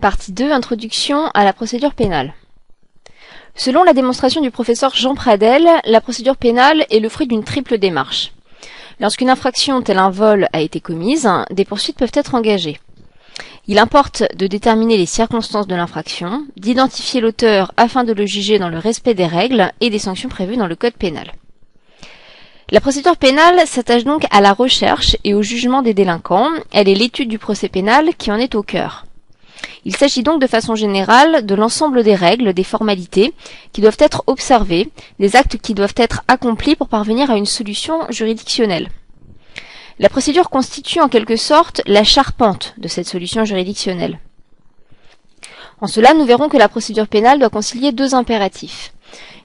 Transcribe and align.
Partie 0.00 0.32
2 0.32 0.52
Introduction 0.52 1.28
à 1.32 1.42
la 1.42 1.54
procédure 1.54 1.94
pénale. 1.94 2.34
Selon 3.54 3.82
la 3.82 3.94
démonstration 3.94 4.42
du 4.42 4.50
professeur 4.50 4.94
Jean 4.94 5.14
Pradel, 5.14 5.66
la 5.86 6.02
procédure 6.02 6.36
pénale 6.36 6.84
est 6.90 7.00
le 7.00 7.08
fruit 7.08 7.26
d'une 7.26 7.44
triple 7.44 7.78
démarche. 7.78 8.32
Lorsqu'une 9.00 9.30
infraction 9.30 9.80
telle 9.80 9.98
un 9.98 10.10
vol 10.10 10.48
a 10.52 10.60
été 10.60 10.80
commise, 10.80 11.26
des 11.50 11.64
poursuites 11.64 11.96
peuvent 11.96 12.12
être 12.12 12.34
engagées. 12.34 12.78
Il 13.68 13.78
importe 13.78 14.22
de 14.36 14.46
déterminer 14.46 14.98
les 14.98 15.06
circonstances 15.06 15.66
de 15.66 15.74
l'infraction, 15.74 16.44
d'identifier 16.58 17.22
l'auteur 17.22 17.72
afin 17.78 18.04
de 18.04 18.12
le 18.12 18.26
juger 18.26 18.58
dans 18.58 18.68
le 18.68 18.78
respect 18.78 19.14
des 19.14 19.26
règles 19.26 19.72
et 19.80 19.88
des 19.88 19.98
sanctions 19.98 20.28
prévues 20.28 20.58
dans 20.58 20.66
le 20.66 20.76
code 20.76 20.92
pénal. 20.92 21.32
La 22.70 22.82
procédure 22.82 23.16
pénale 23.16 23.66
s'attache 23.66 24.04
donc 24.04 24.26
à 24.30 24.42
la 24.42 24.52
recherche 24.52 25.16
et 25.24 25.32
au 25.32 25.40
jugement 25.40 25.80
des 25.80 25.94
délinquants, 25.94 26.50
elle 26.70 26.90
est 26.90 26.94
l'étude 26.94 27.30
du 27.30 27.38
procès 27.38 27.70
pénal 27.70 28.14
qui 28.18 28.30
en 28.30 28.36
est 28.36 28.54
au 28.54 28.62
cœur. 28.62 29.05
Il 29.84 29.96
s'agit 29.96 30.22
donc 30.22 30.40
de 30.40 30.46
façon 30.46 30.74
générale 30.74 31.46
de 31.46 31.54
l'ensemble 31.54 32.02
des 32.02 32.14
règles, 32.14 32.52
des 32.52 32.64
formalités 32.64 33.32
qui 33.72 33.80
doivent 33.80 33.96
être 34.00 34.24
observées, 34.26 34.90
des 35.18 35.36
actes 35.36 35.58
qui 35.58 35.74
doivent 35.74 35.94
être 35.96 36.22
accomplis 36.28 36.76
pour 36.76 36.88
parvenir 36.88 37.30
à 37.30 37.36
une 37.36 37.46
solution 37.46 38.00
juridictionnelle. 38.10 38.88
La 39.98 40.08
procédure 40.08 40.50
constitue 40.50 41.00
en 41.00 41.08
quelque 41.08 41.36
sorte 41.36 41.80
la 41.86 42.04
charpente 42.04 42.74
de 42.76 42.88
cette 42.88 43.06
solution 43.06 43.44
juridictionnelle. 43.44 44.18
En 45.80 45.86
cela, 45.86 46.14
nous 46.14 46.24
verrons 46.24 46.48
que 46.48 46.56
la 46.56 46.68
procédure 46.68 47.06
pénale 47.06 47.38
doit 47.38 47.50
concilier 47.50 47.92
deux 47.92 48.14
impératifs. 48.14 48.92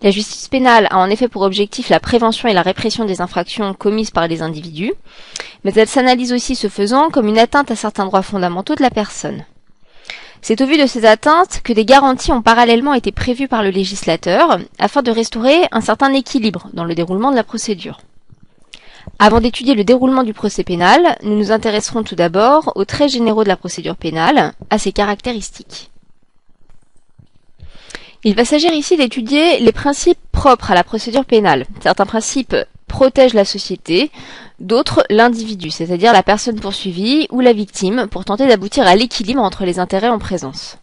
La 0.01 0.11
justice 0.11 0.47
pénale 0.47 0.87
a 0.89 0.97
en 0.97 1.09
effet 1.09 1.27
pour 1.27 1.43
objectif 1.43 1.89
la 1.89 1.99
prévention 1.99 2.49
et 2.49 2.53
la 2.53 2.63
répression 2.63 3.05
des 3.05 3.21
infractions 3.21 3.73
commises 3.73 4.11
par 4.11 4.27
les 4.27 4.41
individus, 4.41 4.93
mais 5.63 5.73
elle 5.75 5.87
s'analyse 5.87 6.33
aussi 6.33 6.55
ce 6.55 6.67
faisant 6.67 7.09
comme 7.09 7.27
une 7.27 7.37
atteinte 7.37 7.69
à 7.69 7.75
certains 7.75 8.05
droits 8.05 8.23
fondamentaux 8.23 8.75
de 8.75 8.81
la 8.81 8.89
personne. 8.89 9.45
C'est 10.41 10.61
au 10.61 10.65
vu 10.65 10.77
de 10.77 10.87
ces 10.87 11.05
atteintes 11.05 11.61
que 11.63 11.71
des 11.71 11.85
garanties 11.85 12.31
ont 12.31 12.41
parallèlement 12.41 12.95
été 12.95 13.11
prévues 13.11 13.47
par 13.47 13.61
le 13.61 13.69
législateur 13.69 14.57
afin 14.79 15.03
de 15.03 15.11
restaurer 15.11 15.67
un 15.71 15.81
certain 15.81 16.11
équilibre 16.13 16.67
dans 16.73 16.83
le 16.83 16.95
déroulement 16.95 17.29
de 17.29 17.35
la 17.35 17.43
procédure. 17.43 17.99
Avant 19.19 19.39
d'étudier 19.39 19.75
le 19.75 19.83
déroulement 19.83 20.23
du 20.23 20.33
procès 20.33 20.63
pénal, 20.63 21.17
nous 21.21 21.37
nous 21.37 21.51
intéresserons 21.51 22.03
tout 22.03 22.15
d'abord 22.15 22.71
aux 22.75 22.85
traits 22.85 23.11
généraux 23.11 23.43
de 23.43 23.49
la 23.49 23.57
procédure 23.57 23.95
pénale, 23.95 24.53
à 24.71 24.79
ses 24.79 24.91
caractéristiques. 24.91 25.91
Il 28.23 28.35
va 28.35 28.45
s'agir 28.45 28.71
ici 28.73 28.97
d'étudier 28.97 29.59
les 29.59 29.71
principes 29.71 30.19
propres 30.31 30.71
à 30.71 30.75
la 30.75 30.83
procédure 30.83 31.25
pénale. 31.25 31.65
Certains 31.81 32.05
principes 32.05 32.55
protègent 32.91 33.33
la 33.33 33.45
société, 33.45 34.11
d'autres 34.59 35.03
l'individu, 35.09 35.71
c'est-à-dire 35.71 36.13
la 36.13 36.23
personne 36.23 36.59
poursuivie 36.59 37.25
ou 37.31 37.39
la 37.39 37.53
victime, 37.53 38.07
pour 38.11 38.25
tenter 38.25 38.47
d'aboutir 38.47 38.85
à 38.85 38.95
l'équilibre 38.95 39.41
entre 39.41 39.63
les 39.63 39.79
intérêts 39.79 40.09
en 40.09 40.19
présence. 40.19 40.77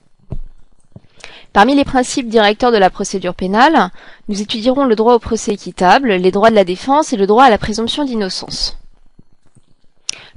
Parmi 1.53 1.75
les 1.75 1.85
principes 1.85 2.29
directeurs 2.29 2.73
de 2.73 2.79
la 2.79 2.91
procédure 2.91 3.35
pénale, 3.35 3.91
nous 4.29 4.41
étudierons 4.41 4.85
le 4.85 4.97
droit 4.97 5.15
au 5.15 5.19
procès 5.19 5.53
équitable, 5.53 6.15
les 6.15 6.31
droits 6.31 6.51
de 6.51 6.55
la 6.55 6.65
défense 6.65 7.13
et 7.13 7.17
le 7.17 7.27
droit 7.27 7.45
à 7.45 7.51
la 7.51 7.59
présomption 7.59 8.05
d'innocence. 8.05 8.79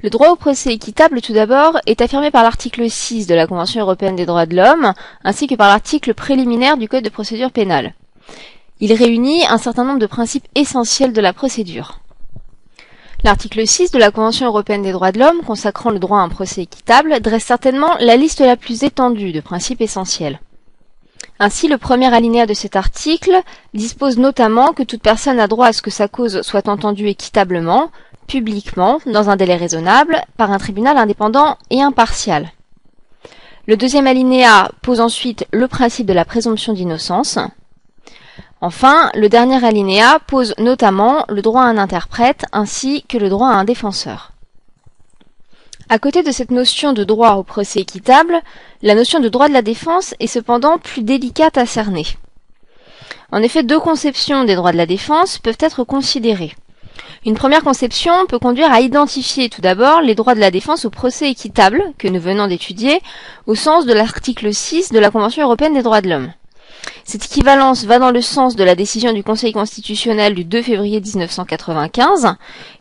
Le 0.03 0.09
droit 0.09 0.29
au 0.29 0.35
procès 0.35 0.73
équitable, 0.73 1.21
tout 1.21 1.33
d'abord, 1.33 1.79
est 1.85 2.01
affirmé 2.01 2.31
par 2.31 2.43
l'article 2.43 2.89
6 2.89 3.27
de 3.27 3.35
la 3.35 3.47
Convention 3.47 3.81
européenne 3.81 4.15
des 4.15 4.25
droits 4.25 4.45
de 4.45 4.55
l'homme, 4.55 4.93
ainsi 5.23 5.47
que 5.47 5.55
par 5.55 5.69
l'article 5.69 6.13
préliminaire 6.13 6.77
du 6.77 6.89
Code 6.89 7.03
de 7.03 7.09
procédure 7.09 7.51
pénale. 7.51 7.93
Il 8.83 8.93
réunit 8.93 9.45
un 9.45 9.59
certain 9.59 9.83
nombre 9.83 9.99
de 9.99 10.07
principes 10.07 10.47
essentiels 10.55 11.13
de 11.13 11.21
la 11.21 11.33
procédure. 11.33 11.99
L'article 13.23 13.67
6 13.67 13.91
de 13.91 13.99
la 13.99 14.09
Convention 14.09 14.47
européenne 14.47 14.81
des 14.81 14.91
droits 14.91 15.11
de 15.11 15.19
l'homme, 15.19 15.43
consacrant 15.45 15.91
le 15.91 15.99
droit 15.99 16.17
à 16.17 16.23
un 16.23 16.29
procès 16.29 16.63
équitable, 16.63 17.19
dresse 17.19 17.43
certainement 17.43 17.95
la 17.99 18.17
liste 18.17 18.39
la 18.39 18.57
plus 18.57 18.81
étendue 18.81 19.33
de 19.33 19.39
principes 19.39 19.81
essentiels. 19.81 20.41
Ainsi, 21.37 21.67
le 21.67 21.77
premier 21.77 22.11
alinéa 22.11 22.47
de 22.47 22.55
cet 22.55 22.75
article 22.75 23.43
dispose 23.75 24.17
notamment 24.17 24.73
que 24.73 24.81
toute 24.81 25.03
personne 25.03 25.39
a 25.39 25.47
droit 25.47 25.67
à 25.67 25.73
ce 25.73 25.83
que 25.83 25.91
sa 25.91 26.07
cause 26.07 26.41
soit 26.41 26.67
entendue 26.67 27.07
équitablement, 27.07 27.91
publiquement, 28.25 28.99
dans 29.05 29.29
un 29.29 29.35
délai 29.35 29.57
raisonnable, 29.57 30.23
par 30.37 30.51
un 30.51 30.57
tribunal 30.57 30.97
indépendant 30.97 31.57
et 31.69 31.83
impartial. 31.83 32.51
Le 33.67 33.77
deuxième 33.77 34.07
alinéa 34.07 34.71
pose 34.81 35.01
ensuite 35.01 35.45
le 35.51 35.67
principe 35.67 36.07
de 36.07 36.13
la 36.13 36.25
présomption 36.25 36.73
d'innocence. 36.73 37.37
Enfin, 38.63 39.09
le 39.15 39.27
dernier 39.27 39.65
alinéa 39.65 40.19
pose 40.27 40.53
notamment 40.59 41.25
le 41.29 41.41
droit 41.41 41.63
à 41.63 41.65
un 41.65 41.79
interprète 41.79 42.45
ainsi 42.51 43.03
que 43.09 43.17
le 43.17 43.27
droit 43.27 43.47
à 43.47 43.55
un 43.55 43.63
défenseur. 43.63 44.33
À 45.89 45.97
côté 45.97 46.21
de 46.21 46.31
cette 46.31 46.51
notion 46.51 46.93
de 46.93 47.03
droit 47.03 47.33
au 47.33 47.43
procès 47.43 47.81
équitable, 47.81 48.39
la 48.83 48.93
notion 48.93 49.19
de 49.19 49.29
droit 49.29 49.49
de 49.49 49.53
la 49.53 49.63
défense 49.63 50.13
est 50.19 50.27
cependant 50.27 50.77
plus 50.77 51.01
délicate 51.01 51.57
à 51.57 51.65
cerner. 51.65 52.05
En 53.31 53.41
effet, 53.41 53.63
deux 53.63 53.79
conceptions 53.79 54.43
des 54.43 54.55
droits 54.55 54.71
de 54.71 54.77
la 54.77 54.85
défense 54.85 55.39
peuvent 55.39 55.57
être 55.59 55.83
considérées. 55.83 56.55
Une 57.25 57.35
première 57.35 57.63
conception 57.63 58.13
peut 58.27 58.39
conduire 58.39 58.71
à 58.71 58.81
identifier 58.81 59.49
tout 59.49 59.61
d'abord 59.61 60.01
les 60.01 60.15
droits 60.15 60.35
de 60.35 60.39
la 60.39 60.51
défense 60.51 60.85
au 60.85 60.89
procès 60.91 61.31
équitable 61.31 61.83
que 61.97 62.07
nous 62.07 62.21
venons 62.21 62.47
d'étudier 62.47 63.01
au 63.47 63.55
sens 63.55 63.85
de 63.85 63.93
l'article 63.93 64.53
6 64.53 64.91
de 64.91 64.99
la 64.99 65.09
Convention 65.09 65.43
européenne 65.43 65.73
des 65.73 65.83
droits 65.83 66.01
de 66.01 66.09
l'homme. 66.09 66.31
Cette 67.11 67.25
équivalence 67.25 67.83
va 67.83 67.99
dans 67.99 68.11
le 68.11 68.21
sens 68.21 68.55
de 68.55 68.63
la 68.63 68.73
décision 68.73 69.11
du 69.11 69.21
Conseil 69.21 69.51
constitutionnel 69.51 70.33
du 70.33 70.45
2 70.45 70.61
février 70.61 71.01
1995, 71.01 72.35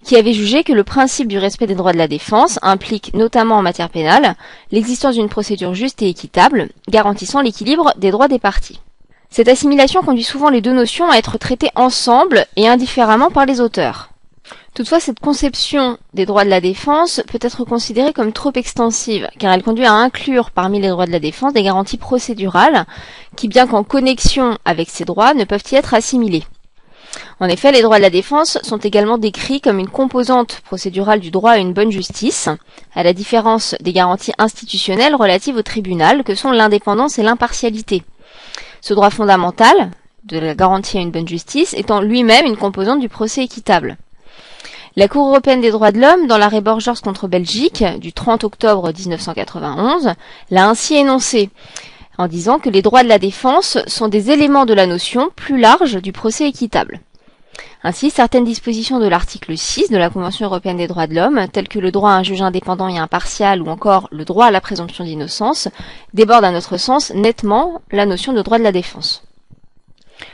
qui 0.05 0.15
avait 0.15 0.33
jugé 0.33 0.63
que 0.63 0.73
le 0.73 0.85
principe 0.85 1.27
du 1.27 1.37
respect 1.37 1.67
des 1.67 1.75
droits 1.75 1.91
de 1.91 1.99
la 1.99 2.07
défense 2.07 2.61
implique, 2.63 3.13
notamment 3.13 3.57
en 3.57 3.63
matière 3.63 3.89
pénale, 3.89 4.37
l'existence 4.71 5.17
d'une 5.17 5.29
procédure 5.29 5.75
juste 5.75 6.01
et 6.03 6.09
équitable, 6.09 6.69
garantissant 6.89 7.41
l'équilibre 7.41 7.93
des 7.97 8.13
droits 8.13 8.29
des 8.29 8.39
parties. 8.39 8.79
Cette 9.31 9.49
assimilation 9.49 10.01
conduit 10.01 10.23
souvent 10.23 10.49
les 10.49 10.61
deux 10.61 10.75
notions 10.75 11.11
à 11.11 11.17
être 11.17 11.37
traitées 11.37 11.73
ensemble 11.75 12.47
et 12.55 12.69
indifféremment 12.69 13.33
par 13.33 13.47
les 13.47 13.61
auteurs. 13.61 14.11
Toutefois, 14.75 15.01
cette 15.01 15.19
conception 15.19 15.99
des 16.15 16.27
droits 16.27 16.45
de 16.45 16.51
la 16.51 16.61
défense 16.61 17.23
peut 17.27 17.41
être 17.43 17.65
considérée 17.65 18.13
comme 18.13 18.33
trop 18.33 18.53
extensive, 18.55 19.29
car 19.39 19.53
elle 19.53 19.65
conduit 19.65 19.85
à 19.85 19.93
inclure 19.93 20.53
parmi 20.53 20.81
les 20.81 20.89
droits 20.89 21.07
de 21.07 21.13
la 21.13 21.19
défense 21.19 21.53
des 21.53 21.65
garanties 21.65 21.97
procédurales, 21.97 22.87
qui, 23.37 23.49
bien 23.49 23.67
qu'en 23.67 23.83
connexion 23.83 24.57
avec 24.65 24.89
ces 24.89 25.05
droits, 25.05 25.35
ne 25.35 25.45
peuvent 25.45 25.65
y 25.73 25.75
être 25.75 25.93
assimilées. 25.93 26.45
En 27.41 27.49
effet, 27.49 27.73
les 27.73 27.83
droits 27.83 27.97
de 27.97 28.03
la 28.03 28.11
défense 28.11 28.59
sont 28.63 28.77
également 28.77 29.19
décrits 29.19 29.61
comme 29.61 29.81
une 29.81 29.89
composante 29.89 30.61
procédurale 30.65 31.19
du 31.19 31.33
droit 31.33 31.53
à 31.53 31.59
une 31.59 31.73
bonne 31.73 31.91
justice, 31.91 32.49
à 32.95 33.03
la 33.03 33.13
différence 33.13 33.75
des 33.81 33.93
garanties 33.93 34.33
institutionnelles 34.39 35.17
relatives 35.17 35.57
au 35.57 35.63
tribunal, 35.63 36.23
que 36.23 36.37
sont 36.37 36.53
l'indépendance 36.53 37.19
et 37.19 37.25
l'impartialité. 37.25 38.05
Ce 38.81 38.95
droit 38.95 39.11
fondamental, 39.11 39.91
de 40.25 40.39
la 40.39 40.55
garantie 40.55 40.99
à 40.99 41.01
une 41.01 41.11
bonne 41.11 41.27
justice, 41.27 41.75
étant 41.75 42.01
lui-même 42.01 42.47
une 42.47 42.57
composante 42.57 43.01
du 43.01 43.09
procès 43.09 43.43
équitable. 43.43 43.97
La 44.97 45.07
Cour 45.07 45.29
européenne 45.29 45.61
des 45.61 45.71
droits 45.71 45.93
de 45.93 46.01
l'homme, 46.01 46.27
dans 46.27 46.37
l'arrêt 46.37 46.61
Borgers 46.61 47.01
contre 47.03 47.29
Belgique 47.29 47.85
du 48.01 48.13
30 48.13 48.43
octobre 48.43 48.93
1991, 48.93 50.15
l'a 50.51 50.69
ainsi 50.69 50.97
énoncé 50.97 51.49
en 52.19 52.27
disant 52.27 52.59
que 52.59 52.71
les 52.71 52.83
droits 52.83 53.05
de 53.05 53.09
la 53.09 53.21
défense 53.21 53.79
sont 53.87 54.09
des 54.09 54.33
éléments 54.33 54.67
de 54.67 54.75
la 54.75 54.87
notion 54.87 55.31
plus 55.37 55.61
large 55.61 56.03
du 56.03 56.11
procès 56.11 56.49
équitable. 56.49 57.01
Ainsi, 57.85 58.11
certaines 58.11 58.45
dispositions 58.45 58.99
de 58.99 59.07
l'article 59.07 59.57
6 59.57 59.91
de 59.91 59.97
la 59.97 60.11
Convention 60.11 60.47
européenne 60.47 60.79
des 60.79 60.89
droits 60.89 61.07
de 61.07 61.15
l'homme, 61.15 61.47
telles 61.53 61.69
que 61.69 61.79
le 61.79 61.93
droit 61.93 62.11
à 62.11 62.15
un 62.15 62.25
juge 62.25 62.43
indépendant 62.43 62.89
et 62.89 62.99
impartial 62.99 63.63
ou 63.63 63.69
encore 63.69 64.09
le 64.11 64.25
droit 64.25 64.47
à 64.47 64.51
la 64.51 64.61
présomption 64.61 65.05
d'innocence, 65.05 65.69
débordent 66.15 66.45
à 66.45 66.51
notre 66.51 66.79
sens 66.79 67.13
nettement 67.15 67.81
la 67.93 68.07
notion 68.07 68.33
de 68.33 68.43
droit 68.43 68.59
de 68.59 68.65
la 68.65 68.73
défense. 68.73 69.23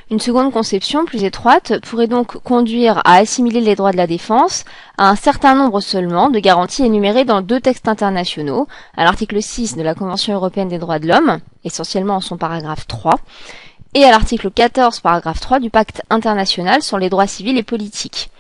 Une 0.09 0.21
seconde 0.21 0.53
conception, 0.53 1.05
plus 1.05 1.25
étroite, 1.25 1.81
pourrait 1.81 2.07
donc 2.07 2.41
conduire 2.45 2.99
à 3.05 3.17
assimiler 3.17 3.61
les 3.61 3.75
droits 3.75 3.91
de 3.91 3.97
la 3.97 4.07
défense 4.07 4.65
à 4.99 5.09
un 5.09 5.17
certain 5.17 5.57
nombre 5.57 5.81
seulement 5.81 6.31
de 6.31 6.39
garanties 6.39 6.85
énumérées 6.85 7.25
dans 7.25 7.43
deux 7.43 7.59
textes 7.59 7.89
internationaux, 7.89 8.69
à 8.97 9.03
l'article 9.03 9.43
6 9.43 9.75
de 9.75 9.83
la 9.83 9.97
Convention 9.97 10.33
européenne 10.35 10.69
des 10.69 10.79
droits 10.79 11.01
de 11.01 11.09
l'homme, 11.09 11.41
essentiellement 11.65 12.15
en 12.15 12.21
son 12.21 12.37
paragraphe 12.37 12.87
3, 12.87 13.15
et 13.95 14.05
à 14.05 14.13
l'article 14.13 14.53
14, 14.53 15.01
paragraphe 15.01 15.41
3 15.41 15.59
du 15.59 15.71
pacte 15.71 16.03
international 16.09 16.83
sur 16.83 16.99
les 16.99 17.11
droits 17.11 17.27
civils 17.27 17.59
et 17.59 17.65
politiques. 17.65 18.31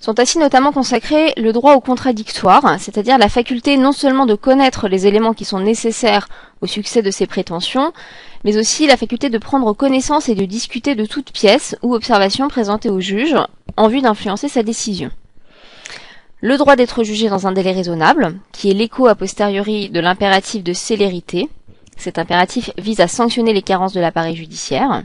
Sont 0.00 0.18
ainsi 0.18 0.38
notamment 0.38 0.72
consacrés 0.72 1.34
le 1.36 1.52
droit 1.52 1.74
au 1.74 1.80
contradictoire, 1.80 2.80
c'est-à-dire 2.80 3.18
la 3.18 3.28
faculté 3.28 3.76
non 3.76 3.92
seulement 3.92 4.24
de 4.24 4.34
connaître 4.34 4.88
les 4.88 5.06
éléments 5.06 5.34
qui 5.34 5.44
sont 5.44 5.60
nécessaires 5.60 6.26
au 6.62 6.66
succès 6.66 7.02
de 7.02 7.10
ses 7.10 7.26
prétentions, 7.26 7.92
mais 8.42 8.56
aussi 8.56 8.86
la 8.86 8.96
faculté 8.96 9.28
de 9.28 9.36
prendre 9.36 9.74
connaissance 9.74 10.30
et 10.30 10.34
de 10.34 10.46
discuter 10.46 10.94
de 10.94 11.04
toute 11.04 11.32
pièce 11.32 11.76
ou 11.82 11.94
observation 11.94 12.48
présentée 12.48 12.88
au 12.88 13.00
juge 13.00 13.36
en 13.76 13.88
vue 13.88 14.00
d'influencer 14.00 14.48
sa 14.48 14.62
décision. 14.62 15.10
Le 16.40 16.56
droit 16.56 16.76
d'être 16.76 17.04
jugé 17.04 17.28
dans 17.28 17.46
un 17.46 17.52
délai 17.52 17.72
raisonnable, 17.72 18.38
qui 18.52 18.70
est 18.70 18.74
l'écho 18.74 19.06
a 19.06 19.14
posteriori 19.14 19.90
de 19.90 20.00
l'impératif 20.00 20.64
de 20.64 20.72
célérité. 20.72 21.50
Cet 21.98 22.18
impératif 22.18 22.70
vise 22.78 23.00
à 23.00 23.08
sanctionner 23.08 23.52
les 23.52 23.60
carences 23.60 23.92
de 23.92 24.00
l'appareil 24.00 24.34
judiciaire. 24.34 25.02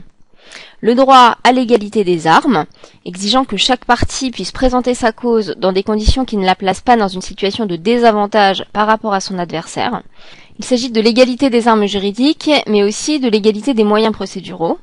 Le 0.80 0.94
droit 0.94 1.36
à 1.42 1.52
l'égalité 1.52 2.04
des 2.04 2.26
armes, 2.26 2.66
exigeant 3.04 3.44
que 3.44 3.56
chaque 3.56 3.84
partie 3.84 4.30
puisse 4.30 4.52
présenter 4.52 4.94
sa 4.94 5.12
cause 5.12 5.54
dans 5.58 5.72
des 5.72 5.82
conditions 5.82 6.24
qui 6.24 6.36
ne 6.36 6.44
la 6.44 6.54
placent 6.54 6.80
pas 6.80 6.96
dans 6.96 7.08
une 7.08 7.22
situation 7.22 7.66
de 7.66 7.76
désavantage 7.76 8.64
par 8.72 8.86
rapport 8.86 9.14
à 9.14 9.20
son 9.20 9.38
adversaire 9.38 10.02
Il 10.58 10.64
s'agit 10.64 10.90
de 10.90 11.00
l'égalité 11.00 11.50
des 11.50 11.68
armes 11.68 11.86
juridiques, 11.86 12.50
mais 12.66 12.82
aussi 12.82 13.20
de 13.20 13.28
l'égalité 13.28 13.74
des 13.74 13.84
moyens 13.84 14.12
procéduraux. 14.12 14.78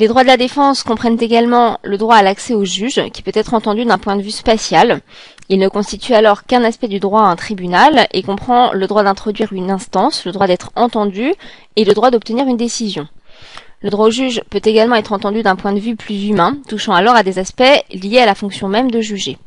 Les 0.00 0.08
droits 0.08 0.22
de 0.22 0.28
la 0.28 0.38
défense 0.38 0.82
comprennent 0.82 1.20
également 1.20 1.78
le 1.82 1.98
droit 1.98 2.16
à 2.16 2.22
l'accès 2.22 2.54
au 2.54 2.64
juge, 2.64 3.02
qui 3.12 3.20
peut 3.20 3.32
être 3.34 3.52
entendu 3.52 3.84
d'un 3.84 3.98
point 3.98 4.16
de 4.16 4.22
vue 4.22 4.30
spatial. 4.30 5.02
Il 5.50 5.58
ne 5.58 5.68
constitue 5.68 6.14
alors 6.14 6.44
qu'un 6.44 6.64
aspect 6.64 6.88
du 6.88 7.00
droit 7.00 7.20
à 7.20 7.26
un 7.26 7.36
tribunal 7.36 8.08
et 8.14 8.22
comprend 8.22 8.72
le 8.72 8.86
droit 8.86 9.02
d'introduire 9.02 9.52
une 9.52 9.70
instance, 9.70 10.24
le 10.24 10.32
droit 10.32 10.46
d'être 10.46 10.70
entendu 10.74 11.34
et 11.76 11.84
le 11.84 11.92
droit 11.92 12.10
d'obtenir 12.10 12.46
une 12.46 12.56
décision. 12.56 13.08
Le 13.82 13.90
droit 13.90 14.06
au 14.06 14.10
juge 14.10 14.42
peut 14.50 14.60
également 14.64 14.96
être 14.96 15.12
entendu 15.12 15.42
d'un 15.42 15.56
point 15.56 15.72
de 15.72 15.80
vue 15.80 15.96
plus 15.96 16.28
humain, 16.28 16.58
touchant 16.68 16.92
alors 16.92 17.14
à 17.14 17.22
des 17.22 17.38
aspects 17.38 17.62
liés 17.92 18.18
à 18.18 18.26
la 18.26 18.34
fonction 18.34 18.68
même 18.68 18.90
de 18.90 19.00
juger. 19.00 19.38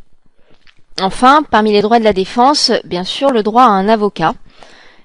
Enfin, 1.02 1.44
parmi 1.50 1.72
les 1.72 1.82
droits 1.82 2.00
de 2.00 2.04
la 2.04 2.14
défense, 2.14 2.72
bien 2.84 3.04
sûr, 3.04 3.32
le 3.32 3.44
droit 3.44 3.64
à 3.64 3.68
un 3.68 3.88
avocat. 3.88 4.34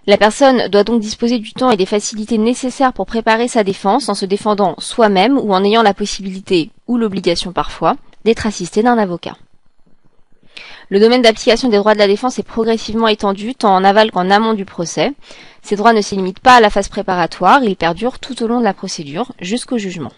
La 0.07 0.17
personne 0.17 0.69
doit 0.69 0.85
donc 0.85 1.01
disposer 1.01 1.39
du 1.39 1.53
temps 1.53 1.71
et 1.71 1.77
des 1.77 1.85
facilités 1.85 2.39
nécessaires 2.39 2.95
pour 2.95 3.05
préparer 3.05 3.49
sa 3.49 3.65
défense 3.65 4.09
en 4.09 4.15
se 4.15 4.25
défendant 4.25 4.75
soi-même 4.79 5.37
ou 5.37 5.53
en 5.53 5.65
ayant 5.65 5.83
la 5.83 5.93
possibilité, 5.93 6.71
ou 6.87 6.97
l'obligation 6.97 7.53
parfois, 7.53 7.97
d'être 8.25 8.47
assisté 8.47 8.83
d'un 8.83 8.97
avocat. 8.97 9.37
Le 10.91 11.01
domaine 11.01 11.21
d'application 11.21 11.69
des 11.69 11.77
droits 11.77 11.93
de 11.93 11.99
la 11.99 12.07
défense 12.07 12.39
est 12.39 12.43
progressivement 12.43 13.09
étendu 13.09 13.55
tant 13.55 13.75
en 13.75 13.85
aval 13.85 14.11
qu'en 14.11 14.31
amont 14.31 14.55
du 14.55 14.65
procès. 14.65 15.13
Ces 15.63 15.77
droits 15.77 15.93
ne 15.93 16.01
se 16.01 16.15
limitent 16.15 16.41
pas 16.41 16.55
à 16.55 16.61
la 16.61 16.71
phase 16.71 16.89
préparatoire, 16.89 17.63
ils 17.63 17.77
perdurent 17.77 18.19
tout 18.19 18.43
au 18.43 18.47
long 18.47 18.61
de 18.61 18.65
la 18.65 18.73
procédure 18.73 19.33
jusqu'au 19.39 19.77
jugement. 19.77 20.13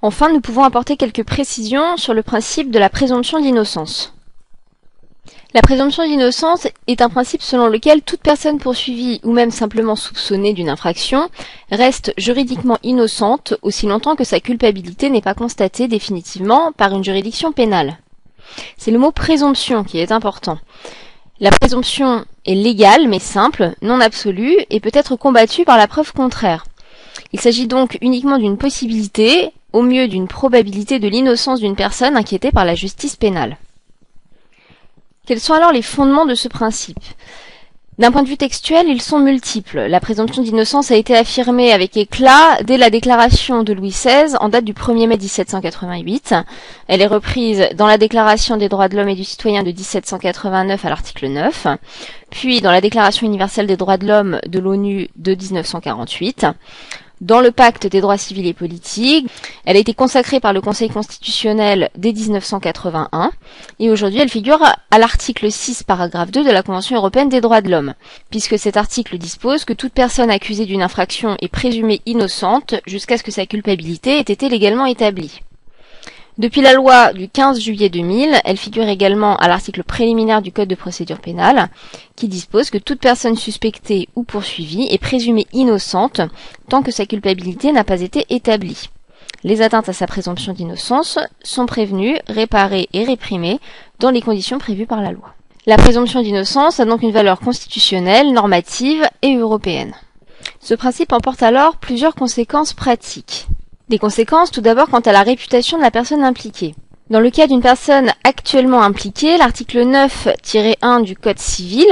Enfin, 0.00 0.32
nous 0.32 0.40
pouvons 0.40 0.62
apporter 0.62 0.96
quelques 0.96 1.24
précisions 1.24 1.96
sur 1.96 2.14
le 2.14 2.22
principe 2.22 2.70
de 2.70 2.78
la 2.78 2.88
présomption 2.88 3.40
d'innocence. 3.40 4.12
La 5.54 5.62
présomption 5.62 6.06
d'innocence 6.06 6.68
est 6.86 7.00
un 7.00 7.08
principe 7.08 7.42
selon 7.42 7.66
lequel 7.66 8.02
toute 8.02 8.20
personne 8.20 8.58
poursuivie 8.58 9.20
ou 9.24 9.32
même 9.32 9.50
simplement 9.50 9.96
soupçonnée 9.96 10.52
d'une 10.52 10.68
infraction 10.68 11.30
reste 11.72 12.12
juridiquement 12.18 12.78
innocente 12.82 13.54
aussi 13.62 13.86
longtemps 13.86 14.16
que 14.16 14.24
sa 14.24 14.38
culpabilité 14.38 15.10
n'est 15.10 15.22
pas 15.22 15.34
constatée 15.34 15.88
définitivement 15.88 16.72
par 16.72 16.94
une 16.94 17.04
juridiction 17.04 17.52
pénale. 17.52 17.98
C'est 18.76 18.90
le 18.90 18.98
mot 18.98 19.12
présomption 19.12 19.84
qui 19.84 19.98
est 19.98 20.12
important. 20.12 20.58
La 21.38 21.50
présomption 21.50 22.24
est 22.46 22.54
légale 22.54 23.08
mais 23.08 23.18
simple, 23.18 23.74
non 23.82 24.00
absolue 24.00 24.56
et 24.70 24.80
peut 24.80 24.90
être 24.92 25.16
combattue 25.16 25.64
par 25.64 25.76
la 25.76 25.86
preuve 25.86 26.12
contraire. 26.12 26.64
Il 27.32 27.40
s'agit 27.40 27.66
donc 27.66 27.98
uniquement 28.00 28.38
d'une 28.38 28.56
possibilité, 28.56 29.50
au 29.72 29.82
mieux 29.82 30.08
d'une 30.08 30.28
probabilité 30.28 30.98
de 30.98 31.08
l'innocence 31.08 31.60
d'une 31.60 31.76
personne 31.76 32.16
inquiétée 32.16 32.52
par 32.52 32.64
la 32.64 32.74
justice 32.74 33.16
pénale. 33.16 33.58
Quels 35.26 35.40
sont 35.40 35.54
alors 35.54 35.72
les 35.72 35.82
fondements 35.82 36.24
de 36.24 36.34
ce 36.34 36.48
principe? 36.48 36.98
D'un 37.98 38.10
point 38.10 38.22
de 38.22 38.28
vue 38.28 38.36
textuel, 38.36 38.86
ils 38.88 39.00
sont 39.00 39.18
multiples. 39.18 39.86
La 39.86 40.00
présomption 40.00 40.42
d'innocence 40.42 40.90
a 40.90 40.96
été 40.96 41.16
affirmée 41.16 41.72
avec 41.72 41.96
éclat 41.96 42.58
dès 42.62 42.76
la 42.76 42.90
déclaration 42.90 43.62
de 43.62 43.72
Louis 43.72 43.88
XVI 43.88 44.36
en 44.40 44.50
date 44.50 44.64
du 44.64 44.74
1er 44.74 45.06
mai 45.06 45.16
1788. 45.16 46.34
Elle 46.88 47.00
est 47.00 47.06
reprise 47.06 47.68
dans 47.74 47.86
la 47.86 47.96
déclaration 47.96 48.58
des 48.58 48.68
droits 48.68 48.88
de 48.88 48.96
l'homme 48.96 49.08
et 49.08 49.14
du 49.14 49.24
citoyen 49.24 49.62
de 49.62 49.70
1789 49.70 50.84
à 50.84 50.88
l'article 50.90 51.28
9, 51.28 51.66
puis 52.30 52.60
dans 52.60 52.72
la 52.72 52.82
déclaration 52.82 53.26
universelle 53.26 53.66
des 53.66 53.78
droits 53.78 53.96
de 53.96 54.06
l'homme 54.06 54.40
de 54.46 54.58
l'ONU 54.58 55.08
de 55.16 55.34
1948 55.34 56.46
dans 57.20 57.40
le 57.40 57.50
pacte 57.50 57.86
des 57.86 58.00
droits 58.00 58.18
civils 58.18 58.46
et 58.46 58.54
politiques. 58.54 59.28
Elle 59.64 59.76
a 59.76 59.80
été 59.80 59.94
consacrée 59.94 60.40
par 60.40 60.52
le 60.52 60.60
Conseil 60.60 60.88
constitutionnel 60.88 61.90
dès 61.96 62.12
1981 62.12 63.30
et 63.78 63.90
aujourd'hui 63.90 64.20
elle 64.20 64.28
figure 64.28 64.62
à 64.90 64.98
l'article 64.98 65.50
6 65.50 65.82
paragraphe 65.82 66.30
2 66.30 66.44
de 66.44 66.50
la 66.50 66.62
Convention 66.62 66.96
européenne 66.96 67.28
des 67.28 67.40
droits 67.40 67.60
de 67.60 67.70
l'homme, 67.70 67.94
puisque 68.30 68.58
cet 68.58 68.76
article 68.76 69.18
dispose 69.18 69.64
que 69.64 69.72
toute 69.72 69.92
personne 69.92 70.30
accusée 70.30 70.66
d'une 70.66 70.82
infraction 70.82 71.36
est 71.40 71.48
présumée 71.48 72.00
innocente 72.06 72.74
jusqu'à 72.86 73.18
ce 73.18 73.22
que 73.22 73.30
sa 73.30 73.46
culpabilité 73.46 74.18
ait 74.18 74.20
été 74.20 74.48
légalement 74.48 74.86
établie. 74.86 75.40
Depuis 76.38 76.60
la 76.60 76.74
loi 76.74 77.14
du 77.14 77.30
15 77.30 77.58
juillet 77.58 77.88
2000, 77.88 78.42
elle 78.44 78.58
figure 78.58 78.86
également 78.86 79.36
à 79.36 79.48
l'article 79.48 79.82
préliminaire 79.82 80.42
du 80.42 80.52
Code 80.52 80.68
de 80.68 80.74
procédure 80.74 81.18
pénale, 81.18 81.70
qui 82.14 82.28
dispose 82.28 82.68
que 82.68 82.76
toute 82.76 83.00
personne 83.00 83.36
suspectée 83.36 84.10
ou 84.16 84.22
poursuivie 84.22 84.86
est 84.90 84.98
présumée 84.98 85.46
innocente 85.54 86.20
tant 86.68 86.82
que 86.82 86.90
sa 86.90 87.06
culpabilité 87.06 87.72
n'a 87.72 87.84
pas 87.84 88.02
été 88.02 88.26
établie. 88.28 88.90
Les 89.44 89.62
atteintes 89.62 89.88
à 89.88 89.94
sa 89.94 90.06
présomption 90.06 90.52
d'innocence 90.52 91.18
sont 91.42 91.64
prévenues, 91.64 92.18
réparées 92.28 92.90
et 92.92 93.04
réprimées 93.04 93.58
dans 93.98 94.10
les 94.10 94.20
conditions 94.20 94.58
prévues 94.58 94.86
par 94.86 95.00
la 95.00 95.12
loi. 95.12 95.32
La 95.64 95.78
présomption 95.78 96.20
d'innocence 96.20 96.80
a 96.80 96.84
donc 96.84 97.00
une 97.00 97.12
valeur 97.12 97.40
constitutionnelle, 97.40 98.34
normative 98.34 99.08
et 99.22 99.36
européenne. 99.36 99.94
Ce 100.60 100.74
principe 100.74 101.14
emporte 101.14 101.42
alors 101.42 101.78
plusieurs 101.78 102.14
conséquences 102.14 102.74
pratiques. 102.74 103.46
Des 103.88 104.00
conséquences 104.00 104.50
tout 104.50 104.62
d'abord 104.62 104.88
quant 104.88 104.98
à 104.98 105.12
la 105.12 105.22
réputation 105.22 105.78
de 105.78 105.82
la 105.82 105.92
personne 105.92 106.24
impliquée. 106.24 106.74
Dans 107.08 107.20
le 107.20 107.30
cas 107.30 107.46
d'une 107.46 107.60
personne 107.60 108.10
actuellement 108.24 108.82
impliquée, 108.82 109.36
l'article 109.36 109.86
9-1 109.86 111.04
du 111.04 111.14
Code 111.14 111.38
civil 111.38 111.86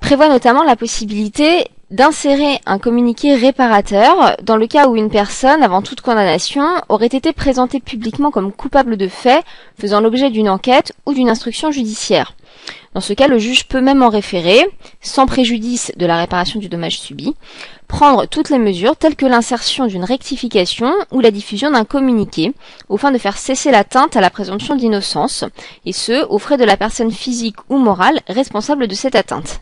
prévoit 0.00 0.28
notamment 0.28 0.64
la 0.64 0.74
possibilité 0.74 1.68
d'insérer 1.92 2.58
un 2.66 2.80
communiqué 2.80 3.36
réparateur 3.36 4.36
dans 4.42 4.56
le 4.56 4.66
cas 4.66 4.88
où 4.88 4.96
une 4.96 5.10
personne, 5.10 5.62
avant 5.62 5.80
toute 5.80 6.00
condamnation, 6.00 6.66
aurait 6.88 7.06
été 7.06 7.32
présentée 7.32 7.78
publiquement 7.78 8.32
comme 8.32 8.50
coupable 8.50 8.96
de 8.96 9.06
faits 9.06 9.44
faisant 9.80 10.00
l'objet 10.00 10.30
d'une 10.30 10.48
enquête 10.48 10.92
ou 11.06 11.14
d'une 11.14 11.28
instruction 11.28 11.70
judiciaire. 11.70 12.34
Dans 12.94 13.00
ce 13.00 13.12
cas, 13.12 13.28
le 13.28 13.38
juge 13.38 13.68
peut 13.68 13.80
même 13.80 14.02
en 14.02 14.10
référer, 14.10 14.60
sans 15.00 15.26
préjudice 15.26 15.92
de 15.96 16.04
la 16.04 16.18
réparation 16.18 16.60
du 16.60 16.68
dommage 16.68 16.98
subi, 16.98 17.34
prendre 17.92 18.24
toutes 18.24 18.48
les 18.48 18.58
mesures 18.58 18.96
telles 18.96 19.16
que 19.16 19.26
l'insertion 19.26 19.86
d'une 19.86 20.02
rectification 20.02 20.94
ou 21.10 21.20
la 21.20 21.30
diffusion 21.30 21.70
d'un 21.70 21.84
communiqué, 21.84 22.54
au 22.88 22.96
fin 22.96 23.12
de 23.12 23.18
faire 23.18 23.36
cesser 23.36 23.70
l'atteinte 23.70 24.16
à 24.16 24.22
la 24.22 24.30
présomption 24.30 24.76
d'innocence, 24.76 25.44
et 25.84 25.92
ce, 25.92 26.26
aux 26.26 26.38
frais 26.38 26.56
de 26.56 26.64
la 26.64 26.78
personne 26.78 27.12
physique 27.12 27.56
ou 27.68 27.76
morale 27.76 28.20
responsable 28.28 28.88
de 28.88 28.94
cette 28.94 29.14
atteinte. 29.14 29.60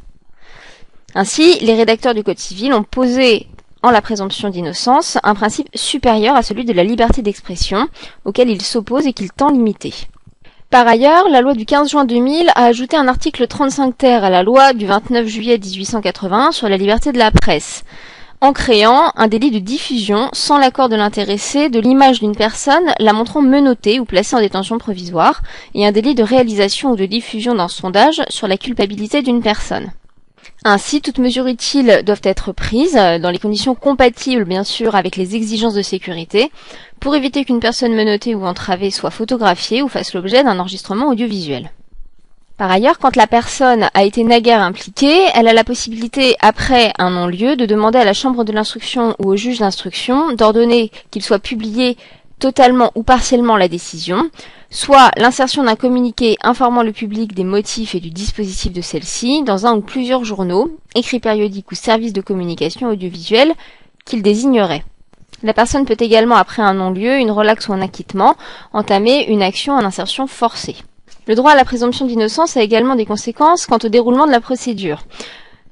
Ainsi, 1.17 1.59
les 1.59 1.75
rédacteurs 1.75 2.15
du 2.15 2.23
Code 2.23 2.39
civil 2.39 2.73
ont 2.73 2.85
posé 2.85 3.49
en 3.83 3.91
la 3.91 4.01
présomption 4.01 4.49
d'innocence 4.49 5.19
un 5.25 5.35
principe 5.35 5.69
supérieur 5.75 6.37
à 6.37 6.45
celui 6.45 6.65
de 6.65 6.73
la 6.73 6.85
liberté 6.85 7.23
d'expression, 7.23 7.89
auquel 8.25 8.49
ils 8.49 8.63
s'opposent 8.63 9.09
et 9.09 9.13
qu'ils 9.13 9.33
tend 9.33 9.51
limiter. 9.51 9.93
Par 10.71 10.87
ailleurs, 10.87 11.29
la 11.29 11.41
loi 11.41 11.55
du 11.55 11.67
15 11.67 11.91
juin 11.91 12.05
2000 12.05 12.53
a 12.55 12.67
ajouté 12.67 12.97
un 12.97 13.09
article 13.09 13.49
35 13.49 13.99
ter 13.99 14.23
à 14.23 14.31
la 14.31 14.45
loi 14.45 14.73
du 14.73 14.87
29 14.87 15.27
juillet 15.27 15.59
1880 15.59 16.53
sur 16.53 16.69
la 16.69 16.77
liberté 16.77 17.11
de 17.11 17.19
la 17.19 17.33
presse, 17.33 17.83
en 18.41 18.53
créant 18.53 19.13
un 19.17 19.29
délit 19.29 19.51
de 19.51 19.59
diffusion 19.59 20.31
sans 20.33 20.59
l'accord 20.59 20.89
de 20.89 20.97
l'intéressé 20.97 21.69
de 21.69 21.79
l'image 21.79 22.21
d'une 22.21 22.35
personne 22.35 22.93
la 22.99 23.13
montrant 23.13 23.43
menottée 23.43 24.01
ou 24.01 24.05
placée 24.05 24.37
en 24.37 24.41
détention 24.41 24.79
provisoire, 24.79 25.43
et 25.75 25.87
un 25.87 25.93
délit 25.93 26.15
de 26.15 26.23
réalisation 26.23 26.93
ou 26.93 26.97
de 26.97 27.07
diffusion 27.07 27.55
d'un 27.55 27.69
sondage 27.69 28.23
sur 28.29 28.49
la 28.49 28.57
culpabilité 28.57 29.23
d'une 29.23 29.43
personne. 29.43 29.93
Ainsi, 30.65 31.01
toutes 31.01 31.19
mesures 31.19 31.47
utiles 31.47 32.03
doivent 32.05 32.21
être 32.25 32.53
prises, 32.53 32.95
dans 32.95 33.31
les 33.31 33.39
conditions 33.39 33.75
compatibles 33.75 34.45
bien 34.45 34.65
sûr 34.65 34.95
avec 34.95 35.17
les 35.17 35.37
exigences 35.37 35.75
de 35.75 35.83
sécurité, 35.83 36.51
pour 36.99 37.15
éviter 37.15 37.45
qu'une 37.45 37.61
personne 37.61 37.95
menottée 37.95 38.35
ou 38.35 38.45
entravée 38.45 38.91
soit 38.91 39.11
photographiée 39.11 39.83
ou 39.83 39.89
fasse 39.89 40.15
l'objet 40.15 40.45
d'un 40.45 40.59
enregistrement 40.59 41.09
audiovisuel. 41.09 41.71
Par 42.61 42.71
ailleurs, 42.71 42.99
quand 42.99 43.17
la 43.17 43.27
personne 43.27 43.89
a 43.95 44.05
été 44.05 44.23
naguère 44.23 44.61
impliquée, 44.61 45.19
elle 45.35 45.49
a 45.49 45.55
la 45.55 45.65
possibilité, 45.65 46.37
après 46.41 46.93
un 46.99 47.09
non-lieu, 47.09 47.57
de 47.57 47.65
demander 47.65 47.97
à 47.97 48.05
la 48.05 48.13
chambre 48.13 48.45
de 48.45 48.53
l'instruction 48.53 49.17
ou 49.19 49.31
au 49.31 49.37
juge 49.37 49.61
d'instruction 49.61 50.35
d'ordonner 50.35 50.91
qu'il 51.11 51.23
soit 51.23 51.39
publié 51.39 51.97
totalement 52.39 52.93
ou 52.95 53.03
partiellement 53.03 53.57
la 53.57 53.67
décision, 53.67 54.29
soit 54.69 55.11
l'insertion 55.17 55.65
d'un 55.65 55.75
communiqué 55.75 56.37
informant 56.43 56.83
le 56.83 56.93
public 56.93 57.33
des 57.33 57.45
motifs 57.45 57.95
et 57.95 58.01
du 58.01 58.11
dispositif 58.11 58.75
de 58.75 58.83
celle-ci 58.83 59.43
dans 59.43 59.65
un 59.65 59.77
ou 59.77 59.81
plusieurs 59.81 60.27
journaux, 60.27 60.71
écrits 60.95 61.19
périodiques 61.19 61.73
ou 61.73 61.75
services 61.75 62.13
de 62.13 62.21
communication 62.21 62.91
audiovisuelle 62.91 63.55
qu'il 64.05 64.21
désignerait. 64.21 64.85
La 65.43 65.55
personne 65.55 65.87
peut 65.87 65.97
également, 65.99 66.37
après 66.37 66.61
un 66.61 66.75
non-lieu, 66.75 67.17
une 67.17 67.31
relaxe 67.31 67.69
ou 67.69 67.73
un 67.73 67.81
acquittement, 67.81 68.37
entamer 68.75 69.25
une 69.29 69.41
action 69.41 69.73
en 69.73 69.83
insertion 69.87 70.27
forcée. 70.27 70.77
Le 71.27 71.35
droit 71.35 71.53
à 71.53 71.57
la 71.57 71.65
présomption 71.65 72.07
d'innocence 72.07 72.57
a 72.57 72.63
également 72.63 72.97
des 72.97 73.07
conséquences 73.07 73.67
quant 73.67 73.79
au 73.83 73.89
déroulement 73.89 74.27
de 74.27 74.33
la 74.33 74.41
procédure. 74.41 75.05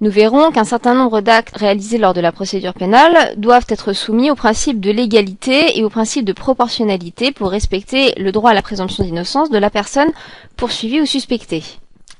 Nous 0.00 0.10
verrons 0.10 0.52
qu'un 0.52 0.64
certain 0.64 0.94
nombre 0.94 1.20
d'actes 1.20 1.56
réalisés 1.56 1.98
lors 1.98 2.14
de 2.14 2.20
la 2.20 2.30
procédure 2.30 2.74
pénale 2.74 3.34
doivent 3.36 3.66
être 3.68 3.92
soumis 3.92 4.30
au 4.30 4.36
principe 4.36 4.78
de 4.78 4.92
légalité 4.92 5.76
et 5.76 5.82
au 5.82 5.90
principe 5.90 6.24
de 6.24 6.32
proportionnalité 6.32 7.32
pour 7.32 7.50
respecter 7.50 8.12
le 8.16 8.30
droit 8.30 8.52
à 8.52 8.54
la 8.54 8.62
présomption 8.62 9.02
d'innocence 9.02 9.50
de 9.50 9.58
la 9.58 9.70
personne 9.70 10.12
poursuivie 10.56 11.00
ou 11.00 11.06
suspectée. 11.06 11.64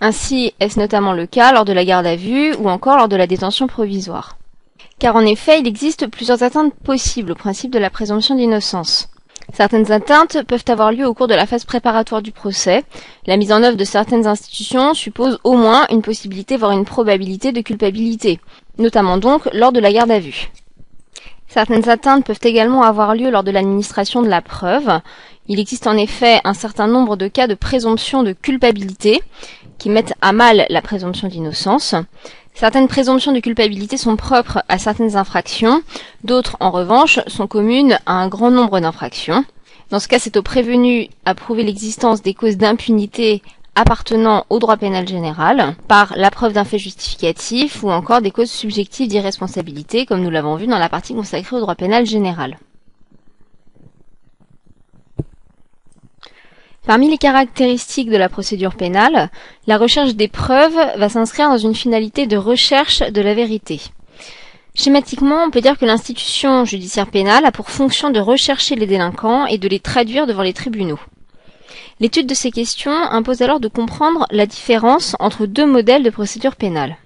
Ainsi 0.01 0.55
est-ce 0.59 0.81
notamment 0.81 1.13
le 1.13 1.27
cas 1.27 1.53
lors 1.53 1.65
de 1.65 1.73
la 1.73 1.85
garde 1.85 2.07
à 2.07 2.17
vue 2.17 2.55
ou 2.57 2.69
encore 2.69 2.97
lors 2.97 3.09
de 3.09 3.17
la 3.17 3.29
détention 3.29 3.69
provisoire? 3.69 4.39
Car 4.99 5.15
en 5.15 5.21
effet, 5.21 5.61
il 5.61 5.69
existe 5.69 6.09
plusieurs 6.09 6.43
atteintes 6.43 6.75
possibles 6.75 7.31
au 7.31 7.37
principe 7.37 7.71
de 7.71 7.79
la 7.79 7.91
présomption 7.91 8.35
d'innocence. 8.35 9.09
Certaines 9.55 9.91
atteintes 9.91 10.43
peuvent 10.43 10.65
avoir 10.69 10.93
lieu 10.93 11.07
au 11.07 11.15
cours 11.15 11.27
de 11.27 11.35
la 11.35 11.47
phase 11.47 11.65
préparatoire 11.65 12.23
du 12.23 12.33
procès. 12.33 12.85
La 13.27 13.37
mise 13.37 13.53
en 13.53 13.63
œuvre 13.63 13.77
de 13.77 13.85
certaines 13.85 14.27
institutions 14.27 14.95
suppose 14.95 15.39
au 15.43 15.57
moins 15.57 15.87
une 15.91 16.03
possibilité, 16.03 16.57
voire 16.57 16.73
une 16.73 16.85
probabilité 16.85 17.53
de 17.53 17.61
culpabilité, 17.61 18.41
notamment 18.79 19.17
donc 19.17 19.49
lors 19.53 19.73
de 19.73 19.81
la 19.81 19.93
garde 19.93 20.11
à 20.11 20.21
vue. 20.21 20.51
Certaines 21.49 21.89
atteintes 21.89 22.27
peuvent 22.27 22.39
également 22.43 22.83
avoir 22.83 23.15
lieu 23.15 23.31
lors 23.31 23.43
de 23.43 23.51
l'administration 23.51 24.21
de 24.21 24.29
la 24.29 24.43
preuve. 24.43 25.01
Il 25.47 25.59
existe 25.59 25.87
en 25.87 25.97
effet 25.97 26.41
un 26.45 26.53
certain 26.53 26.87
nombre 26.87 27.17
de 27.17 27.27
cas 27.27 27.47
de 27.47 27.55
présomption 27.55 28.23
de 28.23 28.33
culpabilité 28.33 29.23
qui 29.79 29.91
mettent 29.91 30.15
à 30.21 30.33
mal 30.33 30.67
la 30.69 30.83
présomption 30.83 31.29
d'innocence. 31.29 31.95
Certaines 32.55 32.89
présomptions 32.89 33.33
de 33.33 33.41
culpabilité 33.41 33.97
sont 33.97 34.17
propres 34.17 34.63
à 34.69 34.79
certaines 34.79 35.17
infractions, 35.17 35.83
d'autres 36.25 36.57
en 36.61 36.71
revanche 36.71 37.21
sont 37.29 37.47
communes 37.47 37.99
à 38.05 38.15
un 38.15 38.29
grand 38.29 38.51
nombre 38.51 38.81
d'infractions. 38.81 39.45
Dans 39.91 40.01
ce 40.01 40.09
cas, 40.09 40.19
c'est 40.19 40.37
au 40.37 40.43
prévenu 40.43 41.09
à 41.25 41.35
prouver 41.35 41.63
l'existence 41.63 42.21
des 42.21 42.35
causes 42.35 42.57
d'impunité 42.57 43.43
appartenant 43.75 44.45
au 44.51 44.59
droit 44.59 44.77
pénal 44.77 45.07
général 45.07 45.77
par 45.87 46.15
la 46.17 46.33
preuve 46.33 46.53
d'un 46.53 46.65
fait 46.65 46.81
justificatif 46.81 47.85
ou 47.85 47.91
encore 47.91 48.21
des 48.21 48.33
causes 48.33 48.51
subjectives 48.51 49.09
d'irresponsabilité 49.09 50.05
comme 50.05 50.21
nous 50.21 50.31
l'avons 50.31 50.57
vu 50.57 50.67
dans 50.67 50.79
la 50.79 50.89
partie 50.89 51.15
consacrée 51.15 51.57
au 51.57 51.61
droit 51.61 51.77
pénal 51.77 52.05
général. 52.05 52.59
Parmi 56.89 57.11
les 57.11 57.19
caractéristiques 57.19 58.09
de 58.09 58.17
la 58.17 58.31
procédure 58.31 58.75
pénale, 58.75 59.29
la 59.67 59.77
recherche 59.77 60.15
des 60.15 60.27
preuves 60.27 60.81
va 60.97 61.11
s'inscrire 61.11 61.51
dans 61.51 61.59
une 61.59 61.75
finalité 61.75 62.27
de 62.27 62.39
recherche 62.39 63.01
de 63.01 63.21
la 63.21 63.35
vérité. 63.35 63.83
Schématiquement, 64.75 65.45
on 65.45 65.51
peut 65.51 65.61
dire 65.61 65.77
que 65.77 65.85
l'institution 65.85 66.65
judiciaire 66.65 67.11
pénale 67.11 67.45
a 67.45 67.53
pour 67.53 67.69
fonction 67.69 68.09
de 68.09 68.21
rechercher 68.21 68.75
les 68.75 68.87
délinquants 68.87 69.45
et 69.45 69.59
de 69.59 69.69
les 69.69 69.81
traduire 69.81 70.27
devant 70.27 70.41
les 70.41 70.55
tribunaux. 70.55 70.99
L'étude 72.01 72.27
de 72.27 72.33
ces 72.33 72.51
questions 72.51 72.97
impose 73.11 73.43
alors 73.43 73.61
de 73.61 73.69
comprendre 73.69 74.25
la 74.31 74.47
différence 74.47 75.15
entre 75.21 75.45
deux 75.45 75.67
modèles 75.67 76.03
de 76.03 76.09
procédure 76.09 76.57
pénale. 76.57 76.97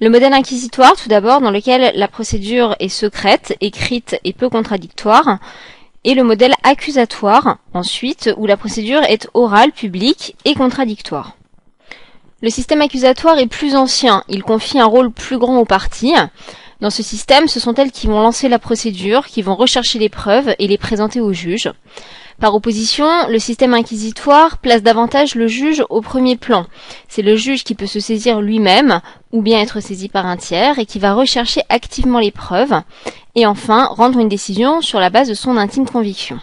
Le 0.00 0.10
modèle 0.10 0.32
inquisitoire, 0.32 0.96
tout 0.96 1.08
d'abord, 1.08 1.40
dans 1.40 1.52
lequel 1.52 1.92
la 1.94 2.08
procédure 2.08 2.74
est 2.80 2.88
secrète, 2.88 3.56
écrite 3.60 4.18
et 4.24 4.32
peu 4.32 4.48
contradictoire, 4.48 5.38
et 6.04 6.14
le 6.14 6.24
modèle 6.24 6.54
accusatoire, 6.62 7.58
ensuite, 7.74 8.30
où 8.36 8.46
la 8.46 8.56
procédure 8.56 9.02
est 9.04 9.28
orale, 9.34 9.72
publique 9.72 10.36
et 10.44 10.54
contradictoire. 10.54 11.36
Le 12.40 12.50
système 12.50 12.82
accusatoire 12.82 13.38
est 13.38 13.46
plus 13.46 13.76
ancien, 13.76 14.24
il 14.28 14.42
confie 14.42 14.80
un 14.80 14.86
rôle 14.86 15.12
plus 15.12 15.38
grand 15.38 15.58
aux 15.58 15.64
parties. 15.64 16.14
Dans 16.82 16.90
ce 16.90 17.04
système, 17.04 17.46
ce 17.46 17.60
sont 17.60 17.74
elles 17.74 17.92
qui 17.92 18.08
vont 18.08 18.20
lancer 18.20 18.48
la 18.48 18.58
procédure, 18.58 19.26
qui 19.28 19.40
vont 19.40 19.54
rechercher 19.54 20.00
les 20.00 20.08
preuves 20.08 20.56
et 20.58 20.66
les 20.66 20.78
présenter 20.78 21.20
au 21.20 21.32
juge. 21.32 21.70
Par 22.40 22.56
opposition, 22.56 23.06
le 23.28 23.38
système 23.38 23.72
inquisitoire 23.72 24.58
place 24.58 24.82
davantage 24.82 25.36
le 25.36 25.46
juge 25.46 25.84
au 25.90 26.00
premier 26.00 26.34
plan. 26.34 26.66
C'est 27.06 27.22
le 27.22 27.36
juge 27.36 27.62
qui 27.62 27.76
peut 27.76 27.86
se 27.86 28.00
saisir 28.00 28.40
lui-même 28.40 29.00
ou 29.30 29.42
bien 29.42 29.60
être 29.60 29.78
saisi 29.78 30.08
par 30.08 30.26
un 30.26 30.36
tiers 30.36 30.80
et 30.80 30.84
qui 30.84 30.98
va 30.98 31.14
rechercher 31.14 31.60
activement 31.68 32.18
les 32.18 32.32
preuves 32.32 32.74
et 33.36 33.46
enfin 33.46 33.84
rendre 33.84 34.18
une 34.18 34.28
décision 34.28 34.80
sur 34.80 34.98
la 34.98 35.08
base 35.08 35.28
de 35.28 35.34
son 35.34 35.56
intime 35.58 35.88
conviction. 35.88 36.40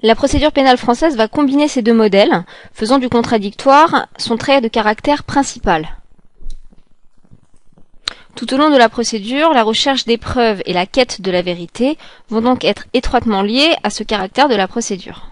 La 0.00 0.14
procédure 0.14 0.52
pénale 0.52 0.78
française 0.78 1.16
va 1.16 1.26
combiner 1.26 1.66
ces 1.66 1.82
deux 1.82 1.92
modèles, 1.92 2.44
faisant 2.72 2.98
du 2.98 3.08
contradictoire 3.08 4.06
son 4.16 4.36
trait 4.36 4.60
de 4.60 4.68
caractère 4.68 5.24
principal. 5.24 5.99
Tout 8.40 8.54
au 8.54 8.56
long 8.56 8.70
de 8.70 8.78
la 8.78 8.88
procédure, 8.88 9.52
la 9.52 9.62
recherche 9.62 10.06
des 10.06 10.16
preuves 10.16 10.62
et 10.64 10.72
la 10.72 10.86
quête 10.86 11.20
de 11.20 11.30
la 11.30 11.42
vérité 11.42 11.98
vont 12.30 12.40
donc 12.40 12.64
être 12.64 12.86
étroitement 12.94 13.42
liées 13.42 13.74
à 13.82 13.90
ce 13.90 14.02
caractère 14.02 14.48
de 14.48 14.54
la 14.54 14.66
procédure. 14.66 15.26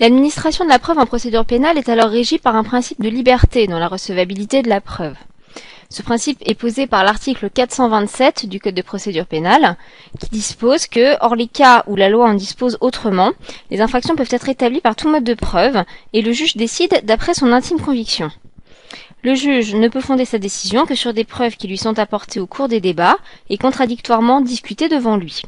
L'administration 0.00 0.64
de 0.64 0.68
la 0.68 0.80
preuve 0.80 0.98
en 0.98 1.06
procédure 1.06 1.44
pénale 1.44 1.78
est 1.78 1.88
alors 1.88 2.10
régie 2.10 2.38
par 2.38 2.56
un 2.56 2.64
principe 2.64 3.00
de 3.00 3.08
liberté 3.08 3.68
dans 3.68 3.78
la 3.78 3.86
recevabilité 3.86 4.62
de 4.62 4.68
la 4.68 4.80
preuve. 4.80 5.14
Ce 5.90 6.02
principe 6.02 6.42
est 6.44 6.56
posé 6.56 6.88
par 6.88 7.04
l'article 7.04 7.50
427 7.50 8.46
du 8.46 8.58
Code 8.58 8.74
de 8.74 8.82
procédure 8.82 9.26
pénale, 9.26 9.76
qui 10.18 10.28
dispose 10.30 10.88
que, 10.88 11.16
hors 11.24 11.36
les 11.36 11.46
cas 11.46 11.84
où 11.86 11.94
la 11.94 12.08
loi 12.08 12.28
en 12.28 12.34
dispose 12.34 12.78
autrement, 12.80 13.30
les 13.70 13.80
infractions 13.80 14.16
peuvent 14.16 14.26
être 14.32 14.48
établies 14.48 14.80
par 14.80 14.96
tout 14.96 15.08
mode 15.08 15.22
de 15.22 15.34
preuve, 15.34 15.84
et 16.12 16.20
le 16.20 16.32
juge 16.32 16.56
décide 16.56 17.02
d'après 17.04 17.34
son 17.34 17.52
intime 17.52 17.80
conviction. 17.80 18.28
Le 19.22 19.34
juge 19.34 19.74
ne 19.74 19.88
peut 19.88 20.00
fonder 20.00 20.24
sa 20.24 20.38
décision 20.38 20.86
que 20.86 20.94
sur 20.94 21.12
des 21.12 21.24
preuves 21.24 21.56
qui 21.56 21.68
lui 21.68 21.78
sont 21.78 21.98
apportées 21.98 22.40
au 22.40 22.46
cours 22.46 22.68
des 22.68 22.80
débats 22.80 23.16
et 23.50 23.58
contradictoirement 23.58 24.40
discutées 24.40 24.88
devant 24.88 25.16
lui. 25.16 25.42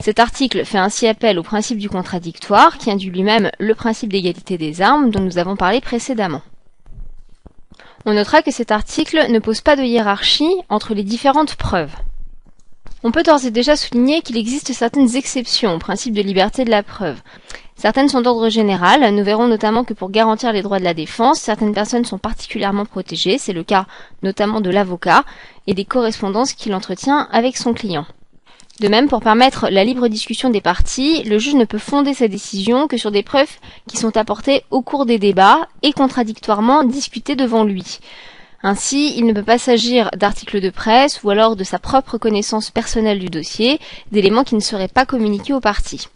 Cet 0.00 0.18
article 0.18 0.64
fait 0.64 0.78
ainsi 0.78 1.06
appel 1.06 1.38
au 1.38 1.42
principe 1.42 1.78
du 1.78 1.88
contradictoire 1.88 2.78
qui 2.78 2.90
induit 2.90 3.10
lui-même 3.10 3.50
le 3.58 3.74
principe 3.74 4.10
d'égalité 4.10 4.58
des 4.58 4.82
armes 4.82 5.10
dont 5.10 5.20
nous 5.20 5.38
avons 5.38 5.56
parlé 5.56 5.80
précédemment. 5.80 6.42
On 8.04 8.14
notera 8.14 8.42
que 8.42 8.50
cet 8.50 8.72
article 8.72 9.30
ne 9.30 9.38
pose 9.38 9.60
pas 9.60 9.76
de 9.76 9.82
hiérarchie 9.82 10.52
entre 10.68 10.92
les 10.92 11.04
différentes 11.04 11.54
preuves. 11.54 11.94
On 13.04 13.10
peut 13.10 13.24
d'ores 13.24 13.44
et 13.44 13.50
déjà 13.50 13.74
souligner 13.74 14.22
qu'il 14.22 14.36
existe 14.36 14.72
certaines 14.72 15.16
exceptions 15.16 15.74
au 15.74 15.78
principe 15.78 16.14
de 16.14 16.22
liberté 16.22 16.64
de 16.64 16.70
la 16.70 16.84
preuve. 16.84 17.20
Certaines 17.74 18.08
sont 18.08 18.20
d'ordre 18.20 18.48
général. 18.48 19.12
Nous 19.12 19.24
verrons 19.24 19.48
notamment 19.48 19.82
que 19.82 19.92
pour 19.92 20.12
garantir 20.12 20.52
les 20.52 20.62
droits 20.62 20.78
de 20.78 20.84
la 20.84 20.94
défense, 20.94 21.40
certaines 21.40 21.74
personnes 21.74 22.04
sont 22.04 22.18
particulièrement 22.18 22.84
protégées. 22.84 23.38
C'est 23.38 23.52
le 23.52 23.64
cas 23.64 23.86
notamment 24.22 24.60
de 24.60 24.70
l'avocat 24.70 25.24
et 25.66 25.74
des 25.74 25.84
correspondances 25.84 26.52
qu'il 26.52 26.74
entretient 26.74 27.26
avec 27.32 27.56
son 27.56 27.74
client. 27.74 28.06
De 28.78 28.86
même, 28.86 29.08
pour 29.08 29.20
permettre 29.20 29.68
la 29.68 29.82
libre 29.82 30.06
discussion 30.06 30.50
des 30.50 30.60
parties, 30.60 31.24
le 31.24 31.38
juge 31.38 31.54
ne 31.54 31.64
peut 31.64 31.78
fonder 31.78 32.14
sa 32.14 32.28
décision 32.28 32.86
que 32.86 32.96
sur 32.96 33.10
des 33.10 33.24
preuves 33.24 33.58
qui 33.88 33.96
sont 33.96 34.16
apportées 34.16 34.62
au 34.70 34.80
cours 34.80 35.06
des 35.06 35.18
débats 35.18 35.66
et 35.82 35.92
contradictoirement 35.92 36.84
discutées 36.84 37.36
devant 37.36 37.64
lui. 37.64 37.98
Ainsi, 38.62 39.14
il 39.16 39.26
ne 39.26 39.32
peut 39.32 39.42
pas 39.42 39.58
s'agir 39.58 40.10
d'articles 40.16 40.60
de 40.60 40.70
presse 40.70 41.22
ou 41.22 41.30
alors 41.30 41.56
de 41.56 41.64
sa 41.64 41.78
propre 41.78 42.16
connaissance 42.16 42.70
personnelle 42.70 43.18
du 43.18 43.26
dossier, 43.26 43.80
d'éléments 44.12 44.44
qui 44.44 44.54
ne 44.54 44.60
seraient 44.60 44.88
pas 44.88 45.04
communiqués 45.04 45.52
aux 45.52 45.60
parties. 45.60 46.08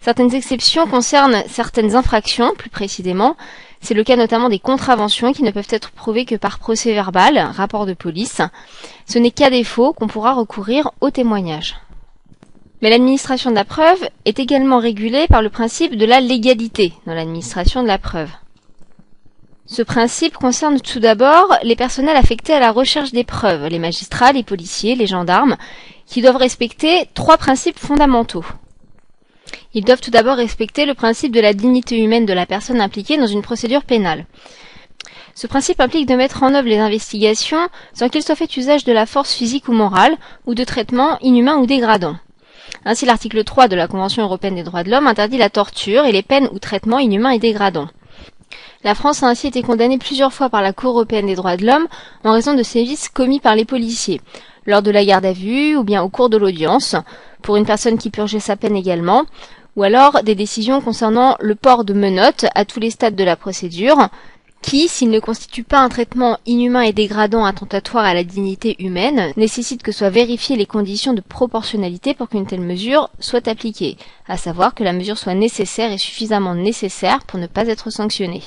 Certaines 0.00 0.34
exceptions 0.34 0.86
concernent 0.86 1.42
certaines 1.48 1.96
infractions, 1.96 2.52
plus 2.56 2.70
précisément. 2.70 3.36
C'est 3.80 3.94
le 3.94 4.04
cas 4.04 4.16
notamment 4.16 4.48
des 4.48 4.58
contraventions 4.58 5.32
qui 5.32 5.42
ne 5.42 5.50
peuvent 5.50 5.66
être 5.70 5.90
prouvées 5.90 6.24
que 6.24 6.34
par 6.36 6.58
procès 6.58 6.92
verbal, 6.92 7.38
rapport 7.38 7.86
de 7.86 7.94
police. 7.94 8.40
Ce 9.06 9.18
n'est 9.18 9.30
qu'à 9.30 9.50
défaut 9.50 9.92
qu'on 9.92 10.06
pourra 10.06 10.34
recourir 10.34 10.90
au 11.00 11.10
témoignage. 11.10 11.76
Mais 12.82 12.90
l'administration 12.90 13.50
de 13.50 13.56
la 13.56 13.64
preuve 13.64 14.06
est 14.26 14.38
également 14.38 14.78
régulée 14.78 15.26
par 15.26 15.40
le 15.40 15.48
principe 15.48 15.96
de 15.96 16.04
la 16.04 16.20
légalité 16.20 16.92
dans 17.06 17.14
l'administration 17.14 17.82
de 17.82 17.88
la 17.88 17.98
preuve. 17.98 18.30
Ce 19.66 19.80
principe 19.80 20.36
concerne 20.36 20.78
tout 20.78 21.00
d'abord 21.00 21.56
les 21.62 21.74
personnels 21.74 22.18
affectés 22.18 22.52
à 22.52 22.60
la 22.60 22.70
recherche 22.70 23.12
des 23.12 23.24
preuves, 23.24 23.66
les 23.68 23.78
magistrats, 23.78 24.32
les 24.32 24.42
policiers, 24.42 24.94
les 24.94 25.06
gendarmes, 25.06 25.56
qui 26.06 26.20
doivent 26.20 26.36
respecter 26.36 27.08
trois 27.14 27.38
principes 27.38 27.78
fondamentaux. 27.78 28.44
Ils 29.72 29.84
doivent 29.84 30.02
tout 30.02 30.10
d'abord 30.10 30.36
respecter 30.36 30.84
le 30.84 30.92
principe 30.92 31.32
de 31.32 31.40
la 31.40 31.54
dignité 31.54 31.98
humaine 31.98 32.26
de 32.26 32.34
la 32.34 32.44
personne 32.44 32.80
impliquée 32.80 33.16
dans 33.16 33.26
une 33.26 33.40
procédure 33.40 33.84
pénale. 33.84 34.26
Ce 35.34 35.46
principe 35.46 35.80
implique 35.80 36.06
de 36.06 36.14
mettre 36.14 36.42
en 36.42 36.54
œuvre 36.54 36.68
les 36.68 36.78
investigations 36.78 37.68
sans 37.94 38.10
qu'il 38.10 38.22
soit 38.22 38.36
fait 38.36 38.56
usage 38.58 38.84
de 38.84 38.92
la 38.92 39.06
force 39.06 39.32
physique 39.32 39.68
ou 39.68 39.72
morale 39.72 40.16
ou 40.44 40.54
de 40.54 40.62
traitements 40.64 41.18
inhumains 41.22 41.56
ou 41.56 41.66
dégradants. 41.66 42.16
Ainsi, 42.84 43.06
l'article 43.06 43.42
3 43.42 43.68
de 43.68 43.76
la 43.76 43.88
Convention 43.88 44.24
européenne 44.24 44.56
des 44.56 44.62
droits 44.62 44.84
de 44.84 44.90
l'homme 44.90 45.06
interdit 45.06 45.38
la 45.38 45.48
torture 45.48 46.04
et 46.04 46.12
les 46.12 46.22
peines 46.22 46.50
ou 46.52 46.58
traitements 46.58 46.98
inhumains 46.98 47.30
et 47.30 47.38
dégradants. 47.38 47.88
La 48.84 48.94
France 48.94 49.22
a 49.22 49.28
ainsi 49.28 49.46
été 49.46 49.62
condamnée 49.62 49.96
plusieurs 49.96 50.34
fois 50.34 50.50
par 50.50 50.60
la 50.60 50.74
Cour 50.74 50.90
européenne 50.90 51.24
des 51.24 51.36
droits 51.36 51.56
de 51.56 51.64
l'homme 51.64 51.88
en 52.22 52.32
raison 52.32 52.52
de 52.52 52.62
sévices 52.62 53.08
commis 53.08 53.40
par 53.40 53.56
les 53.56 53.64
policiers, 53.64 54.20
lors 54.66 54.82
de 54.82 54.90
la 54.90 55.06
garde 55.06 55.24
à 55.24 55.32
vue 55.32 55.74
ou 55.74 55.84
bien 55.84 56.02
au 56.02 56.10
cours 56.10 56.28
de 56.28 56.36
l'audience, 56.36 56.94
pour 57.40 57.56
une 57.56 57.64
personne 57.64 57.96
qui 57.96 58.10
purgeait 58.10 58.40
sa 58.40 58.56
peine 58.56 58.76
également, 58.76 59.24
ou 59.76 59.84
alors 59.84 60.22
des 60.22 60.34
décisions 60.34 60.82
concernant 60.82 61.36
le 61.40 61.54
port 61.54 61.84
de 61.84 61.94
menottes 61.94 62.44
à 62.54 62.66
tous 62.66 62.78
les 62.78 62.90
stades 62.90 63.16
de 63.16 63.24
la 63.24 63.36
procédure, 63.36 64.10
qui, 64.60 64.86
s'il 64.88 65.08
ne 65.08 65.18
constitue 65.18 65.64
pas 65.64 65.80
un 65.80 65.88
traitement 65.88 66.36
inhumain 66.44 66.82
et 66.82 66.92
dégradant 66.92 67.46
attentatoire 67.46 68.04
à 68.04 68.12
la 68.12 68.22
dignité 68.22 68.76
humaine, 68.80 69.32
nécessite 69.38 69.82
que 69.82 69.92
soient 69.92 70.10
vérifiées 70.10 70.56
les 70.56 70.66
conditions 70.66 71.14
de 71.14 71.22
proportionnalité 71.22 72.12
pour 72.12 72.28
qu'une 72.28 72.46
telle 72.46 72.60
mesure 72.60 73.08
soit 73.18 73.48
appliquée, 73.48 73.96
à 74.28 74.36
savoir 74.36 74.74
que 74.74 74.84
la 74.84 74.92
mesure 74.92 75.16
soit 75.16 75.34
nécessaire 75.34 75.90
et 75.90 75.98
suffisamment 75.98 76.54
nécessaire 76.54 77.20
pour 77.26 77.40
ne 77.40 77.46
pas 77.46 77.66
être 77.68 77.88
sanctionnée. 77.88 78.42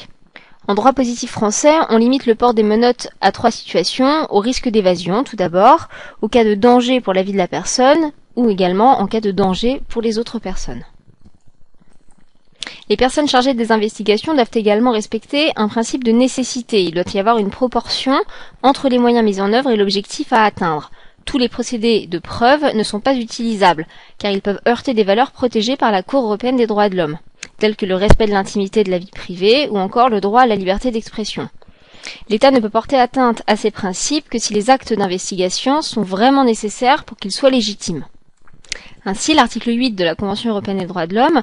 En 0.70 0.76
droit 0.76 0.92
positif 0.92 1.32
français, 1.32 1.74
on 1.90 1.98
limite 1.98 2.26
le 2.26 2.36
port 2.36 2.54
des 2.54 2.64
menottes 2.64 3.08
à 3.22 3.32
trois 3.32 3.52
situations, 3.52 4.28
au 4.30 4.40
risque 4.40 4.68
d'évasion 4.68 5.24
tout 5.24 5.38
d'abord, 5.38 5.88
au 6.22 6.28
cas 6.28 6.44
de 6.44 6.56
danger 6.56 7.00
pour 7.00 7.14
la 7.14 7.24
vie 7.24 7.32
de 7.32 7.38
la 7.38 7.48
personne, 7.48 8.12
ou 8.36 8.50
également 8.50 9.00
en 9.00 9.08
cas 9.08 9.22
de 9.22 9.32
danger 9.32 9.82
pour 9.88 10.02
les 10.02 10.20
autres 10.20 10.40
personnes. 10.40 10.84
Les 12.90 12.98
personnes 12.98 13.30
chargées 13.30 13.54
des 13.54 13.72
investigations 13.72 14.34
doivent 14.34 14.50
également 14.54 14.92
respecter 14.92 15.52
un 15.56 15.70
principe 15.70 16.04
de 16.04 16.12
nécessité. 16.12 16.84
Il 16.84 16.94
doit 16.94 17.04
y 17.14 17.20
avoir 17.20 17.38
une 17.38 17.50
proportion 17.50 18.18
entre 18.62 18.90
les 18.90 18.98
moyens 18.98 19.24
mis 19.24 19.40
en 19.40 19.54
œuvre 19.54 19.72
et 19.72 19.78
l'objectif 19.78 20.34
à 20.34 20.44
atteindre. 20.44 20.92
tous 21.26 21.38
les 21.38 21.50
procédés 21.50 22.08
de 22.08 22.20
preuve 22.20 22.74
ne 22.74 22.84
sont 22.84 23.02
pas 23.02 23.14
utilisables, 23.14 23.86
car 24.18 24.32
ils 24.32 24.42
peuvent 24.42 24.62
heurter 24.66 24.94
des 24.94 25.04
valeurs 25.04 25.32
protégées 25.32 25.76
par 25.76 25.92
la 25.92 26.02
Cour 26.02 26.24
européenne 26.24 26.56
des 26.56 26.68
droits 26.68 26.88
de 26.88 26.96
l'homme, 26.96 27.18
telles 27.58 27.76
que 27.76 27.86
le 27.86 27.96
respect 27.96 28.26
de 28.26 28.32
l'intimité 28.32 28.84
de 28.84 28.92
la 28.92 29.00
vie 29.00 29.12
privée 29.12 29.68
ou 29.70 29.78
encore 29.78 30.10
le 30.10 30.22
droit 30.22 30.42
à 30.42 30.48
la 30.48 30.56
liberté 30.56 30.92
d'expression. 30.92 31.50
L'État 32.30 32.52
ne 32.52 32.60
peut 32.60 32.70
porter 32.70 32.98
atteinte 32.98 33.42
à 33.48 33.56
ces 33.56 33.72
principes 33.72 34.30
que 34.30 34.40
si 34.40 34.54
les 34.54 34.70
actes 34.70 34.94
d'investigation 34.94 35.82
sont 35.82 36.04
vraiment 36.04 36.44
nécessaires 36.44 37.04
pour 37.04 37.18
qu'ils 37.18 37.32
soient 37.32 37.50
légitimes. 37.50 38.06
Ainsi, 39.06 39.34
l'article 39.34 39.72
8 39.72 39.92
de 39.92 40.04
la 40.04 40.16
Convention 40.16 40.52
européenne 40.52 40.80
des 40.80 40.86
droits 40.86 41.08
de 41.08 41.16
l'homme 41.16 41.42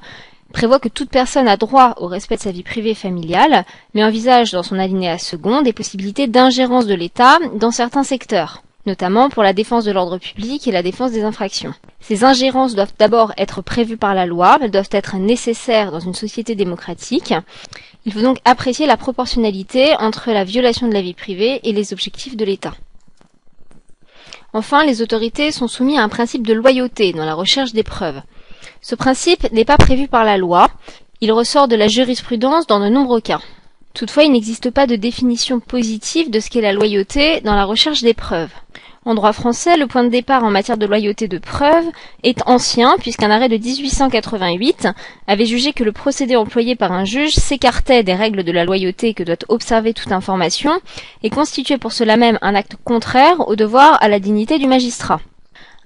prévoit 0.52 0.78
que 0.78 0.88
toute 0.88 1.10
personne 1.10 1.48
a 1.48 1.56
droit 1.56 1.94
au 1.98 2.06
respect 2.06 2.36
de 2.36 2.42
sa 2.42 2.52
vie 2.52 2.62
privée 2.62 2.90
et 2.90 2.94
familiale, 2.94 3.64
mais 3.92 4.04
envisage 4.04 4.52
dans 4.52 4.62
son 4.62 4.78
alinéa 4.78 5.18
second 5.18 5.62
des 5.62 5.72
possibilités 5.72 6.28
d'ingérence 6.28 6.86
de 6.86 6.94
l'État 6.94 7.38
dans 7.54 7.70
certains 7.70 8.04
secteurs 8.04 8.63
notamment 8.86 9.28
pour 9.28 9.42
la 9.42 9.52
défense 9.52 9.84
de 9.84 9.92
l'ordre 9.92 10.18
public 10.18 10.66
et 10.66 10.72
la 10.72 10.82
défense 10.82 11.12
des 11.12 11.22
infractions. 11.22 11.74
Ces 12.00 12.24
ingérences 12.24 12.74
doivent 12.74 12.92
d'abord 12.98 13.32
être 13.36 13.62
prévues 13.62 13.96
par 13.96 14.14
la 14.14 14.26
loi, 14.26 14.58
elles 14.60 14.70
doivent 14.70 14.88
être 14.92 15.16
nécessaires 15.16 15.90
dans 15.90 16.00
une 16.00 16.14
société 16.14 16.54
démocratique. 16.54 17.34
Il 18.04 18.12
faut 18.12 18.20
donc 18.20 18.38
apprécier 18.44 18.86
la 18.86 18.96
proportionnalité 18.96 19.94
entre 19.98 20.30
la 20.32 20.44
violation 20.44 20.88
de 20.88 20.94
la 20.94 21.02
vie 21.02 21.14
privée 21.14 21.60
et 21.64 21.72
les 21.72 21.92
objectifs 21.92 22.36
de 22.36 22.44
l'État. 22.44 22.74
Enfin, 24.52 24.84
les 24.84 25.02
autorités 25.02 25.50
sont 25.50 25.66
soumises 25.66 25.98
à 25.98 26.02
un 26.02 26.08
principe 26.08 26.46
de 26.46 26.52
loyauté 26.54 27.12
dans 27.12 27.24
la 27.24 27.34
recherche 27.34 27.72
des 27.72 27.82
preuves. 27.82 28.22
Ce 28.82 28.94
principe 28.94 29.50
n'est 29.52 29.64
pas 29.64 29.78
prévu 29.78 30.06
par 30.06 30.24
la 30.24 30.36
loi, 30.36 30.68
il 31.20 31.32
ressort 31.32 31.68
de 31.68 31.76
la 31.76 31.88
jurisprudence 31.88 32.66
dans 32.66 32.80
de 32.80 32.88
nombreux 32.88 33.20
cas. 33.20 33.40
Toutefois, 33.94 34.24
il 34.24 34.32
n'existe 34.32 34.70
pas 34.70 34.88
de 34.88 34.96
définition 34.96 35.60
positive 35.60 36.28
de 36.28 36.40
ce 36.40 36.50
qu'est 36.50 36.60
la 36.60 36.72
loyauté 36.72 37.40
dans 37.42 37.54
la 37.54 37.64
recherche 37.64 38.02
des 38.02 38.12
preuves. 38.12 38.50
En 39.04 39.14
droit 39.14 39.32
français, 39.32 39.76
le 39.76 39.86
point 39.86 40.02
de 40.02 40.08
départ 40.08 40.42
en 40.42 40.50
matière 40.50 40.78
de 40.78 40.86
loyauté 40.86 41.28
de 41.28 41.38
preuve 41.38 41.84
est 42.24 42.40
ancien, 42.46 42.96
puisqu'un 42.98 43.30
arrêt 43.30 43.48
de 43.48 43.56
1888 43.56 44.88
avait 45.28 45.46
jugé 45.46 45.72
que 45.72 45.84
le 45.84 45.92
procédé 45.92 46.34
employé 46.34 46.74
par 46.74 46.90
un 46.90 47.04
juge 47.04 47.34
s'écartait 47.34 48.02
des 48.02 48.14
règles 48.14 48.42
de 48.42 48.50
la 48.50 48.64
loyauté 48.64 49.14
que 49.14 49.22
doit 49.22 49.36
observer 49.48 49.94
toute 49.94 50.10
information 50.10 50.72
et 51.22 51.30
constituait 51.30 51.78
pour 51.78 51.92
cela 51.92 52.16
même 52.16 52.38
un 52.42 52.56
acte 52.56 52.76
contraire 52.82 53.46
au 53.46 53.54
devoir 53.54 54.02
à 54.02 54.08
la 54.08 54.18
dignité 54.18 54.58
du 54.58 54.66
magistrat. 54.66 55.20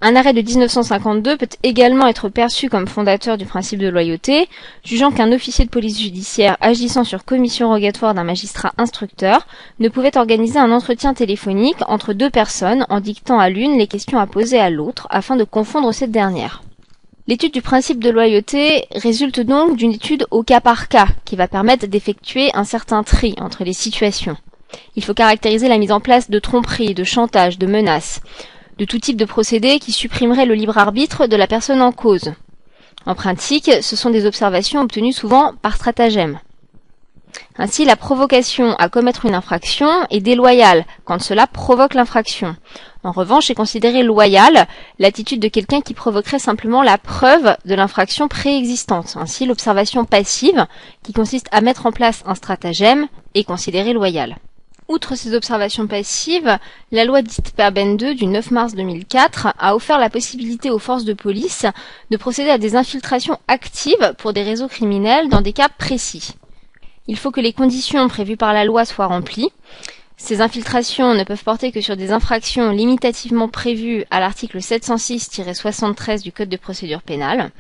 Un 0.01 0.15
arrêt 0.15 0.33
de 0.33 0.43
1952 0.43 1.37
peut 1.37 1.49
également 1.65 2.07
être 2.07 2.29
perçu 2.29 2.69
comme 2.69 2.87
fondateur 2.87 3.37
du 3.37 3.47
principe 3.47 3.81
de 3.81 3.89
loyauté, 3.89 4.49
jugeant 4.85 5.11
qu'un 5.11 5.33
officier 5.33 5.65
de 5.65 5.71
police 5.71 6.01
judiciaire 6.01 6.57
agissant 6.61 7.03
sur 7.03 7.25
commission 7.25 7.69
rogatoire 7.69 8.15
d'un 8.15 8.23
magistrat 8.23 8.73
instructeur 8.79 9.49
ne 9.81 9.89
pouvait 9.89 10.17
organiser 10.17 10.61
un 10.61 10.71
entretien 10.71 11.15
téléphonique 11.15 11.79
entre 11.89 12.13
deux 12.13 12.31
personnes 12.31 12.87
en 12.89 13.01
dictant 13.01 13.41
à 13.41 13.51
l'une 13.51 13.77
les 13.77 13.89
questions 13.89 14.21
à 14.21 14.29
poser 14.29 14.61
à 14.61 14.71
l'autre 14.71 15.09
afin 15.11 15.35
de 15.35 15.43
confondre 15.43 15.93
cette 15.93 16.13
dernière. 16.13 16.63
L'étude 17.27 17.53
du 17.53 17.61
principe 17.61 18.03
de 18.03 18.11
loyauté 18.11 18.87
résulte 18.95 19.41
donc 19.41 19.77
d'une 19.77 19.93
étude 19.93 20.27
au 20.31 20.45
cas 20.45 20.61
par 20.61 20.87
cas 20.87 21.09
qui 21.25 21.35
va 21.35 21.49
permettre 21.49 21.89
d'effectuer 21.89 22.51
un 22.55 22.65
certain 22.65 23.03
tri 23.03 23.35
entre 23.41 23.65
les 23.65 23.73
situations. 23.73 24.37
Il 24.95 25.05
faut 25.05 25.13
caractériser 25.13 25.69
la 25.69 25.79
mise 25.79 25.93
en 25.93 26.01
place 26.01 26.31
de 26.31 26.39
tromperies, 26.39 26.95
de 26.95 27.05
chantage, 27.05 27.59
de 27.59 27.67
menaces, 27.67 28.21
de 28.79 28.85
tout 28.85 28.99
type 28.99 29.17
de 29.17 29.25
procédé 29.25 29.79
qui 29.79 29.93
supprimerait 29.93 30.47
le 30.47 30.55
libre 30.55 30.79
arbitre 30.79 31.27
de 31.27 31.37
la 31.37 31.47
personne 31.47 31.83
en 31.83 31.93
cause. 31.93 32.33
En 33.07 33.15
pratique, 33.15 33.71
ce 33.81 33.97
sont 33.97 34.11
des 34.11 34.27
observations 34.27 34.81
obtenues 34.81 35.13
souvent 35.13 35.53
par 35.63 35.77
stratagème. 35.77 36.41
Ainsi, 37.57 37.85
la 37.85 37.97
provocation 37.97 38.75
à 38.77 38.89
commettre 38.89 39.27
une 39.27 39.35
infraction 39.35 39.89
est 40.11 40.21
déloyale 40.21 40.85
quand 41.05 41.21
cela 41.21 41.47
provoque 41.47 41.95
l'infraction. 41.95 42.57
En 43.05 43.13
revanche, 43.13 43.51
est 43.51 43.55
considérée 43.55 44.03
loyale 44.03 44.67
l'attitude 44.99 45.41
de 45.41 45.49
quelqu'un 45.49 45.81
qui 45.81 45.95
provoquerait 45.95 46.39
simplement 46.39 46.83
la 46.83 46.99
preuve 46.99 47.57
de 47.65 47.75
l'infraction 47.75 48.29
préexistante. 48.29 49.17
Ainsi, 49.17 49.47
l'observation 49.47 50.05
passive, 50.05 50.67
qui 51.03 51.13
consiste 51.13 51.49
à 51.53 51.61
mettre 51.61 51.87
en 51.87 51.93
place 51.93 52.23
un 52.27 52.35
stratagème, 52.35 53.09
est 53.35 53.45
considérée 53.45 53.93
loyale. 53.93 54.37
Outre 54.91 55.17
ces 55.17 55.35
observations 55.35 55.87
passives, 55.87 56.59
la 56.93 57.05
loi 57.05 57.21
dite 57.21 57.53
Perben 57.55 57.99
2 57.99 58.15
du 58.15 58.25
9 58.25 58.51
mars 58.53 58.75
2004 58.75 59.49
a 59.59 59.77
offert 59.77 59.99
la 59.99 60.09
possibilité 60.09 60.71
aux 60.71 60.79
forces 60.79 61.05
de 61.05 61.13
police 61.13 61.67
de 62.11 62.17
procéder 62.17 62.49
à 62.49 62.57
des 62.57 62.75
infiltrations 62.75 63.39
actives 63.49 64.15
pour 64.17 64.33
des 64.33 64.43
réseaux 64.43 64.67
criminels 64.67 65.29
dans 65.29 65.43
des 65.43 65.53
cas 65.53 65.69
précis. 65.69 66.31
Il 67.07 67.19
faut 67.19 67.31
que 67.31 67.43
les 67.43 67.53
conditions 67.53 68.09
prévues 68.09 68.39
par 68.39 68.55
la 68.55 68.65
loi 68.65 68.87
soient 68.87 69.09
remplies. 69.09 69.51
Ces 70.17 70.41
infiltrations 70.41 71.13
ne 71.13 71.25
peuvent 71.25 71.45
porter 71.45 71.71
que 71.71 71.83
sur 71.83 71.99
des 71.99 72.11
infractions 72.11 72.71
limitativement 72.71 73.49
prévues 73.49 74.07
à 74.11 74.21
l'article 74.21 74.57
706-73 74.57 76.23
du 76.23 76.33
Code 76.33 76.49
de 76.49 76.57
procédure 76.57 77.03
pénale. 77.03 77.51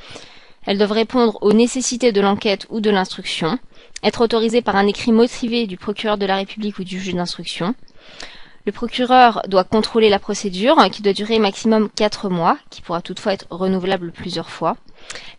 Elles 0.64 0.78
doivent 0.78 0.92
répondre 0.92 1.36
aux 1.42 1.52
nécessités 1.52 2.10
de 2.10 2.22
l'enquête 2.22 2.66
ou 2.70 2.80
de 2.80 2.88
l'instruction 2.88 3.58
être 4.02 4.20
autorisé 4.20 4.62
par 4.62 4.76
un 4.76 4.86
écrit 4.86 5.12
motivé 5.12 5.66
du 5.66 5.76
procureur 5.76 6.18
de 6.18 6.26
la 6.26 6.36
République 6.36 6.78
ou 6.78 6.84
du 6.84 7.00
juge 7.00 7.14
d'instruction. 7.14 7.74
Le 8.66 8.72
procureur 8.72 9.42
doit 9.48 9.64
contrôler 9.64 10.10
la 10.10 10.18
procédure, 10.18 10.76
qui 10.90 11.00
doit 11.00 11.14
durer 11.14 11.38
maximum 11.38 11.88
4 11.88 12.28
mois, 12.28 12.58
qui 12.68 12.82
pourra 12.82 13.00
toutefois 13.00 13.32
être 13.32 13.46
renouvelable 13.48 14.12
plusieurs 14.12 14.50
fois. 14.50 14.76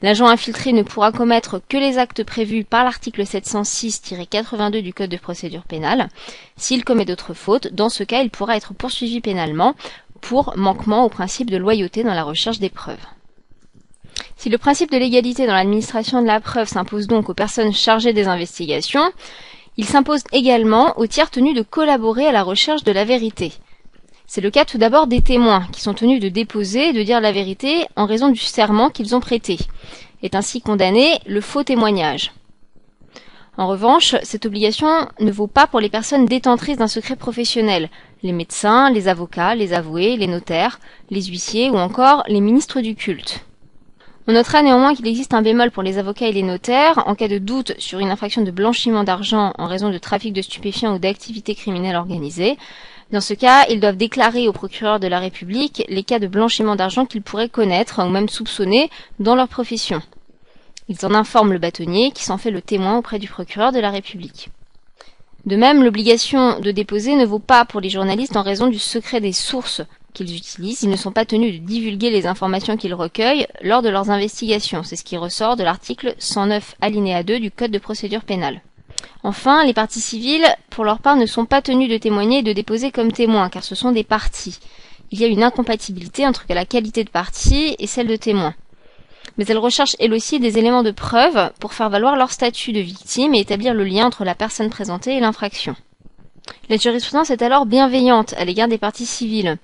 L'agent 0.02 0.28
infiltré 0.28 0.74
ne 0.74 0.82
pourra 0.82 1.12
commettre 1.12 1.62
que 1.70 1.78
les 1.78 2.00
actes 2.00 2.24
prévus 2.24 2.64
par 2.64 2.84
l'article 2.84 3.22
706-82 3.22 4.82
du 4.82 4.94
Code 4.94 5.12
de 5.12 5.18
procédure 5.18 5.64
pénale. 5.64 6.10
S'il 6.58 6.84
commet 6.84 7.06
d'autres 7.06 7.36
fautes, 7.36 7.68
dans 7.72 7.90
ce 7.90 8.04
cas, 8.04 8.22
il 8.22 8.32
pourra 8.32 8.58
être 8.58 8.74
poursuivi 8.74 9.22
pénalement 9.22 9.76
pour 10.22 10.54
manquement 10.58 11.06
au 11.06 11.10
principe 11.10 11.52
de 11.52 11.58
loyauté 11.58 12.04
dans 12.04 12.16
la 12.16 12.24
recherche 12.24 12.60
des 12.60 12.70
preuves. 12.70 12.98
Si 14.40 14.48
le 14.48 14.58
principe 14.58 14.90
de 14.90 14.98
l'égalité 14.98 15.46
dans 15.46 15.54
l'administration 15.54 16.22
de 16.22 16.28
la 16.28 16.40
preuve 16.40 16.70
s'impose 16.70 17.08
donc 17.08 17.28
aux 17.28 17.34
personnes 17.34 17.74
chargées 17.74 18.14
des 18.14 18.30
investigations, 18.30 19.12
il 19.76 19.84
s'impose 19.84 20.24
également 20.32 20.98
aux 20.98 21.08
tiers 21.08 21.30
tenus 21.30 21.54
de 21.54 21.62
collaborer 21.62 22.26
à 22.26 22.32
la 22.32 22.44
recherche 22.44 22.86
de 22.86 22.94
la 22.94 23.04
vérité. 23.04 23.52
C'est 24.28 24.40
le 24.40 24.50
cas 24.50 24.64
tout 24.64 24.78
d'abord 24.78 25.08
des 25.08 25.22
témoins, 25.22 25.68
qui 25.74 25.82
sont 25.82 25.94
tenus 25.94 26.22
de 26.22 26.30
déposer 26.30 26.88
et 26.88 26.94
de 26.94 27.04
dire 27.04 27.20
la 27.20 27.34
vérité 27.34 27.86
en 27.98 28.06
raison 28.06 28.30
du 28.30 28.40
serment 28.40 28.90
qu'ils 28.90 29.14
ont 29.14 29.20
prêté. 29.20 29.58
Est 30.24 30.36
ainsi 30.36 30.62
condamné 30.62 31.20
le 31.26 31.42
faux 31.42 31.64
témoignage. 31.64 32.32
En 33.58 33.68
revanche, 33.68 34.16
cette 34.24 34.46
obligation 34.46 34.88
ne 35.20 35.32
vaut 35.32 35.48
pas 35.48 35.68
pour 35.68 35.82
les 35.82 35.90
personnes 35.90 36.26
détentrices 36.26 36.78
d'un 36.78 36.88
secret 36.88 37.18
professionnel, 37.18 37.90
les 38.24 38.32
médecins, 38.32 38.90
les 38.90 39.10
avocats, 39.10 39.54
les 39.56 39.74
avoués, 39.74 40.16
les 40.16 40.28
notaires, 40.28 40.80
les 41.10 41.24
huissiers 41.24 41.70
ou 41.70 41.76
encore 41.76 42.24
les 42.30 42.40
ministres 42.40 42.80
du 42.80 42.96
culte. 42.96 43.44
On 44.30 44.34
notera 44.34 44.62
néanmoins 44.62 44.94
qu'il 44.94 45.08
existe 45.08 45.34
un 45.34 45.42
bémol 45.42 45.72
pour 45.72 45.82
les 45.82 45.98
avocats 45.98 46.28
et 46.28 46.32
les 46.32 46.44
notaires 46.44 47.02
en 47.08 47.16
cas 47.16 47.28
de 47.28 47.40
doute 47.40 47.74
sur 47.80 47.98
une 47.98 48.12
infraction 48.12 48.44
de 48.44 48.52
blanchiment 48.52 49.04
d'argent 49.04 49.54
en 49.58 49.66
raison 49.66 49.90
de 49.90 49.98
trafic 49.98 50.34
de 50.34 50.44
stupéfiants 50.44 50.94
ou 50.94 51.00
d'activités 51.00 51.56
criminelles 51.56 51.96
organisées. 51.96 52.56
Dans 53.12 53.22
ce 53.22 53.34
cas, 53.34 53.66
ils 53.72 53.80
doivent 53.80 53.98
déclarer 53.98 54.48
au 54.48 54.54
procureur 54.54 55.00
de 55.00 55.08
la 55.08 55.18
République 55.18 55.84
les 55.90 56.04
cas 56.04 56.20
de 56.20 56.28
blanchiment 56.28 56.76
d'argent 56.76 57.08
qu'ils 57.08 57.24
pourraient 57.24 57.50
connaître 57.50 58.06
ou 58.06 58.08
même 58.08 58.30
soupçonner 58.30 58.92
dans 59.18 59.34
leur 59.34 59.48
profession. 59.48 60.00
Ils 60.90 61.08
en 61.08 61.16
informent 61.16 61.54
le 61.54 61.58
bâtonnier 61.58 62.12
qui 62.12 62.24
s'en 62.24 62.38
fait 62.38 62.52
le 62.52 62.62
témoin 62.62 63.00
auprès 63.00 63.18
du 63.18 63.28
procureur 63.28 63.72
de 63.72 63.80
la 63.80 63.90
République. 63.90 64.50
De 65.48 65.56
même, 65.56 65.84
l'obligation 65.84 66.60
de 66.60 66.70
déposer 66.70 67.16
ne 67.16 67.26
vaut 67.26 67.40
pas 67.40 67.66
pour 67.66 67.82
les 67.82 67.90
journalistes 67.90 68.38
en 68.38 68.44
raison 68.44 68.68
du 68.68 68.78
secret 68.78 69.22
des 69.22 69.34
sources 69.34 69.82
qu'ils 70.24 70.36
utilisent, 70.36 70.84
ils 70.84 70.90
ne 70.90 70.98
sont 70.98 71.12
pas 71.12 71.26
tenus 71.26 71.54
de 71.54 71.66
divulguer 71.66 72.10
les 72.10 72.28
informations 72.28 72.78
qu'ils 72.78 72.94
recueillent 72.94 73.48
lors 73.62 73.82
de 73.82 73.90
leurs 73.90 74.10
investigations. 74.10 74.84
C'est 74.84 74.96
ce 74.96 75.04
qui 75.04 75.18
ressort 75.18 75.56
de 75.56 75.64
l'article 75.64 76.16
109 76.20 76.76
alinéa 76.82 77.24
2 77.24 77.40
du 77.40 77.52
Code 77.52 77.72
de 77.72 77.80
procédure 77.80 78.24
pénale. 78.24 78.62
Enfin, 79.24 79.66
les 79.66 79.74
parties 79.74 80.02
civiles, 80.02 80.46
pour 80.70 80.84
leur 80.84 81.00
part, 81.00 81.16
ne 81.16 81.26
sont 81.26 81.46
pas 81.46 81.62
tenues 81.62 81.88
de 81.88 81.98
témoigner 81.98 82.40
et 82.40 82.44
de 82.44 82.54
déposer 82.54 82.92
comme 82.92 83.12
témoins, 83.12 83.50
car 83.50 83.64
ce 83.64 83.76
sont 83.76 83.92
des 83.92 84.04
parties. 84.04 84.60
Il 85.12 85.20
y 85.20 85.24
a 85.24 85.28
une 85.28 85.44
incompatibilité 85.44 86.28
entre 86.28 86.46
la 86.50 86.66
qualité 86.66 87.04
de 87.04 87.10
partie 87.10 87.76
et 87.80 87.88
celle 87.88 88.08
de 88.08 88.16
témoin. 88.16 88.54
Mais 89.38 89.46
elles 89.48 89.58
recherchent 89.58 89.96
elles 90.00 90.14
aussi 90.14 90.40
des 90.40 90.58
éléments 90.58 90.84
de 90.84 90.92
preuve 90.92 91.52
pour 91.60 91.74
faire 91.74 91.90
valoir 91.90 92.16
leur 92.16 92.32
statut 92.32 92.74
de 92.74 92.80
victime 92.80 93.36
et 93.36 93.40
établir 93.40 93.74
le 93.74 93.86
lien 93.86 94.06
entre 94.06 94.26
la 94.26 94.36
personne 94.36 94.70
présentée 94.70 95.16
et 95.16 95.20
l'infraction. 95.20 95.76
La 96.70 96.78
jurisprudence 96.78 97.30
est 97.30 97.42
alors 97.42 97.66
bienveillante 97.66 98.34
à 98.38 98.46
l'égard 98.46 98.68
des 98.68 98.78
parties 98.78 99.06
civiles. 99.06 99.58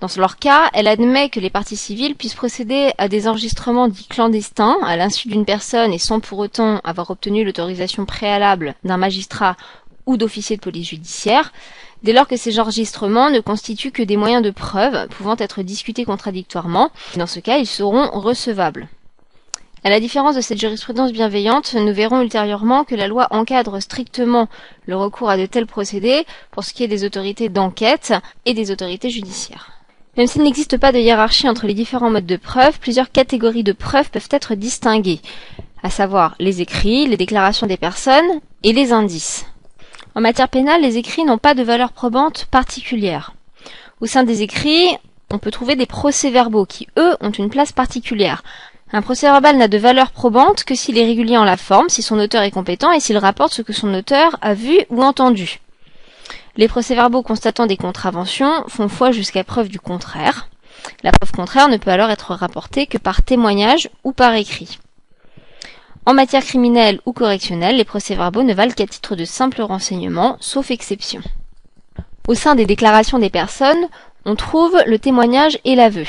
Dans 0.00 0.08
leur 0.16 0.36
cas, 0.36 0.70
elle 0.74 0.86
admet 0.86 1.28
que 1.28 1.40
les 1.40 1.50
parties 1.50 1.76
civiles 1.76 2.14
puissent 2.14 2.34
procéder 2.34 2.92
à 2.98 3.08
des 3.08 3.26
enregistrements 3.26 3.88
dits 3.88 4.06
clandestins 4.06 4.78
à 4.84 4.96
l'insu 4.96 5.26
d'une 5.26 5.44
personne 5.44 5.92
et 5.92 5.98
sans 5.98 6.20
pour 6.20 6.38
autant 6.38 6.80
avoir 6.84 7.10
obtenu 7.10 7.44
l'autorisation 7.44 8.04
préalable 8.04 8.76
d'un 8.84 8.96
magistrat 8.96 9.56
ou 10.06 10.16
d'officier 10.16 10.56
de 10.56 10.60
police 10.62 10.90
judiciaire, 10.90 11.52
dès 12.04 12.12
lors 12.12 12.28
que 12.28 12.36
ces 12.36 12.60
enregistrements 12.60 13.28
ne 13.28 13.40
constituent 13.40 13.90
que 13.90 14.04
des 14.04 14.16
moyens 14.16 14.42
de 14.42 14.50
preuve 14.50 15.08
pouvant 15.08 15.36
être 15.36 15.62
discutés 15.62 16.04
contradictoirement. 16.04 16.92
Dans 17.16 17.26
ce 17.26 17.40
cas, 17.40 17.58
ils 17.58 17.66
seront 17.66 18.08
recevables. 18.12 18.88
À 19.82 19.90
la 19.90 19.98
différence 19.98 20.36
de 20.36 20.40
cette 20.40 20.60
jurisprudence 20.60 21.10
bienveillante, 21.10 21.74
nous 21.74 21.92
verrons 21.92 22.20
ultérieurement 22.20 22.84
que 22.84 22.94
la 22.94 23.08
loi 23.08 23.26
encadre 23.30 23.80
strictement 23.80 24.48
le 24.86 24.96
recours 24.96 25.30
à 25.30 25.36
de 25.36 25.46
tels 25.46 25.66
procédés 25.66 26.24
pour 26.52 26.62
ce 26.62 26.72
qui 26.72 26.84
est 26.84 26.88
des 26.88 27.04
autorités 27.04 27.48
d'enquête 27.48 28.14
et 28.44 28.54
des 28.54 28.70
autorités 28.70 29.10
judiciaires. 29.10 29.77
Même 30.16 30.26
s'il 30.26 30.42
n'existe 30.42 30.78
pas 30.78 30.92
de 30.92 30.98
hiérarchie 30.98 31.48
entre 31.48 31.66
les 31.66 31.74
différents 31.74 32.10
modes 32.10 32.26
de 32.26 32.36
preuve, 32.36 32.80
plusieurs 32.80 33.12
catégories 33.12 33.62
de 33.62 33.72
preuves 33.72 34.10
peuvent 34.10 34.28
être 34.30 34.54
distinguées, 34.54 35.20
à 35.82 35.90
savoir 35.90 36.34
les 36.40 36.60
écrits, 36.60 37.06
les 37.06 37.16
déclarations 37.16 37.66
des 37.66 37.76
personnes 37.76 38.40
et 38.64 38.72
les 38.72 38.92
indices. 38.92 39.46
En 40.14 40.20
matière 40.20 40.48
pénale, 40.48 40.82
les 40.82 40.96
écrits 40.96 41.24
n'ont 41.24 41.38
pas 41.38 41.54
de 41.54 41.62
valeur 41.62 41.92
probante 41.92 42.46
particulière. 42.46 43.34
Au 44.00 44.06
sein 44.06 44.24
des 44.24 44.42
écrits, 44.42 44.96
on 45.30 45.38
peut 45.38 45.50
trouver 45.50 45.76
des 45.76 45.86
procès-verbaux 45.86 46.66
qui, 46.66 46.88
eux, 46.98 47.16
ont 47.20 47.30
une 47.30 47.50
place 47.50 47.72
particulière. 47.72 48.42
Un 48.92 49.02
procès-verbal 49.02 49.58
n'a 49.58 49.68
de 49.68 49.78
valeur 49.78 50.10
probante 50.10 50.64
que 50.64 50.74
s'il 50.74 50.96
est 50.96 51.04
régulier 51.04 51.36
en 51.36 51.44
la 51.44 51.58
forme, 51.58 51.88
si 51.88 52.02
son 52.02 52.18
auteur 52.18 52.42
est 52.42 52.50
compétent 52.50 52.90
et 52.90 53.00
s'il 53.00 53.18
rapporte 53.18 53.52
ce 53.52 53.62
que 53.62 53.74
son 53.74 53.92
auteur 53.92 54.36
a 54.40 54.54
vu 54.54 54.78
ou 54.88 55.02
entendu. 55.02 55.60
Les 56.58 56.66
procès-verbaux 56.66 57.22
constatant 57.22 57.66
des 57.66 57.76
contraventions 57.76 58.64
font 58.66 58.88
foi 58.88 59.12
jusqu'à 59.12 59.44
preuve 59.44 59.68
du 59.68 59.78
contraire. 59.78 60.48
La 61.04 61.12
preuve 61.12 61.30
contraire 61.30 61.68
ne 61.68 61.76
peut 61.76 61.92
alors 61.92 62.10
être 62.10 62.34
rapportée 62.34 62.88
que 62.88 62.98
par 62.98 63.22
témoignage 63.22 63.88
ou 64.02 64.12
par 64.12 64.34
écrit. 64.34 64.80
En 66.04 66.14
matière 66.14 66.44
criminelle 66.44 66.98
ou 67.06 67.12
correctionnelle, 67.12 67.76
les 67.76 67.84
procès-verbaux 67.84 68.42
ne 68.42 68.54
valent 68.54 68.72
qu'à 68.72 68.88
titre 68.88 69.14
de 69.14 69.24
simple 69.24 69.62
renseignement, 69.62 70.36
sauf 70.40 70.72
exception. 70.72 71.20
Au 72.26 72.34
sein 72.34 72.56
des 72.56 72.66
déclarations 72.66 73.20
des 73.20 73.30
personnes, 73.30 73.86
on 74.24 74.34
trouve 74.34 74.82
le 74.84 74.98
témoignage 74.98 75.60
et 75.64 75.76
l'aveu. 75.76 76.06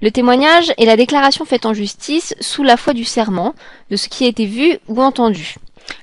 Le 0.00 0.10
témoignage 0.10 0.72
est 0.78 0.86
la 0.86 0.96
déclaration 0.96 1.44
faite 1.44 1.66
en 1.66 1.74
justice 1.74 2.34
sous 2.40 2.62
la 2.62 2.78
foi 2.78 2.94
du 2.94 3.04
serment 3.04 3.54
de 3.90 3.96
ce 3.96 4.08
qui 4.08 4.24
a 4.24 4.28
été 4.28 4.46
vu 4.46 4.78
ou 4.88 5.02
entendu. 5.02 5.56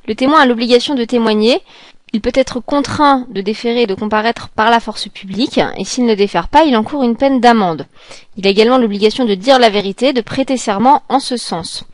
Le 0.07 0.15
témoin 0.15 0.41
a 0.41 0.45
l'obligation 0.45 0.95
de 0.95 1.05
témoigner, 1.05 1.61
il 2.13 2.21
peut 2.21 2.31
être 2.35 2.59
contraint 2.59 3.25
de 3.29 3.41
déférer 3.41 3.81
et 3.81 3.87
de 3.87 3.95
comparaître 3.95 4.49
par 4.49 4.69
la 4.69 4.79
force 4.79 5.07
publique, 5.07 5.59
et 5.77 5.83
s'il 5.83 6.05
ne 6.05 6.13
défère 6.13 6.47
pas, 6.47 6.63
il 6.63 6.77
encourt 6.77 7.01
une 7.01 7.15
peine 7.15 7.39
d'amende. 7.39 7.87
Il 8.37 8.45
a 8.45 8.51
également 8.51 8.77
l'obligation 8.77 9.25
de 9.25 9.33
dire 9.33 9.57
la 9.57 9.71
vérité, 9.71 10.13
de 10.13 10.21
prêter 10.21 10.55
serment 10.55 11.01
en 11.09 11.19
ce 11.19 11.37
sens. 11.37 11.85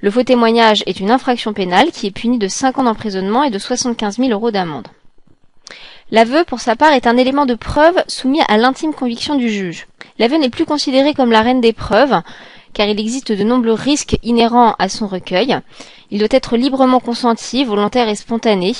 Le 0.00 0.10
faux 0.12 0.22
témoignage 0.22 0.84
est 0.86 1.00
une 1.00 1.10
infraction 1.10 1.52
pénale 1.52 1.90
qui 1.90 2.06
est 2.06 2.12
punie 2.12 2.38
de 2.38 2.46
5 2.46 2.78
ans 2.78 2.84
d'emprisonnement 2.84 3.42
et 3.42 3.50
de 3.50 3.58
75 3.58 4.18
000 4.18 4.30
euros 4.30 4.52
d'amende. 4.52 4.86
L'aveu, 6.12 6.44
pour 6.44 6.60
sa 6.60 6.76
part, 6.76 6.92
est 6.92 7.08
un 7.08 7.16
élément 7.16 7.46
de 7.46 7.54
preuve 7.54 8.00
soumis 8.06 8.42
à 8.46 8.58
l'intime 8.58 8.94
conviction 8.94 9.34
du 9.34 9.50
juge. 9.50 9.88
L'aveu 10.20 10.36
n'est 10.36 10.50
plus 10.50 10.64
considéré 10.64 11.12
comme 11.12 11.32
la 11.32 11.42
reine 11.42 11.60
des 11.60 11.72
preuves, 11.72 12.20
car 12.72 12.86
il 12.86 13.00
existe 13.00 13.32
de 13.32 13.42
nombreux 13.42 13.72
risques 13.72 14.16
inhérents 14.22 14.76
à 14.78 14.88
son 14.88 15.08
recueil. 15.08 15.58
Il 16.12 16.20
doit 16.20 16.28
être 16.30 16.56
librement 16.56 17.00
consenti, 17.00 17.64
volontaire 17.64 18.08
et 18.08 18.14
spontané, 18.14 18.74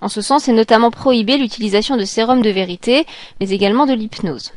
en 0.00 0.08
ce 0.08 0.20
sens 0.20 0.48
est 0.48 0.52
notamment 0.52 0.90
prohibé 0.90 1.36
l'utilisation 1.36 1.96
de 1.96 2.04
sérum 2.04 2.42
de 2.42 2.50
vérité, 2.50 3.06
mais 3.40 3.50
également 3.50 3.86
de 3.86 3.94
l'hypnose. 3.94 4.52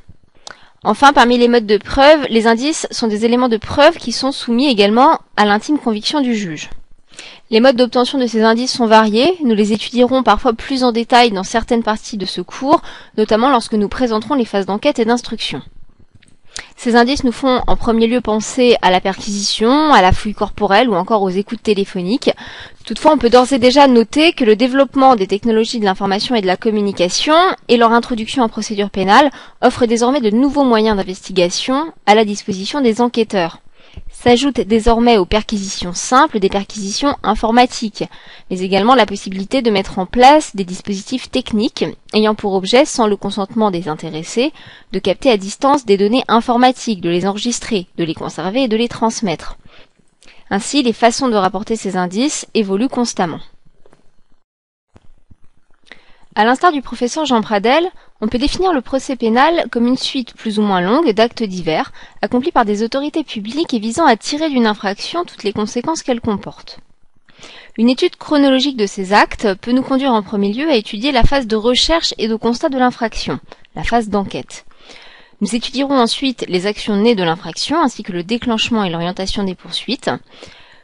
Enfin, 0.83 1.13
parmi 1.13 1.37
les 1.37 1.47
modes 1.47 1.65
de 1.65 1.77
preuve, 1.77 2.25
les 2.29 2.47
indices 2.47 2.87
sont 2.91 3.07
des 3.07 3.25
éléments 3.25 3.49
de 3.49 3.57
preuve 3.57 3.97
qui 3.97 4.11
sont 4.11 4.31
soumis 4.31 4.67
également 4.67 5.19
à 5.35 5.45
l'intime 5.45 5.79
conviction 5.79 6.21
du 6.21 6.35
juge. 6.35 6.69
Les 7.49 7.59
modes 7.59 7.77
d'obtention 7.77 8.19
de 8.19 8.27
ces 8.27 8.43
indices 8.43 8.73
sont 8.73 8.85
variés, 8.85 9.37
nous 9.43 9.55
les 9.55 9.73
étudierons 9.73 10.21
parfois 10.21 10.53
plus 10.53 10.83
en 10.83 10.91
détail 10.91 11.31
dans 11.31 11.43
certaines 11.43 11.83
parties 11.83 12.17
de 12.17 12.25
ce 12.25 12.41
cours, 12.41 12.81
notamment 13.17 13.49
lorsque 13.49 13.73
nous 13.73 13.89
présenterons 13.89 14.35
les 14.35 14.45
phases 14.45 14.65
d'enquête 14.65 14.99
et 14.99 15.05
d'instruction. 15.05 15.61
Ces 16.75 16.95
indices 16.95 17.23
nous 17.23 17.31
font 17.31 17.61
en 17.67 17.75
premier 17.75 18.07
lieu 18.07 18.21
penser 18.21 18.77
à 18.81 18.91
la 18.91 19.01
perquisition, 19.01 19.93
à 19.93 20.01
la 20.01 20.11
fouille 20.11 20.33
corporelle 20.33 20.89
ou 20.89 20.95
encore 20.95 21.21
aux 21.23 21.29
écoutes 21.29 21.63
téléphoniques. 21.63 22.31
Toutefois, 22.85 23.13
on 23.13 23.17
peut 23.17 23.29
d'ores 23.29 23.51
et 23.51 23.59
déjà 23.59 23.87
noter 23.87 24.31
que 24.33 24.45
le 24.45 24.55
développement 24.55 25.15
des 25.15 25.27
technologies 25.27 25.79
de 25.79 25.85
l'information 25.85 26.35
et 26.35 26.41
de 26.41 26.47
la 26.47 26.55
communication 26.55 27.35
et 27.67 27.77
leur 27.77 27.91
introduction 27.91 28.43
en 28.43 28.49
procédure 28.49 28.89
pénale 28.89 29.29
offrent 29.61 29.85
désormais 29.85 30.21
de 30.21 30.29
nouveaux 30.29 30.63
moyens 30.63 30.97
d'investigation 30.97 31.91
à 32.05 32.15
la 32.15 32.25
disposition 32.25 32.79
des 32.79 33.01
enquêteurs. 33.01 33.59
S'ajoutent 34.19 34.61
désormais 34.61 35.19
aux 35.19 35.25
perquisitions 35.25 35.93
simples 35.93 36.39
des 36.39 36.49
perquisitions 36.49 37.15
informatiques, 37.21 38.03
mais 38.49 38.61
également 38.61 38.95
la 38.95 39.05
possibilité 39.05 39.61
de 39.61 39.69
mettre 39.69 39.99
en 39.99 40.07
place 40.07 40.55
des 40.55 40.63
dispositifs 40.63 41.29
techniques 41.29 41.85
ayant 42.13 42.33
pour 42.33 42.53
objet, 42.53 42.83
sans 42.83 43.05
le 43.05 43.15
consentement 43.15 43.69
des 43.69 43.87
intéressés, 43.87 44.53
de 44.91 44.97
capter 44.97 45.29
à 45.29 45.37
distance 45.37 45.85
des 45.85 45.97
données 45.97 46.23
informatiques, 46.27 46.99
de 46.99 47.11
les 47.11 47.27
enregistrer, 47.27 47.85
de 47.97 48.03
les 48.03 48.15
conserver 48.15 48.63
et 48.63 48.67
de 48.67 48.75
les 48.75 48.89
transmettre. 48.89 49.55
Ainsi, 50.49 50.81
les 50.81 50.93
façons 50.93 51.29
de 51.29 51.35
rapporter 51.35 51.75
ces 51.75 51.95
indices 51.95 52.47
évoluent 52.55 52.89
constamment. 52.89 53.39
À 56.37 56.45
l'instar 56.45 56.71
du 56.71 56.83
professeur 56.83 57.25
Jean 57.25 57.41
Pradel, 57.41 57.89
on 58.21 58.27
peut 58.27 58.37
définir 58.37 58.71
le 58.71 58.81
procès 58.81 59.15
pénal 59.15 59.65
comme 59.71 59.87
une 59.87 59.97
suite 59.97 60.35
plus 60.35 60.59
ou 60.59 60.61
moins 60.61 60.81
longue 60.81 61.09
d'actes 61.09 61.41
divers, 61.41 61.91
accomplis 62.21 62.51
par 62.51 62.63
des 62.63 62.83
autorités 62.83 63.23
publiques 63.23 63.73
et 63.73 63.79
visant 63.79 64.05
à 64.05 64.15
tirer 64.17 64.51
d'une 64.51 64.67
infraction 64.67 65.25
toutes 65.25 65.43
les 65.43 65.51
conséquences 65.51 66.03
qu'elle 66.03 66.21
comporte. 66.21 66.77
Une 67.79 67.89
étude 67.89 68.17
chronologique 68.17 68.77
de 68.77 68.85
ces 68.85 69.13
actes 69.13 69.55
peut 69.55 69.71
nous 69.71 69.81
conduire 69.81 70.11
en 70.11 70.21
premier 70.21 70.53
lieu 70.53 70.69
à 70.69 70.75
étudier 70.75 71.11
la 71.11 71.23
phase 71.23 71.47
de 71.47 71.55
recherche 71.55 72.13
et 72.19 72.27
de 72.27 72.35
constat 72.35 72.69
de 72.69 72.77
l'infraction, 72.77 73.39
la 73.75 73.83
phase 73.83 74.09
d'enquête. 74.09 74.67
Nous 75.41 75.55
étudierons 75.55 75.99
ensuite 75.99 76.45
les 76.47 76.67
actions 76.67 76.97
nées 76.97 77.15
de 77.15 77.23
l'infraction 77.23 77.81
ainsi 77.81 78.03
que 78.03 78.13
le 78.13 78.23
déclenchement 78.23 78.83
et 78.83 78.91
l'orientation 78.91 79.43
des 79.43 79.55
poursuites. 79.55 80.11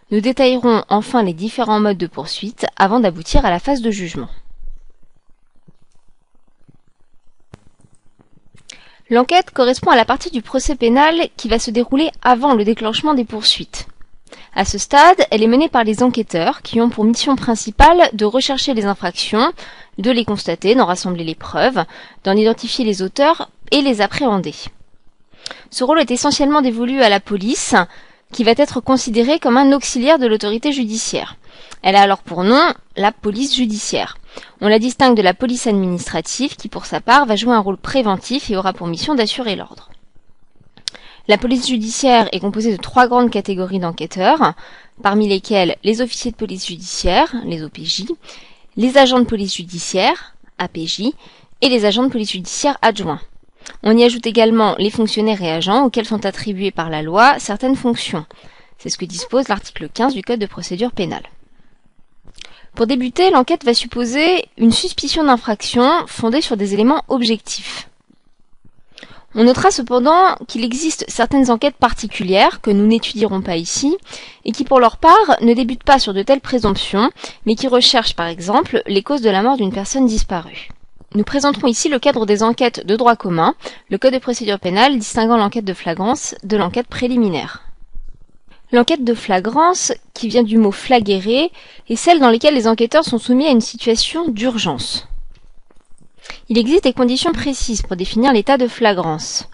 Nous 0.10 0.20
détaillerons 0.20 0.84
enfin 0.90 1.22
les 1.22 1.34
différents 1.34 1.80
modes 1.80 2.00
de 2.00 2.08
poursuite 2.08 2.66
avant 2.76 3.00
d'aboutir 3.00 3.46
à 3.46 3.52
la 3.52 3.60
phase 3.60 3.84
de 3.84 3.92
jugement. 3.92 4.30
L'enquête 9.10 9.52
correspond 9.52 9.92
à 9.92 9.98
la 9.98 10.06
partie 10.06 10.32
du 10.32 10.42
procès 10.42 10.76
pénal 10.76 11.28
qui 11.36 11.50
va 11.50 11.60
se 11.60 11.72
dérouler 11.72 12.10
avant 12.22 12.54
le 12.54 12.64
déclenchement 12.64 13.14
des 13.14 13.26
poursuites. 13.26 13.88
À 14.56 14.66
ce 14.66 14.78
stade, 14.78 15.26
elle 15.30 15.44
est 15.44 15.48
menée 15.48 15.68
par 15.68 15.84
les 15.84 16.04
enquêteurs 16.04 16.62
qui 16.62 16.80
ont 16.80 16.90
pour 16.90 17.04
mission 17.04 17.36
principale 17.36 18.10
de 18.14 18.26
rechercher 18.26 18.74
les 18.74 18.86
infractions, 18.86 19.52
de 19.98 20.10
les 20.10 20.26
constater, 20.26 20.74
d'en 20.74 20.86
rassembler 20.86 21.24
les 21.24 21.36
preuves, 21.36 21.84
d'en 22.24 22.36
identifier 22.36 22.86
les 22.86 23.02
auteurs 23.02 23.50
et 23.72 23.82
les 23.82 24.00
appréhender. 24.00 24.56
Ce 25.70 25.84
rôle 25.84 26.00
est 26.00 26.12
essentiellement 26.12 26.62
dévolu 26.62 27.02
à 27.02 27.10
la 27.10 27.20
police, 27.20 27.76
qui 28.32 28.44
va 28.44 28.52
être 28.56 28.80
considérée 28.80 29.40
comme 29.40 29.58
un 29.58 29.74
auxiliaire 29.74 30.18
de 30.18 30.28
l'autorité 30.28 30.72
judiciaire. 30.72 31.36
Elle 31.84 31.98
a 31.98 32.02
alors 32.02 32.24
pour 32.24 32.46
nom 32.46 32.74
la 32.96 33.12
police 33.12 33.56
judiciaire. 33.56 34.18
On 34.62 34.70
la 34.70 34.80
distingue 34.80 35.18
de 35.18 35.22
la 35.22 35.34
police 35.34 35.68
administrative 35.68 36.56
qui, 36.56 36.70
pour 36.70 36.86
sa 36.86 37.02
part, 37.02 37.26
va 37.26 37.36
jouer 37.36 37.54
un 37.54 37.60
rôle 37.60 37.78
préventif 37.78 38.50
et 38.50 38.56
aura 38.56 38.72
pour 38.72 38.88
mission 38.88 39.16
d'assurer 39.16 39.58
l'ordre. 39.58 39.90
La 41.28 41.38
police 41.38 41.68
judiciaire 41.68 42.30
est 42.32 42.40
composée 42.40 42.72
de 42.72 42.82
trois 42.82 43.08
grandes 43.08 43.30
catégories 43.30 43.80
d'enquêteurs, 43.80 44.54
parmi 45.02 45.28
lesquels 45.28 45.76
les 45.84 46.02
officiers 46.02 46.32
de 46.32 46.38
police 46.38 46.68
judiciaire, 46.68 47.34
les 47.46 47.64
OPJ, 47.64 48.06
les 48.78 48.98
agents 48.98 49.20
de 49.20 49.26
police 49.26 49.56
judiciaire, 49.56 50.36
APJ, 50.60 51.12
et 51.62 51.70
les 51.70 51.86
agents 51.86 52.04
de 52.04 52.12
police 52.12 52.32
judiciaire 52.32 52.78
adjoints. 52.82 53.22
On 53.84 53.96
y 53.98 54.04
ajoute 54.04 54.26
également 54.26 54.76
les 54.80 54.90
fonctionnaires 54.90 55.42
et 55.42 55.52
agents 55.52 55.86
auxquels 55.86 56.06
sont 56.06 56.26
attribuées 56.26 56.72
par 56.72 56.90
la 56.90 57.02
loi 57.02 57.40
certaines 57.40 57.76
fonctions. 57.76 58.26
C'est 58.78 58.90
ce 58.90 58.98
que 58.98 59.06
dispose 59.06 59.48
l'article 59.48 59.90
15 59.90 60.14
du 60.14 60.24
Code 60.24 60.40
de 60.40 60.46
procédure 60.46 60.92
pénale. 60.92 61.24
Pour 62.76 62.88
débuter, 62.88 63.30
l'enquête 63.30 63.64
va 63.64 63.74
supposer 63.76 64.46
une 64.58 64.72
suspicion 64.72 65.24
d'infraction 65.24 65.88
fondée 66.08 66.42
sur 66.42 66.58
des 66.58 66.74
éléments 66.74 67.04
objectifs. 67.08 67.88
On 69.36 69.44
notera 69.44 69.72
cependant 69.72 70.36
qu'il 70.48 70.64
existe 70.64 71.06
certaines 71.08 71.50
enquêtes 71.50 71.76
particulières 71.76 72.62
que 72.62 72.70
nous 72.72 72.86
n'étudierons 72.86 73.42
pas 73.42 73.58
ici 73.58 73.96
et 74.46 74.52
qui 74.52 74.64
pour 74.64 74.80
leur 74.80 74.98
part 74.98 75.38
ne 75.42 75.54
débutent 75.54 75.84
pas 75.84 75.98
sur 75.98 76.14
de 76.14 76.22
telles 76.22 76.42
présomptions 76.42 77.10
mais 77.46 77.56
qui 77.56 77.68
recherchent 77.68 78.16
par 78.16 78.28
exemple 78.28 78.84
les 78.86 79.02
causes 79.02 79.22
de 79.22 79.32
la 79.32 79.42
mort 79.42 79.58
d'une 79.58 79.74
personne 79.74 80.06
disparue. 80.06 80.70
Nous 81.16 81.24
présenterons 81.24 81.68
ici 81.68 81.90
le 81.90 82.00
cadre 82.00 82.26
des 82.26 82.42
enquêtes 82.42 82.86
de 82.86 82.96
droit 82.96 83.16
commun, 83.16 83.56
le 83.90 83.98
code 84.00 84.14
de 84.14 84.20
procédure 84.20 84.60
pénale 84.60 84.98
distinguant 84.98 85.38
l'enquête 85.38 85.66
de 85.66 85.74
flagrance 85.74 86.36
de 86.44 86.58
l'enquête 86.58 86.88
préliminaire. 86.88 87.64
L'enquête 88.74 89.04
de 89.04 89.14
flagrance, 89.14 89.94
qui 90.16 90.28
vient 90.30 90.42
du 90.42 90.58
mot 90.58 90.72
flagérer, 90.72 91.52
est 91.90 91.96
celle 91.96 92.20
dans 92.20 92.32
laquelle 92.32 92.56
les 92.56 92.68
enquêteurs 92.68 93.06
sont 93.06 93.20
soumis 93.20 93.46
à 93.46 93.52
une 93.52 93.62
situation 93.62 94.28
d'urgence. 94.28 95.08
Il 96.50 96.58
existe 96.58 96.86
des 96.86 96.94
conditions 96.94 97.34
précises 97.34 97.84
pour 97.84 97.96
définir 97.96 98.34
l'état 98.34 98.58
de 98.58 98.68
flagrance. 98.68 99.48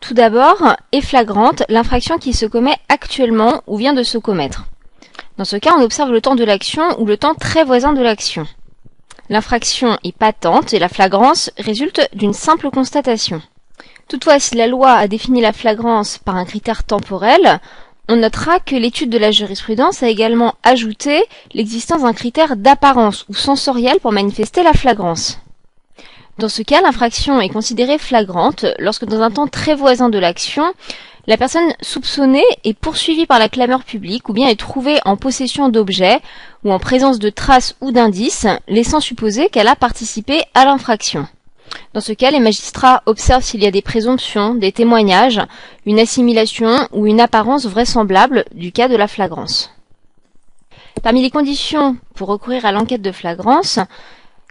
Tout 0.00 0.14
d'abord, 0.14 0.76
est 0.92 1.02
flagrante 1.02 1.62
l'infraction 1.68 2.16
qui 2.16 2.32
se 2.32 2.46
commet 2.46 2.76
actuellement 2.88 3.62
ou 3.66 3.76
vient 3.76 3.92
de 3.92 4.02
se 4.02 4.16
commettre. 4.16 4.64
Dans 5.36 5.44
ce 5.44 5.56
cas, 5.56 5.74
on 5.76 5.82
observe 5.82 6.10
le 6.10 6.22
temps 6.22 6.36
de 6.36 6.44
l'action 6.44 6.98
ou 6.98 7.04
le 7.04 7.18
temps 7.18 7.34
très 7.34 7.64
voisin 7.64 7.92
de 7.92 8.00
l'action. 8.00 8.46
L'infraction 9.28 9.98
est 10.04 10.16
patente 10.16 10.72
et 10.72 10.78
la 10.78 10.88
flagrance 10.88 11.50
résulte 11.58 12.08
d'une 12.14 12.32
simple 12.32 12.70
constatation. 12.70 13.42
Toutefois, 14.08 14.40
si 14.40 14.56
la 14.56 14.66
loi 14.66 14.92
a 14.92 15.06
défini 15.06 15.40
la 15.40 15.52
flagrance 15.52 16.18
par 16.18 16.36
un 16.36 16.44
critère 16.44 16.82
temporel, 16.82 17.60
on 18.10 18.16
notera 18.16 18.58
que 18.58 18.74
l'étude 18.74 19.08
de 19.08 19.18
la 19.18 19.30
jurisprudence 19.30 20.02
a 20.02 20.08
également 20.08 20.54
ajouté 20.64 21.22
l'existence 21.54 22.02
d'un 22.02 22.12
critère 22.12 22.56
d'apparence 22.56 23.24
ou 23.28 23.34
sensoriel 23.34 24.00
pour 24.00 24.10
manifester 24.10 24.64
la 24.64 24.72
flagrance. 24.72 25.38
Dans 26.36 26.48
ce 26.48 26.62
cas, 26.62 26.82
l'infraction 26.82 27.40
est 27.40 27.50
considérée 27.50 27.98
flagrante 27.98 28.66
lorsque 28.80 29.04
dans 29.04 29.20
un 29.20 29.30
temps 29.30 29.46
très 29.46 29.76
voisin 29.76 30.08
de 30.08 30.18
l'action, 30.18 30.64
la 31.28 31.36
personne 31.36 31.72
soupçonnée 31.82 32.42
est 32.64 32.76
poursuivie 32.76 33.26
par 33.26 33.38
la 33.38 33.48
clameur 33.48 33.84
publique 33.84 34.28
ou 34.28 34.32
bien 34.32 34.48
est 34.48 34.58
trouvée 34.58 34.98
en 35.04 35.16
possession 35.16 35.68
d'objets 35.68 36.18
ou 36.64 36.72
en 36.72 36.80
présence 36.80 37.20
de 37.20 37.30
traces 37.30 37.76
ou 37.80 37.92
d'indices 37.92 38.48
laissant 38.66 38.98
supposer 38.98 39.50
qu'elle 39.50 39.68
a 39.68 39.76
participé 39.76 40.42
à 40.54 40.64
l'infraction. 40.64 41.28
Dans 41.92 42.00
ce 42.00 42.12
cas, 42.12 42.30
les 42.30 42.40
magistrats 42.40 43.02
observent 43.06 43.42
s'il 43.42 43.62
y 43.62 43.66
a 43.66 43.70
des 43.70 43.82
présomptions, 43.82 44.54
des 44.54 44.72
témoignages, 44.72 45.40
une 45.86 45.98
assimilation 45.98 46.88
ou 46.92 47.06
une 47.06 47.20
apparence 47.20 47.66
vraisemblable 47.66 48.44
du 48.54 48.72
cas 48.72 48.88
de 48.88 48.96
la 48.96 49.08
flagrance. 49.08 49.70
Parmi 51.02 51.22
les 51.22 51.30
conditions 51.30 51.96
pour 52.14 52.28
recourir 52.28 52.64
à 52.64 52.72
l'enquête 52.72 53.02
de 53.02 53.12
flagrance, 53.12 53.78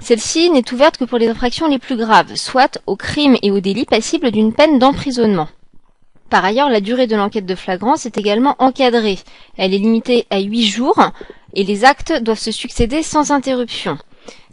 celle-ci 0.01 0.49
n'est 0.49 0.73
ouverte 0.73 0.97
que 0.97 1.03
pour 1.03 1.17
les 1.17 1.27
infractions 1.27 1.67
les 1.67 1.79
plus 1.79 1.97
graves, 1.97 2.35
soit 2.35 2.79
aux 2.87 2.95
crimes 2.95 3.37
et 3.41 3.51
aux 3.51 3.59
délits 3.59 3.85
passibles 3.85 4.31
d'une 4.31 4.53
peine 4.53 4.79
d'emprisonnement. 4.79 5.47
Par 6.29 6.45
ailleurs, 6.45 6.69
la 6.69 6.79
durée 6.79 7.07
de 7.07 7.15
l'enquête 7.15 7.45
de 7.45 7.55
flagrance 7.55 8.05
est 8.05 8.17
également 8.17 8.55
encadrée. 8.59 9.19
Elle 9.57 9.73
est 9.73 9.79
limitée 9.79 10.25
à 10.29 10.39
huit 10.39 10.65
jours 10.65 10.99
et 11.53 11.63
les 11.63 11.85
actes 11.85 12.21
doivent 12.21 12.39
se 12.39 12.51
succéder 12.51 13.01
sans 13.03 13.31
interruption. 13.31 13.97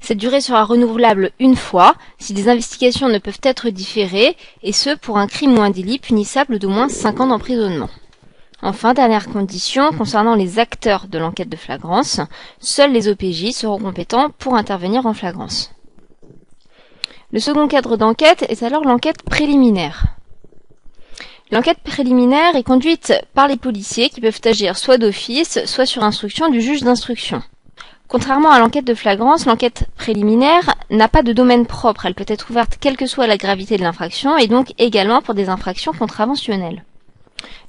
Cette 0.01 0.19
durée 0.19 0.41
sera 0.41 0.65
renouvelable 0.65 1.33
une 1.41 1.57
fois 1.57 1.95
si 2.19 2.33
des 2.33 2.49
investigations 2.49 3.09
ne 3.09 3.19
peuvent 3.19 3.41
être 3.43 3.71
différées 3.71 4.37
et 4.63 4.73
ce 4.73 4.97
pour 4.97 5.19
un 5.19 5.27
crime 5.27 5.59
ou 5.59 5.63
un 5.63 5.71
délit 5.71 5.99
punissable 5.99 6.59
d'au 6.59 6.69
moins 6.69 6.89
cinq 6.89 7.21
ans 7.21 7.27
d'emprisonnement. 7.27 7.91
Enfin, 8.63 8.95
dernière 8.95 9.29
condition, 9.29 9.93
concernant 9.93 10.35
les 10.35 10.59
acteurs 10.59 11.09
de 11.09 11.19
l'enquête 11.19 11.49
de 11.49 11.57
flagrance, 11.57 12.21
seuls 12.59 12.93
les 12.93 13.09
OPJ 13.09 13.51
seront 13.53 13.79
compétents 13.79 14.31
pour 14.39 14.55
intervenir 14.55 15.07
en 15.07 15.13
flagrance. 15.13 15.73
Le 17.33 17.41
second 17.41 17.69
cadre 17.69 17.97
d'enquête 17.97 18.47
est 18.49 18.63
alors 18.63 18.85
l'enquête 18.85 19.23
préliminaire. 19.23 20.07
L'enquête 21.53 21.79
préliminaire 21.85 22.57
est 22.57 22.63
conduite 22.63 23.13
par 23.35 23.47
les 23.47 23.57
policiers 23.57 24.09
qui 24.09 24.21
peuvent 24.21 24.41
agir 24.45 24.77
soit 24.79 24.99
d'office, 24.99 25.65
soit 25.67 25.87
sur 25.87 26.03
instruction 26.03 26.49
du 26.49 26.61
juge 26.61 26.83
d'instruction. 26.83 27.43
Contrairement 28.09 28.53
à 28.53 28.61
l'enquête 28.61 28.87
de 28.87 28.95
flagrance, 28.95 29.47
l'enquête 29.47 29.89
préliminaire 29.97 30.75
n'a 30.91 31.09
pas 31.09 31.23
de 31.23 31.33
domaine 31.33 31.67
propre. 31.67 32.07
Elle 32.07 32.15
peut 32.15 32.25
être 32.29 32.51
ouverte 32.51 32.79
quelle 32.81 32.97
que 32.97 33.07
soit 33.07 33.27
la 33.27 33.37
gravité 33.37 33.77
de 33.77 33.83
l'infraction 33.83 34.37
et 34.37 34.47
donc 34.47 34.73
également 34.79 35.23
pour 35.23 35.35
des 35.35 35.49
infractions 35.49 35.93
contraventionnelles. 35.93 36.85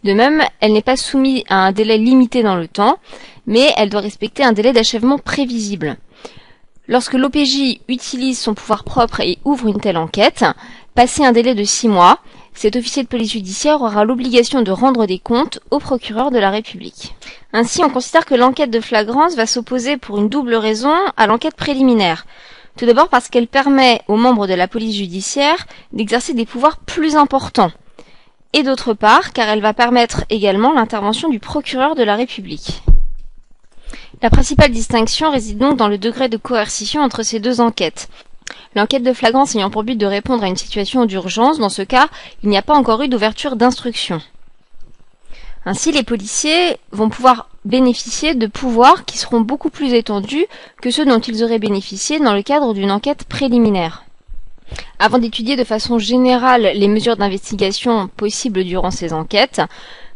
De 0.04 0.14
même, 0.14 0.44
elle 0.60 0.74
n'est 0.74 0.84
pas 0.84 0.96
soumise 0.96 1.44
à 1.50 1.66
un 1.66 1.72
délai 1.72 1.98
limité 1.98 2.44
dans 2.44 2.56
le 2.56 2.68
temps, 2.68 3.00
mais 3.48 3.72
elle 3.78 3.90
doit 3.90 4.02
respecter 4.02 4.44
un 4.44 4.52
délai 4.52 4.74
d'achèvement 4.74 5.18
prévisible. 5.18 5.98
Lorsque 6.88 7.16
l'OPJ 7.16 7.80
utilise 7.88 8.40
son 8.40 8.54
pouvoir 8.54 8.84
propre 8.84 9.22
et 9.22 9.40
ouvre 9.44 9.68
une 9.68 9.82
telle 9.82 9.98
enquête, 9.98 10.46
passé 10.94 11.26
un 11.26 11.32
délai 11.32 11.56
de 11.56 11.64
six 11.64 11.90
mois, 11.90 12.20
cet 12.58 12.76
officier 12.76 13.04
de 13.04 13.08
police 13.08 13.34
judiciaire 13.34 13.84
aura 13.84 14.04
l'obligation 14.04 14.64
de 14.64 14.72
rendre 14.72 15.06
des 15.06 15.20
comptes 15.20 15.60
au 15.70 15.78
procureur 15.78 16.32
de 16.32 16.40
la 16.40 16.50
République. 16.50 17.14
Ainsi, 17.54 17.84
on 17.84 17.90
considère 17.92 18.26
que 18.26 18.34
l'enquête 18.34 18.72
de 18.72 18.80
flagrance 18.80 19.36
va 19.36 19.46
s'opposer 19.46 19.98
pour 19.98 20.18
une 20.18 20.28
double 20.28 20.56
raison 20.56 20.96
à 21.18 21.28
l'enquête 21.28 21.56
préliminaire. 21.56 22.26
Tout 22.76 22.88
d'abord 22.88 23.10
parce 23.10 23.30
qu'elle 23.30 23.48
permet 23.48 24.02
aux 24.08 24.18
membres 24.18 24.48
de 24.48 24.56
la 24.56 24.68
police 24.68 24.96
judiciaire 24.96 25.68
d'exercer 25.94 26.34
des 26.34 26.48
pouvoirs 26.48 26.78
plus 26.80 27.16
importants. 27.16 27.72
Et 28.54 28.64
d'autre 28.64 28.96
part, 28.96 29.34
car 29.34 29.48
elle 29.50 29.62
va 29.62 29.76
permettre 29.76 30.26
également 30.32 30.74
l'intervention 30.74 31.30
du 31.30 31.38
procureur 31.38 31.94
de 31.94 32.04
la 32.04 32.16
République. 32.16 32.82
La 34.24 34.32
principale 34.32 34.72
distinction 34.72 35.30
réside 35.30 35.60
donc 35.60 35.78
dans 35.78 35.90
le 35.90 36.00
degré 36.00 36.28
de 36.28 36.38
coercition 36.38 37.02
entre 37.02 37.22
ces 37.22 37.40
deux 37.40 37.62
enquêtes. 37.62 38.10
L'enquête 38.76 39.04
de 39.04 39.14
flagrance 39.14 39.56
ayant 39.56 39.70
pour 39.70 39.84
but 39.84 39.98
de 39.98 40.06
répondre 40.06 40.44
à 40.44 40.48
une 40.48 40.56
situation 40.56 41.06
d'urgence, 41.06 41.60
dans 41.60 41.70
ce 41.70 41.82
cas, 41.82 42.10
il 42.44 42.50
n'y 42.50 42.58
a 42.58 42.62
pas 42.62 42.76
encore 42.76 43.02
eu 43.02 43.08
d'ouverture 43.08 43.56
d'instruction. 43.56 44.22
Ainsi, 45.66 45.92
les 45.92 46.04
policiers 46.04 46.78
vont 46.92 47.10
pouvoir 47.10 47.50
bénéficier 47.66 48.36
de 48.36 48.48
pouvoirs 48.48 49.04
qui 49.04 49.18
seront 49.18 49.42
beaucoup 49.42 49.70
plus 49.70 49.94
étendus 49.94 50.46
que 50.82 50.92
ceux 50.92 51.06
dont 51.06 51.20
ils 51.20 51.44
auraient 51.44 51.60
bénéficié 51.60 52.20
dans 52.20 52.34
le 52.34 52.42
cadre 52.42 52.74
d'une 52.74 52.92
enquête 52.92 53.26
préliminaire. 53.26 54.04
Avant 55.00 55.18
d'étudier 55.18 55.56
de 55.56 55.64
façon 55.64 56.00
générale 56.00 56.72
les 56.74 56.88
mesures 56.88 57.18
d'investigation 57.18 58.08
possibles 58.08 58.64
durant 58.64 58.92
ces 58.92 59.14
enquêtes, 59.14 59.62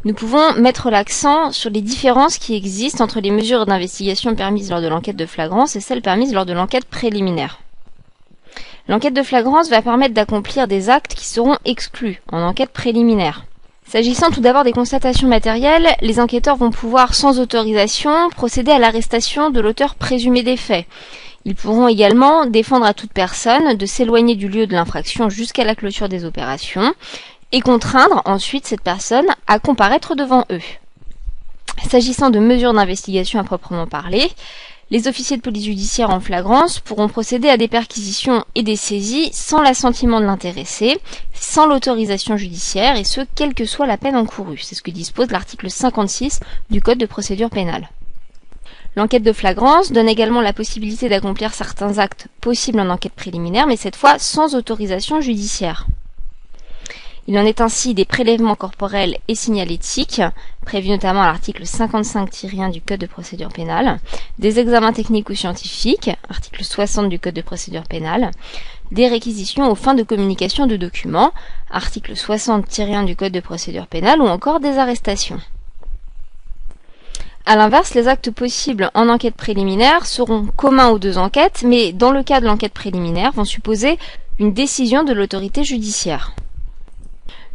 nous 0.04 0.14
pouvons 0.14 0.54
mettre 0.54 0.90
l'accent 0.90 1.52
sur 1.52 1.70
les 1.70 1.82
différences 1.82 2.38
qui 2.38 2.56
existent 2.56 3.04
entre 3.04 3.20
les 3.20 3.32
mesures 3.32 3.66
d'investigation 3.66 4.36
permises 4.36 4.72
lors 4.72 4.82
de 4.82 4.88
l'enquête 4.88 5.16
de 5.16 5.26
flagrance 5.26 5.76
et 5.76 5.82
celles 5.82 6.02
permises 6.02 6.34
lors 6.34 6.46
de 6.46 6.54
l'enquête 6.54 6.86
préliminaire. 6.86 7.60
L'enquête 8.88 9.14
de 9.14 9.24
flagrance 9.24 9.70
va 9.70 9.82
permettre 9.82 10.14
d'accomplir 10.14 10.68
des 10.68 10.90
actes 10.90 11.14
qui 11.14 11.26
seront 11.26 11.58
exclus 11.66 12.22
en 12.32 12.42
enquête 12.42 12.72
préliminaire. 12.72 13.46
S'agissant 13.88 14.32
tout 14.32 14.42
d'abord 14.42 14.64
des 14.64 14.72
constatations 14.72 15.28
matérielles, 15.28 15.96
les 16.02 16.20
enquêteurs 16.20 16.56
vont 16.56 16.72
pouvoir, 16.72 17.14
sans 17.14 17.40
autorisation, 17.40 18.30
procéder 18.30 18.72
à 18.72 18.80
l'arrestation 18.80 19.50
de 19.50 19.60
l'auteur 19.60 19.96
présumé 19.96 20.44
des 20.44 20.56
faits. 20.56 20.86
Ils 21.44 21.56
pourront 21.56 21.88
également 21.88 22.46
défendre 22.46 22.86
à 22.86 22.94
toute 22.94 23.12
personne 23.12 23.76
de 23.76 23.86
s'éloigner 23.86 24.36
du 24.36 24.48
lieu 24.48 24.68
de 24.68 24.74
l'infraction 24.74 25.30
jusqu'à 25.30 25.64
la 25.64 25.76
clôture 25.76 26.08
des 26.08 26.24
opérations 26.24 26.94
et 27.52 27.62
contraindre 27.62 28.22
ensuite 28.26 28.66
cette 28.66 28.82
personne 28.82 29.28
à 29.48 29.60
comparaître 29.60 30.16
devant 30.16 30.46
eux. 30.52 30.62
S'agissant 31.90 32.30
de 32.30 32.40
mesures 32.40 32.74
d'investigation 32.74 33.40
à 33.40 33.44
proprement 33.44 33.88
parler, 33.88 34.32
les 34.92 35.08
officiers 35.08 35.38
de 35.38 35.42
police 35.42 35.66
judiciaire 35.66 36.10
en 36.10 36.20
flagrance 36.20 36.80
pourront 36.80 37.08
procéder 37.08 37.48
à 37.48 37.56
des 37.56 37.70
perquisitions 37.70 38.44
et 38.56 38.62
des 38.62 38.76
saisies 38.76 39.32
sans 39.32 39.62
l'assentiment 39.62 40.20
de 40.20 40.26
l'intéressé, 40.26 41.00
sans 41.34 41.66
l'autorisation 41.66 42.36
judiciaire, 42.36 42.98
et 42.98 43.06
ce, 43.06 43.22
quelle 43.36 43.54
que 43.54 43.66
soit 43.66 43.88
la 43.88 43.98
peine 43.98 44.18
encourue. 44.18 44.60
C'est 44.60 44.76
ce 44.76 44.84
que 44.84 44.92
dispose 44.92 45.32
l'article 45.32 45.70
56 45.70 46.42
du 46.70 46.82
Code 46.82 46.98
de 46.98 47.06
procédure 47.06 47.50
pénale. 47.50 47.90
L'enquête 48.98 49.24
de 49.24 49.32
flagrance 49.32 49.94
donne 49.94 50.10
également 50.10 50.42
la 50.42 50.52
possibilité 50.52 51.08
d'accomplir 51.08 51.54
certains 51.54 51.98
actes 51.98 52.28
possibles 52.42 52.82
en 52.82 52.90
enquête 52.90 53.14
préliminaire, 53.14 53.68
mais 53.68 53.78
cette 53.78 53.96
fois 53.96 54.20
sans 54.20 54.56
autorisation 54.56 55.22
judiciaire. 55.22 55.88
Il 57.32 57.40
en 57.40 57.46
est 57.46 57.62
ainsi 57.62 57.94
des 57.94 58.04
prélèvements 58.04 58.56
corporels 58.56 59.16
et 59.30 59.36
signalétiques, 59.36 60.22
prévus 60.66 60.90
notamment 60.90 61.22
à 61.22 61.28
l'article 61.28 61.64
55-1 61.64 62.72
du 62.72 62.82
Code 62.82 63.00
de 63.00 63.06
procédure 63.06 63.48
pénale, 63.48 64.00
des 64.38 64.60
examens 64.60 64.92
techniques 64.92 65.30
ou 65.30 65.34
scientifiques, 65.34 66.10
article 66.30 66.66
60 66.66 67.08
du 67.08 67.20
Code 67.20 67.36
de 67.36 67.42
procédure 67.42 67.84
pénale, 67.84 68.32
des 68.92 69.08
réquisitions 69.08 69.72
aux 69.72 69.76
fins 69.76 69.94
de 69.94 70.04
communication 70.04 70.68
de 70.68 70.76
documents, 70.76 71.32
article 71.70 72.16
60-1 72.16 73.06
du 73.06 73.16
Code 73.16 73.32
de 73.32 73.40
procédure 73.40 73.88
pénale, 73.88 74.20
ou 74.20 74.28
encore 74.28 74.60
des 74.60 74.78
arrestations. 74.78 75.40
À 77.46 77.56
l'inverse, 77.56 77.94
les 77.94 78.10
actes 78.10 78.32
possibles 78.32 78.92
en 78.94 79.08
enquête 79.08 79.36
préliminaire 79.36 80.06
seront 80.06 80.48
communs 80.48 80.90
aux 80.90 81.00
deux 81.00 81.18
enquêtes, 81.18 81.64
mais 81.66 81.94
dans 81.94 82.12
le 82.12 82.24
cas 82.24 82.42
de 82.42 82.46
l'enquête 82.48 82.74
préliminaire, 82.74 83.32
vont 83.32 83.46
supposer 83.46 83.98
une 84.38 84.52
décision 84.52 85.06
de 85.06 85.14
l'autorité 85.14 85.64
judiciaire. 85.64 86.36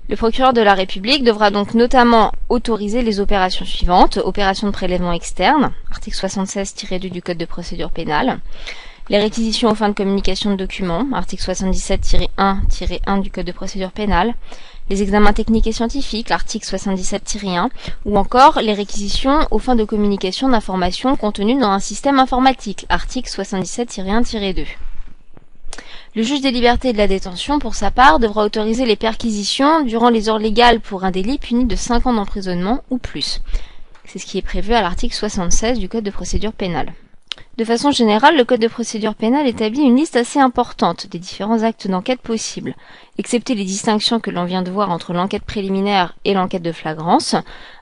Le 0.09 0.15
procureur 0.15 0.53
de 0.53 0.61
la 0.61 0.75
République 0.75 1.25
devra 1.25 1.51
donc 1.51 1.75
notamment 1.75 2.31
autoriser 2.49 3.03
les 3.03 3.19
opérations 3.19 3.65
suivantes. 3.65 4.19
Opérations 4.19 4.69
de 4.69 4.73
prélèvement 4.73 5.13
externe, 5.13 5.73
article 5.91 6.17
76-2 6.17 7.11
du 7.11 7.23
Code 7.23 7.39
de 7.39 7.45
procédure 7.45 7.91
pénale. 7.91 8.39
Les 9.09 9.19
réquisitions 9.19 9.69
aux 9.69 9.75
fins 9.75 9.89
de 9.89 9.95
communication 9.95 10.53
de 10.53 10.57
documents, 10.57 11.07
article 11.13 11.43
77-1-1 11.43 13.21
du 13.21 13.33
Code 13.33 13.47
de 13.47 13.53
procédure 13.53 13.91
pénale. 13.91 14.35
Les 14.91 15.03
examens 15.03 15.33
techniques 15.33 15.67
et 15.67 15.73
scientifiques, 15.73 16.29
l'article 16.29 16.67
77-1. 16.67 17.69
Ou 18.05 18.17
encore 18.17 18.61
les 18.61 18.75
réquisitions 18.75 19.49
aux 19.51 19.59
fins 19.59 19.75
de 19.75 19.83
communication 19.83 20.49
d'informations 20.49 21.17
contenues 21.17 21.59
dans 21.59 21.71
un 21.71 21.81
système 21.81 22.21
informatique, 22.21 22.87
article 22.89 23.29
77-1-2. 23.29 24.67
Le 26.17 26.23
juge 26.23 26.41
des 26.41 26.51
libertés 26.51 26.89
et 26.89 26.93
de 26.95 26.99
la 26.99 27.09
détention, 27.09 27.59
pour 27.59 27.75
sa 27.75 27.91
part, 27.91 28.19
devra 28.19 28.47
autoriser 28.47 28.87
les 28.87 28.97
perquisitions 28.97 29.83
durant 29.83 30.09
les 30.09 30.31
heures 30.31 30.39
légales 30.39 30.81
pour 30.81 31.05
un 31.05 31.11
délit 31.11 31.37
puni 31.37 31.67
de 31.67 31.77
5 31.77 32.07
ans 32.07 32.15
d'emprisonnement 32.15 32.83
ou 32.89 32.97
plus. 32.97 33.43
C'est 34.07 34.19
ce 34.19 34.25
qui 34.25 34.39
est 34.39 34.43
prévu 34.43 34.73
à 34.73 34.81
l'article 34.81 35.15
76 35.15 35.79
du 35.79 35.91
Code 35.91 36.05
de 36.05 36.11
procédure 36.11 36.55
pénale. 36.55 36.95
De 37.59 37.67
façon 37.67 37.91
générale, 37.91 38.35
le 38.35 38.47
Code 38.47 38.63
de 38.63 38.67
procédure 38.67 39.15
pénale 39.15 39.47
établit 39.47 39.83
une 39.83 39.97
liste 39.97 40.17
assez 40.17 40.41
importante 40.41 41.07
des 41.09 41.19
différents 41.19 41.65
actes 41.65 41.87
d'enquête 41.87 42.23
possibles. 42.23 42.75
Excepté 43.19 43.55
les 43.55 43.65
distinctions 43.65 44.19
que 44.19 44.31
l'on 44.31 44.47
vient 44.47 44.63
de 44.63 44.71
voir 44.71 44.91
entre 44.91 45.13
l'enquête 45.13 45.45
préliminaire 45.45 46.17
et 46.25 46.33
l'enquête 46.33 46.63
de 46.63 46.73
flagrance, 46.73 47.37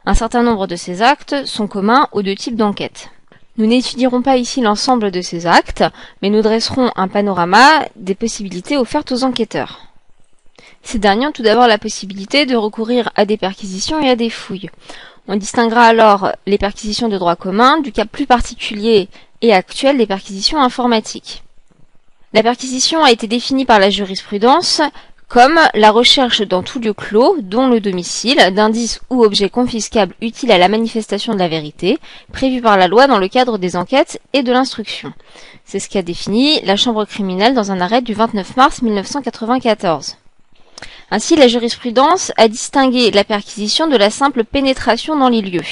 un 0.06 0.14
certain 0.14 0.42
nombre 0.42 0.66
de 0.66 0.74
ces 0.74 1.02
actes 1.02 1.46
sont 1.46 1.68
communs 1.68 2.08
aux 2.10 2.22
deux 2.22 2.34
types 2.34 2.56
d'enquête. 2.56 3.10
Nous 3.56 3.66
n'étudierons 3.66 4.20
pas 4.20 4.36
ici 4.36 4.60
l'ensemble 4.60 5.12
de 5.12 5.20
ces 5.20 5.46
actes, 5.46 5.84
mais 6.22 6.30
nous 6.30 6.42
dresserons 6.42 6.90
un 6.96 7.06
panorama 7.06 7.86
des 7.94 8.16
possibilités 8.16 8.76
offertes 8.76 9.12
aux 9.12 9.22
enquêteurs. 9.22 9.86
Ces 10.82 10.98
derniers 10.98 11.28
ont 11.28 11.32
tout 11.32 11.42
d'abord 11.42 11.68
la 11.68 11.78
possibilité 11.78 12.46
de 12.46 12.56
recourir 12.56 13.10
à 13.14 13.24
des 13.24 13.36
perquisitions 13.36 14.02
et 14.02 14.10
à 14.10 14.16
des 14.16 14.28
fouilles. 14.28 14.70
On 15.28 15.36
distinguera 15.36 15.84
alors 15.84 16.32
les 16.46 16.58
perquisitions 16.58 17.08
de 17.08 17.16
droit 17.16 17.36
commun 17.36 17.80
du 17.80 17.92
cas 17.92 18.06
plus 18.06 18.26
particulier 18.26 19.08
et 19.40 19.54
actuel 19.54 19.98
des 19.98 20.06
perquisitions 20.06 20.60
informatiques. 20.60 21.44
La 22.32 22.42
perquisition 22.42 23.04
a 23.04 23.12
été 23.12 23.28
définie 23.28 23.64
par 23.64 23.78
la 23.78 23.90
jurisprudence 23.90 24.82
comme 25.28 25.58
la 25.74 25.90
recherche 25.90 26.42
dans 26.42 26.62
tout 26.62 26.78
lieu 26.78 26.92
clos, 26.92 27.36
dont 27.40 27.68
le 27.68 27.80
domicile, 27.80 28.38
d'indices 28.54 29.00
ou 29.10 29.24
objets 29.24 29.48
confiscables 29.48 30.14
utiles 30.20 30.52
à 30.52 30.58
la 30.58 30.68
manifestation 30.68 31.32
de 31.32 31.38
la 31.38 31.48
vérité, 31.48 31.98
prévus 32.32 32.60
par 32.60 32.76
la 32.76 32.88
loi 32.88 33.06
dans 33.06 33.18
le 33.18 33.28
cadre 33.28 33.58
des 33.58 33.76
enquêtes 33.76 34.20
et 34.32 34.42
de 34.42 34.52
l'instruction. 34.52 35.12
C'est 35.64 35.78
ce 35.80 35.88
qu'a 35.88 36.02
défini 36.02 36.60
la 36.62 36.76
Chambre 36.76 37.04
criminelle 37.04 37.54
dans 37.54 37.72
un 37.72 37.80
arrêt 37.80 38.02
du 38.02 38.14
29 38.14 38.56
mars 38.56 38.82
1994. 38.82 40.16
Ainsi, 41.10 41.36
la 41.36 41.48
jurisprudence 41.48 42.32
a 42.36 42.48
distingué 42.48 43.10
la 43.10 43.24
perquisition 43.24 43.86
de 43.86 43.96
la 43.96 44.10
simple 44.10 44.44
pénétration 44.44 45.16
dans 45.16 45.28
les 45.28 45.42
lieux. 45.42 45.62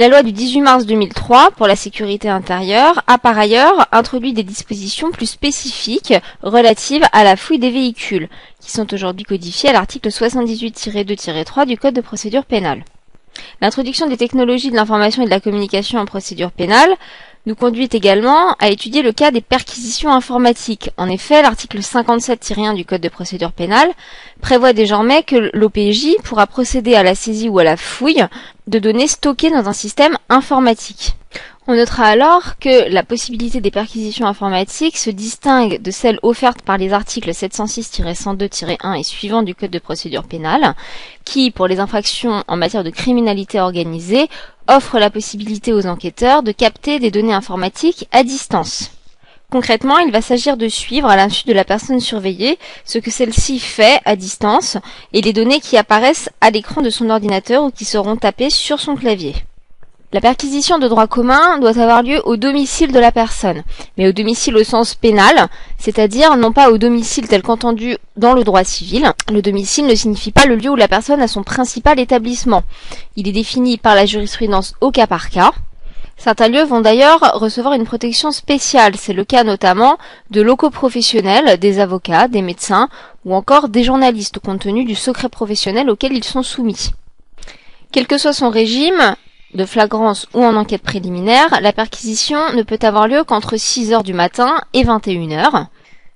La 0.00 0.08
loi 0.08 0.22
du 0.22 0.32
18 0.32 0.62
mars 0.62 0.86
2003 0.86 1.50
pour 1.50 1.66
la 1.66 1.76
sécurité 1.76 2.30
intérieure 2.30 3.02
a 3.06 3.18
par 3.18 3.38
ailleurs 3.38 3.86
introduit 3.92 4.32
des 4.32 4.42
dispositions 4.42 5.10
plus 5.10 5.26
spécifiques 5.26 6.14
relatives 6.42 7.04
à 7.12 7.22
la 7.22 7.36
fouille 7.36 7.58
des 7.58 7.70
véhicules, 7.70 8.30
qui 8.60 8.70
sont 8.70 8.94
aujourd'hui 8.94 9.26
codifiées 9.26 9.68
à 9.68 9.72
l'article 9.74 10.08
78-2-3 10.08 11.66
du 11.66 11.76
Code 11.76 11.92
de 11.92 12.00
procédure 12.00 12.46
pénale. 12.46 12.82
L'introduction 13.60 14.06
des 14.06 14.16
technologies 14.16 14.70
de 14.70 14.76
l'information 14.76 15.20
et 15.20 15.26
de 15.26 15.30
la 15.30 15.38
communication 15.38 15.98
en 15.98 16.06
procédure 16.06 16.50
pénale 16.50 16.94
nous 17.46 17.54
conduit 17.54 17.88
également 17.92 18.54
à 18.58 18.68
étudier 18.68 19.02
le 19.02 19.12
cas 19.12 19.30
des 19.30 19.40
perquisitions 19.40 20.12
informatiques. 20.12 20.90
En 20.96 21.08
effet, 21.08 21.42
l'article 21.42 21.78
57-1 21.78 22.74
du 22.74 22.84
Code 22.84 23.00
de 23.00 23.08
procédure 23.08 23.52
pénale 23.52 23.90
prévoit 24.40 24.72
désormais 24.72 25.22
que 25.22 25.50
l'OPJ 25.54 26.16
pourra 26.24 26.46
procéder 26.46 26.94
à 26.94 27.02
la 27.02 27.14
saisie 27.14 27.48
ou 27.48 27.58
à 27.58 27.64
la 27.64 27.76
fouille 27.76 28.24
de 28.66 28.78
données 28.78 29.08
stockées 29.08 29.50
dans 29.50 29.68
un 29.68 29.72
système 29.72 30.16
informatique. 30.28 31.14
On 31.66 31.74
notera 31.74 32.06
alors 32.06 32.58
que 32.58 32.90
la 32.90 33.02
possibilité 33.02 33.60
des 33.60 33.70
perquisitions 33.70 34.26
informatiques 34.26 34.96
se 34.96 35.10
distingue 35.10 35.80
de 35.82 35.90
celle 35.90 36.18
offerte 36.22 36.62
par 36.62 36.78
les 36.78 36.94
articles 36.94 37.30
706-102-1 37.30 38.98
et 38.98 39.02
suivants 39.02 39.42
du 39.42 39.54
Code 39.54 39.70
de 39.70 39.78
procédure 39.78 40.24
pénale, 40.24 40.74
qui, 41.26 41.50
pour 41.50 41.66
les 41.66 41.78
infractions 41.78 42.42
en 42.48 42.56
matière 42.56 42.82
de 42.82 42.88
criminalité 42.88 43.60
organisée, 43.60 44.28
offrent 44.68 44.98
la 44.98 45.10
possibilité 45.10 45.74
aux 45.74 45.86
enquêteurs 45.86 46.42
de 46.42 46.52
capter 46.52 46.98
des 46.98 47.10
données 47.10 47.34
informatiques 47.34 48.08
à 48.10 48.24
distance. 48.24 48.92
Concrètement, 49.50 49.98
il 49.98 50.12
va 50.12 50.22
s'agir 50.22 50.56
de 50.56 50.68
suivre 50.68 51.08
à 51.08 51.16
l'insu 51.16 51.46
de 51.46 51.52
la 51.52 51.64
personne 51.64 52.00
surveillée 52.00 52.58
ce 52.86 52.98
que 52.98 53.10
celle-ci 53.10 53.58
fait 53.58 54.00
à 54.06 54.16
distance 54.16 54.78
et 55.12 55.20
les 55.20 55.34
données 55.34 55.60
qui 55.60 55.76
apparaissent 55.76 56.30
à 56.40 56.50
l'écran 56.50 56.80
de 56.80 56.90
son 56.90 57.10
ordinateur 57.10 57.64
ou 57.64 57.70
qui 57.70 57.84
seront 57.84 58.16
tapées 58.16 58.50
sur 58.50 58.80
son 58.80 58.96
clavier. 58.96 59.34
La 60.12 60.20
perquisition 60.20 60.80
de 60.80 60.88
droit 60.88 61.06
commun 61.06 61.58
doit 61.60 61.78
avoir 61.78 62.02
lieu 62.02 62.20
au 62.24 62.36
domicile 62.36 62.90
de 62.90 62.98
la 62.98 63.12
personne, 63.12 63.62
mais 63.96 64.08
au 64.08 64.12
domicile 64.12 64.56
au 64.56 64.64
sens 64.64 64.96
pénal, 64.96 65.46
c'est-à-dire 65.78 66.36
non 66.36 66.50
pas 66.50 66.72
au 66.72 66.78
domicile 66.78 67.28
tel 67.28 67.42
qu'entendu 67.42 67.96
dans 68.16 68.32
le 68.32 68.42
droit 68.42 68.64
civil. 68.64 69.12
Le 69.32 69.40
domicile 69.40 69.86
ne 69.86 69.94
signifie 69.94 70.32
pas 70.32 70.46
le 70.46 70.56
lieu 70.56 70.68
où 70.68 70.74
la 70.74 70.88
personne 70.88 71.22
a 71.22 71.28
son 71.28 71.44
principal 71.44 72.00
établissement. 72.00 72.64
Il 73.14 73.28
est 73.28 73.32
défini 73.32 73.78
par 73.78 73.94
la 73.94 74.04
jurisprudence 74.04 74.74
au 74.80 74.90
cas 74.90 75.06
par 75.06 75.30
cas. 75.30 75.52
Certains 76.16 76.48
lieux 76.48 76.64
vont 76.64 76.80
d'ailleurs 76.80 77.20
recevoir 77.34 77.74
une 77.74 77.86
protection 77.86 78.32
spéciale. 78.32 78.96
C'est 78.96 79.12
le 79.12 79.24
cas 79.24 79.44
notamment 79.44 79.96
de 80.30 80.42
locaux 80.42 80.70
professionnels, 80.70 81.56
des 81.60 81.78
avocats, 81.78 82.26
des 82.26 82.42
médecins 82.42 82.88
ou 83.24 83.32
encore 83.32 83.68
des 83.68 83.84
journalistes 83.84 84.40
compte 84.40 84.62
tenu 84.62 84.84
du 84.84 84.96
secret 84.96 85.28
professionnel 85.28 85.88
auquel 85.88 86.12
ils 86.14 86.24
sont 86.24 86.42
soumis. 86.42 86.90
Quel 87.92 88.08
que 88.08 88.18
soit 88.18 88.32
son 88.32 88.50
régime, 88.50 89.14
de 89.54 89.64
flagrance 89.64 90.26
ou 90.34 90.44
en 90.44 90.56
enquête 90.56 90.82
préliminaire, 90.82 91.60
la 91.60 91.72
perquisition 91.72 92.52
ne 92.54 92.62
peut 92.62 92.78
avoir 92.82 93.08
lieu 93.08 93.24
qu'entre 93.24 93.56
6 93.56 93.92
heures 93.92 94.02
du 94.02 94.12
matin 94.12 94.56
et 94.72 94.84
21 94.84 95.32
heures. 95.32 95.66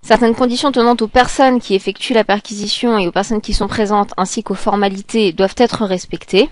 Certaines 0.02 0.34
conditions 0.34 0.70
tenant 0.70 0.96
aux 1.00 1.08
personnes 1.08 1.60
qui 1.60 1.74
effectuent 1.74 2.12
la 2.12 2.24
perquisition 2.24 2.98
et 2.98 3.06
aux 3.06 3.12
personnes 3.12 3.40
qui 3.40 3.54
sont 3.54 3.68
présentes 3.68 4.12
ainsi 4.16 4.42
qu'aux 4.42 4.54
formalités 4.54 5.32
doivent 5.32 5.54
être 5.56 5.84
respectées. 5.84 6.50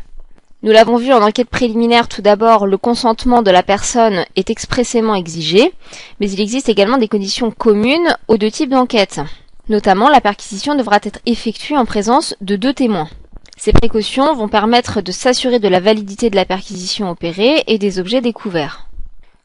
Nous 0.63 0.73
l'avons 0.73 0.97
vu 0.97 1.13
en 1.13 1.23
enquête 1.23 1.51
préliminaire, 1.51 2.09
tout 2.09 2.23
d'abord, 2.23 2.67
le 2.67 2.79
consentement 2.79 3.43
de 3.43 3.51
la 3.51 3.63
personne 3.63 4.25
est 4.37 4.49
expressément 4.49 5.15
exigé, 5.15 5.73
mais 6.21 6.31
il 6.31 6.41
existe 6.41 6.69
également 6.69 6.99
des 6.99 7.09
conditions 7.09 7.51
communes 7.51 8.17
aux 8.29 8.37
deux 8.37 8.51
types 8.51 8.71
d'enquête. 8.71 9.21
Notamment, 9.69 10.09
la 10.09 10.21
perquisition 10.21 10.75
devra 10.75 10.97
être 11.03 11.19
effectuée 11.27 11.77
en 11.77 11.85
présence 11.85 12.35
de 12.41 12.57
deux 12.57 12.73
témoins. 12.73 13.09
Ces 13.57 13.73
précautions 13.73 14.35
vont 14.35 14.49
permettre 14.49 15.03
de 15.03 15.13
s'assurer 15.13 15.59
de 15.59 15.69
la 15.69 15.81
validité 15.81 16.31
de 16.31 16.37
la 16.37 16.45
perquisition 16.45 17.11
opérée 17.11 17.63
et 17.67 17.79
des 17.79 17.99
objets 17.99 18.21
découverts. 18.21 18.89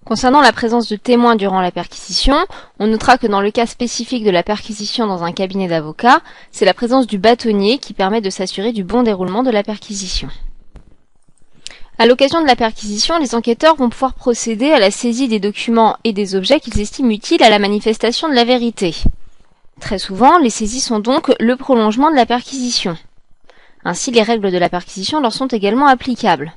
Concernant 0.06 0.42
la 0.42 0.54
présence 0.54 0.88
de 0.88 0.96
témoins 0.96 1.36
durant 1.36 1.60
la 1.60 1.72
perquisition, 1.72 2.38
on 2.80 2.88
notera 2.88 3.18
que 3.18 3.28
dans 3.28 3.42
le 3.42 3.52
cas 3.52 3.66
spécifique 3.66 4.24
de 4.24 4.32
la 4.32 4.42
perquisition 4.42 5.06
dans 5.06 5.24
un 5.24 5.34
cabinet 5.34 5.68
d'avocats, 5.68 6.22
c'est 6.52 6.64
la 6.64 6.74
présence 6.74 7.08
du 7.08 7.18
bâtonnier 7.18 7.78
qui 7.78 7.94
permet 7.94 8.22
de 8.22 8.30
s'assurer 8.30 8.72
du 8.72 8.86
bon 8.86 9.04
déroulement 9.04 9.44
de 9.44 9.52
la 9.52 9.64
perquisition. 9.64 10.30
À 12.00 12.06
l'occasion 12.06 12.42
de 12.42 12.48
la 12.48 12.56
perquisition, 12.56 13.20
les 13.20 13.36
enquêteurs 13.36 13.76
vont 13.76 13.90
pouvoir 13.90 14.14
procéder 14.14 14.72
à 14.72 14.80
la 14.80 14.92
saisie 14.92 15.28
des 15.28 15.42
documents 15.42 15.98
et 16.06 16.14
des 16.14 16.36
objets 16.36 16.62
qu'ils 16.62 16.80
estiment 16.80 17.10
utiles 17.10 17.44
à 17.44 17.50
la 17.50 17.60
manifestation 17.60 18.30
de 18.30 18.34
la 18.34 18.46
vérité. 18.46 18.96
Très 19.82 20.00
souvent, 20.00 20.38
les 20.38 20.50
saisies 20.50 20.80
sont 20.80 21.00
donc 21.00 21.34
le 21.40 21.56
prolongement 21.58 22.12
de 22.12 22.16
la 22.16 22.26
perquisition. 22.26 22.96
Ainsi, 23.86 24.12
les 24.12 24.22
règles 24.22 24.52
de 24.52 24.58
la 24.58 24.70
perquisition 24.70 25.20
leur 25.20 25.34
sont 25.34 25.48
également 25.48 25.88
applicables. 25.88 26.54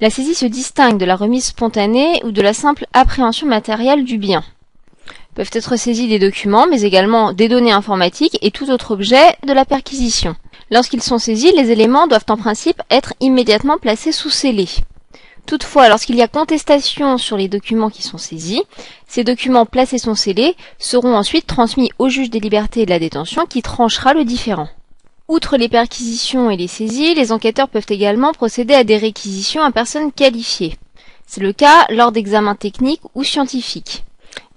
La 0.00 0.10
saisie 0.10 0.34
se 0.34 0.46
distingue 0.46 0.98
de 0.98 1.04
la 1.04 1.16
remise 1.16 1.46
spontanée 1.46 2.20
ou 2.24 2.32
de 2.32 2.42
la 2.42 2.54
simple 2.54 2.86
appréhension 2.92 3.46
matérielle 3.46 4.04
du 4.04 4.18
bien. 4.18 4.42
Peuvent 5.34 5.50
être 5.52 5.76
saisis 5.76 6.08
des 6.08 6.18
documents, 6.18 6.66
mais 6.66 6.82
également 6.82 7.32
des 7.32 7.48
données 7.48 7.72
informatiques 7.72 8.36
et 8.42 8.50
tout 8.50 8.70
autre 8.70 8.90
objet 8.90 9.36
de 9.46 9.52
la 9.52 9.64
perquisition. 9.64 10.36
Lorsqu'ils 10.70 11.02
sont 11.02 11.18
saisis, 11.18 11.52
les 11.56 11.70
éléments 11.70 12.06
doivent 12.06 12.26
en 12.28 12.36
principe 12.36 12.82
être 12.90 13.14
immédiatement 13.20 13.78
placés 13.78 14.12
sous 14.12 14.30
scellé. 14.30 14.68
Toutefois, 15.46 15.88
lorsqu'il 15.88 16.16
y 16.16 16.22
a 16.22 16.28
contestation 16.28 17.18
sur 17.18 17.36
les 17.36 17.48
documents 17.48 17.90
qui 17.90 18.02
sont 18.02 18.18
saisis, 18.18 18.62
ces 19.06 19.24
documents 19.24 19.66
placés 19.66 19.98
sous 19.98 20.14
scellés 20.14 20.56
seront 20.78 21.16
ensuite 21.16 21.46
transmis 21.46 21.90
au 21.98 22.08
juge 22.08 22.30
des 22.30 22.40
libertés 22.40 22.82
et 22.82 22.86
de 22.86 22.90
la 22.90 22.98
détention 22.98 23.46
qui 23.46 23.62
tranchera 23.62 24.14
le 24.14 24.24
différent. 24.24 24.68
Outre 25.32 25.56
les 25.56 25.70
perquisitions 25.70 26.50
et 26.50 26.58
les 26.58 26.68
saisies, 26.68 27.14
les 27.14 27.32
enquêteurs 27.32 27.70
peuvent 27.70 27.86
également 27.88 28.34
procéder 28.34 28.74
à 28.74 28.84
des 28.84 28.98
réquisitions 28.98 29.62
à 29.62 29.70
personnes 29.70 30.12
qualifiées. 30.12 30.76
C'est 31.26 31.40
le 31.40 31.54
cas 31.54 31.86
lors 31.88 32.12
d'examens 32.12 32.54
techniques 32.54 33.00
ou 33.14 33.24
scientifiques. 33.24 34.04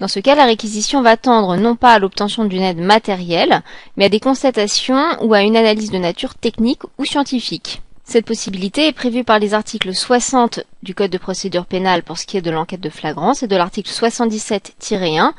Dans 0.02 0.10
ce 0.10 0.20
cas, 0.20 0.36
la 0.36 0.44
réquisition 0.44 1.02
va 1.02 1.16
tendre 1.16 1.56
non 1.56 1.78
pas 1.78 1.94
à 1.94 2.00
l'obtention 2.00 2.44
d'une 2.44 2.62
aide 2.62 2.82
matérielle, 2.82 3.62
mais 3.96 4.04
à 4.04 4.10
des 4.10 4.20
constatations 4.20 5.02
ou 5.22 5.34
à 5.34 5.44
une 5.44 5.56
analyse 5.56 5.92
de 5.92 5.98
nature 5.98 6.36
technique 6.36 6.82
ou 6.98 7.06
scientifique. 7.06 7.82
Cette 8.04 8.26
possibilité 8.26 8.88
est 8.88 8.92
prévue 8.92 9.24
par 9.24 9.40
les 9.40 9.54
articles 9.54 9.96
60 9.96 10.60
du 10.84 10.94
Code 10.94 11.10
de 11.10 11.18
procédure 11.18 11.68
pénale 11.68 12.04
pour 12.04 12.18
ce 12.18 12.26
qui 12.26 12.36
est 12.36 12.42
de 12.42 12.52
l'enquête 12.52 12.82
de 12.82 12.90
flagrance 12.90 13.44
et 13.44 13.48
de 13.48 13.56
l'article 13.56 13.92
77-1 13.92 15.32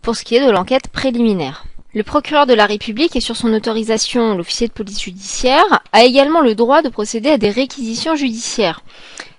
pour 0.00 0.16
ce 0.16 0.24
qui 0.24 0.36
est 0.36 0.46
de 0.46 0.50
l'enquête 0.50 0.88
préliminaire. 0.88 1.66
Le 1.98 2.04
procureur 2.04 2.46
de 2.46 2.54
la 2.54 2.66
République 2.66 3.16
et 3.16 3.20
sur 3.20 3.34
son 3.34 3.52
autorisation 3.52 4.36
l'officier 4.36 4.68
de 4.68 4.72
police 4.72 5.02
judiciaire 5.02 5.82
a 5.90 6.04
également 6.04 6.42
le 6.42 6.54
droit 6.54 6.80
de 6.80 6.88
procéder 6.88 7.28
à 7.28 7.38
des 7.38 7.50
réquisitions 7.50 8.14
judiciaires, 8.14 8.82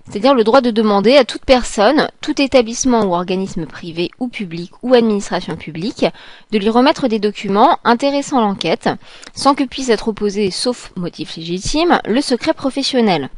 c'est-à-dire 0.04 0.34
le 0.34 0.44
droit 0.44 0.60
de 0.60 0.70
demander 0.70 1.16
à 1.16 1.24
toute 1.24 1.46
personne, 1.46 2.10
tout 2.20 2.42
établissement 2.42 3.06
ou 3.06 3.16
organisme 3.16 3.66
privé 3.66 4.12
ou 4.20 4.28
public 4.28 4.72
ou 4.84 4.94
administration 4.94 5.56
publique 5.56 6.06
de 6.52 6.58
lui 6.58 6.68
remettre 6.68 7.08
des 7.08 7.20
documents 7.20 7.80
intéressant 7.86 8.42
l'enquête, 8.42 8.90
sans 9.34 9.56
que 9.56 9.64
puisse 9.64 9.88
être 9.88 10.10
opposé, 10.10 10.52
sauf 10.52 10.92
motif 10.98 11.38
légitime, 11.38 12.02
le 12.04 12.20
secret 12.20 12.54
professionnel. 12.54 13.30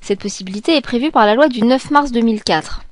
Cette 0.00 0.20
possibilité 0.20 0.76
est 0.76 0.82
prévue 0.82 1.10
par 1.10 1.26
la 1.26 1.34
loi 1.34 1.48
du 1.48 1.62
9 1.62 1.90
mars 1.90 2.12
2004. 2.12 2.82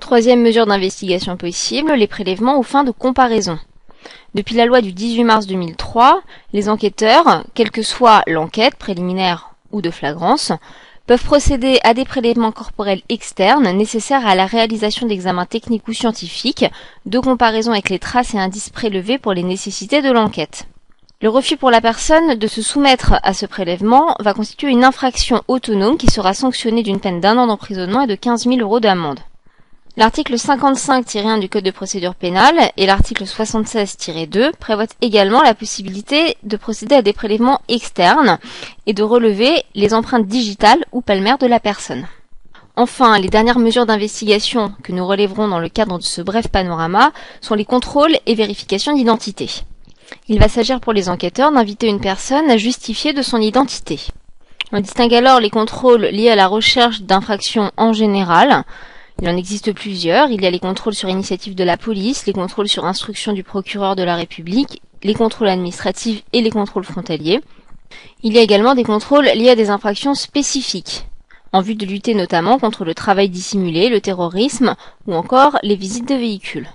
Troisième 0.00 0.42
mesure 0.42 0.66
d'investigation 0.66 1.36
possible, 1.36 1.92
les 1.92 2.08
prélèvements 2.08 2.58
aux 2.58 2.64
fins 2.64 2.82
de 2.82 2.90
comparaison. 2.90 3.60
Depuis 4.34 4.54
la 4.54 4.66
loi 4.66 4.80
du 4.80 4.92
18 4.92 5.24
mars 5.24 5.46
2003, 5.46 6.22
les 6.52 6.68
enquêteurs, 6.68 7.44
quelle 7.54 7.70
que 7.70 7.82
soit 7.82 8.22
l'enquête 8.26 8.76
préliminaire 8.76 9.54
ou 9.72 9.82
de 9.82 9.90
flagrance, 9.90 10.52
peuvent 11.06 11.24
procéder 11.24 11.80
à 11.82 11.92
des 11.92 12.04
prélèvements 12.04 12.52
corporels 12.52 13.02
externes 13.08 13.68
nécessaires 13.72 14.26
à 14.26 14.36
la 14.36 14.46
réalisation 14.46 15.08
d'examens 15.08 15.46
techniques 15.46 15.88
ou 15.88 15.92
scientifiques, 15.92 16.66
de 17.06 17.18
comparaison 17.18 17.72
avec 17.72 17.90
les 17.90 17.98
traces 17.98 18.34
et 18.34 18.38
indices 18.38 18.70
prélevés 18.70 19.18
pour 19.18 19.32
les 19.32 19.42
nécessités 19.42 20.02
de 20.02 20.10
l'enquête. 20.12 20.66
Le 21.22 21.28
refus 21.28 21.56
pour 21.56 21.70
la 21.70 21.80
personne 21.80 22.36
de 22.36 22.46
se 22.46 22.62
soumettre 22.62 23.14
à 23.22 23.34
ce 23.34 23.44
prélèvement 23.44 24.14
va 24.20 24.32
constituer 24.32 24.70
une 24.70 24.84
infraction 24.84 25.42
autonome 25.48 25.98
qui 25.98 26.06
sera 26.06 26.32
sanctionnée 26.32 26.82
d'une 26.82 27.00
peine 27.00 27.20
d'un 27.20 27.36
an 27.36 27.48
d'emprisonnement 27.48 28.02
et 28.02 28.06
de 28.06 28.14
15 28.14 28.44
000 28.44 28.60
euros 28.60 28.80
d'amende. 28.80 29.20
L'article 29.96 30.34
55-1 30.34 31.40
du 31.40 31.48
Code 31.48 31.64
de 31.64 31.72
procédure 31.72 32.14
pénale 32.14 32.70
et 32.76 32.86
l'article 32.86 33.24
76-2 33.24 34.52
prévoient 34.56 34.86
également 35.00 35.42
la 35.42 35.52
possibilité 35.52 36.36
de 36.44 36.56
procéder 36.56 36.94
à 36.94 37.02
des 37.02 37.12
prélèvements 37.12 37.60
externes 37.68 38.38
et 38.86 38.92
de 38.92 39.02
relever 39.02 39.64
les 39.74 39.92
empreintes 39.92 40.26
digitales 40.26 40.84
ou 40.92 41.00
palmaires 41.00 41.38
de 41.38 41.48
la 41.48 41.58
personne. 41.58 42.06
Enfin, 42.76 43.18
les 43.18 43.28
dernières 43.28 43.58
mesures 43.58 43.84
d'investigation 43.84 44.72
que 44.84 44.92
nous 44.92 45.06
relèverons 45.06 45.48
dans 45.48 45.58
le 45.58 45.68
cadre 45.68 45.98
de 45.98 46.04
ce 46.04 46.22
bref 46.22 46.46
panorama 46.46 47.10
sont 47.40 47.56
les 47.56 47.64
contrôles 47.64 48.16
et 48.26 48.36
vérifications 48.36 48.94
d'identité. 48.94 49.50
Il 50.28 50.38
va 50.38 50.48
s'agir 50.48 50.80
pour 50.80 50.92
les 50.92 51.08
enquêteurs 51.08 51.50
d'inviter 51.50 51.88
une 51.88 52.00
personne 52.00 52.48
à 52.48 52.56
justifier 52.56 53.12
de 53.12 53.22
son 53.22 53.38
identité. 53.38 53.98
On 54.72 54.78
distingue 54.78 55.14
alors 55.14 55.40
les 55.40 55.50
contrôles 55.50 56.02
liés 56.02 56.30
à 56.30 56.36
la 56.36 56.46
recherche 56.46 57.02
d'infractions 57.02 57.72
en 57.76 57.92
général. 57.92 58.64
Il 59.22 59.28
en 59.28 59.36
existe 59.36 59.72
plusieurs. 59.72 60.30
Il 60.30 60.40
y 60.40 60.46
a 60.46 60.50
les 60.50 60.58
contrôles 60.58 60.94
sur 60.94 61.10
initiative 61.10 61.54
de 61.54 61.64
la 61.64 61.76
police, 61.76 62.24
les 62.26 62.32
contrôles 62.32 62.68
sur 62.68 62.86
instruction 62.86 63.34
du 63.34 63.42
procureur 63.42 63.94
de 63.94 64.02
la 64.02 64.16
République, 64.16 64.80
les 65.02 65.12
contrôles 65.12 65.48
administratifs 65.48 66.22
et 66.32 66.40
les 66.40 66.50
contrôles 66.50 66.84
frontaliers. 66.84 67.40
Il 68.22 68.32
y 68.32 68.38
a 68.38 68.42
également 68.42 68.74
des 68.74 68.84
contrôles 68.84 69.26
liés 69.26 69.50
à 69.50 69.56
des 69.56 69.68
infractions 69.68 70.14
spécifiques, 70.14 71.04
en 71.52 71.60
vue 71.60 71.74
de 71.74 71.84
lutter 71.84 72.14
notamment 72.14 72.58
contre 72.58 72.84
le 72.84 72.94
travail 72.94 73.28
dissimulé, 73.28 73.90
le 73.90 74.00
terrorisme 74.00 74.74
ou 75.06 75.14
encore 75.14 75.58
les 75.62 75.76
visites 75.76 76.08
de 76.08 76.14
véhicules. 76.14 76.68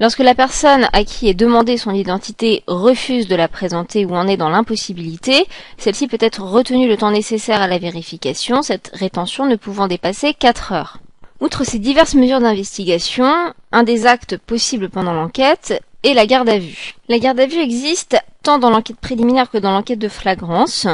Lorsque 0.00 0.20
la 0.20 0.34
personne 0.34 0.88
à 0.92 1.04
qui 1.04 1.28
est 1.28 1.34
demandé 1.34 1.76
son 1.76 1.92
identité 1.92 2.64
refuse 2.66 3.28
de 3.28 3.36
la 3.36 3.48
présenter 3.48 4.04
ou 4.04 4.14
en 4.14 4.26
est 4.26 4.36
dans 4.36 4.48
l'impossibilité, 4.48 5.46
celle-ci 5.78 6.08
peut 6.08 6.18
être 6.20 6.42
retenue 6.42 6.88
le 6.88 6.96
temps 6.96 7.10
nécessaire 7.10 7.62
à 7.62 7.68
la 7.68 7.78
vérification, 7.78 8.62
cette 8.62 8.90
rétention 8.94 9.46
ne 9.46 9.56
pouvant 9.56 9.86
dépasser 9.86 10.34
4 10.34 10.72
heures. 10.72 10.98
Outre 11.38 11.64
ces 11.64 11.78
diverses 11.78 12.14
mesures 12.14 12.40
d'investigation, 12.40 13.30
un 13.70 13.82
des 13.82 14.06
actes 14.06 14.38
possibles 14.38 14.88
pendant 14.88 15.12
l'enquête 15.12 15.82
est 16.02 16.14
la 16.14 16.26
garde 16.26 16.48
à 16.48 16.58
vue. 16.58 16.94
La 17.08 17.18
garde 17.18 17.38
à 17.38 17.46
vue 17.46 17.58
existe 17.58 18.16
tant 18.42 18.58
dans 18.58 18.70
l'enquête 18.70 18.96
préliminaire 18.96 19.50
que 19.50 19.58
dans 19.58 19.70
l'enquête 19.72 19.98
de 19.98 20.08
flagrance. 20.08 20.86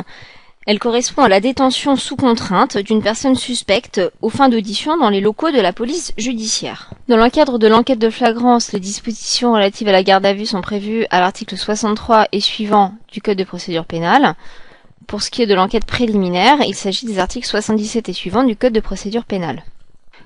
Elle 0.67 0.81
correspond 0.81 1.23
à 1.23 1.29
la 1.29 1.41
détention 1.41 1.95
sous 1.95 2.17
contrainte 2.17 2.77
d'une 2.77 3.03
personne 3.03 3.37
suspecte 3.37 4.01
aux 4.21 4.31
fins 4.31 4.49
d'audition 4.49 4.97
dans 4.97 5.11
les 5.11 5.21
locaux 5.21 5.51
de 5.51 5.61
la 5.61 5.73
police 5.73 6.13
judiciaire. 6.19 6.91
Dans 7.09 7.17
le 7.17 7.31
cadre 7.31 7.59
de 7.59 7.69
l'enquête 7.69 7.99
de 7.99 8.11
flagrance, 8.11 8.73
les 8.73 8.81
dispositions 8.81 9.53
relatives 9.53 9.89
à 9.89 9.93
la 9.93 10.03
garde 10.03 10.27
à 10.27 10.35
vue 10.35 10.47
sont 10.47 10.61
prévues 10.61 11.07
à 11.11 11.21
l'article 11.21 11.57
63 11.57 12.29
et 12.33 12.41
suivant 12.41 12.95
du 13.13 13.21
Code 13.21 13.39
de 13.39 13.45
procédure 13.45 13.85
pénale. 13.85 14.35
Pour 15.07 15.23
ce 15.23 15.31
qui 15.31 15.43
est 15.43 15.47
de 15.47 15.55
l'enquête 15.55 15.85
préliminaire, 15.85 16.59
il 16.67 16.75
s'agit 16.75 17.07
des 17.07 17.19
articles 17.19 17.47
77 17.47 18.09
et 18.09 18.13
suivants 18.13 18.45
du 18.45 18.57
Code 18.57 18.73
de 18.73 18.81
procédure 18.81 19.25
pénale. 19.25 19.63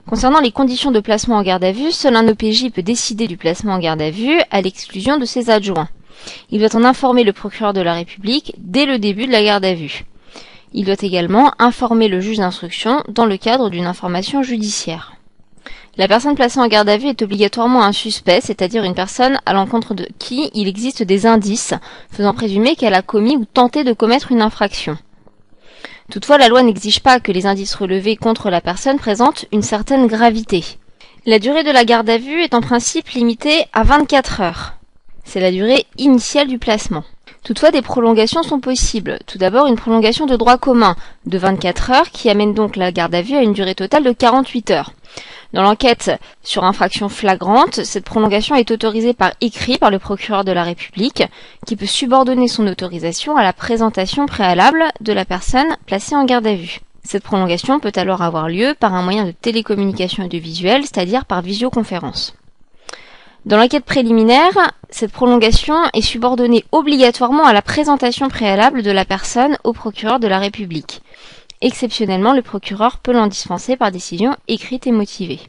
Concernant 0.08 0.38
les 0.38 0.52
conditions 0.52 0.92
de 0.92 1.00
placement 1.00 1.34
en 1.34 1.42
garde 1.42 1.64
à 1.64 1.72
vue, 1.72 1.90
seul 1.90 2.14
un 2.14 2.28
OPJ 2.28 2.70
peut 2.70 2.82
décider 2.82 3.26
du 3.26 3.36
placement 3.36 3.72
en 3.72 3.80
garde 3.80 4.00
à 4.00 4.10
vue 4.10 4.40
à 4.52 4.62
l'exclusion 4.62 5.18
de 5.18 5.24
ses 5.24 5.50
adjoints. 5.50 5.88
Il 6.50 6.60
doit 6.60 6.76
en 6.76 6.84
informer 6.84 7.24
le 7.24 7.32
procureur 7.32 7.72
de 7.72 7.80
la 7.80 7.94
République 7.94 8.54
dès 8.58 8.86
le 8.86 9.00
début 9.00 9.26
de 9.26 9.32
la 9.32 9.42
garde 9.42 9.64
à 9.64 9.74
vue. 9.74 10.04
Il 10.72 10.84
doit 10.84 10.94
également 11.00 11.50
informer 11.58 12.06
le 12.06 12.20
juge 12.20 12.36
d'instruction 12.36 13.02
dans 13.08 13.26
le 13.26 13.36
cadre 13.36 13.68
d'une 13.68 13.86
information 13.86 14.44
judiciaire. 14.44 15.14
La 15.96 16.06
personne 16.06 16.36
placée 16.36 16.60
en 16.60 16.68
garde 16.68 16.88
à 16.88 16.98
vue 16.98 17.08
est 17.08 17.22
obligatoirement 17.22 17.82
un 17.82 17.92
suspect, 17.92 18.40
c'est-à-dire 18.40 18.84
une 18.84 18.94
personne 18.94 19.40
à 19.44 19.54
l'encontre 19.54 19.94
de 19.94 20.06
qui 20.20 20.50
il 20.54 20.68
existe 20.68 21.02
des 21.02 21.26
indices 21.26 21.74
faisant 22.12 22.32
présumer 22.32 22.76
qu'elle 22.76 22.94
a 22.94 23.02
commis 23.02 23.36
ou 23.36 23.44
tenté 23.44 23.82
de 23.82 23.92
commettre 23.92 24.30
une 24.30 24.42
infraction. 24.42 24.98
Toutefois, 26.10 26.38
la 26.38 26.48
loi 26.48 26.62
n'exige 26.62 27.00
pas 27.00 27.20
que 27.20 27.32
les 27.32 27.46
indices 27.46 27.74
relevés 27.74 28.16
contre 28.16 28.50
la 28.50 28.60
personne 28.60 28.98
présentent 28.98 29.44
une 29.52 29.62
certaine 29.62 30.06
gravité. 30.06 30.64
La 31.24 31.38
durée 31.40 31.64
de 31.64 31.72
la 31.72 31.84
garde 31.84 32.08
à 32.08 32.18
vue 32.18 32.42
est 32.42 32.54
en 32.54 32.60
principe 32.60 33.08
limitée 33.08 33.64
à 33.72 33.82
24 33.82 34.40
heures. 34.40 34.74
C'est 35.24 35.40
la 35.40 35.50
durée 35.50 35.86
initiale 35.98 36.46
du 36.46 36.58
placement. 36.58 37.02
Toutefois, 37.42 37.72
des 37.72 37.82
prolongations 37.82 38.44
sont 38.44 38.60
possibles. 38.60 39.18
Tout 39.26 39.38
d'abord, 39.38 39.66
une 39.66 39.76
prolongation 39.76 40.26
de 40.26 40.36
droit 40.36 40.58
commun 40.58 40.96
de 41.26 41.38
24 41.38 41.90
heures 41.90 42.10
qui 42.10 42.30
amène 42.30 42.54
donc 42.54 42.76
la 42.76 42.92
garde 42.92 43.14
à 43.14 43.22
vue 43.22 43.36
à 43.36 43.42
une 43.42 43.52
durée 43.52 43.74
totale 43.74 44.04
de 44.04 44.12
48 44.12 44.70
heures. 44.70 44.92
Dans 45.56 45.62
l'enquête 45.62 46.10
sur 46.42 46.64
infraction 46.64 47.08
flagrante, 47.08 47.82
cette 47.82 48.04
prolongation 48.04 48.56
est 48.56 48.70
autorisée 48.70 49.14
par 49.14 49.32
écrit 49.40 49.78
par 49.78 49.90
le 49.90 49.98
procureur 49.98 50.44
de 50.44 50.52
la 50.52 50.62
République, 50.62 51.22
qui 51.66 51.76
peut 51.76 51.86
subordonner 51.86 52.46
son 52.46 52.66
autorisation 52.66 53.38
à 53.38 53.42
la 53.42 53.54
présentation 53.54 54.26
préalable 54.26 54.84
de 55.00 55.14
la 55.14 55.24
personne 55.24 55.78
placée 55.86 56.14
en 56.14 56.26
garde 56.26 56.46
à 56.46 56.54
vue. 56.54 56.80
Cette 57.04 57.22
prolongation 57.22 57.80
peut 57.80 57.92
alors 57.96 58.20
avoir 58.20 58.50
lieu 58.50 58.74
par 58.78 58.92
un 58.92 59.00
moyen 59.00 59.24
de 59.24 59.30
télécommunication 59.30 60.28
visuel, 60.28 60.82
c'est-à-dire 60.82 61.24
par 61.24 61.40
visioconférence. 61.40 62.34
Dans 63.46 63.56
l'enquête 63.56 63.86
préliminaire, 63.86 64.74
cette 64.90 65.12
prolongation 65.12 65.76
est 65.94 66.02
subordonnée 66.02 66.66
obligatoirement 66.70 67.46
à 67.46 67.54
la 67.54 67.62
présentation 67.62 68.28
préalable 68.28 68.82
de 68.82 68.90
la 68.90 69.06
personne 69.06 69.56
au 69.64 69.72
procureur 69.72 70.20
de 70.20 70.28
la 70.28 70.38
République. 70.38 71.00
Exceptionnellement, 71.62 72.32
le 72.32 72.42
procureur 72.42 72.98
peut 72.98 73.12
l'en 73.12 73.26
dispenser 73.26 73.76
par 73.76 73.90
décision 73.90 74.36
écrite 74.46 74.86
et 74.86 74.92
motivée. 74.92 75.40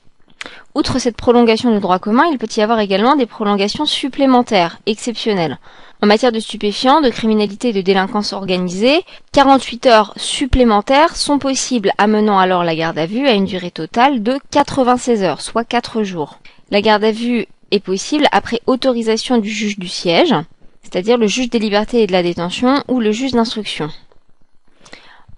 Outre 0.76 1.00
cette 1.00 1.18
prolongation 1.18 1.74
de 1.74 1.80
droit 1.80 2.00
commun, 2.00 2.26
il 2.32 2.38
peut 2.38 2.48
y 2.56 2.62
avoir 2.62 2.80
également 2.80 3.16
des 3.16 3.26
prolongations 3.26 3.86
supplémentaires, 3.86 4.80
exceptionnelles. 4.86 5.58
En 6.02 6.08
matière 6.08 6.32
de 6.32 6.40
stupéfiants, 6.40 7.02
de 7.02 7.10
criminalité 7.10 7.70
et 7.70 7.74
de 7.74 7.82
délinquance 7.82 8.32
organisée, 8.32 9.02
48 9.32 9.86
heures 9.88 10.14
supplémentaires 10.16 11.16
sont 11.16 11.40
possibles, 11.40 11.92
amenant 11.98 12.38
alors 12.38 12.64
la 12.64 12.76
garde 12.76 13.00
à 13.00 13.08
vue 13.08 13.28
à 13.28 13.34
une 13.34 13.46
durée 13.46 13.72
totale 13.72 14.22
de 14.22 14.38
96 14.52 15.24
heures, 15.24 15.42
soit 15.42 15.64
4 15.64 16.04
jours. 16.04 16.40
La 16.70 16.82
garde 16.82 17.04
à 17.04 17.12
vue 17.12 17.48
est 17.72 17.80
possible 17.80 18.28
après 18.32 18.62
autorisation 18.68 19.40
du 19.40 19.50
juge 19.50 19.80
du 19.80 19.88
siège, 19.88 20.36
c'est-à-dire 20.84 21.18
le 21.18 21.28
juge 21.28 21.50
des 21.50 21.60
libertés 21.60 22.04
et 22.04 22.08
de 22.08 22.12
la 22.12 22.24
détention 22.24 22.84
ou 22.88 23.00
le 23.00 23.12
juge 23.12 23.32
d'instruction. 23.32 23.90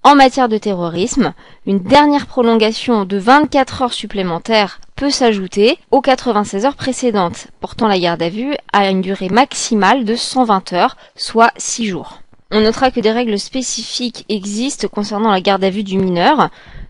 En 0.02 0.16
matière 0.16 0.47
de 0.47 0.58
terrorisme, 0.58 1.34
une 1.66 1.80
dernière 1.80 2.26
prolongation 2.26 3.04
de 3.04 3.18
24 3.18 3.82
heures 3.82 3.93
supplémentaires 3.93 4.80
peut 4.95 5.10
s'ajouter 5.10 5.78
aux 5.91 6.00
96 6.00 6.66
heures 6.66 6.78
précédentes, 6.78 7.47
portant 7.60 7.89
la 7.89 8.00
garde 8.00 8.22
à 8.22 8.30
vue 8.30 8.56
à 8.72 8.89
une 8.89 9.02
durée 9.02 9.28
maximale 9.28 10.06
de 10.06 10.16
120 10.16 10.72
heures, 10.72 10.95
soit 11.18 11.52
6 11.58 11.88
jours. 11.88 12.22
On 12.50 12.62
notera 12.62 12.91
que 12.91 13.02
des 13.02 13.12
règles 13.12 13.38
spécifiques 13.38 14.26
existent 14.30 14.88
concernant 14.88 15.32
la 15.32 15.41
garde 15.41 15.66
à 15.66 15.70
vue 15.70 15.84
du 15.84 15.97
mineur, 15.97 16.50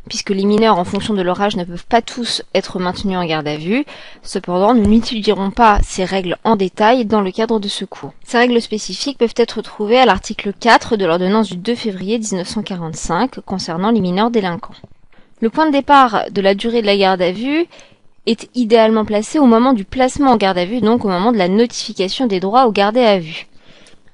puisque 0.10 0.32
les 0.32 0.44
mineurs, 0.44 0.78
en 0.78 0.84
fonction 0.84 1.14
de 1.14 1.22
leur 1.22 1.40
âge, 1.40 1.56
ne 1.56 1.64
peuvent 1.64 1.86
pas 1.86 2.02
tous 2.02 2.44
être 2.54 2.80
maintenus 2.80 3.18
en 3.18 3.24
garde 3.24 3.48
à 3.48 3.56
vue. 3.56 3.86
Cependant, 4.24 4.74
nous 4.74 4.86
n'étudierons 4.86 5.52
pas 5.52 5.80
ces 5.84 6.04
règles 6.04 6.36
en 6.44 6.58
détail 6.58 7.06
dans 7.06 7.22
le 7.22 7.32
cadre 7.32 7.60
de 7.60 7.70
ce 7.70 7.86
cours. 7.86 8.14
Ces 8.26 8.38
règles 8.40 8.62
spécifiques 8.62 9.18
peuvent 9.18 9.34
être 9.38 9.62
trouvées 9.62 10.00
à 10.00 10.06
l'article 10.06 10.52
4 10.60 10.98
de 10.98 11.06
l'ordonnance 11.06 11.50
du 11.50 11.58
2 11.58 11.76
février 11.76 12.20
1945 12.20 13.40
concernant 13.46 13.92
les 13.92 14.02
mineurs 14.02 14.32
délinquants. 14.32 14.74
Le 15.40 15.50
point 15.50 15.68
de 15.68 15.72
départ 15.72 16.26
de 16.32 16.42
la 16.42 16.56
durée 16.56 16.82
de 16.82 16.88
la 16.88 16.98
garde 16.98 17.22
à 17.22 17.32
vue 17.32 17.68
est 18.26 18.50
idéalement 18.56 19.06
placé 19.06 19.40
au 19.40 19.46
moment 19.46 19.74
du 19.74 19.86
placement 19.86 20.32
en 20.32 20.38
garde 20.38 20.58
à 20.58 20.66
vue, 20.66 20.82
donc 20.82 21.06
au 21.06 21.08
moment 21.08 21.32
de 21.32 21.38
la 21.38 21.48
notification 21.48 22.28
des 22.28 22.40
droits 22.40 22.68
au 22.68 22.72
gardé 22.72 23.00
à 23.00 23.20
vue. 23.20 23.48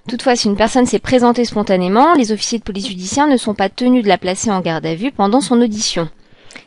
Toutefois, 0.08 0.36
si 0.36 0.48
une 0.48 0.56
personne 0.56 0.86
s'est 0.86 1.00
présentée 1.00 1.46
spontanément, 1.46 2.14
les 2.14 2.32
officiers 2.32 2.60
de 2.60 2.64
police 2.64 2.88
judiciaire 2.88 3.28
ne 3.28 3.38
sont 3.38 3.56
pas 3.56 3.70
tenus 3.70 4.04
de 4.04 4.08
la 4.08 4.20
placer 4.20 4.52
en 4.52 4.62
garde 4.62 4.86
à 4.86 4.94
vue 4.94 5.12
pendant 5.12 5.42
son 5.42 5.60
audition. 5.60 6.10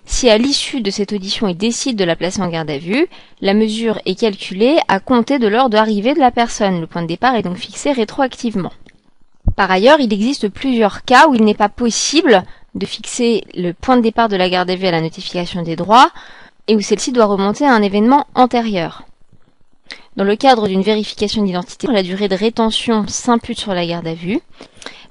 Si 0.04 0.28
à 0.28 0.38
l'issue 0.38 0.80
de 0.80 0.90
cette 0.90 1.12
audition 1.12 1.46
ils 1.46 1.56
décident 1.56 1.96
de 1.96 2.04
la 2.04 2.16
placer 2.16 2.42
en 2.42 2.48
garde 2.48 2.70
à 2.70 2.78
vue, 2.78 3.06
la 3.40 3.54
mesure 3.54 4.00
est 4.06 4.18
calculée 4.18 4.78
à 4.88 4.98
compter 4.98 5.38
de 5.38 5.46
l'heure 5.46 5.70
d'arrivée 5.70 6.14
de 6.14 6.18
la 6.18 6.32
personne. 6.32 6.80
Le 6.80 6.88
point 6.88 7.02
de 7.02 7.06
départ 7.06 7.36
est 7.36 7.42
donc 7.42 7.56
fixé 7.56 7.92
rétroactivement. 7.92 8.72
Par 9.54 9.70
ailleurs, 9.70 10.00
il 10.00 10.12
existe 10.12 10.48
plusieurs 10.48 11.04
cas 11.04 11.28
où 11.28 11.34
il 11.34 11.44
n'est 11.44 11.54
pas 11.54 11.68
possible 11.68 12.42
de 12.74 12.86
fixer 12.86 13.44
le 13.54 13.72
point 13.72 13.96
de 13.96 14.02
départ 14.02 14.28
de 14.28 14.36
la 14.36 14.50
garde 14.50 14.70
à 14.70 14.76
vue 14.76 14.86
à 14.86 14.90
la 14.90 15.00
notification 15.00 15.62
des 15.62 15.76
droits 15.76 16.10
et 16.66 16.74
où 16.74 16.80
celle-ci 16.80 17.12
doit 17.12 17.26
remonter 17.26 17.64
à 17.64 17.72
un 17.72 17.82
événement 17.82 18.26
antérieur. 18.34 19.04
Dans 20.18 20.24
le 20.24 20.34
cadre 20.34 20.66
d'une 20.66 20.82
vérification 20.82 21.44
d'identité, 21.44 21.86
la 21.86 22.02
durée 22.02 22.26
de 22.26 22.34
rétention 22.34 23.04
s'impute 23.06 23.60
sur 23.60 23.72
la 23.72 23.86
garde 23.86 24.08
à 24.08 24.14
vue. 24.14 24.40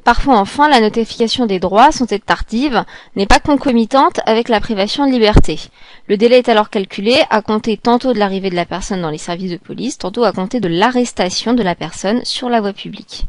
Parfois, 0.03 0.37
enfin, 0.37 0.67
la 0.67 0.81
notification 0.81 1.45
des 1.45 1.61
droits, 1.61 1.93
sans 1.93 2.11
être 2.11 2.25
tardive, 2.25 2.83
n'est 3.15 3.25
pas 3.25 3.39
concomitante 3.39 4.19
avec 4.25 4.49
la 4.49 4.59
privation 4.59 5.07
de 5.07 5.11
liberté. 5.13 5.61
Le 6.09 6.17
délai 6.17 6.39
est 6.39 6.49
alors 6.49 6.69
calculé 6.69 7.15
à 7.29 7.41
compter 7.41 7.77
tantôt 7.77 8.11
de 8.11 8.19
l'arrivée 8.19 8.49
de 8.49 8.55
la 8.55 8.65
personne 8.65 9.01
dans 9.01 9.09
les 9.09 9.17
services 9.17 9.51
de 9.51 9.55
police, 9.55 9.97
tantôt 9.97 10.25
à 10.25 10.33
compter 10.33 10.59
de 10.59 10.67
l'arrestation 10.67 11.53
de 11.53 11.63
la 11.63 11.73
personne 11.73 12.19
sur 12.25 12.49
la 12.49 12.59
voie 12.59 12.73
publique. 12.73 13.27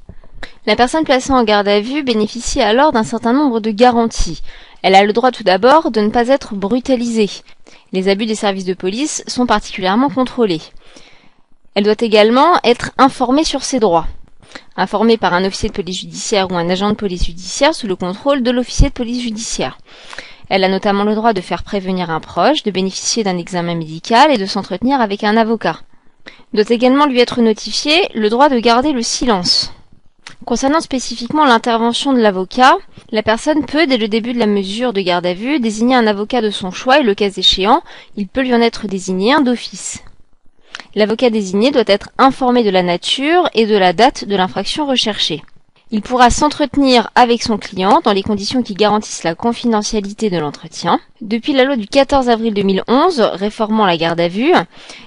La 0.67 0.75
personne 0.75 1.05
placée 1.05 1.31
en 1.31 1.45
garde 1.45 1.69
à 1.69 1.79
vue 1.79 2.03
bénéficie 2.03 2.61
alors 2.61 2.91
d'un 2.91 3.05
certain 3.05 3.33
nombre 3.33 3.61
de 3.61 3.71
garanties. 3.71 4.43
Elle 4.83 4.97
a 4.97 5.05
le 5.05 5.13
droit 5.13 5.31
tout 5.31 5.45
d'abord 5.45 5.93
de 5.93 6.01
ne 6.01 6.11
pas 6.11 6.27
être 6.27 6.57
brutalisée. 6.57 7.31
Les 7.93 8.09
abus 8.09 8.27
des 8.27 8.35
services 8.35 8.65
de 8.65 8.75
police 8.75 9.23
sont 9.29 9.47
particulièrement 9.47 10.09
contrôlés. 10.09 10.61
Elle 11.79 11.85
doit 11.85 11.95
également 12.01 12.59
être 12.65 12.91
informée 12.99 13.45
sur 13.45 13.63
ses 13.63 13.79
droits. 13.79 14.09
Informée 14.77 15.17
par 15.17 15.33
un 15.33 15.45
officier 15.45 15.69
de 15.69 15.75
police 15.75 16.01
judiciaire 16.01 16.51
ou 16.51 16.57
un 16.57 16.69
agent 16.69 16.91
de 16.91 16.97
police 16.97 17.25
judiciaire 17.25 17.73
sous 17.73 17.87
le 17.87 17.95
contrôle 17.95 18.43
de 18.43 18.51
l'officier 18.51 18.89
de 18.89 18.95
police 18.95 19.23
judiciaire. 19.23 19.79
Elle 20.49 20.65
a 20.65 20.69
notamment 20.69 21.05
le 21.05 21.15
droit 21.15 21.33
de 21.33 21.41
faire 21.41 21.63
prévenir 21.63 22.11
un 22.11 22.19
proche, 22.19 22.65
de 22.65 22.73
bénéficier 22.73 23.23
d'un 23.23 23.39
examen 23.39 23.77
médical 23.77 24.33
et 24.33 24.39
de 24.39 24.45
s'entretenir 24.45 25.01
avec 25.01 25.23
un 25.23 25.37
avocat. 25.37 25.79
Doit 26.53 26.69
également 26.69 27.07
lui 27.07 27.21
être 27.21 27.41
notifié 27.43 28.09
le 28.13 28.29
droit 28.29 28.49
de 28.49 28.59
garder 28.59 28.91
le 28.91 29.03
silence. 29.03 29.73
Concernant 30.47 30.81
spécifiquement 30.81 31.45
l'intervention 31.45 32.13
de 32.13 32.19
l'avocat, 32.19 32.77
la 33.13 33.23
personne 33.23 33.65
peut, 33.65 33.87
dès 33.87 33.99
le 33.99 34.09
début 34.09 34.33
de 34.33 34.41
la 34.41 34.47
mesure 34.47 34.93
de 34.93 35.01
garde 35.01 35.27
à 35.27 35.35
vue, 35.35 35.61
désigner 35.61 35.95
un 35.95 36.09
avocat 36.09 36.41
de 36.41 36.51
son 36.51 36.73
choix 36.73 36.99
et 36.99 37.05
le 37.05 37.15
cas 37.15 37.31
échéant, 37.31 37.83
il 38.17 38.27
peut 38.27 38.43
lui 38.43 38.53
en 38.53 38.63
être 38.63 38.89
désigné 38.89 39.33
un 39.33 39.43
d'office. 39.43 40.03
L'avocat 40.95 41.31
désigné 41.31 41.71
doit 41.71 41.85
être 41.87 42.11
informé 42.19 42.65
de 42.65 42.71
la 42.71 42.83
nature 42.83 43.49
et 43.55 43.67
de 43.67 43.77
la 43.77 43.93
date 43.93 44.25
de 44.25 44.37
l'infraction 44.37 44.87
recherchée. 44.87 45.43
Il 45.91 46.03
pourra 46.03 46.29
s'entretenir 46.29 47.11
avec 47.15 47.43
son 47.43 47.57
client 47.57 48.01
dans 48.05 48.13
les 48.13 48.23
conditions 48.23 48.63
qui 48.63 48.75
garantissent 48.75 49.25
la 49.25 49.35
confidentialité 49.35 50.29
de 50.29 50.37
l'entretien. 50.39 51.01
Depuis 51.21 51.53
la 51.53 51.65
loi 51.65 51.75
du 51.75 51.89
14 51.89 52.29
avril 52.29 52.55
2011 52.55 53.21
réformant 53.33 53.87
la 53.87 53.97
garde 53.97 54.21
à 54.21 54.29
vue, 54.29 54.53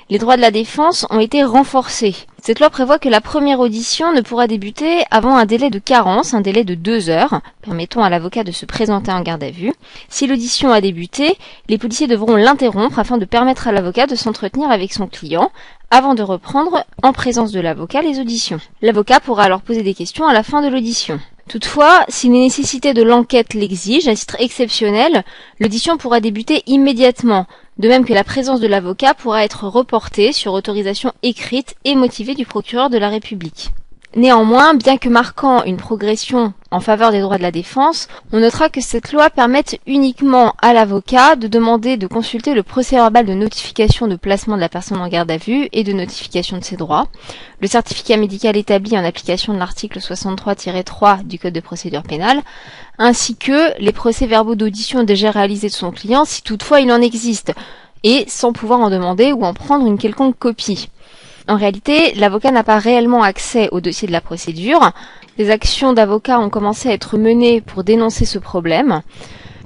les 0.09 0.17
droits 0.17 0.35
de 0.35 0.41
la 0.41 0.51
défense 0.51 1.07
ont 1.09 1.21
été 1.21 1.41
renforcés. 1.41 2.15
Cette 2.43 2.59
loi 2.59 2.69
prévoit 2.69 2.99
que 2.99 3.07
la 3.07 3.21
première 3.21 3.61
audition 3.61 4.11
ne 4.11 4.19
pourra 4.19 4.47
débuter 4.47 5.03
avant 5.09 5.37
un 5.37 5.45
délai 5.45 5.69
de 5.69 5.79
carence, 5.79 6.33
un 6.33 6.41
délai 6.41 6.65
de 6.65 6.75
deux 6.75 7.09
heures, 7.09 7.39
permettant 7.61 8.03
à 8.03 8.09
l'avocat 8.09 8.43
de 8.43 8.51
se 8.51 8.65
présenter 8.65 9.09
en 9.09 9.21
garde 9.21 9.43
à 9.43 9.51
vue. 9.51 9.71
Si 10.09 10.27
l'audition 10.27 10.73
a 10.73 10.81
débuté, 10.81 11.37
les 11.69 11.77
policiers 11.77 12.07
devront 12.07 12.35
l'interrompre 12.35 12.99
afin 12.99 13.17
de 13.17 13.25
permettre 13.25 13.69
à 13.69 13.71
l'avocat 13.71 14.05
de 14.05 14.15
s'entretenir 14.15 14.69
avec 14.69 14.91
son 14.91 15.07
client 15.07 15.49
avant 15.91 16.13
de 16.13 16.23
reprendre 16.23 16.83
en 17.03 17.13
présence 17.13 17.53
de 17.53 17.61
l'avocat 17.61 18.01
les 18.01 18.19
auditions. 18.19 18.59
L'avocat 18.81 19.21
pourra 19.21 19.43
alors 19.43 19.61
poser 19.61 19.83
des 19.83 19.93
questions 19.93 20.27
à 20.27 20.33
la 20.33 20.43
fin 20.43 20.61
de 20.61 20.67
l'audition. 20.67 21.21
Toutefois, 21.51 22.05
si 22.07 22.29
les 22.29 22.39
nécessités 22.39 22.93
de 22.93 23.03
l'enquête 23.03 23.53
l'exigent, 23.53 24.09
à 24.09 24.15
titre 24.15 24.37
exceptionnel, 24.39 25.25
l'audition 25.59 25.97
pourra 25.97 26.21
débuter 26.21 26.63
immédiatement, 26.65 27.45
de 27.77 27.89
même 27.89 28.05
que 28.05 28.13
la 28.13 28.23
présence 28.23 28.61
de 28.61 28.67
l'avocat 28.67 29.13
pourra 29.13 29.43
être 29.43 29.67
reportée 29.67 30.31
sur 30.31 30.53
autorisation 30.53 31.11
écrite 31.23 31.75
et 31.83 31.95
motivée 31.95 32.35
du 32.35 32.45
procureur 32.45 32.89
de 32.89 32.97
la 32.97 33.09
République. 33.09 33.71
Néanmoins, 34.13 34.73
bien 34.73 34.97
que 34.97 35.07
marquant 35.07 35.63
une 35.63 35.77
progression 35.77 36.51
en 36.69 36.81
faveur 36.81 37.11
des 37.11 37.21
droits 37.21 37.37
de 37.37 37.43
la 37.43 37.51
défense, 37.51 38.09
on 38.33 38.41
notera 38.41 38.67
que 38.67 38.81
cette 38.81 39.13
loi 39.13 39.29
permet 39.29 39.63
uniquement 39.87 40.53
à 40.61 40.73
l'avocat 40.73 41.37
de 41.37 41.47
demander 41.47 41.95
de 41.95 42.07
consulter 42.07 42.53
le 42.53 42.61
procès 42.61 42.97
verbal 42.97 43.25
de 43.25 43.33
notification 43.33 44.07
de 44.07 44.17
placement 44.17 44.57
de 44.57 44.61
la 44.61 44.67
personne 44.67 44.99
en 44.99 45.07
garde 45.07 45.31
à 45.31 45.37
vue 45.37 45.69
et 45.71 45.85
de 45.85 45.93
notification 45.93 46.57
de 46.57 46.63
ses 46.65 46.75
droits, 46.75 47.07
le 47.61 47.67
certificat 47.67 48.17
médical 48.17 48.57
établi 48.57 48.97
en 48.97 49.05
application 49.05 49.53
de 49.53 49.59
l'article 49.59 49.99
63-3 49.99 51.23
du 51.25 51.39
Code 51.39 51.53
de 51.53 51.61
procédure 51.61 52.03
pénale, 52.03 52.41
ainsi 52.97 53.37
que 53.37 53.79
les 53.79 53.93
procès 53.93 54.27
verbaux 54.27 54.55
d'audition 54.55 55.03
déjà 55.03 55.31
réalisés 55.31 55.69
de 55.69 55.73
son 55.73 55.91
client 55.91 56.25
si 56.25 56.41
toutefois 56.41 56.81
il 56.81 56.91
en 56.91 56.99
existe, 56.99 57.53
et 58.03 58.25
sans 58.27 58.51
pouvoir 58.51 58.81
en 58.81 58.89
demander 58.89 59.31
ou 59.31 59.45
en 59.45 59.53
prendre 59.53 59.85
une 59.85 59.97
quelconque 59.97 60.37
copie. 60.37 60.89
En 61.47 61.57
réalité, 61.57 62.13
l'avocat 62.15 62.51
n'a 62.51 62.63
pas 62.63 62.77
réellement 62.77 63.23
accès 63.23 63.69
au 63.71 63.81
dossier 63.81 64.07
de 64.07 64.13
la 64.13 64.21
procédure. 64.21 64.91
Des 65.37 65.49
actions 65.49 65.93
d'avocats 65.93 66.39
ont 66.39 66.49
commencé 66.49 66.89
à 66.89 66.93
être 66.93 67.17
menées 67.17 67.61
pour 67.61 67.83
dénoncer 67.83 68.25
ce 68.25 68.39
problème. 68.39 69.01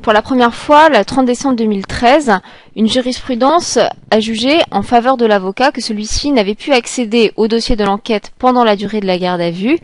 Pour 0.01 0.13
la 0.13 0.21
première 0.21 0.53
fois, 0.53 0.89
le 0.89 1.03
30 1.03 1.25
décembre 1.25 1.55
2013, 1.55 2.39
une 2.75 2.87
jurisprudence 2.87 3.79
a 4.11 4.19
jugé 4.19 4.59
en 4.69 4.83
faveur 4.83 5.17
de 5.17 5.25
l'avocat 5.25 5.71
que 5.71 5.81
celui-ci 5.81 6.31
n'avait 6.31 6.53
pu 6.53 6.73
accéder 6.73 7.31
au 7.37 7.47
dossier 7.47 7.75
de 7.75 7.83
l'enquête 7.83 8.31
pendant 8.37 8.63
la 8.63 8.75
durée 8.75 8.99
de 8.99 9.07
la 9.07 9.17
garde 9.17 9.41
à 9.41 9.49
vue 9.49 9.79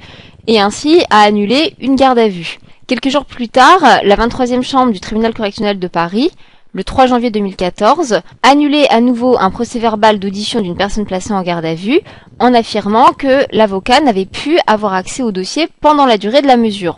et 0.48 0.60
ainsi 0.60 1.04
a 1.10 1.22
annulé 1.22 1.74
une 1.80 1.96
garde 1.96 2.20
à 2.20 2.28
vue. 2.28 2.60
Quelques 2.86 3.10
jours 3.10 3.26
plus 3.26 3.50
tard, 3.50 3.80
la 4.04 4.16
23e 4.16 4.62
chambre 4.62 4.92
du 4.92 5.00
tribunal 5.00 5.34
correctionnel 5.34 5.80
de 5.80 5.88
Paris 5.88 6.32
le 6.74 6.86
3 6.86 7.08
janvier 7.08 7.32
2014, 7.32 8.22
annulé 8.44 8.86
à 8.90 9.02
nouveau 9.02 9.38
un 9.38 9.52
procès 9.52 9.78
verbal 9.78 10.20
d'audition 10.20 10.62
d'une 10.62 10.78
personne 10.78 11.06
placée 11.06 11.34
en 11.34 11.42
garde 11.42 11.66
à 11.66 11.76
vue 11.76 12.00
en 12.40 12.54
affirmant 12.54 13.12
que 13.12 13.46
l'avocat 13.52 14.00
n'avait 14.00 14.26
pu 14.26 14.58
avoir 14.68 14.94
accès 14.94 15.22
au 15.22 15.32
dossier 15.32 15.68
pendant 15.82 16.06
la 16.06 16.18
durée 16.18 16.42
de 16.42 16.48
la 16.48 16.56
mesure. 16.56 16.98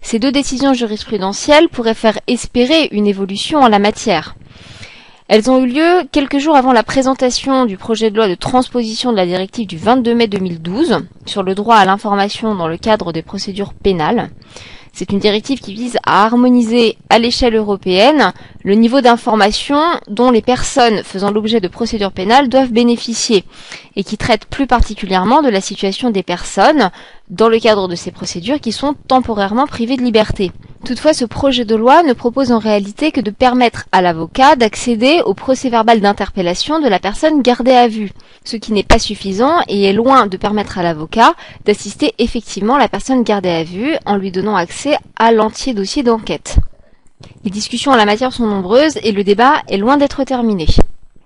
Ces 0.00 0.20
deux 0.20 0.30
décisions 0.30 0.74
jurisprudentielles 0.74 1.68
pourraient 1.68 1.94
faire 1.94 2.18
espérer 2.28 2.88
une 2.92 3.08
évolution 3.08 3.60
en 3.60 3.68
la 3.68 3.80
matière. 3.80 4.36
Elles 5.26 5.50
ont 5.50 5.58
eu 5.58 5.66
lieu 5.66 6.02
quelques 6.10 6.38
jours 6.38 6.56
avant 6.56 6.72
la 6.72 6.82
présentation 6.82 7.64
du 7.64 7.76
projet 7.76 8.10
de 8.10 8.16
loi 8.16 8.28
de 8.28 8.34
transposition 8.34 9.12
de 9.12 9.16
la 9.16 9.26
directive 9.26 9.66
du 9.66 9.76
22 9.76 10.14
mai 10.14 10.28
2012 10.28 11.04
sur 11.26 11.42
le 11.42 11.54
droit 11.54 11.76
à 11.76 11.84
l'information 11.84 12.54
dans 12.54 12.68
le 12.68 12.76
cadre 12.76 13.12
des 13.12 13.22
procédures 13.22 13.74
pénales. 13.74 14.30
C'est 14.92 15.12
une 15.12 15.18
directive 15.18 15.60
qui 15.60 15.72
vise 15.72 15.98
à 16.04 16.24
harmoniser 16.24 16.96
à 17.10 17.18
l'échelle 17.18 17.54
européenne 17.54 18.32
le 18.62 18.74
niveau 18.74 19.00
d'information 19.00 19.80
dont 20.08 20.30
les 20.30 20.42
personnes 20.42 21.02
faisant 21.02 21.30
l'objet 21.30 21.60
de 21.60 21.68
procédures 21.68 22.12
pénales 22.12 22.48
doivent 22.48 22.72
bénéficier 22.72 23.44
et 23.96 24.04
qui 24.04 24.18
traite 24.18 24.44
plus 24.46 24.66
particulièrement 24.66 25.42
de 25.42 25.48
la 25.48 25.60
situation 25.60 26.10
des 26.10 26.22
personnes 26.22 26.90
dans 27.30 27.48
le 27.48 27.58
cadre 27.58 27.88
de 27.88 27.94
ces 27.94 28.10
procédures 28.10 28.60
qui 28.60 28.72
sont 28.72 28.94
temporairement 29.08 29.66
privées 29.66 29.96
de 29.96 30.02
liberté. 30.02 30.52
Toutefois, 30.84 31.12
ce 31.12 31.24
projet 31.24 31.64
de 31.64 31.76
loi 31.76 32.02
ne 32.02 32.14
propose 32.14 32.52
en 32.52 32.58
réalité 32.58 33.12
que 33.12 33.20
de 33.20 33.30
permettre 33.30 33.84
à 33.92 34.00
l'avocat 34.02 34.56
d'accéder 34.56 35.20
au 35.24 35.34
procès 35.34 35.68
verbal 35.68 36.00
d'interpellation 36.00 36.80
de 36.80 36.88
la 36.88 36.98
personne 36.98 37.42
gardée 37.42 37.72
à 37.72 37.86
vue, 37.86 38.12
ce 38.44 38.56
qui 38.56 38.72
n'est 38.72 38.82
pas 38.82 38.98
suffisant 38.98 39.60
et 39.68 39.84
est 39.84 39.92
loin 39.92 40.26
de 40.26 40.36
permettre 40.36 40.78
à 40.78 40.82
l'avocat 40.82 41.34
d'assister 41.66 42.14
effectivement 42.18 42.78
la 42.78 42.88
personne 42.88 43.22
gardée 43.22 43.50
à 43.50 43.64
vue 43.64 43.94
en 44.06 44.16
lui 44.16 44.32
donnant 44.32 44.56
accès 44.56 44.96
à 45.16 45.32
l'entier 45.32 45.74
dossier 45.74 46.02
d'enquête. 46.02 46.56
Les 47.44 47.50
discussions 47.50 47.92
en 47.92 47.96
la 47.96 48.04
matière 48.04 48.32
sont 48.32 48.46
nombreuses 48.46 48.98
et 49.02 49.12
le 49.12 49.24
débat 49.24 49.62
est 49.68 49.78
loin 49.78 49.96
d'être 49.96 50.24
terminé. 50.24 50.66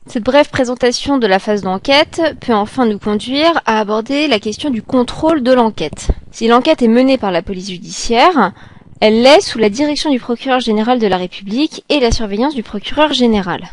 Cette 0.07 0.22
brève 0.22 0.51
présentation 0.51 1.18
de 1.18 1.26
la 1.26 1.38
phase 1.38 1.62
d'enquête 1.62 2.20
peut 2.40 2.53
enfin 2.53 2.86
nous 2.86 2.99
conduire 2.99 3.61
à 3.64 3.80
aborder 3.80 4.28
la 4.28 4.38
question 4.38 4.70
du 4.70 4.82
contrôle 4.82 5.42
de 5.42 5.53
l'enquête. 5.53 6.09
Si 6.30 6.47
l'enquête 6.47 6.82
est 6.82 6.88
menée 6.88 7.16
par 7.16 7.30
la 7.30 7.42
police 7.42 7.70
judiciaire, 7.70 8.53
elle 9.01 9.22
l'est 9.22 9.40
sous 9.40 9.59
la 9.59 9.70
direction 9.70 10.11
du 10.11 10.20
procureur 10.20 10.61
général 10.61 10.99
de 10.99 11.07
la 11.07 11.16
République 11.16 11.84
et 11.88 12.01
la 12.01 12.11
surveillance 12.11 12.55
du 12.55 12.62
procureur 12.62 13.12
général. 13.12 13.64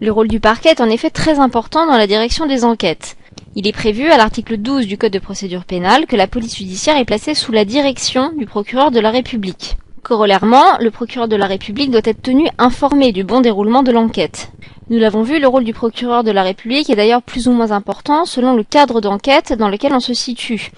Le 0.00 0.12
rôle 0.12 0.28
du 0.28 0.40
parquet 0.40 0.70
est 0.70 0.80
en 0.80 0.90
effet 0.90 1.10
très 1.10 1.38
important 1.38 1.86
dans 1.86 1.96
la 1.96 2.06
direction 2.06 2.46
des 2.46 2.64
enquêtes. 2.64 3.16
Il 3.56 3.66
est 3.66 3.72
prévu 3.72 4.10
à 4.10 4.18
l'article 4.18 4.56
12 4.56 4.86
du 4.86 4.98
Code 4.98 5.12
de 5.12 5.18
procédure 5.18 5.64
pénale 5.64 6.06
que 6.06 6.16
la 6.16 6.26
police 6.26 6.56
judiciaire 6.56 6.96
est 6.96 7.04
placée 7.04 7.34
sous 7.34 7.52
la 7.52 7.64
direction 7.64 8.32
du 8.36 8.46
procureur 8.46 8.90
de 8.90 9.00
la 9.00 9.10
République. 9.10 9.76
Corollairement, 10.04 10.76
le 10.80 10.90
procureur 10.90 11.28
de 11.28 11.36
la 11.36 11.46
République 11.46 11.90
doit 11.90 12.02
être 12.04 12.20
tenu 12.20 12.46
informé 12.58 13.10
du 13.10 13.24
bon 13.24 13.40
déroulement 13.40 13.82
de 13.82 13.90
l'enquête. 13.90 14.52
Nous 14.90 14.98
l'avons 14.98 15.22
vu, 15.22 15.40
le 15.40 15.48
rôle 15.48 15.64
du 15.64 15.72
procureur 15.72 16.22
de 16.22 16.30
la 16.30 16.42
République 16.42 16.90
est 16.90 16.94
d'ailleurs 16.94 17.22
plus 17.22 17.48
ou 17.48 17.52
moins 17.52 17.70
important 17.70 18.26
selon 18.26 18.54
le 18.54 18.64
cadre 18.64 19.00
d'enquête 19.00 19.54
dans 19.54 19.70
lequel 19.70 19.94
on 19.94 20.00
se 20.00 20.12
situe. 20.12 20.72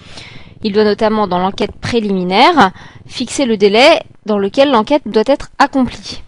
Il 0.63 0.71
doit 0.71 0.85
notamment, 0.85 1.27
dans 1.27 1.39
l'enquête 1.39 1.73
préliminaire, 1.73 2.71
fixer 3.05 3.43
le 3.43 3.57
délai 3.57 3.99
dans 4.25 4.37
lequel 4.37 4.71
l'enquête 4.71 5.03
doit 5.05 5.23
être 5.25 5.49
accomplie. 5.59 6.23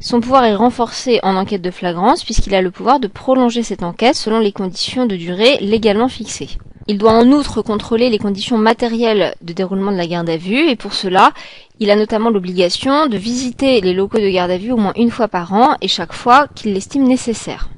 Son 0.00 0.20
pouvoir 0.20 0.44
est 0.44 0.56
renforcé 0.56 1.20
en 1.22 1.36
enquête 1.36 1.62
de 1.62 1.70
flagrance 1.70 2.24
puisqu'il 2.24 2.56
a 2.56 2.60
le 2.60 2.72
pouvoir 2.72 2.98
de 2.98 3.06
prolonger 3.06 3.62
cette 3.62 3.84
enquête 3.84 4.16
selon 4.16 4.40
les 4.40 4.50
conditions 4.50 5.06
de 5.06 5.14
durée 5.14 5.58
légalement 5.60 6.08
fixées. 6.08 6.58
Il 6.88 6.98
doit 6.98 7.12
en 7.12 7.30
outre 7.30 7.62
contrôler 7.62 8.10
les 8.10 8.18
conditions 8.18 8.58
matérielles 8.58 9.34
de 9.40 9.52
déroulement 9.52 9.92
de 9.92 9.96
la 9.96 10.06
garde 10.06 10.28
à 10.28 10.36
vue 10.36 10.68
et 10.68 10.74
pour 10.74 10.94
cela, 10.94 11.30
il 11.78 11.90
a 11.90 11.96
notamment 11.96 12.28
l'obligation 12.28 13.06
de 13.06 13.16
visiter 13.16 13.80
les 13.80 13.94
locaux 13.94 14.18
de 14.18 14.28
garde 14.28 14.50
à 14.50 14.58
vue 14.58 14.72
au 14.72 14.76
moins 14.76 14.92
une 14.96 15.12
fois 15.12 15.28
par 15.28 15.52
an 15.52 15.76
et 15.80 15.86
chaque 15.86 16.12
fois 16.12 16.48
qu'il 16.54 16.72
l'estime 16.72 17.04
nécessaire. 17.04 17.68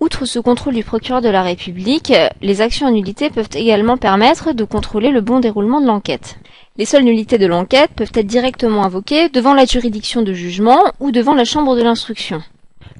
Outre 0.00 0.24
ce 0.24 0.40
contrôle 0.40 0.74
du 0.74 0.82
procureur 0.82 1.20
de 1.20 1.28
la 1.28 1.42
République, 1.42 2.12
les 2.42 2.60
actions 2.60 2.88
en 2.88 2.90
nullité 2.90 3.30
peuvent 3.30 3.50
également 3.54 3.98
permettre 3.98 4.52
de 4.52 4.64
contrôler 4.64 5.10
le 5.10 5.20
bon 5.20 5.38
déroulement 5.38 5.80
de 5.80 5.86
l'enquête. 5.86 6.38
Les 6.76 6.86
seules 6.86 7.04
nullités 7.04 7.38
de 7.38 7.46
l'enquête 7.46 7.90
peuvent 7.94 8.12
être 8.14 8.26
directement 8.26 8.82
invoquées 8.82 9.28
devant 9.28 9.54
la 9.54 9.66
juridiction 9.66 10.22
de 10.22 10.32
jugement 10.32 10.80
ou 10.98 11.12
devant 11.12 11.34
la 11.34 11.44
chambre 11.44 11.76
de 11.76 11.82
l'instruction. 11.82 12.42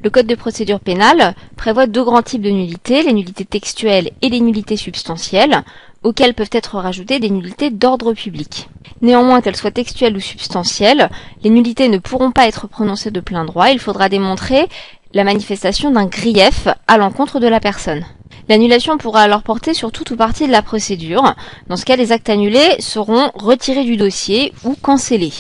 Le 0.03 0.09
Code 0.09 0.27
de 0.27 0.35
procédure 0.35 0.81
pénale 0.81 1.35
prévoit 1.57 1.87
deux 1.87 2.03
grands 2.03 2.23
types 2.23 2.41
de 2.41 2.51
nullités, 2.51 3.03
les 3.03 3.13
nullités 3.13 3.45
textuelles 3.45 4.11
et 4.23 4.31
les 4.31 4.41
nullités 4.41 4.79
substantielles, 4.79 5.63
auxquelles 6.03 6.33
peuvent 6.33 6.49
être 6.53 6.77
rajoutées 6.77 7.19
des 7.19 7.29
nullités 7.29 7.69
d'ordre 7.69 8.15
public. 8.15 8.71
Néanmoins, 9.03 9.43
qu'elles 9.43 9.57
soient 9.57 9.71
textuelles 9.71 10.17
ou 10.17 10.21
substantielles, 10.21 11.11
les 11.45 11.51
nullités 11.51 11.89
ne 11.89 11.99
pourront 11.99 12.33
pas 12.33 12.47
être 12.47 12.67
prononcées 12.67 13.11
de 13.11 13.21
plein 13.21 13.45
droit, 13.45 13.71
il 13.71 13.79
faudra 13.79 14.09
démontrer 14.09 14.69
la 15.13 15.25
manifestation 15.25 15.91
d'un 15.91 16.07
grief 16.07 16.69
à 16.87 16.97
l'encontre 16.97 17.39
de 17.39 17.49
la 17.49 17.61
personne. 17.61 18.05
L'annulation 18.49 18.97
pourra 18.97 19.21
alors 19.21 19.43
porter 19.43 19.75
sur 19.75 19.93
toute 19.93 20.11
ou 20.11 20.17
partie 20.17 20.47
de 20.47 20.53
la 20.53 20.63
procédure. 20.63 21.35
Dans 21.69 21.77
ce 21.77 21.85
cas, 21.85 21.97
les 21.97 22.11
actes 22.11 22.31
annulés 22.31 22.77
seront 22.79 23.31
retirés 23.35 23.85
du 23.85 23.97
dossier 23.97 24.53
ou 24.65 24.75
cancellés. 24.81 25.33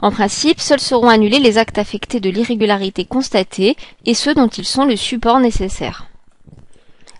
En 0.00 0.10
principe, 0.10 0.60
seuls 0.60 0.80
seront 0.80 1.08
annulés 1.08 1.40
les 1.40 1.58
actes 1.58 1.78
affectés 1.78 2.20
de 2.20 2.30
l'irrégularité 2.30 3.04
constatée 3.04 3.76
et 4.06 4.14
ceux 4.14 4.34
dont 4.34 4.46
ils 4.48 4.64
sont 4.64 4.84
le 4.84 4.96
support 4.96 5.40
nécessaire. 5.40 6.06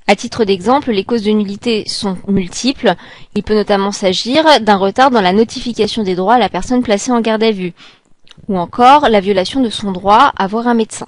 À 0.06 0.16
titre 0.16 0.44
d'exemple, 0.44 0.92
les 0.92 1.04
causes 1.04 1.24
de 1.24 1.32
nullité 1.32 1.84
sont 1.86 2.16
multiples. 2.28 2.94
Il 3.34 3.42
peut 3.42 3.54
notamment 3.54 3.92
s'agir 3.92 4.60
d'un 4.60 4.76
retard 4.76 5.10
dans 5.10 5.20
la 5.20 5.34
notification 5.34 6.02
des 6.02 6.14
droits 6.14 6.34
à 6.34 6.38
la 6.38 6.48
personne 6.48 6.82
placée 6.82 7.12
en 7.12 7.20
garde 7.20 7.42
à 7.42 7.50
vue, 7.50 7.74
ou 8.48 8.56
encore 8.56 9.08
la 9.10 9.20
violation 9.20 9.60
de 9.60 9.68
son 9.68 9.92
droit 9.92 10.32
à 10.36 10.46
voir 10.46 10.66
un 10.66 10.74
médecin. 10.74 11.04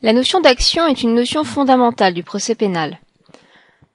La 0.00 0.12
notion 0.12 0.40
d'action 0.40 0.84
est 0.88 1.04
une 1.04 1.14
notion 1.14 1.44
fondamentale 1.44 2.12
du 2.12 2.24
procès 2.24 2.56
pénal. 2.56 2.98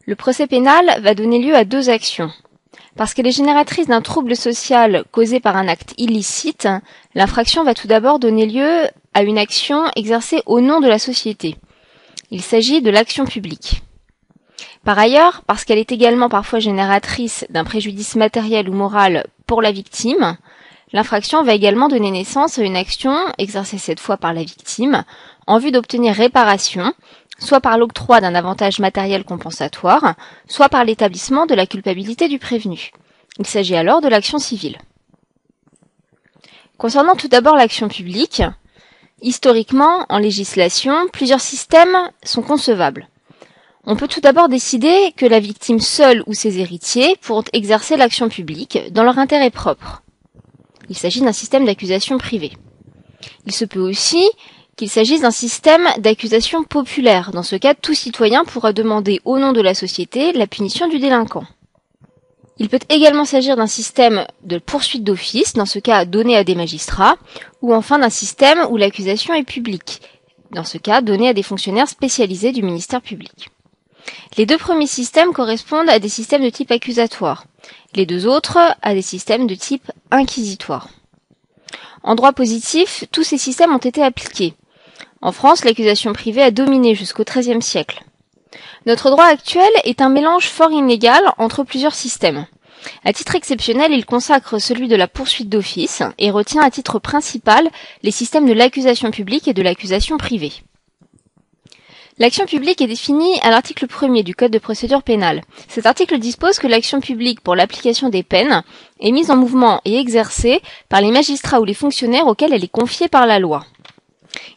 Le 0.05 0.15
procès 0.15 0.47
pénal 0.47 1.01
va 1.01 1.15
donner 1.15 1.39
lieu 1.39 1.53
à 1.53 1.65
deux 1.65 1.89
actions. 1.89 2.31
Parce 2.97 3.13
qu'elle 3.13 3.27
est 3.27 3.31
génératrice 3.31 3.87
d'un 3.87 4.01
trouble 4.01 4.35
social 4.35 5.05
causé 5.11 5.39
par 5.39 5.55
un 5.55 5.67
acte 5.67 5.93
illicite, 5.99 6.67
l'infraction 7.13 7.63
va 7.63 7.75
tout 7.75 7.87
d'abord 7.87 8.17
donner 8.17 8.47
lieu 8.47 8.87
à 9.13 9.21
une 9.21 9.37
action 9.37 9.85
exercée 9.95 10.41
au 10.47 10.61
nom 10.61 10.79
de 10.79 10.87
la 10.87 10.97
société. 10.97 11.57
Il 12.31 12.41
s'agit 12.41 12.81
de 12.81 12.89
l'action 12.89 13.25
publique. 13.25 13.83
Par 14.83 14.97
ailleurs, 14.97 15.43
parce 15.45 15.63
qu'elle 15.63 15.77
est 15.77 15.91
également 15.91 16.27
parfois 16.27 16.57
génératrice 16.57 17.45
d'un 17.51 17.63
préjudice 17.63 18.15
matériel 18.15 18.67
ou 18.67 18.73
moral 18.73 19.27
pour 19.45 19.61
la 19.61 19.71
victime, 19.71 20.35
l'infraction 20.91 21.43
va 21.43 21.53
également 21.53 21.89
donner 21.89 22.09
naissance 22.09 22.57
à 22.57 22.63
une 22.63 22.75
action 22.75 23.15
exercée 23.37 23.77
cette 23.77 23.99
fois 23.99 24.17
par 24.17 24.33
la 24.33 24.41
victime 24.41 25.03
en 25.45 25.59
vue 25.59 25.71
d'obtenir 25.71 26.15
réparation, 26.15 26.93
soit 27.39 27.61
par 27.61 27.77
l'octroi 27.77 28.21
d'un 28.21 28.35
avantage 28.35 28.79
matériel 28.79 29.23
compensatoire, 29.23 30.15
soit 30.47 30.69
par 30.69 30.83
l'établissement 30.83 31.45
de 31.45 31.55
la 31.55 31.67
culpabilité 31.67 32.27
du 32.27 32.39
prévenu. 32.39 32.91
Il 33.39 33.45
s'agit 33.45 33.75
alors 33.75 34.01
de 34.01 34.07
l'action 34.07 34.39
civile. 34.39 34.77
Concernant 36.77 37.15
tout 37.15 37.27
d'abord 37.27 37.55
l'action 37.55 37.87
publique, 37.87 38.43
historiquement, 39.21 40.05
en 40.09 40.19
législation, 40.19 41.07
plusieurs 41.11 41.41
systèmes 41.41 41.97
sont 42.23 42.41
concevables. 42.41 43.07
On 43.83 43.95
peut 43.95 44.07
tout 44.07 44.19
d'abord 44.19 44.49
décider 44.49 45.13
que 45.15 45.25
la 45.25 45.39
victime 45.39 45.79
seule 45.79 46.21
ou 46.27 46.33
ses 46.33 46.59
héritiers 46.59 47.15
pourront 47.21 47.45
exercer 47.53 47.95
l'action 47.95 48.29
publique 48.29 48.79
dans 48.91 49.03
leur 49.03 49.17
intérêt 49.17 49.49
propre. 49.49 50.03
Il 50.89 50.97
s'agit 50.97 51.21
d'un 51.21 51.31
système 51.31 51.65
d'accusation 51.65 52.17
privée. 52.17 52.51
Il 53.45 53.53
se 53.53 53.65
peut 53.65 53.79
aussi 53.79 54.29
qu'il 54.77 54.89
s'agisse 54.89 55.21
d'un 55.21 55.31
système 55.31 55.87
d'accusation 55.97 56.63
populaire. 56.63 57.31
Dans 57.31 57.43
ce 57.43 57.55
cas, 57.55 57.73
tout 57.73 57.95
citoyen 57.95 58.45
pourra 58.45 58.73
demander 58.73 59.19
au 59.25 59.39
nom 59.39 59.51
de 59.51 59.59
la 59.59 59.73
société 59.73 60.31
la 60.33 60.47
punition 60.47 60.87
du 60.87 60.99
délinquant. 60.99 61.45
Il 62.59 62.69
peut 62.69 62.79
également 62.89 63.25
s'agir 63.25 63.55
d'un 63.55 63.67
système 63.67 64.25
de 64.43 64.59
poursuite 64.59 65.03
d'office, 65.03 65.53
dans 65.53 65.65
ce 65.65 65.79
cas 65.79 66.05
donné 66.05 66.37
à 66.37 66.43
des 66.43 66.55
magistrats, 66.55 67.17
ou 67.61 67.73
enfin 67.73 67.99
d'un 67.99 68.09
système 68.09 68.59
où 68.69 68.77
l'accusation 68.77 69.33
est 69.33 69.43
publique, 69.43 70.01
dans 70.51 70.63
ce 70.63 70.77
cas 70.77 71.01
donné 71.01 71.27
à 71.27 71.33
des 71.33 71.43
fonctionnaires 71.43 71.89
spécialisés 71.89 72.51
du 72.51 72.63
ministère 72.63 73.01
public. 73.01 73.49
Les 74.37 74.45
deux 74.45 74.57
premiers 74.57 74.87
systèmes 74.87 75.33
correspondent 75.33 75.89
à 75.89 75.99
des 75.99 76.09
systèmes 76.09 76.43
de 76.43 76.49
type 76.49 76.71
accusatoire, 76.71 77.45
les 77.95 78.05
deux 78.05 78.27
autres 78.27 78.59
à 78.81 78.93
des 78.93 79.01
systèmes 79.01 79.47
de 79.47 79.55
type 79.55 79.91
inquisitoire. 80.11 80.87
En 82.03 82.15
droit 82.15 82.31
positif, 82.31 83.05
tous 83.11 83.23
ces 83.23 83.37
systèmes 83.37 83.73
ont 83.73 83.79
été 83.79 84.01
appliqués. 84.03 84.53
En 85.21 85.31
France, 85.31 85.65
l'accusation 85.65 86.13
privée 86.13 86.43
a 86.43 86.51
dominé 86.51 86.93
jusqu'au 86.93 87.23
XIIIe 87.23 87.61
siècle. 87.61 88.03
Notre 88.85 89.09
droit 89.09 89.25
actuel 89.25 89.69
est 89.83 90.01
un 90.01 90.09
mélange 90.09 90.47
fort 90.47 90.71
inégal 90.71 91.21
entre 91.37 91.63
plusieurs 91.63 91.95
systèmes. 91.95 92.45
À 93.03 93.11
titre 93.11 93.35
exceptionnel, 93.35 93.91
il 93.91 94.05
consacre 94.05 94.59
celui 94.59 94.87
de 94.87 94.95
la 94.95 95.07
poursuite 95.07 95.49
d'office 95.49 96.03
et 96.19 96.31
retient 96.31 96.61
à 96.61 96.69
titre 96.69 96.99
principal 96.99 97.67
les 98.03 98.11
systèmes 98.11 98.47
de 98.47 98.53
l'accusation 98.53 99.11
publique 99.11 99.47
et 99.47 99.53
de 99.53 99.61
l'accusation 99.61 100.17
privée. 100.17 100.53
L'action 102.19 102.45
publique 102.45 102.81
est 102.81 102.87
définie 102.87 103.39
à 103.43 103.51
l'article 103.51 103.85
1er 103.85 104.23
du 104.23 104.33
Code 104.33 104.51
de 104.51 104.57
procédure 104.57 105.03
pénale. 105.03 105.43
Cet 105.67 105.85
article 105.85 106.17
dispose 106.17 106.57
que 106.57 106.65
l'action 106.65 106.99
publique 106.99 107.41
pour 107.41 107.55
l'application 107.55 108.09
des 108.09 108.23
peines 108.23 108.63
est 108.99 109.11
mise 109.11 109.29
en 109.29 109.35
mouvement 109.35 109.81
et 109.85 109.99
exercée 109.99 110.61
par 110.89 111.01
les 111.01 111.11
magistrats 111.11 111.61
ou 111.61 111.63
les 111.63 111.75
fonctionnaires 111.75 112.25
auxquels 112.25 112.53
elle 112.53 112.63
est 112.63 112.71
confiée 112.71 113.07
par 113.07 113.27
la 113.27 113.37
loi. 113.37 113.65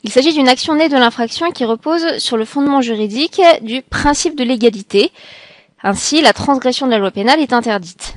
Il 0.02 0.10
s'agit 0.10 0.32
d'une 0.32 0.48
action 0.48 0.74
née 0.74 0.88
de 0.88 0.96
l'infraction 0.96 1.50
qui 1.50 1.64
repose 1.64 2.18
sur 2.18 2.36
le 2.36 2.44
fondement 2.44 2.80
juridique 2.80 3.40
du 3.62 3.82
principe 3.82 4.36
de 4.36 4.44
l'égalité. 4.44 5.12
Ainsi, 5.82 6.22
la 6.22 6.32
transgression 6.32 6.86
de 6.86 6.92
la 6.92 6.98
loi 6.98 7.10
pénale 7.10 7.40
est 7.40 7.52
interdite. 7.52 8.14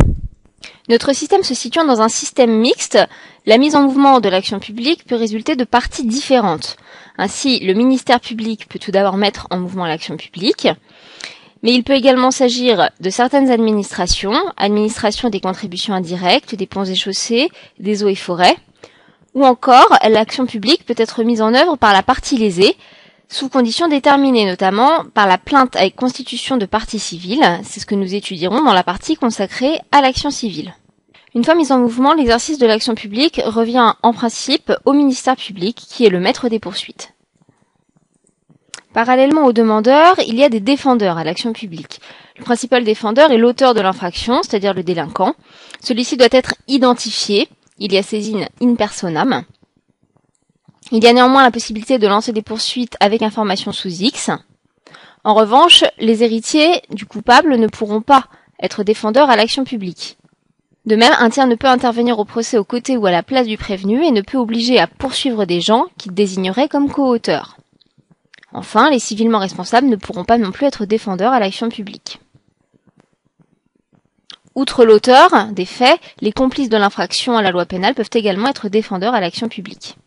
Notre 0.89 1.14
système 1.14 1.43
se 1.43 1.53
situant 1.53 1.86
dans 1.86 2.01
un 2.01 2.09
système 2.09 2.51
mixte, 2.51 2.99
la 3.45 3.57
mise 3.57 3.76
en 3.76 3.84
mouvement 3.84 4.20
de 4.20 4.30
l'action 4.30 4.59
publique 4.59 5.05
peut 5.05 5.16
résulter 5.16 5.55
de 5.55 5.64
parties 5.64 6.05
différentes. 6.05 6.78
Ainsi, 7.18 7.59
le 7.59 7.74
ministère 7.74 8.20
public 8.20 8.68
peut 8.68 8.80
tout 8.80 8.91
d'abord 8.91 9.18
mettre 9.18 9.47
en 9.49 9.57
mouvement 9.57 9.86
l'action 9.86 10.18
publique, 10.18 10.68
mais 11.61 11.74
il 11.74 11.84
peut 11.84 11.93
également 11.93 12.32
s'agir 12.32 12.89
de 12.99 13.09
certaines 13.09 13.49
administrations, 13.49 14.36
administration 14.57 15.30
des 15.30 15.39
contributions 15.39 15.93
indirectes, 15.93 16.55
des 16.55 16.68
ponts 16.68 16.84
et 16.84 16.95
chaussées, 16.95 17.49
des 17.80 18.03
eaux 18.03 18.09
et 18.09 18.16
forêts, 18.16 18.57
ou 19.34 19.45
encore 19.45 19.97
l'action 20.07 20.45
publique 20.45 20.86
peut 20.86 20.95
être 20.97 21.23
mise 21.23 21.41
en 21.41 21.53
œuvre 21.53 21.77
par 21.77 21.93
la 21.93 22.03
partie 22.03 22.38
lésée, 22.38 22.75
sous 23.29 23.49
conditions 23.49 23.88
déterminées, 23.88 24.45
notamment 24.45 25.05
par 25.13 25.27
la 25.27 25.38
plainte 25.38 25.75
avec 25.75 25.95
constitution 25.95 26.57
de 26.57 26.65
partie 26.65 26.99
civile, 26.99 27.43
c'est 27.63 27.79
ce 27.79 27.86
que 27.86 27.95
nous 27.95 28.13
étudierons 28.13 28.63
dans 28.63 28.73
la 28.73 28.84
partie 28.84 29.15
consacrée 29.15 29.79
à 29.91 30.01
l'action 30.01 30.29
civile. 30.29 30.73
Une 31.36 31.43
fois 31.43 31.55
mise 31.55 31.71
en 31.71 31.79
mouvement, 31.79 32.13
l'exercice 32.13 32.59
de 32.59 32.67
l'action 32.67 32.93
publique 32.93 33.41
revient 33.43 33.93
en 34.03 34.13
principe 34.13 34.71
au 34.86 34.93
ministère 34.93 35.36
public, 35.36 35.75
qui 35.75 36.05
est 36.05 36.09
le 36.09 36.19
maître 36.19 36.47
des 36.47 36.59
poursuites. 36.59 37.13
Parallèlement 38.93 39.45
aux 39.45 39.53
demandeurs, 39.53 40.15
il 40.27 40.36
y 40.36 40.43
a 40.43 40.49
des 40.49 40.59
défendeurs 40.59 41.17
à 41.17 41.23
l'action 41.23 41.51
publique. 41.53 41.99
Le 42.38 42.43
principal 42.43 42.84
défendeur 42.84 43.31
est 43.31 43.39
l'auteur 43.39 43.73
de 43.73 43.81
l'infraction, 43.81 44.43
c'est-à-dire 44.43 44.75
le 44.75 44.84
délinquant. 44.84 45.34
Celui-ci 45.81 46.17
doit 46.17 46.27
être 46.29 46.53
identifié. 46.67 47.49
Il 47.86 47.91
y 47.91 47.97
a 47.97 48.01
saisine 48.01 48.47
in 48.61 48.75
personam. 48.75 49.43
Il 50.93 51.03
y 51.03 51.07
a 51.07 51.11
néanmoins 51.11 51.43
la 51.43 51.51
possibilité 51.51 51.99
de 51.99 52.07
lancer 52.07 52.31
des 52.31 52.41
poursuites 52.41 52.95
avec 53.01 53.21
information 53.21 53.73
sous 53.73 53.89
X. 53.89 54.29
En 55.25 55.34
revanche, 55.34 55.84
les 55.99 56.23
héritiers 56.23 56.81
du 56.91 57.05
coupable 57.05 57.57
ne 57.57 57.67
pourront 57.67 57.99
pas 57.99 58.27
être 58.61 58.86
défendeurs 58.86 59.29
à 59.29 59.36
l'action 59.36 59.65
publique. 59.65 60.17
De 60.86 60.95
même, 60.95 61.11
un 61.19 61.29
tiers 61.29 61.45
ne 61.45 61.55
peut 61.55 61.67
intervenir 61.67 62.19
au 62.19 62.23
procès 62.23 62.57
aux 62.57 62.63
côtés 62.63 62.95
ou 62.95 63.05
à 63.05 63.11
la 63.11 63.21
place 63.21 63.47
du 63.47 63.57
prévenu 63.57 64.01
et 64.05 64.11
ne 64.11 64.21
peut 64.21 64.38
obliger 64.38 64.79
à 64.79 64.88
poursuivre 64.88 65.43
des 65.43 65.59
gens 65.59 65.88
qu'il 65.97 66.13
désignerait 66.13 66.69
comme 66.69 66.89
co-auteurs. 66.89 67.57
Enfin, 68.53 68.91
les 68.91 68.99
civilement 68.99 69.39
responsables 69.39 69.88
ne 69.88 69.97
pourront 69.97 70.23
pas 70.23 70.38
non 70.38 70.53
plus 70.53 70.67
être 70.67 70.86
défendeurs 70.86 71.34
à 71.34 71.39
l'action 71.41 71.67
publique. 71.67 72.21
Outre 74.56 74.86
l'auteur 74.86 75.30
des 75.51 75.66
faits, 75.66 75.99
les 76.22 76.32
complices 76.32 76.70
de 76.70 76.78
l'infraction 76.78 77.36
à 77.36 77.41
la 77.41 77.51
loi 77.51 77.66
pénale 77.66 77.95
peuvent 77.95 78.10
également 78.14 78.49
être 78.49 78.70
défendeurs 78.70 79.16
à 79.16 79.22
l'action 79.22 79.49
publique. 79.49 79.97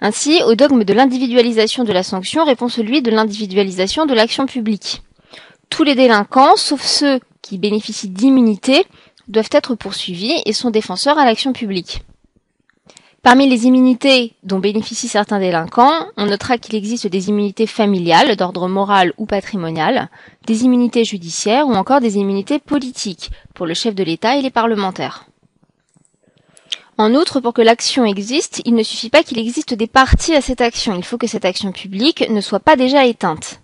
Ainsi, 0.00 0.42
au 0.42 0.54
dogme 0.54 0.84
de 0.84 0.92
l'individualisation 0.92 1.84
de 1.84 1.92
la 1.92 2.02
sanction 2.02 2.44
répond 2.44 2.68
celui 2.68 3.02
de 3.02 3.10
l'individualisation 3.10 4.04
de 4.04 4.14
l'action 4.14 4.46
publique. 4.46 5.02
Tous 5.70 5.84
les 5.84 5.94
délinquants, 5.94 6.56
sauf 6.56 6.82
ceux 6.82 7.20
qui 7.40 7.56
bénéficient 7.56 8.08
d'immunité 8.08 8.84
doivent 9.28 9.48
être 9.52 9.74
poursuivis 9.74 10.42
et 10.44 10.52
sont 10.52 10.70
défenseurs 10.70 11.18
à 11.18 11.24
l'action 11.24 11.52
publique. 11.52 12.02
Parmi 13.22 13.48
les 13.48 13.66
immunités 13.66 14.34
dont 14.42 14.58
bénéficient 14.58 15.06
certains 15.06 15.38
délinquants, 15.38 16.08
on 16.16 16.26
notera 16.26 16.58
qu'il 16.58 16.74
existe 16.74 17.06
des 17.06 17.28
immunités 17.28 17.68
familiales 17.68 18.34
d'ordre 18.34 18.66
moral 18.66 19.12
ou 19.16 19.26
patrimonial, 19.26 20.10
des 20.48 20.64
immunités 20.64 21.04
judiciaires 21.04 21.68
ou 21.68 21.72
encore 21.72 22.00
des 22.00 22.16
immunités 22.16 22.58
politiques 22.58 23.30
pour 23.54 23.66
le 23.66 23.74
chef 23.74 23.94
de 23.94 24.02
l'État 24.02 24.36
et 24.36 24.42
les 24.42 24.50
parlementaires. 24.50 25.26
En 26.98 27.14
outre, 27.14 27.38
pour 27.38 27.54
que 27.54 27.62
l'action 27.62 28.04
existe, 28.04 28.60
il 28.64 28.74
ne 28.74 28.82
suffit 28.82 29.08
pas 29.08 29.22
qu'il 29.22 29.38
existe 29.38 29.72
des 29.72 29.86
parties 29.86 30.34
à 30.34 30.40
cette 30.40 30.60
action, 30.60 30.96
il 30.96 31.04
faut 31.04 31.16
que 31.16 31.28
cette 31.28 31.44
action 31.44 31.70
publique 31.70 32.28
ne 32.28 32.40
soit 32.40 32.58
pas 32.58 32.74
déjà 32.74 33.06
éteinte. 33.06 33.60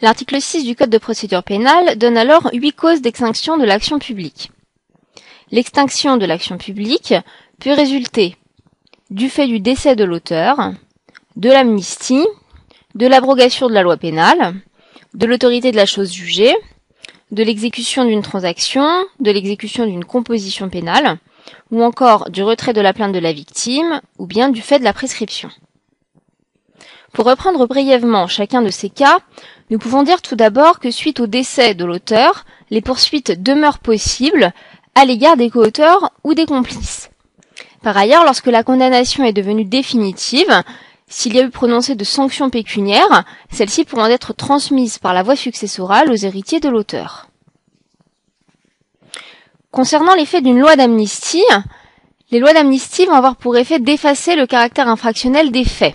L'article 0.00 0.40
6 0.40 0.64
du 0.64 0.74
Code 0.74 0.88
de 0.88 0.98
procédure 0.98 1.42
pénale 1.42 1.98
donne 1.98 2.16
alors 2.16 2.48
huit 2.54 2.72
causes 2.72 3.02
d'extinction 3.02 3.58
de 3.58 3.64
l'action 3.64 3.98
publique. 3.98 4.50
L'extinction 5.50 6.16
de 6.16 6.24
l'action 6.24 6.56
publique 6.56 7.14
peut 7.60 7.72
résulter 7.72 8.36
du 9.10 9.28
fait 9.28 9.46
du 9.46 9.60
décès 9.60 9.96
de 9.96 10.04
l'auteur, 10.04 10.72
de 11.36 11.50
l'amnistie, 11.50 12.26
de 12.94 13.06
l'abrogation 13.06 13.68
de 13.68 13.74
la 13.74 13.82
loi 13.82 13.96
pénale, 13.96 14.54
de 15.14 15.26
l'autorité 15.26 15.70
de 15.72 15.76
la 15.76 15.86
chose 15.86 16.12
jugée, 16.12 16.54
de 17.30 17.42
l'exécution 17.42 18.04
d'une 18.04 18.22
transaction, 18.22 18.86
de 19.20 19.30
l'exécution 19.30 19.86
d'une 19.86 20.04
composition 20.04 20.68
pénale, 20.68 21.18
ou 21.70 21.82
encore 21.82 22.30
du 22.30 22.42
retrait 22.42 22.72
de 22.72 22.80
la 22.80 22.92
plainte 22.92 23.12
de 23.12 23.18
la 23.18 23.32
victime, 23.32 24.00
ou 24.18 24.26
bien 24.26 24.48
du 24.48 24.62
fait 24.62 24.78
de 24.78 24.84
la 24.84 24.92
prescription. 24.92 25.50
Pour 27.12 27.26
reprendre 27.26 27.66
brièvement 27.66 28.26
chacun 28.26 28.62
de 28.62 28.70
ces 28.70 28.90
cas, 28.90 29.18
nous 29.70 29.78
pouvons 29.78 30.02
dire 30.02 30.20
tout 30.20 30.36
d'abord 30.36 30.80
que 30.80 30.90
suite 30.90 31.20
au 31.20 31.26
décès 31.26 31.74
de 31.74 31.84
l'auteur, 31.84 32.44
les 32.70 32.80
poursuites 32.80 33.42
demeurent 33.42 33.78
possibles 33.78 34.52
à 34.94 35.04
l'égard 35.04 35.36
des 35.36 35.50
coauteurs 35.50 36.10
ou 36.24 36.34
des 36.34 36.46
complices. 36.46 37.10
Par 37.84 37.98
ailleurs, 37.98 38.24
lorsque 38.24 38.46
la 38.46 38.62
condamnation 38.62 39.24
est 39.24 39.34
devenue 39.34 39.66
définitive, 39.66 40.62
s'il 41.06 41.36
y 41.36 41.38
a 41.38 41.44
eu 41.44 41.50
prononcé 41.50 41.94
de 41.94 42.02
sanctions 42.02 42.48
pécuniaires, 42.48 43.24
celles-ci 43.52 43.84
pourront 43.84 44.06
être 44.06 44.32
transmises 44.32 44.98
par 44.98 45.12
la 45.12 45.22
voie 45.22 45.36
successorale 45.36 46.10
aux 46.10 46.16
héritiers 46.16 46.60
de 46.60 46.70
l'auteur. 46.70 47.28
Concernant 49.70 50.14
l'effet 50.14 50.40
d'une 50.40 50.60
loi 50.60 50.76
d'amnistie, 50.76 51.44
les 52.30 52.38
lois 52.40 52.54
d'amnistie 52.54 53.04
vont 53.04 53.12
avoir 53.12 53.36
pour 53.36 53.54
effet 53.58 53.80
d'effacer 53.80 54.34
le 54.34 54.46
caractère 54.46 54.88
infractionnel 54.88 55.52
des 55.52 55.66
faits. 55.66 55.94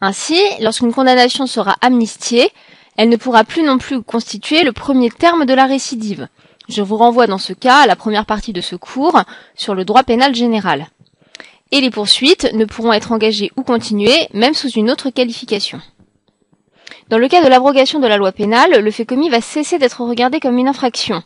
Ainsi, 0.00 0.40
lorsqu'une 0.60 0.94
condamnation 0.94 1.46
sera 1.46 1.76
amnistiée, 1.82 2.50
Elle 2.96 3.08
ne 3.08 3.16
pourra 3.16 3.44
plus 3.44 3.62
non 3.62 3.78
plus 3.78 4.02
constituer 4.02 4.62
le 4.62 4.72
premier 4.72 5.10
terme 5.10 5.46
de 5.46 5.54
la 5.54 5.66
récidive. 5.66 6.28
Je 6.68 6.82
vous 6.82 6.96
renvoie 6.96 7.26
dans 7.26 7.38
ce 7.38 7.52
cas 7.52 7.80
à 7.80 7.86
la 7.86 7.96
première 7.96 8.26
partie 8.26 8.52
de 8.52 8.60
ce 8.60 8.76
cours 8.76 9.20
sur 9.54 9.74
le 9.74 9.84
droit 9.84 10.02
pénal 10.02 10.34
général. 10.34 10.86
Et 11.72 11.80
les 11.80 11.90
poursuites 11.90 12.52
ne 12.54 12.64
pourront 12.64 12.92
être 12.92 13.12
engagées 13.12 13.50
ou 13.56 13.62
continuées, 13.62 14.28
même 14.32 14.54
sous 14.54 14.70
une 14.70 14.90
autre 14.90 15.10
qualification. 15.10 15.80
Dans 17.10 17.18
le 17.18 17.28
cas 17.28 17.42
de 17.42 17.48
l'abrogation 17.48 18.00
de 18.00 18.06
la 18.06 18.16
loi 18.16 18.32
pénale, 18.32 18.80
le 18.80 18.90
fait 18.90 19.04
commis 19.04 19.28
va 19.28 19.40
cesser 19.40 19.78
d'être 19.78 20.02
regardé 20.02 20.40
comme 20.40 20.56
une 20.56 20.68
infraction. 20.68 21.22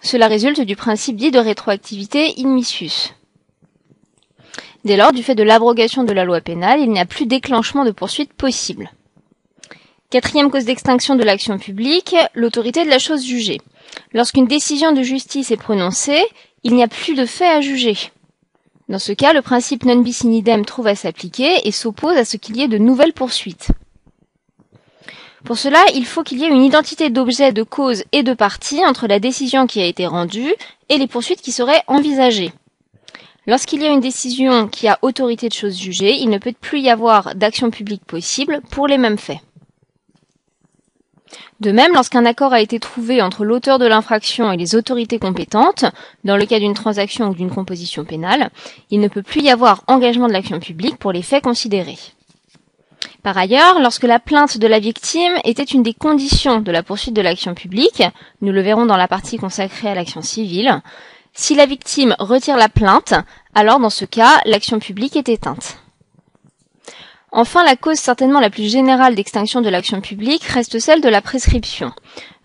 Cela 0.00 0.28
résulte 0.28 0.60
du 0.60 0.76
principe 0.76 1.16
dit 1.16 1.30
de 1.30 1.38
rétroactivité 1.38 2.34
in 2.38 2.48
missus. 2.48 3.14
Dès 4.84 4.96
lors, 4.96 5.12
du 5.12 5.22
fait 5.22 5.34
de 5.34 5.42
l'abrogation 5.42 6.04
de 6.04 6.12
la 6.12 6.24
loi 6.24 6.40
pénale, 6.40 6.80
il 6.80 6.90
n'y 6.90 7.00
a 7.00 7.06
plus 7.06 7.26
déclenchement 7.26 7.84
de 7.84 7.90
poursuite 7.90 8.32
possible. 8.34 8.90
Quatrième 10.10 10.50
cause 10.50 10.64
d'extinction 10.64 11.16
de 11.16 11.24
l'action 11.24 11.58
publique, 11.58 12.14
l'autorité 12.34 12.84
de 12.84 12.90
la 12.90 12.98
chose 12.98 13.24
jugée. 13.24 13.60
Lorsqu'une 14.12 14.46
décision 14.46 14.92
de 14.92 15.02
justice 15.02 15.50
est 15.50 15.56
prononcée, 15.56 16.22
il 16.62 16.74
n'y 16.74 16.82
a 16.82 16.88
plus 16.88 17.14
de 17.14 17.26
fait 17.26 17.48
à 17.48 17.60
juger. 17.60 17.96
Dans 18.88 18.98
ce 18.98 19.12
cas, 19.12 19.32
le 19.32 19.42
principe 19.42 19.84
non 19.84 19.96
bis 19.96 20.24
in 20.24 20.30
idem 20.30 20.64
trouve 20.64 20.86
à 20.86 20.94
s'appliquer 20.94 21.66
et 21.66 21.72
s'oppose 21.72 22.16
à 22.16 22.24
ce 22.24 22.36
qu'il 22.36 22.56
y 22.56 22.62
ait 22.62 22.68
de 22.68 22.78
nouvelles 22.78 23.12
poursuites. 23.12 23.68
Pour 25.44 25.58
cela, 25.58 25.84
il 25.94 26.06
faut 26.06 26.22
qu'il 26.22 26.38
y 26.38 26.44
ait 26.44 26.48
une 26.48 26.64
identité 26.64 27.10
d'objet, 27.10 27.52
de 27.52 27.62
cause 27.62 28.04
et 28.12 28.22
de 28.22 28.32
partie 28.32 28.84
entre 28.84 29.06
la 29.06 29.18
décision 29.18 29.66
qui 29.66 29.80
a 29.80 29.86
été 29.86 30.06
rendue 30.06 30.54
et 30.88 30.96
les 30.96 31.06
poursuites 31.06 31.42
qui 31.42 31.52
seraient 31.52 31.82
envisagées. 31.86 32.52
Lorsqu'il 33.46 33.82
y 33.82 33.86
a 33.86 33.90
une 33.90 34.00
décision 34.00 34.68
qui 34.68 34.88
a 34.88 34.98
autorité 35.02 35.48
de 35.48 35.54
chose 35.54 35.78
jugée, 35.78 36.14
il 36.14 36.30
ne 36.30 36.38
peut 36.38 36.54
plus 36.58 36.80
y 36.80 36.88
avoir 36.88 37.34
d'action 37.34 37.70
publique 37.70 38.04
possible 38.06 38.62
pour 38.70 38.86
les 38.86 38.96
mêmes 38.96 39.18
faits. 39.18 39.40
De 41.60 41.72
même, 41.72 41.94
lorsqu'un 41.94 42.26
accord 42.26 42.52
a 42.52 42.60
été 42.60 42.78
trouvé 42.78 43.22
entre 43.22 43.44
l'auteur 43.44 43.78
de 43.78 43.86
l'infraction 43.86 44.52
et 44.52 44.56
les 44.56 44.74
autorités 44.74 45.18
compétentes, 45.18 45.84
dans 46.24 46.36
le 46.36 46.46
cas 46.46 46.58
d'une 46.58 46.74
transaction 46.74 47.28
ou 47.28 47.34
d'une 47.34 47.50
composition 47.50 48.04
pénale, 48.04 48.50
il 48.90 49.00
ne 49.00 49.08
peut 49.08 49.22
plus 49.22 49.42
y 49.42 49.50
avoir 49.50 49.84
engagement 49.86 50.28
de 50.28 50.32
l'action 50.32 50.60
publique 50.60 50.98
pour 50.98 51.12
les 51.12 51.22
faits 51.22 51.44
considérés. 51.44 51.98
Par 53.22 53.38
ailleurs, 53.38 53.80
lorsque 53.80 54.02
la 54.02 54.18
plainte 54.18 54.58
de 54.58 54.66
la 54.66 54.78
victime 54.78 55.38
était 55.44 55.62
une 55.62 55.82
des 55.82 55.94
conditions 55.94 56.60
de 56.60 56.70
la 56.70 56.82
poursuite 56.82 57.14
de 57.14 57.22
l'action 57.22 57.54
publique, 57.54 58.02
nous 58.42 58.52
le 58.52 58.60
verrons 58.60 58.84
dans 58.84 58.98
la 58.98 59.08
partie 59.08 59.38
consacrée 59.38 59.88
à 59.88 59.94
l'action 59.94 60.20
civile, 60.20 60.82
si 61.32 61.54
la 61.54 61.66
victime 61.66 62.14
retire 62.18 62.56
la 62.56 62.68
plainte, 62.68 63.14
alors 63.54 63.80
dans 63.80 63.90
ce 63.90 64.04
cas, 64.04 64.40
l'action 64.44 64.78
publique 64.78 65.16
est 65.16 65.28
éteinte. 65.28 65.78
Enfin, 67.36 67.64
la 67.64 67.74
cause 67.74 67.98
certainement 67.98 68.38
la 68.38 68.48
plus 68.48 68.70
générale 68.70 69.16
d'extinction 69.16 69.60
de 69.60 69.68
l'action 69.68 70.00
publique 70.00 70.44
reste 70.44 70.78
celle 70.78 71.00
de 71.00 71.08
la 71.08 71.20
prescription. 71.20 71.92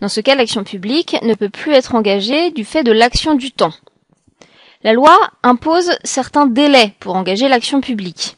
Dans 0.01 0.07
ce 0.07 0.19
cas, 0.19 0.33
l'action 0.33 0.63
publique 0.63 1.15
ne 1.21 1.35
peut 1.35 1.49
plus 1.49 1.73
être 1.73 1.93
engagée 1.93 2.49
du 2.49 2.65
fait 2.65 2.83
de 2.83 2.91
l'action 2.91 3.35
du 3.35 3.51
temps. 3.51 3.73
La 4.81 4.93
loi 4.93 5.15
impose 5.43 5.91
certains 6.03 6.47
délais 6.47 6.95
pour 6.99 7.15
engager 7.15 7.47
l'action 7.47 7.81
publique. 7.81 8.35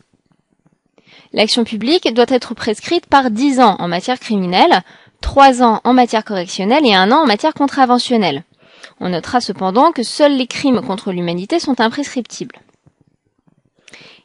L'action 1.32 1.64
publique 1.64 2.14
doit 2.14 2.26
être 2.28 2.54
prescrite 2.54 3.06
par 3.06 3.32
10 3.32 3.62
ans 3.62 3.78
en 3.80 3.88
matière 3.88 4.20
criminelle, 4.20 4.82
3 5.22 5.64
ans 5.64 5.80
en 5.86 5.94
matière 5.94 6.26
correctionnelle 6.26 6.86
et 6.86 6.94
1 6.94 7.14
an 7.14 7.24
en 7.24 7.28
matière 7.28 7.54
contraventionnelle. 7.54 8.44
On 9.00 9.08
notera 9.08 9.40
cependant 9.40 9.94
que 9.94 10.04
seuls 10.04 10.36
les 10.36 10.48
crimes 10.48 10.82
contre 10.82 11.14
l'humanité 11.14 11.60
sont 11.60 11.80
imprescriptibles. 11.80 12.60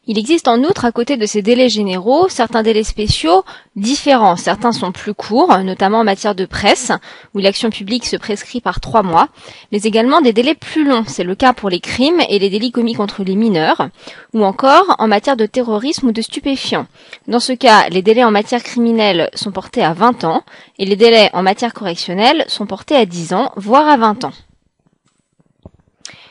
Il 0.09 0.19
existe 0.19 0.47
en 0.47 0.63
outre, 0.63 0.85
à 0.85 0.93
côté 0.93 1.17
de 1.17 1.27
ces 1.27 1.43
délais 1.43 1.69
généraux, 1.69 2.29
certains 2.29 2.63
délais 2.63 2.85
spéciaux 2.85 3.45
différents. 3.75 4.37
Certains 4.37 4.71
sont 4.71 4.93
plus 4.93 5.15
courts, 5.15 5.59
notamment 5.65 5.99
en 5.99 6.05
matière 6.05 6.37
de 6.37 6.45
presse, 6.45 6.93
où 7.35 7.41
l'action 7.41 7.71
publique 7.71 8.07
se 8.07 8.17
prescrit 8.17 8.61
par 8.61 8.79
trois 8.79 9.03
mois, 9.03 9.29
mais 9.73 9.81
également 9.83 10.21
des 10.21 10.33
délais 10.33 10.55
plus 10.55 10.85
longs. 10.85 11.03
C'est 11.09 11.25
le 11.25 11.35
cas 11.35 11.53
pour 11.53 11.71
les 11.71 11.81
crimes 11.81 12.23
et 12.29 12.39
les 12.39 12.51
délits 12.51 12.71
commis 12.71 12.95
contre 12.95 13.25
les 13.25 13.35
mineurs, 13.35 13.89
ou 14.33 14.45
encore 14.45 14.95
en 15.01 15.09
matière 15.09 15.37
de 15.37 15.47
terrorisme 15.47 16.07
ou 16.07 16.13
de 16.13 16.23
stupéfiants. 16.23 16.87
Dans 17.27 17.41
ce 17.41 17.53
cas, 17.53 17.89
les 17.89 18.03
délais 18.03 18.23
en 18.23 18.31
matière 18.31 18.63
criminelle 18.63 19.29
sont 19.35 19.51
portés 19.51 19.83
à 19.83 19.93
20 19.93 20.23
ans, 20.23 20.45
et 20.79 20.85
les 20.85 20.97
délais 20.97 21.31
en 21.33 21.43
matière 21.43 21.75
correctionnelle 21.75 22.45
sont 22.47 22.67
portés 22.67 22.95
à 22.95 23.07
10 23.07 23.33
ans, 23.33 23.51
voire 23.57 23.89
à 23.89 23.97
20 23.97 24.25
ans. 24.25 24.33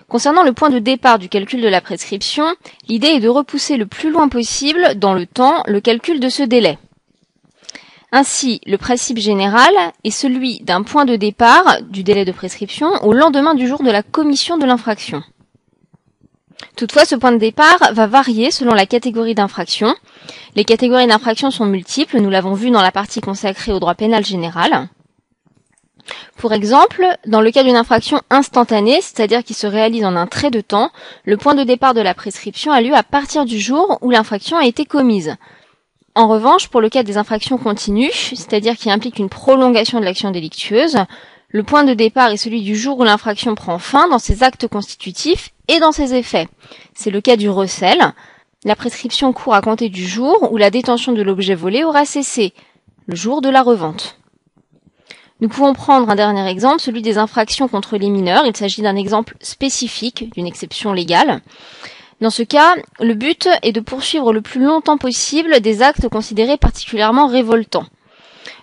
Concernant 0.08 0.44
le 0.44 0.54
point 0.54 0.70
de 0.70 0.80
départ 0.80 1.18
du 1.18 1.30
calcul 1.30 1.62
de 1.62 1.68
la 1.68 1.82
prescription, 1.82 2.46
l'idée 2.88 3.08
est 3.08 3.20
de 3.20 3.30
repousser 3.30 3.76
le 3.76 3.88
plus 3.88 4.12
loin 4.12 4.30
possible 4.30 4.96
dans 4.98 5.14
le 5.14 5.26
temps 5.26 5.64
le 5.66 5.82
calcul 5.82 6.20
de 6.20 6.30
ce 6.30 6.44
délai. 6.44 6.78
Ainsi, 8.12 8.62
le 8.66 8.78
principe 8.78 9.18
général 9.18 9.74
est 10.04 10.12
celui 10.12 10.60
d'un 10.60 10.84
point 10.84 11.06
de 11.06 11.16
départ 11.16 11.82
du 11.82 12.04
délai 12.04 12.24
de 12.24 12.32
prescription 12.32 12.88
au 13.04 13.14
lendemain 13.14 13.56
du 13.56 13.68
jour 13.68 13.82
de 13.82 13.92
la 13.92 14.04
commission 14.04 14.58
de 14.58 14.66
l'infraction. 14.66 15.24
Toutefois, 16.78 17.06
ce 17.06 17.16
point 17.16 17.32
de 17.32 17.38
départ 17.38 17.92
va 17.92 18.08
varier 18.08 18.52
selon 18.52 18.74
la 18.74 18.86
catégorie 18.86 19.36
d'infraction. 19.36 19.96
Les 20.56 20.66
catégories 20.66 21.08
d'infraction 21.08 21.52
sont 21.52 21.66
multiples, 21.66 22.22
nous 22.22 22.30
l'avons 22.30 22.54
vu 22.54 22.70
dans 22.70 22.82
la 22.82 22.92
partie 22.92 23.22
consacrée 23.22 23.74
au 23.74 23.80
droit 23.80 23.96
pénal 23.96 24.24
général. 24.24 24.88
Pour 26.38 26.54
exemple, 26.54 27.06
dans 27.26 27.42
le 27.42 27.52
cas 27.52 27.64
d'une 27.64 27.76
infraction 27.76 28.22
instantanée, 28.30 29.00
c'est-à-dire 29.02 29.44
qui 29.44 29.54
se 29.54 29.68
réalise 29.68 30.06
en 30.06 30.16
un 30.16 30.28
trait 30.28 30.52
de 30.52 30.62
temps, 30.62 30.92
le 31.24 31.38
point 31.38 31.56
de 31.56 31.64
départ 31.64 31.94
de 31.94 32.02
la 32.02 32.14
prescription 32.14 32.72
a 32.72 32.82
lieu 32.82 32.94
à 32.94 33.04
partir 33.04 33.46
du 33.46 33.60
jour 33.60 33.98
où 34.02 34.12
l'infraction 34.12 34.58
a 34.58 34.66
été 34.66 34.86
commise. 34.86 35.36
En 36.14 36.28
revanche, 36.28 36.70
pour 36.70 36.82
le 36.82 36.90
cas 36.90 37.04
des 37.04 37.18
infractions 37.18 37.58
continues, 37.58 38.12
c'est-à-dire 38.14 38.78
qui 38.78 38.90
impliquent 38.90 39.20
une 39.20 39.30
prolongation 39.30 40.00
de 40.00 40.06
l'action 40.06 40.32
délictueuse, 40.32 40.98
le 41.50 41.64
point 41.64 41.84
de 41.84 41.94
départ 41.94 42.32
est 42.32 42.38
celui 42.38 42.62
du 42.62 42.76
jour 42.76 43.00
où 43.00 43.04
l'infraction 43.04 43.56
prend 43.56 43.80
fin 43.80 44.08
dans 44.08 44.20
ses 44.20 44.44
actes 44.44 44.68
constitutifs 44.68 45.52
et 45.68 45.80
dans 45.80 45.92
ses 45.92 46.14
effets. 46.14 46.48
C'est 46.94 47.12
le 47.12 47.22
cas 47.22 47.38
du 47.38 47.50
recel. 47.50 48.14
La 48.64 48.76
prescription 48.76 49.32
court 49.32 49.56
à 49.56 49.62
compter 49.62 49.90
du 49.90 50.06
jour 50.06 50.52
où 50.52 50.58
la 50.58 50.70
détention 50.70 51.14
de 51.14 51.22
l'objet 51.22 51.56
volé 51.56 51.84
aura 51.84 52.06
cessé, 52.06 52.54
le 53.06 53.16
jour 53.16 53.42
de 53.42 53.50
la 53.50 53.62
revente. 53.62 54.18
Nous 55.42 55.50
pouvons 55.50 55.74
prendre 55.74 56.10
un 56.10 56.16
dernier 56.16 56.48
exemple, 56.48 56.80
celui 56.80 57.02
des 57.02 57.18
infractions 57.18 57.68
contre 57.68 57.98
les 57.98 58.10
mineurs. 58.10 58.46
Il 58.46 58.56
s'agit 58.56 58.82
d'un 58.82 58.96
exemple 58.96 59.36
spécifique, 59.42 60.34
d'une 60.34 60.48
exception 60.48 60.94
légale. 60.94 61.42
Dans 62.22 62.30
ce 62.30 62.44
cas, 62.44 62.76
le 63.02 63.14
but 63.14 63.50
est 63.62 63.74
de 63.74 63.82
poursuivre 63.82 64.32
le 64.32 64.42
plus 64.42 64.64
longtemps 64.64 64.98
possible 64.98 65.60
des 65.60 65.82
actes 65.82 66.08
considérés 66.08 66.56
particulièrement 66.56 67.28
révoltants. 67.28 67.86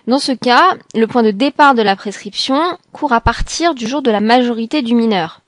Dans 0.07 0.17
ce 0.17 0.31
cas, 0.31 0.75
le 0.95 1.05
point 1.05 1.21
de 1.21 1.29
départ 1.29 1.75
de 1.75 1.83
la 1.83 1.95
prescription 1.95 2.59
court 2.91 3.13
à 3.13 3.21
partir 3.21 3.75
du 3.75 3.87
jour 3.87 4.01
de 4.01 4.09
la 4.09 4.19
majorité 4.19 4.81
du 4.81 4.95
mineur. 4.95 5.41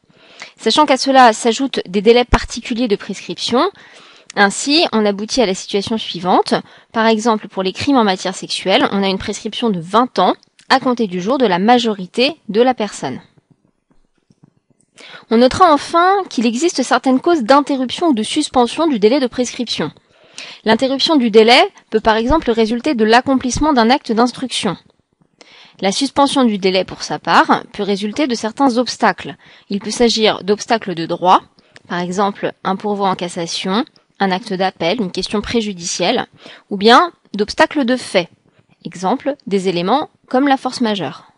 Sachant 0.57 0.85
qu'à 0.85 0.97
cela 0.97 1.33
s'ajoutent 1.33 1.81
des 1.87 2.01
délais 2.01 2.25
particuliers 2.25 2.87
de 2.87 2.95
prescription, 2.95 3.63
ainsi, 4.37 4.85
on 4.91 5.05
aboutit 5.05 5.41
à 5.41 5.45
la 5.45 5.55
situation 5.55 5.97
suivante. 5.97 6.53
Par 6.91 7.07
exemple, 7.07 7.47
pour 7.47 7.63
les 7.63 7.71
crimes 7.71 7.97
en 7.97 8.03
matière 8.03 8.35
sexuelle, 8.35 8.87
on 8.91 9.01
a 9.01 9.07
une 9.07 9.17
prescription 9.17 9.69
de 9.69 9.79
20 9.79 10.19
ans 10.19 10.35
à 10.69 10.79
compter 10.79 11.07
du 11.07 11.21
jour 11.21 11.37
de 11.37 11.45
la 11.45 11.59
majorité 11.59 12.37
de 12.49 12.61
la 12.61 12.73
personne. 12.73 13.21
On 15.29 15.37
notera 15.37 15.73
enfin 15.73 16.23
qu'il 16.29 16.45
existe 16.45 16.83
certaines 16.83 17.19
causes 17.19 17.43
d'interruption 17.43 18.07
ou 18.07 18.13
de 18.13 18.23
suspension 18.23 18.87
du 18.87 18.99
délai 18.99 19.19
de 19.19 19.27
prescription. 19.27 19.91
L'interruption 20.63 21.15
du 21.15 21.31
délai 21.31 21.61
peut 21.89 21.99
par 21.99 22.15
exemple 22.15 22.51
résulter 22.51 22.95
de 22.95 23.05
l'accomplissement 23.05 23.73
d'un 23.73 23.89
acte 23.89 24.11
d'instruction. 24.11 24.77
La 25.81 25.91
suspension 25.91 26.45
du 26.45 26.57
délai 26.57 26.85
pour 26.85 27.03
sa 27.03 27.19
part 27.19 27.63
peut 27.73 27.83
résulter 27.83 28.27
de 28.27 28.35
certains 28.35 28.77
obstacles. 28.77 29.35
Il 29.69 29.79
peut 29.79 29.91
s'agir 29.91 30.43
d'obstacles 30.43 30.95
de 30.95 31.05
droit, 31.05 31.41
par 31.87 31.99
exemple 31.99 32.53
un 32.63 32.75
pourvoi 32.75 33.09
en 33.09 33.15
cassation, 33.15 33.83
un 34.19 34.31
acte 34.31 34.53
d'appel, 34.53 35.01
une 35.01 35.11
question 35.11 35.41
préjudicielle, 35.41 36.27
ou 36.69 36.77
bien 36.77 37.11
d'obstacles 37.33 37.83
de 37.83 37.97
fait, 37.97 38.29
Exemple, 38.85 39.35
des 39.47 39.67
éléments 39.67 40.09
comme 40.27 40.47
la 40.47 40.57
force 40.57 40.81
majeure. 40.81 41.31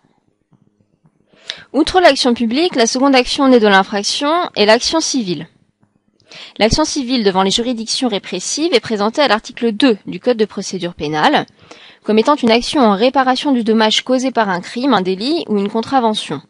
Outre 1.73 1.99
l'action 1.99 2.33
publique, 2.33 2.75
la 2.75 2.87
seconde 2.87 3.15
action 3.15 3.47
née 3.47 3.59
de 3.59 3.67
l'infraction 3.67 4.31
est 4.55 4.65
l'action 4.65 4.99
civile. 4.99 5.47
L'action 6.59 6.85
civile 6.85 7.23
devant 7.23 7.43
les 7.43 7.51
juridictions 7.51 8.09
répressives 8.09 8.73
est 8.73 8.79
présentée 8.79 9.21
à 9.21 9.27
l'article 9.27 9.71
2 9.71 9.97
du 10.05 10.19
Code 10.19 10.37
de 10.37 10.45
procédure 10.45 10.93
pénale 10.93 11.45
comme 12.07 12.19
étant 12.19 12.35
une 12.35 12.51
action 12.51 12.79
en 12.79 12.95
réparation 12.95 13.51
du 13.51 13.65
dommage 13.65 14.05
causé 14.05 14.31
par 14.31 14.47
un 14.47 14.61
crime, 14.61 14.93
un 14.93 15.01
délit 15.01 15.43
ou 15.49 15.57
une 15.57 15.69
contravention. 15.69 16.41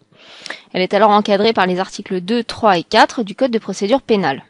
Elle 0.71 0.83
est 0.83 0.93
alors 0.93 1.09
encadrée 1.09 1.51
par 1.51 1.65
les 1.65 1.79
articles 1.79 2.21
2, 2.21 2.43
3 2.43 2.77
et 2.77 2.83
4 2.83 3.23
du 3.23 3.33
Code 3.33 3.49
de 3.49 3.57
procédure 3.57 4.03
pénale. 4.03 4.43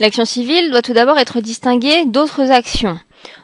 L'action 0.00 0.24
civile 0.24 0.72
doit 0.72 0.82
tout 0.82 0.94
d'abord 0.94 1.16
être 1.16 1.40
distinguée 1.40 2.06
d'autres 2.06 2.50
actions, 2.50 2.98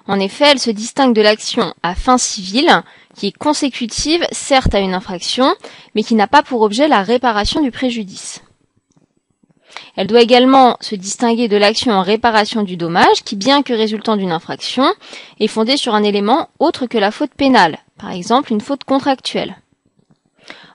en 0.06 0.18
effet, 0.20 0.46
elle 0.48 0.58
se 0.58 0.70
distingue 0.70 1.14
de 1.14 1.22
l'action 1.22 1.74
à 1.82 1.94
fin 1.94 2.18
civile, 2.18 2.82
qui 3.14 3.28
est 3.28 3.36
consécutive 3.36 4.26
certes 4.32 4.74
à 4.74 4.80
une 4.80 4.94
infraction, 4.94 5.54
mais 5.94 6.02
qui 6.02 6.14
n'a 6.14 6.26
pas 6.26 6.42
pour 6.42 6.62
objet 6.62 6.88
la 6.88 7.02
réparation 7.02 7.60
du 7.60 7.70
préjudice. 7.70 8.42
Elle 9.96 10.06
doit 10.06 10.22
également 10.22 10.76
se 10.80 10.94
distinguer 10.94 11.48
de 11.48 11.56
l'action 11.56 11.92
en 11.92 12.02
réparation 12.02 12.62
du 12.62 12.76
dommage 12.76 13.22
qui, 13.24 13.36
bien 13.36 13.62
que 13.62 13.72
résultant 13.72 14.16
d'une 14.16 14.32
infraction, 14.32 14.86
est 15.38 15.46
fondée 15.46 15.76
sur 15.76 15.94
un 15.94 16.02
élément 16.02 16.48
autre 16.58 16.86
que 16.86 16.98
la 16.98 17.10
faute 17.10 17.34
pénale, 17.34 17.78
par 17.98 18.10
exemple 18.10 18.52
une 18.52 18.60
faute 18.60 18.84
contractuelle. 18.84 19.56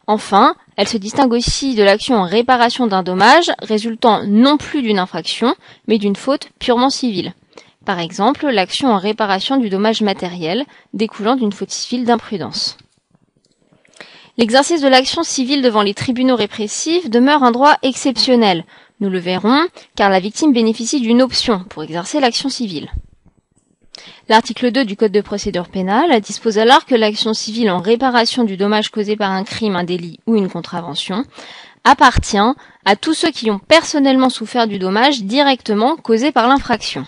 Enfin, 0.08 0.56
elle 0.78 0.88
se 0.88 0.98
distingue 0.98 1.34
aussi 1.34 1.74
de 1.74 1.84
l'action 1.84 2.16
en 2.16 2.26
réparation 2.26 2.86
d'un 2.86 3.02
dommage 3.02 3.52
résultant 3.62 4.24
non 4.26 4.58
plus 4.58 4.82
d'une 4.82 5.00
infraction, 5.00 5.56
mais 5.88 5.98
d'une 5.98 6.16
faute 6.16 6.50
purement 6.60 6.92
civile. 6.92 7.34
Par 7.86 8.00
exemple, 8.00 8.48
l'action 8.48 8.90
en 8.90 8.98
réparation 8.98 9.58
du 9.58 9.70
dommage 9.70 10.02
matériel 10.02 10.66
découlant 10.94 11.36
d'une 11.36 11.52
faute 11.52 11.70
civile 11.70 12.06
d'imprudence. 12.06 12.78
L'exercice 14.38 14.82
de 14.82 14.88
l'action 14.88 15.24
civile 15.24 15.62
devant 15.62 15.84
les 15.84 15.94
tribunaux 15.94 16.36
répressifs 16.36 17.10
demeure 17.10 17.44
un 17.44 17.52
droit 17.52 17.78
exceptionnel. 17.84 18.66
Nous 19.00 19.10
le 19.10 19.20
verrons, 19.20 19.68
car 19.96 20.10
la 20.10 20.20
victime 20.20 20.52
bénéficie 20.52 21.00
d'une 21.00 21.22
option 21.22 21.64
pour 21.70 21.84
exercer 21.84 22.20
l'action 22.20 22.50
civile. 22.50 22.90
L'article 24.28 24.72
2 24.72 24.84
du 24.84 24.98
Code 24.98 25.12
de 25.12 25.22
procédure 25.22 25.70
pénale 25.70 26.20
dispose 26.20 26.58
alors 26.58 26.86
que 26.86 26.96
l'action 26.96 27.34
civile 27.34 27.70
en 27.70 27.80
réparation 27.80 28.44
du 28.44 28.58
dommage 28.58 28.90
causé 28.90 29.16
par 29.16 29.32
un 29.32 29.44
crime, 29.44 29.76
un 29.76 29.84
délit 29.84 30.20
ou 30.26 30.36
une 30.36 30.50
contravention 30.50 31.24
appartient 31.84 32.38
à 32.84 32.96
tous 32.96 33.14
ceux 33.14 33.32
qui 33.32 33.52
ont 33.52 33.60
personnellement 33.60 34.30
souffert 34.30 34.68
du 34.68 34.80
dommage 34.80 35.24
directement 35.24 35.96
causé 35.98 36.32
par 36.32 36.48
l'infraction. 36.48 37.06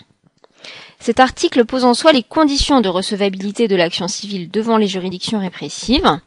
Cet 0.99 1.19
article 1.19 1.65
pose 1.65 1.85
en 1.85 1.93
soi 1.93 2.11
les 2.11 2.23
conditions 2.23 2.81
de 2.81 2.89
recevabilité 2.89 3.67
de 3.67 3.75
l'action 3.75 4.07
civile 4.07 4.49
devant 4.49 4.77
les 4.77 4.87
juridictions 4.87 5.39
répressives, 5.39 6.19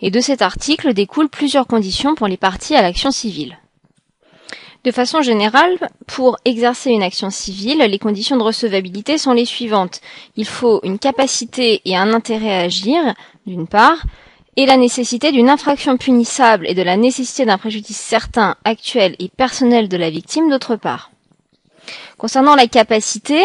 et 0.00 0.10
de 0.10 0.20
cet 0.20 0.42
article 0.42 0.92
découlent 0.92 1.28
plusieurs 1.28 1.66
conditions 1.66 2.14
pour 2.14 2.26
les 2.26 2.36
parties 2.36 2.74
à 2.74 2.82
l'action 2.82 3.10
civile. 3.10 3.58
De 4.84 4.90
façon 4.90 5.22
générale, 5.22 5.78
pour 6.06 6.36
exercer 6.44 6.90
une 6.90 7.02
action 7.02 7.30
civile, 7.30 7.78
les 7.78 7.98
conditions 7.98 8.36
de 8.36 8.42
recevabilité 8.42 9.16
sont 9.16 9.32
les 9.32 9.46
suivantes. 9.46 10.02
Il 10.36 10.44
faut 10.44 10.80
une 10.82 10.98
capacité 10.98 11.80
et 11.86 11.96
un 11.96 12.12
intérêt 12.12 12.54
à 12.54 12.60
agir, 12.60 13.00
d'une 13.46 13.66
part, 13.66 14.04
et 14.56 14.66
la 14.66 14.76
nécessité 14.76 15.32
d'une 15.32 15.48
infraction 15.48 15.96
punissable 15.96 16.68
et 16.68 16.74
de 16.74 16.82
la 16.82 16.98
nécessité 16.98 17.46
d'un 17.46 17.56
préjudice 17.56 17.96
certain, 17.96 18.56
actuel 18.64 19.16
et 19.18 19.30
personnel 19.30 19.88
de 19.88 19.96
la 19.96 20.10
victime, 20.10 20.50
d'autre 20.50 20.76
part. 20.76 21.10
Concernant 22.24 22.54
la 22.54 22.68
capacité, 22.68 23.44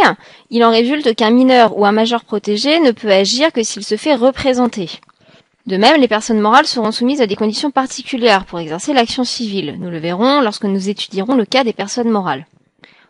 il 0.51 0.63
en 0.63 0.71
résulte 0.71 1.13
qu'un 1.13 1.31
mineur 1.31 1.77
ou 1.77 1.85
un 1.85 1.91
majeur 1.91 2.23
protégé 2.23 2.79
ne 2.79 2.91
peut 2.91 3.11
agir 3.11 3.51
que 3.51 3.61
s'il 3.61 3.83
se 3.83 3.97
fait 3.97 4.15
représenter. 4.15 4.89
De 5.65 5.75
même, 5.75 5.99
les 5.99 6.07
personnes 6.07 6.39
morales 6.39 6.65
seront 6.65 6.93
soumises 6.93 7.19
à 7.19 7.27
des 7.27 7.35
conditions 7.35 7.71
particulières 7.71 8.45
pour 8.45 8.57
exercer 8.57 8.93
l'action 8.93 9.25
civile. 9.25 9.75
Nous 9.81 9.89
le 9.89 9.99
verrons 9.99 10.39
lorsque 10.39 10.63
nous 10.63 10.87
étudierons 10.87 11.35
le 11.35 11.43
cas 11.43 11.65
des 11.65 11.73
personnes 11.73 12.09
morales. 12.09 12.47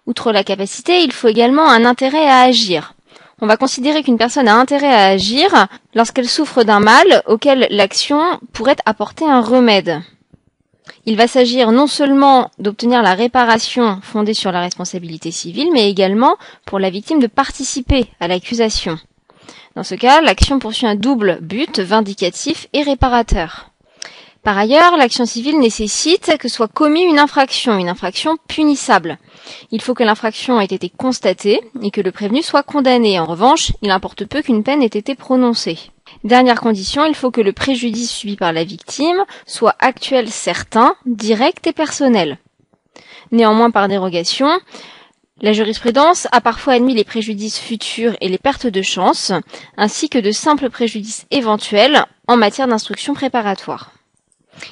Outre 0.08 0.32
la 0.32 0.44
capacité, 0.44 1.04
il 1.04 1.12
faut 1.12 1.28
également 1.28 1.70
un 1.70 1.86
intérêt 1.86 2.28
à 2.28 2.40
agir. 2.40 2.96
On 3.40 3.46
va 3.46 3.56
considérer 3.56 4.02
qu'une 4.02 4.18
personne 4.18 4.48
a 4.48 4.56
intérêt 4.56 4.92
à 4.92 5.10
agir 5.10 5.68
lorsqu'elle 5.94 6.28
souffre 6.28 6.64
d'un 6.64 6.80
mal 6.80 7.22
auquel 7.28 7.68
l'action 7.70 8.40
pourrait 8.54 8.78
apporter 8.88 9.26
un 9.26 9.42
remède. 9.42 10.02
Il 11.06 11.16
va 11.16 11.28
s'agir 11.28 11.72
non 11.72 11.88
seulement 11.88 12.52
d'obtenir 12.60 13.02
la 13.02 13.14
réparation 13.14 14.00
fondée 14.02 14.34
sur 14.34 14.52
la 14.52 14.62
responsabilité 14.62 15.32
civile, 15.32 15.70
mais 15.74 15.90
également 15.90 16.36
pour 16.66 16.80
la 16.80 16.90
victime 16.90 17.20
de 17.20 17.28
participer 17.28 18.06
à 18.20 18.28
l'accusation. 18.28 18.98
Dans 19.76 19.84
ce 19.84 19.96
cas, 19.96 20.22
l'action 20.22 20.60
poursuit 20.60 20.88
un 20.88 20.96
double 20.96 21.40
but, 21.42 21.80
vindicatif 21.80 22.68
et 22.74 22.84
réparateur. 22.84 23.69
Par 24.50 24.58
ailleurs, 24.58 24.98
l'action 24.98 25.28
civile 25.28 25.60
nécessite 25.60 26.36
que 26.40 26.48
soit 26.48 26.68
commis 26.68 27.04
une 27.04 27.20
infraction, 27.20 27.78
une 27.78 27.88
infraction 27.88 28.36
punissable. 28.48 29.20
Il 29.70 29.80
faut 29.80 29.94
que 29.94 30.02
l'infraction 30.02 30.60
ait 30.60 30.66
été 30.66 30.90
constatée 30.90 31.62
et 31.84 31.92
que 31.92 32.02
le 32.02 32.12
prévenu 32.12 32.42
soit 32.42 32.64
condamné. 32.64 33.20
En 33.20 33.26
revanche, 33.26 33.74
il 33.84 33.92
importe 33.92 34.26
peu 34.26 34.42
qu'une 34.42 34.64
peine 34.64 34.82
ait 34.82 34.88
été 34.88 35.14
prononcée. 35.14 35.78
Dernière 36.24 36.62
condition, 36.62 37.06
il 37.06 37.14
faut 37.14 37.30
que 37.30 37.42
le 37.42 37.54
préjudice 37.54 38.10
subi 38.10 38.38
par 38.38 38.52
la 38.52 38.64
victime 38.64 39.24
soit 39.46 39.76
actuel 39.78 40.32
certain, 40.32 40.96
direct 41.06 41.68
et 41.68 41.72
personnel. 41.72 42.40
Néanmoins, 43.32 43.70
par 43.70 43.88
dérogation, 43.88 44.50
la 45.42 45.54
jurisprudence 45.54 46.28
a 46.32 46.42
parfois 46.42 46.74
admis 46.74 46.96
les 46.96 47.04
préjudices 47.04 47.60
futurs 47.60 48.16
et 48.20 48.30
les 48.30 48.40
pertes 48.40 48.66
de 48.66 48.82
chance, 48.82 49.32
ainsi 49.78 50.10
que 50.10 50.18
de 50.18 50.32
simples 50.32 50.72
préjudices 50.72 51.28
éventuels 51.30 52.04
en 52.28 52.36
matière 52.36 52.68
d'instruction 52.68 53.14
préparatoire. 53.14 53.92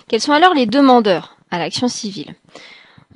Quels 0.08 0.22
sont 0.22 0.34
alors 0.34 0.54
les 0.54 0.66
demandeurs 0.66 1.38
à 1.52 1.60
l'action 1.60 1.88
civile? 1.88 2.36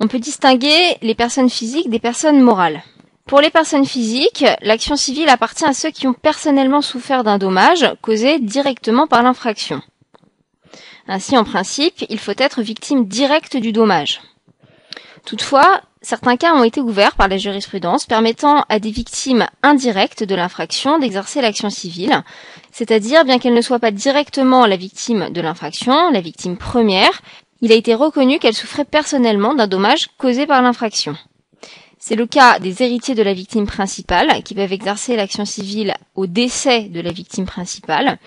On 0.00 0.08
peut 0.08 0.18
distinguer 0.18 0.96
les 1.02 1.14
personnes 1.14 1.50
physiques 1.50 1.90
des 1.90 2.00
personnes 2.00 2.40
morales. 2.40 2.82
Pour 3.26 3.40
les 3.40 3.50
personnes 3.50 3.86
physiques, 3.86 4.44
l'action 4.62 4.96
civile 4.96 5.28
appartient 5.28 5.64
à 5.64 5.72
ceux 5.72 5.90
qui 5.90 6.06
ont 6.06 6.12
personnellement 6.12 6.82
souffert 6.82 7.24
d'un 7.24 7.38
dommage 7.38 7.86
causé 8.02 8.38
directement 8.38 9.06
par 9.06 9.22
l'infraction. 9.22 9.80
Ainsi, 11.08 11.36
en 11.36 11.44
principe, 11.44 12.04
il 12.08 12.18
faut 12.18 12.32
être 12.36 12.62
victime 12.62 13.06
directe 13.06 13.56
du 13.56 13.72
dommage. 13.72 14.20
Toutefois, 15.24 15.82
certains 16.00 16.36
cas 16.36 16.54
ont 16.54 16.64
été 16.64 16.80
ouverts 16.80 17.14
par 17.14 17.28
la 17.28 17.38
jurisprudence 17.38 18.06
permettant 18.06 18.64
à 18.68 18.78
des 18.78 18.90
victimes 18.90 19.46
indirectes 19.62 20.24
de 20.24 20.34
l'infraction 20.34 20.98
d'exercer 20.98 21.40
l'action 21.40 21.70
civile, 21.70 22.22
c'est-à-dire 22.72 23.24
bien 23.24 23.38
qu'elle 23.38 23.54
ne 23.54 23.60
soit 23.60 23.78
pas 23.78 23.90
directement 23.90 24.66
la 24.66 24.76
victime 24.76 25.28
de 25.30 25.40
l'infraction, 25.40 26.10
la 26.10 26.20
victime 26.20 26.56
première, 26.56 27.22
il 27.60 27.70
a 27.70 27.76
été 27.76 27.94
reconnu 27.94 28.38
qu'elle 28.38 28.54
souffrait 28.54 28.84
personnellement 28.84 29.54
d'un 29.54 29.68
dommage 29.68 30.08
causé 30.18 30.46
par 30.46 30.62
l'infraction. 30.62 31.14
C'est 31.98 32.16
le 32.16 32.26
cas 32.26 32.58
des 32.58 32.82
héritiers 32.82 33.14
de 33.14 33.22
la 33.22 33.34
victime 33.34 33.66
principale 33.66 34.42
qui 34.42 34.54
peuvent 34.54 34.72
exercer 34.72 35.14
l'action 35.14 35.44
civile 35.44 35.94
au 36.16 36.26
décès 36.26 36.88
de 36.88 37.00
la 37.00 37.12
victime 37.12 37.44
principale, 37.44 38.18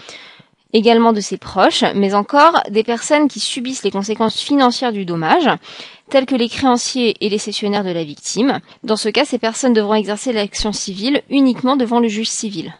également 0.71 1.11
de 1.11 1.19
ses 1.19 1.37
proches, 1.37 1.83
mais 1.93 2.13
encore 2.13 2.61
des 2.69 2.83
personnes 2.83 3.27
qui 3.27 3.41
subissent 3.41 3.83
les 3.83 3.91
conséquences 3.91 4.39
financières 4.39 4.93
du 4.93 5.03
dommage, 5.05 5.49
tels 6.09 6.25
que 6.25 6.35
les 6.35 6.47
créanciers 6.47 7.17
et 7.19 7.27
les 7.27 7.37
cessionnaires 7.37 7.83
de 7.83 7.91
la 7.91 8.05
victime. 8.05 8.59
Dans 8.83 8.95
ce 8.95 9.09
cas, 9.09 9.25
ces 9.25 9.39
personnes 9.39 9.73
devront 9.73 9.95
exercer 9.95 10.31
l'action 10.31 10.71
civile 10.71 11.23
uniquement 11.29 11.75
devant 11.75 11.99
le 11.99 12.07
juge 12.07 12.29
civil. 12.29 12.73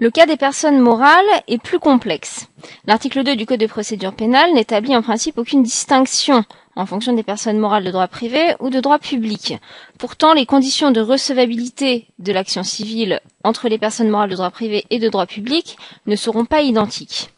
Le 0.00 0.10
cas 0.10 0.26
des 0.26 0.36
personnes 0.36 0.78
morales 0.78 1.26
est 1.48 1.60
plus 1.60 1.80
complexe. 1.80 2.46
L'article 2.86 3.24
2 3.24 3.34
du 3.34 3.46
Code 3.46 3.58
de 3.58 3.66
procédure 3.66 4.14
pénale 4.14 4.54
n'établit 4.54 4.94
en 4.94 5.02
principe 5.02 5.38
aucune 5.38 5.64
distinction 5.64 6.44
en 6.76 6.86
fonction 6.86 7.12
des 7.12 7.24
personnes 7.24 7.58
morales 7.58 7.82
de 7.82 7.90
droit 7.90 8.06
privé 8.06 8.54
ou 8.60 8.70
de 8.70 8.78
droit 8.78 9.00
public. 9.00 9.56
Pourtant, 9.98 10.34
les 10.34 10.46
conditions 10.46 10.92
de 10.92 11.00
recevabilité 11.00 12.06
de 12.20 12.32
l'action 12.32 12.62
civile 12.62 13.20
entre 13.42 13.68
les 13.68 13.78
personnes 13.78 14.08
morales 14.08 14.30
de 14.30 14.36
droit 14.36 14.52
privé 14.52 14.86
et 14.90 15.00
de 15.00 15.08
droit 15.08 15.26
public 15.26 15.76
ne 16.06 16.14
seront 16.14 16.44
pas 16.44 16.62
identiques. 16.62 17.30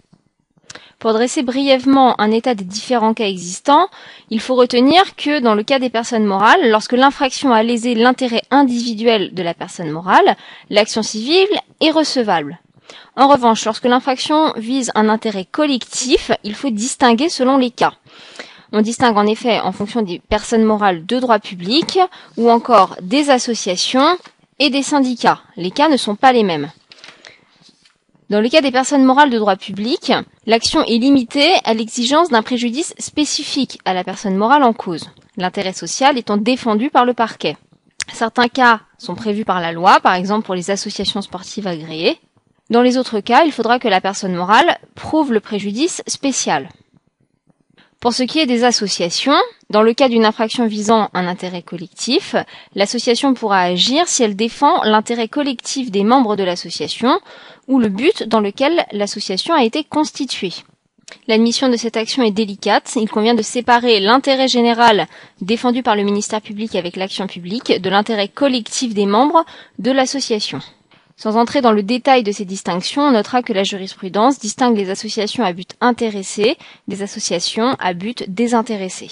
Pour 1.00 1.14
dresser 1.14 1.42
brièvement 1.42 2.20
un 2.20 2.30
état 2.30 2.54
des 2.54 2.62
différents 2.62 3.14
cas 3.14 3.26
existants, 3.26 3.88
il 4.28 4.38
faut 4.38 4.54
retenir 4.54 5.16
que 5.16 5.40
dans 5.40 5.54
le 5.54 5.62
cas 5.62 5.78
des 5.78 5.88
personnes 5.88 6.26
morales, 6.26 6.70
lorsque 6.70 6.92
l'infraction 6.92 7.54
a 7.54 7.62
lésé 7.62 7.94
l'intérêt 7.94 8.42
individuel 8.50 9.32
de 9.32 9.42
la 9.42 9.54
personne 9.54 9.90
morale, 9.90 10.36
l'action 10.68 11.02
civile 11.02 11.48
est 11.80 11.90
recevable. 11.90 12.60
En 13.16 13.28
revanche, 13.28 13.64
lorsque 13.64 13.86
l'infraction 13.86 14.52
vise 14.58 14.92
un 14.94 15.08
intérêt 15.08 15.46
collectif, 15.50 16.32
il 16.44 16.54
faut 16.54 16.68
distinguer 16.68 17.30
selon 17.30 17.56
les 17.56 17.70
cas. 17.70 17.94
On 18.72 18.82
distingue 18.82 19.16
en 19.16 19.26
effet 19.26 19.58
en 19.58 19.72
fonction 19.72 20.02
des 20.02 20.18
personnes 20.18 20.64
morales 20.64 21.06
de 21.06 21.18
droit 21.18 21.38
public 21.38 21.98
ou 22.36 22.50
encore 22.50 22.96
des 23.00 23.30
associations 23.30 24.18
et 24.58 24.68
des 24.68 24.82
syndicats. 24.82 25.40
Les 25.56 25.70
cas 25.70 25.88
ne 25.88 25.96
sont 25.96 26.14
pas 26.14 26.32
les 26.32 26.44
mêmes. 26.44 26.70
Dans 28.30 28.40
le 28.40 28.48
cas 28.48 28.60
des 28.60 28.70
personnes 28.70 29.04
morales 29.04 29.30
de 29.30 29.38
droit 29.40 29.56
public, 29.56 30.12
l'action 30.46 30.84
est 30.84 30.98
limitée 30.98 31.52
à 31.64 31.74
l'exigence 31.74 32.28
d'un 32.28 32.42
préjudice 32.42 32.94
spécifique 32.96 33.80
à 33.84 33.92
la 33.92 34.04
personne 34.04 34.36
morale 34.36 34.62
en 34.62 34.72
cause, 34.72 35.10
l'intérêt 35.36 35.72
social 35.72 36.16
étant 36.16 36.36
défendu 36.36 36.90
par 36.90 37.04
le 37.04 37.12
parquet. 37.12 37.56
Certains 38.12 38.46
cas 38.46 38.82
sont 38.98 39.16
prévus 39.16 39.44
par 39.44 39.60
la 39.60 39.72
loi, 39.72 39.98
par 39.98 40.14
exemple 40.14 40.46
pour 40.46 40.54
les 40.54 40.70
associations 40.70 41.22
sportives 41.22 41.66
agréées. 41.66 42.20
Dans 42.70 42.82
les 42.82 42.98
autres 42.98 43.18
cas, 43.18 43.42
il 43.42 43.50
faudra 43.50 43.80
que 43.80 43.88
la 43.88 44.00
personne 44.00 44.36
morale 44.36 44.78
prouve 44.94 45.32
le 45.32 45.40
préjudice 45.40 46.00
spécial. 46.06 46.68
Pour 48.00 48.14
ce 48.14 48.22
qui 48.22 48.38
est 48.38 48.46
des 48.46 48.64
associations, 48.64 49.36
dans 49.68 49.82
le 49.82 49.92
cas 49.92 50.08
d'une 50.08 50.24
infraction 50.24 50.66
visant 50.66 51.10
un 51.12 51.26
intérêt 51.26 51.60
collectif, 51.60 52.34
l'association 52.74 53.34
pourra 53.34 53.60
agir 53.60 54.08
si 54.08 54.22
elle 54.22 54.36
défend 54.36 54.82
l'intérêt 54.84 55.28
collectif 55.28 55.90
des 55.90 56.02
membres 56.02 56.34
de 56.34 56.42
l'association 56.42 57.20
ou 57.68 57.78
le 57.78 57.90
but 57.90 58.22
dans 58.22 58.40
lequel 58.40 58.86
l'association 58.92 59.52
a 59.52 59.64
été 59.64 59.84
constituée. 59.84 60.54
L'admission 61.28 61.68
de 61.68 61.76
cette 61.76 61.98
action 61.98 62.22
est 62.22 62.30
délicate. 62.30 62.90
Il 62.96 63.10
convient 63.10 63.34
de 63.34 63.42
séparer 63.42 64.00
l'intérêt 64.00 64.48
général 64.48 65.06
défendu 65.42 65.82
par 65.82 65.94
le 65.94 66.02
ministère 66.02 66.40
public 66.40 66.76
avec 66.76 66.96
l'action 66.96 67.26
publique 67.26 67.82
de 67.82 67.90
l'intérêt 67.90 68.28
collectif 68.28 68.94
des 68.94 69.06
membres 69.06 69.44
de 69.78 69.90
l'association. 69.90 70.60
Sans 71.20 71.36
entrer 71.36 71.60
dans 71.60 71.72
le 71.72 71.82
détail 71.82 72.22
de 72.22 72.32
ces 72.32 72.46
distinctions, 72.46 73.02
on 73.02 73.10
notera 73.10 73.42
que 73.42 73.52
la 73.52 73.62
jurisprudence 73.62 74.38
distingue 74.38 74.78
les 74.78 74.88
associations 74.88 75.44
à 75.44 75.52
but 75.52 75.72
intéressé 75.82 76.56
des 76.88 77.02
associations 77.02 77.76
à 77.78 77.92
but 77.92 78.24
désintéressé. 78.26 79.10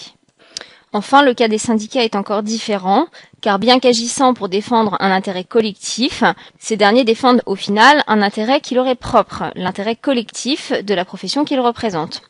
Enfin, 0.94 1.22
le 1.22 1.34
cas 1.34 1.48
des 1.48 1.58
syndicats 1.58 2.02
est 2.02 2.16
encore 2.16 2.42
différent, 2.42 3.08
car 3.42 3.58
bien 3.58 3.78
qu'agissant 3.78 4.32
pour 4.32 4.48
défendre 4.48 4.96
un 5.00 5.10
intérêt 5.10 5.44
collectif, 5.44 6.24
ces 6.58 6.78
derniers 6.78 7.04
défendent 7.04 7.42
au 7.44 7.56
final 7.56 8.02
un 8.06 8.22
intérêt 8.22 8.62
qui 8.62 8.74
leur 8.74 8.86
est 8.86 8.94
propre, 8.94 9.52
l'intérêt 9.54 9.94
collectif 9.94 10.72
de 10.72 10.94
la 10.94 11.04
profession 11.04 11.44
qu'ils 11.44 11.60
représentent. 11.60 12.22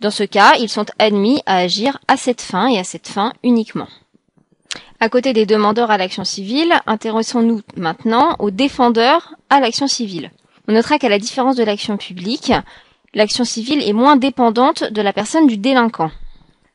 Dans 0.00 0.10
ce 0.10 0.24
cas, 0.24 0.54
ils 0.58 0.68
sont 0.68 0.86
admis 0.98 1.40
à 1.46 1.58
agir 1.58 1.98
à 2.08 2.16
cette 2.16 2.42
fin 2.42 2.66
et 2.66 2.80
à 2.80 2.84
cette 2.84 3.06
fin 3.06 3.32
uniquement. 3.44 3.86
À 5.02 5.08
côté 5.08 5.32
des 5.32 5.46
demandeurs 5.46 5.90
à 5.90 5.96
l'action 5.96 6.24
civile, 6.24 6.74
intéressons-nous 6.86 7.62
maintenant 7.74 8.36
aux 8.38 8.50
défendeurs 8.50 9.34
à 9.48 9.58
l'action 9.58 9.86
civile. 9.86 10.30
On 10.68 10.72
notera 10.72 10.98
qu'à 10.98 11.08
la 11.08 11.18
différence 11.18 11.56
de 11.56 11.64
l'action 11.64 11.96
publique, 11.96 12.52
l'action 13.14 13.44
civile 13.44 13.82
est 13.82 13.94
moins 13.94 14.16
dépendante 14.16 14.84
de 14.84 15.00
la 15.00 15.14
personne 15.14 15.46
du 15.46 15.56
délinquant. 15.56 16.10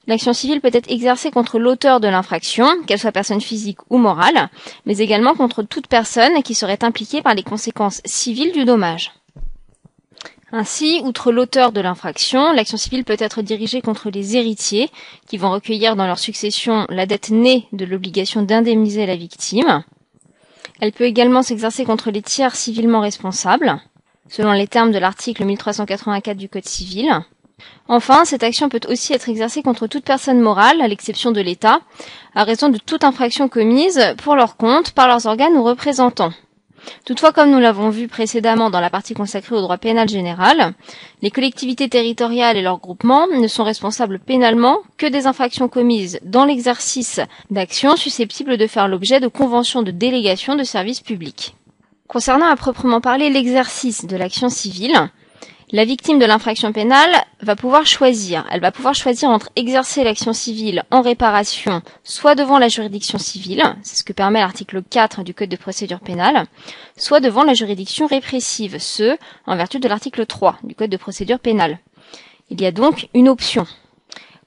L'action 0.07 0.33
civile 0.33 0.59
peut 0.59 0.71
être 0.73 0.89
exercée 0.91 1.29
contre 1.29 1.59
l'auteur 1.59 1.99
de 1.99 2.07
l'infraction, 2.07 2.67
qu'elle 2.87 2.97
soit 2.97 3.11
personne 3.11 3.41
physique 3.41 3.79
ou 3.91 3.99
morale, 3.99 4.49
mais 4.87 4.97
également 4.97 5.35
contre 5.35 5.61
toute 5.61 5.85
personne 5.85 6.41
qui 6.41 6.55
serait 6.55 6.83
impliquée 6.83 7.21
par 7.21 7.35
les 7.35 7.43
conséquences 7.43 8.01
civiles 8.05 8.53
du 8.53 8.65
dommage. 8.65 9.11
Ainsi, 10.57 11.01
outre 11.03 11.33
l'auteur 11.33 11.73
de 11.73 11.81
l'infraction, 11.81 12.53
l'action 12.53 12.77
civile 12.77 13.03
peut 13.03 13.17
être 13.19 13.41
dirigée 13.41 13.81
contre 13.81 14.09
les 14.09 14.37
héritiers, 14.37 14.89
qui 15.27 15.35
vont 15.35 15.51
recueillir 15.51 15.97
dans 15.97 16.07
leur 16.07 16.17
succession 16.17 16.85
la 16.87 17.05
dette 17.05 17.29
née 17.29 17.67
de 17.73 17.83
l'obligation 17.83 18.41
d'indemniser 18.41 19.05
la 19.05 19.17
victime. 19.17 19.83
Elle 20.79 20.93
peut 20.93 21.03
également 21.03 21.41
s'exercer 21.41 21.83
contre 21.83 22.09
les 22.09 22.21
tiers 22.21 22.55
civilement 22.55 23.01
responsables, 23.01 23.81
selon 24.29 24.53
les 24.53 24.65
termes 24.65 24.93
de 24.93 24.97
l'article 24.97 25.43
1384 25.43 26.37
du 26.37 26.47
Code 26.47 26.63
civil. 26.63 27.11
Enfin, 27.89 28.23
cette 28.23 28.43
action 28.43 28.69
peut 28.69 28.79
aussi 28.87 29.11
être 29.11 29.27
exercée 29.27 29.61
contre 29.61 29.87
toute 29.87 30.05
personne 30.05 30.39
morale, 30.39 30.79
à 30.79 30.87
l'exception 30.87 31.33
de 31.33 31.41
l'État, 31.41 31.81
à 32.33 32.45
raison 32.45 32.69
de 32.69 32.77
toute 32.77 33.03
infraction 33.03 33.49
commise 33.49 33.99
pour 34.23 34.37
leur 34.37 34.55
compte 34.55 34.91
par 34.91 35.09
leurs 35.09 35.25
organes 35.25 35.57
ou 35.57 35.63
représentants. 35.63 36.31
Toutefois, 37.05 37.31
comme 37.31 37.51
nous 37.51 37.59
l'avons 37.59 37.89
vu 37.89 38.07
précédemment 38.07 38.69
dans 38.69 38.79
la 38.79 38.89
partie 38.89 39.13
consacrée 39.13 39.55
au 39.55 39.61
droit 39.61 39.77
pénal 39.77 40.07
général, 40.09 40.73
les 41.21 41.31
collectivités 41.31 41.89
territoriales 41.89 42.57
et 42.57 42.61
leurs 42.61 42.79
groupements 42.79 43.27
ne 43.27 43.47
sont 43.47 43.63
responsables 43.63 44.19
pénalement 44.19 44.79
que 44.97 45.05
des 45.05 45.27
infractions 45.27 45.67
commises 45.69 46.19
dans 46.23 46.45
l'exercice 46.45 47.19
d'actions 47.51 47.95
susceptibles 47.95 48.57
de 48.57 48.67
faire 48.67 48.87
l'objet 48.87 49.19
de 49.19 49.27
conventions 49.27 49.81
de 49.83 49.91
délégation 49.91 50.55
de 50.55 50.63
services 50.63 51.01
publics. 51.01 51.55
Concernant 52.07 52.47
à 52.47 52.55
proprement 52.55 53.01
parler 53.01 53.29
l'exercice 53.29 54.05
de 54.05 54.15
l'action 54.15 54.49
civile, 54.49 55.09
la 55.75 55.83
victime 55.83 56.19
de 56.19 56.25
l'infraction 56.25 56.71
pénale 56.71 57.13
va 57.41 57.57
pouvoir 57.57 57.85
choisir. 57.85 58.45
Elle 58.49 58.61
va 58.61 58.71
pouvoir 58.71 58.95
choisir 58.95 59.27
entre 59.27 59.49
exercer 59.57 60.05
l'action 60.05 60.31
civile 60.31 60.85
en 60.89 61.01
réparation, 61.01 61.81
soit 62.05 62.33
devant 62.33 62.59
la 62.59 62.69
juridiction 62.69 63.17
civile, 63.17 63.61
c'est 63.83 63.97
ce 63.97 64.05
que 64.05 64.13
permet 64.13 64.39
l'article 64.39 64.81
4 64.89 65.23
du 65.23 65.33
Code 65.33 65.49
de 65.49 65.57
procédure 65.57 65.99
pénale, 65.99 66.45
soit 66.95 67.19
devant 67.19 67.43
la 67.43 67.53
juridiction 67.53 68.07
répressive, 68.07 68.79
ce, 68.79 69.17
en 69.47 69.57
vertu 69.57 69.79
de 69.79 69.89
l'article 69.89 70.25
3 70.25 70.59
du 70.63 70.75
Code 70.75 70.91
de 70.91 70.95
procédure 70.95 71.39
pénale. 71.39 71.79
Il 72.49 72.61
y 72.61 72.65
a 72.65 72.71
donc 72.71 73.09
une 73.13 73.27
option. 73.27 73.67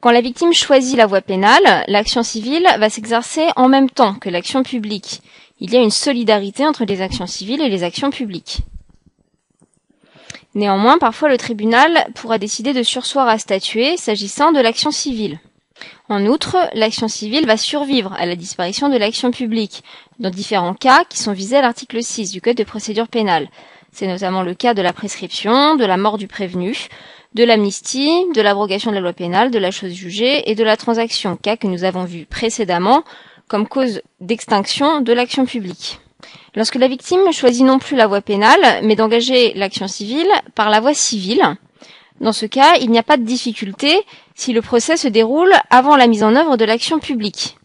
Quand 0.01 0.13
la 0.13 0.23
victime 0.23 0.55
choisit 0.55 0.97
la 0.97 1.05
voie 1.05 1.21
pénale, 1.21 1.85
l'action 1.89 2.23
civile 2.23 2.67
va 2.79 2.89
s'exercer 2.89 3.49
en 3.55 3.69
même 3.69 3.91
temps 3.91 4.15
que 4.15 4.31
l'action 4.31 4.63
publique. 4.63 5.21
Il 5.61 5.75
y 5.75 5.77
a 5.77 5.83
une 5.83 5.91
solidarité 5.91 6.67
entre 6.67 6.87
les 6.87 7.03
actions 7.03 7.27
civiles 7.27 7.61
et 7.61 7.69
les 7.69 7.83
actions 7.83 8.09
publiques. 8.09 8.63
Néanmoins, 10.55 10.99
parfois 10.99 11.29
le 11.29 11.37
tribunal 11.37 12.09
pourra 12.15 12.39
décider 12.39 12.73
de 12.73 12.83
sursoir 12.83 13.29
à 13.29 13.39
statuer 13.39 13.97
s'agissant 13.97 14.53
de 14.53 14.61
l'action 14.61 14.91
civile. 14.91 15.41
En 16.09 16.25
outre, 16.27 16.57
l'action 16.75 17.07
civile 17.07 17.47
va 17.47 17.57
survivre 17.57 18.15
à 18.19 18.27
la 18.27 18.35
disparition 18.35 18.89
de 18.89 18.97
l'action 18.97 19.31
publique, 19.31 19.85
dans 20.19 20.31
différents 20.31 20.75
cas 20.75 21.05
qui 21.05 21.19
sont 21.19 21.33
visés 21.33 21.57
à 21.57 21.63
l'article 21.63 22.03
6 22.03 22.33
du 22.33 22.41
Code 22.41 22.57
de 22.57 22.65
procédure 22.65 23.09
pénale. 23.09 23.49
C'est 23.93 24.07
notamment 24.07 24.43
le 24.43 24.55
cas 24.55 24.75
de 24.75 24.83
la 24.83 24.93
prescription, 24.93 25.77
de 25.77 25.85
la 25.85 25.97
mort 25.97 26.19
du 26.19 26.27
prévenu, 26.27 26.89
de 27.35 27.45
l'amnistie, 27.45 28.25
de 28.35 28.41
l'abrogation 28.41 28.91
de 28.91 28.97
la 28.97 29.03
loi 29.03 29.13
pénale, 29.13 29.51
de 29.51 29.59
la 29.59 29.71
chose 29.71 29.93
jugée 29.93 30.51
et 30.51 30.55
de 30.55 30.65
la 30.65 30.77
transaction, 30.77 31.37
cas 31.37 31.57
que 31.57 31.67
nous 31.67 31.85
avons 31.85 32.05
vu 32.05 32.27
précédemment 32.27 33.05
comme 33.49 33.69
cause 33.69 34.03
d'extinction 34.21 35.01
de 35.01 35.13
l'action 35.13 35.47
publique. 35.47 36.01
Lorsque 36.55 36.75
la 36.75 36.89
victime 36.89 37.33
choisit 37.33 37.65
non 37.65 37.79
plus 37.79 37.97
la 37.97 38.07
voie 38.07 38.21
pénale, 38.21 38.81
mais 38.83 38.97
d'engager 38.97 39.53
l'action 39.55 39.87
civile 39.87 40.31
par 40.55 40.71
la 40.71 40.81
voie 40.81 40.95
civile, 40.95 41.57
dans 42.21 42.33
ce 42.33 42.47
cas, 42.47 42.75
il 42.81 42.91
n'y 42.91 42.99
a 42.99 43.05
pas 43.05 43.17
de 43.17 43.23
difficulté 43.23 43.97
si 44.35 44.53
le 44.53 44.61
procès 44.61 44.97
se 44.97 45.07
déroule 45.07 45.53
avant 45.71 45.97
la 45.97 46.09
mise 46.09 46.25
en 46.25 46.35
œuvre 46.35 46.57
de 46.57 46.65
l'action 46.65 46.99
publique. 46.99 47.57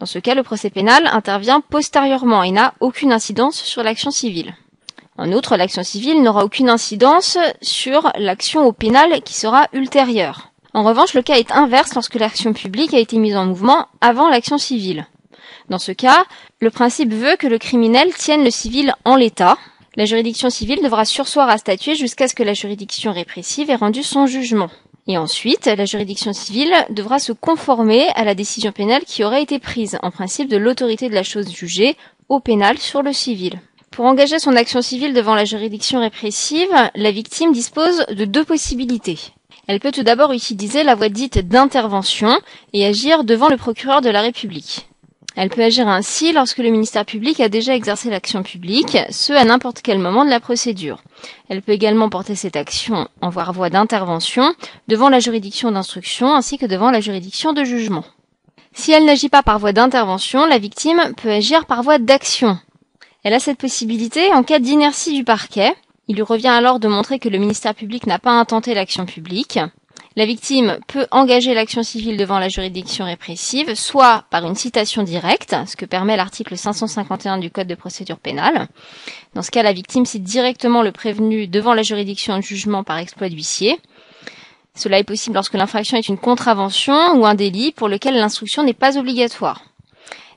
Dans 0.00 0.06
ce 0.06 0.18
cas, 0.18 0.34
le 0.34 0.42
procès 0.42 0.70
pénal 0.70 1.08
intervient 1.12 1.60
postérieurement 1.60 2.42
et 2.42 2.50
n'a 2.50 2.74
aucune 2.80 3.12
incidence 3.12 3.62
sur 3.62 3.82
l'action 3.82 4.10
civile. 4.10 4.56
En 5.16 5.30
outre, 5.32 5.56
l'action 5.56 5.84
civile 5.84 6.22
n'aura 6.22 6.44
aucune 6.44 6.70
incidence 6.70 7.38
sur 7.60 8.10
l'action 8.18 8.66
au 8.66 8.72
pénal 8.72 9.22
qui 9.22 9.34
sera 9.34 9.68
ultérieure. 9.72 10.50
En 10.72 10.82
revanche, 10.82 11.14
le 11.14 11.22
cas 11.22 11.36
est 11.36 11.52
inverse 11.52 11.94
lorsque 11.94 12.14
l'action 12.14 12.52
publique 12.52 12.94
a 12.94 12.98
été 12.98 13.18
mise 13.18 13.36
en 13.36 13.44
mouvement 13.44 13.86
avant 14.00 14.28
l'action 14.28 14.56
civile. 14.56 15.06
Dans 15.70 15.78
ce 15.78 15.92
cas, 15.92 16.24
le 16.58 16.70
principe 16.70 17.14
veut 17.14 17.36
que 17.36 17.46
le 17.46 17.56
criminel 17.56 18.12
tienne 18.12 18.42
le 18.42 18.50
civil 18.50 18.92
en 19.04 19.14
l'état. 19.14 19.56
La 19.94 20.04
juridiction 20.04 20.50
civile 20.50 20.82
devra 20.82 21.04
sursoir 21.04 21.48
à 21.48 21.58
statuer 21.58 21.94
jusqu'à 21.94 22.26
ce 22.26 22.34
que 22.34 22.42
la 22.42 22.54
juridiction 22.54 23.12
répressive 23.12 23.70
ait 23.70 23.76
rendu 23.76 24.02
son 24.02 24.26
jugement. 24.26 24.68
Et 25.06 25.16
ensuite, 25.16 25.66
la 25.66 25.84
juridiction 25.84 26.32
civile 26.32 26.74
devra 26.90 27.20
se 27.20 27.32
conformer 27.32 28.08
à 28.16 28.24
la 28.24 28.34
décision 28.34 28.72
pénale 28.72 29.04
qui 29.04 29.22
aurait 29.22 29.44
été 29.44 29.60
prise, 29.60 29.96
en 30.02 30.10
principe 30.10 30.48
de 30.48 30.56
l'autorité 30.56 31.08
de 31.08 31.14
la 31.14 31.22
chose 31.22 31.52
jugée, 31.52 31.96
au 32.28 32.40
pénal 32.40 32.78
sur 32.78 33.02
le 33.02 33.12
civil. 33.12 33.60
Pour 33.92 34.06
engager 34.06 34.40
son 34.40 34.56
action 34.56 34.82
civile 34.82 35.14
devant 35.14 35.36
la 35.36 35.44
juridiction 35.44 36.00
répressive, 36.00 36.68
la 36.96 37.10
victime 37.12 37.52
dispose 37.52 38.06
de 38.06 38.24
deux 38.24 38.44
possibilités. 38.44 39.18
Elle 39.68 39.78
peut 39.78 39.92
tout 39.92 40.02
d'abord 40.02 40.32
utiliser 40.32 40.82
la 40.82 40.96
voie 40.96 41.08
dite 41.08 41.38
d'intervention 41.46 42.36
et 42.72 42.84
agir 42.86 43.22
devant 43.22 43.48
le 43.48 43.56
procureur 43.56 44.00
de 44.00 44.10
la 44.10 44.20
République. 44.20 44.89
Elle 45.36 45.48
peut 45.48 45.62
agir 45.62 45.86
ainsi 45.88 46.32
lorsque 46.32 46.58
le 46.58 46.70
ministère 46.70 47.04
public 47.04 47.38
a 47.40 47.48
déjà 47.48 47.74
exercé 47.74 48.10
l'action 48.10 48.42
publique, 48.42 48.98
ce 49.10 49.32
à 49.32 49.44
n'importe 49.44 49.80
quel 49.82 49.98
moment 49.98 50.24
de 50.24 50.30
la 50.30 50.40
procédure. 50.40 51.02
Elle 51.48 51.62
peut 51.62 51.72
également 51.72 52.08
porter 52.08 52.34
cette 52.34 52.56
action 52.56 53.08
en 53.20 53.30
voie 53.30 53.70
d'intervention 53.70 54.54
devant 54.88 55.08
la 55.08 55.20
juridiction 55.20 55.70
d'instruction 55.70 56.34
ainsi 56.34 56.58
que 56.58 56.66
devant 56.66 56.90
la 56.90 57.00
juridiction 57.00 57.52
de 57.52 57.64
jugement. 57.64 58.04
Si 58.72 58.92
elle 58.92 59.04
n'agit 59.04 59.28
pas 59.28 59.42
par 59.42 59.58
voie 59.58 59.72
d'intervention, 59.72 60.46
la 60.46 60.58
victime 60.58 61.12
peut 61.16 61.30
agir 61.30 61.66
par 61.66 61.82
voie 61.82 61.98
d'action. 61.98 62.58
Elle 63.22 63.34
a 63.34 63.40
cette 63.40 63.58
possibilité 63.58 64.32
en 64.32 64.42
cas 64.42 64.58
d'inertie 64.58 65.12
du 65.12 65.24
parquet. 65.24 65.74
Il 66.08 66.16
lui 66.16 66.22
revient 66.22 66.48
alors 66.48 66.80
de 66.80 66.88
montrer 66.88 67.18
que 67.18 67.28
le 67.28 67.38
ministère 67.38 67.74
public 67.74 68.06
n'a 68.06 68.18
pas 68.18 68.32
intenté 68.32 68.74
l'action 68.74 69.06
publique. 69.06 69.58
La 70.16 70.26
victime 70.26 70.78
peut 70.88 71.06
engager 71.12 71.54
l'action 71.54 71.84
civile 71.84 72.16
devant 72.16 72.40
la 72.40 72.48
juridiction 72.48 73.04
répressive, 73.04 73.76
soit 73.76 74.24
par 74.30 74.44
une 74.44 74.56
citation 74.56 75.04
directe, 75.04 75.54
ce 75.68 75.76
que 75.76 75.84
permet 75.84 76.16
l'article 76.16 76.56
551 76.56 77.38
du 77.38 77.50
Code 77.50 77.68
de 77.68 77.76
procédure 77.76 78.18
pénale. 78.18 78.66
Dans 79.34 79.42
ce 79.42 79.52
cas, 79.52 79.62
la 79.62 79.72
victime 79.72 80.04
cite 80.04 80.24
directement 80.24 80.82
le 80.82 80.90
prévenu 80.90 81.46
devant 81.46 81.74
la 81.74 81.82
juridiction 81.82 82.36
de 82.36 82.42
jugement 82.42 82.82
par 82.82 82.98
exploit 82.98 83.28
d'huissier. 83.28 83.78
Cela 84.74 84.98
est 84.98 85.04
possible 85.04 85.34
lorsque 85.34 85.54
l'infraction 85.54 85.96
est 85.96 86.08
une 86.08 86.18
contravention 86.18 87.14
ou 87.14 87.24
un 87.24 87.34
délit 87.34 87.70
pour 87.70 87.88
lequel 87.88 88.14
l'instruction 88.14 88.64
n'est 88.64 88.72
pas 88.72 88.98
obligatoire. 88.98 89.62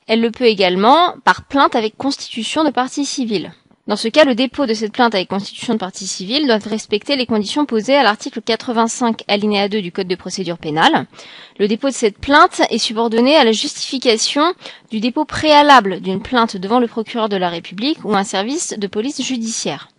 Elle 0.06 0.22
le 0.22 0.30
peut 0.30 0.46
également 0.46 1.16
par 1.24 1.46
plainte 1.46 1.76
avec 1.76 1.98
constitution 1.98 2.64
de 2.64 2.70
partie 2.70 3.06
civile. 3.06 3.54
Dans 3.86 3.98
ce 3.98 4.08
cas, 4.08 4.24
le 4.24 4.34
dépôt 4.34 4.66
de 4.66 4.74
cette 4.74 4.94
plainte 4.94 5.14
avec 5.14 5.28
constitution 5.28 5.74
de 5.74 5.78
partie 5.78 6.08
civile 6.08 6.48
doit 6.48 6.58
respecter 6.58 7.18
les 7.18 7.26
conditions 7.26 7.66
posées 7.66 7.98
à 7.98 8.04
l'article 8.04 8.42
85 8.42 9.26
alinéa 9.28 9.68
2 9.68 9.82
du 9.82 9.92
Code 9.92 10.08
de 10.08 10.16
procédure 10.16 10.58
pénale. 10.58 11.06
Le 11.60 11.68
dépôt 11.68 11.90
de 11.90 11.94
cette 11.94 12.18
plainte 12.18 12.62
est 12.70 12.78
subordonné 12.78 13.36
à 13.36 13.44
la 13.44 13.52
justification 13.52 14.54
du 14.90 15.02
dépôt 15.02 15.26
préalable 15.26 16.00
d'une 16.00 16.22
plainte 16.22 16.56
devant 16.56 16.80
le 16.80 16.88
procureur 16.88 17.28
de 17.28 17.36
la 17.36 17.50
République 17.50 17.98
ou 18.06 18.16
un 18.16 18.24
service 18.24 18.74
de 18.78 18.88
police 18.88 19.22
judiciaire. 19.22 19.90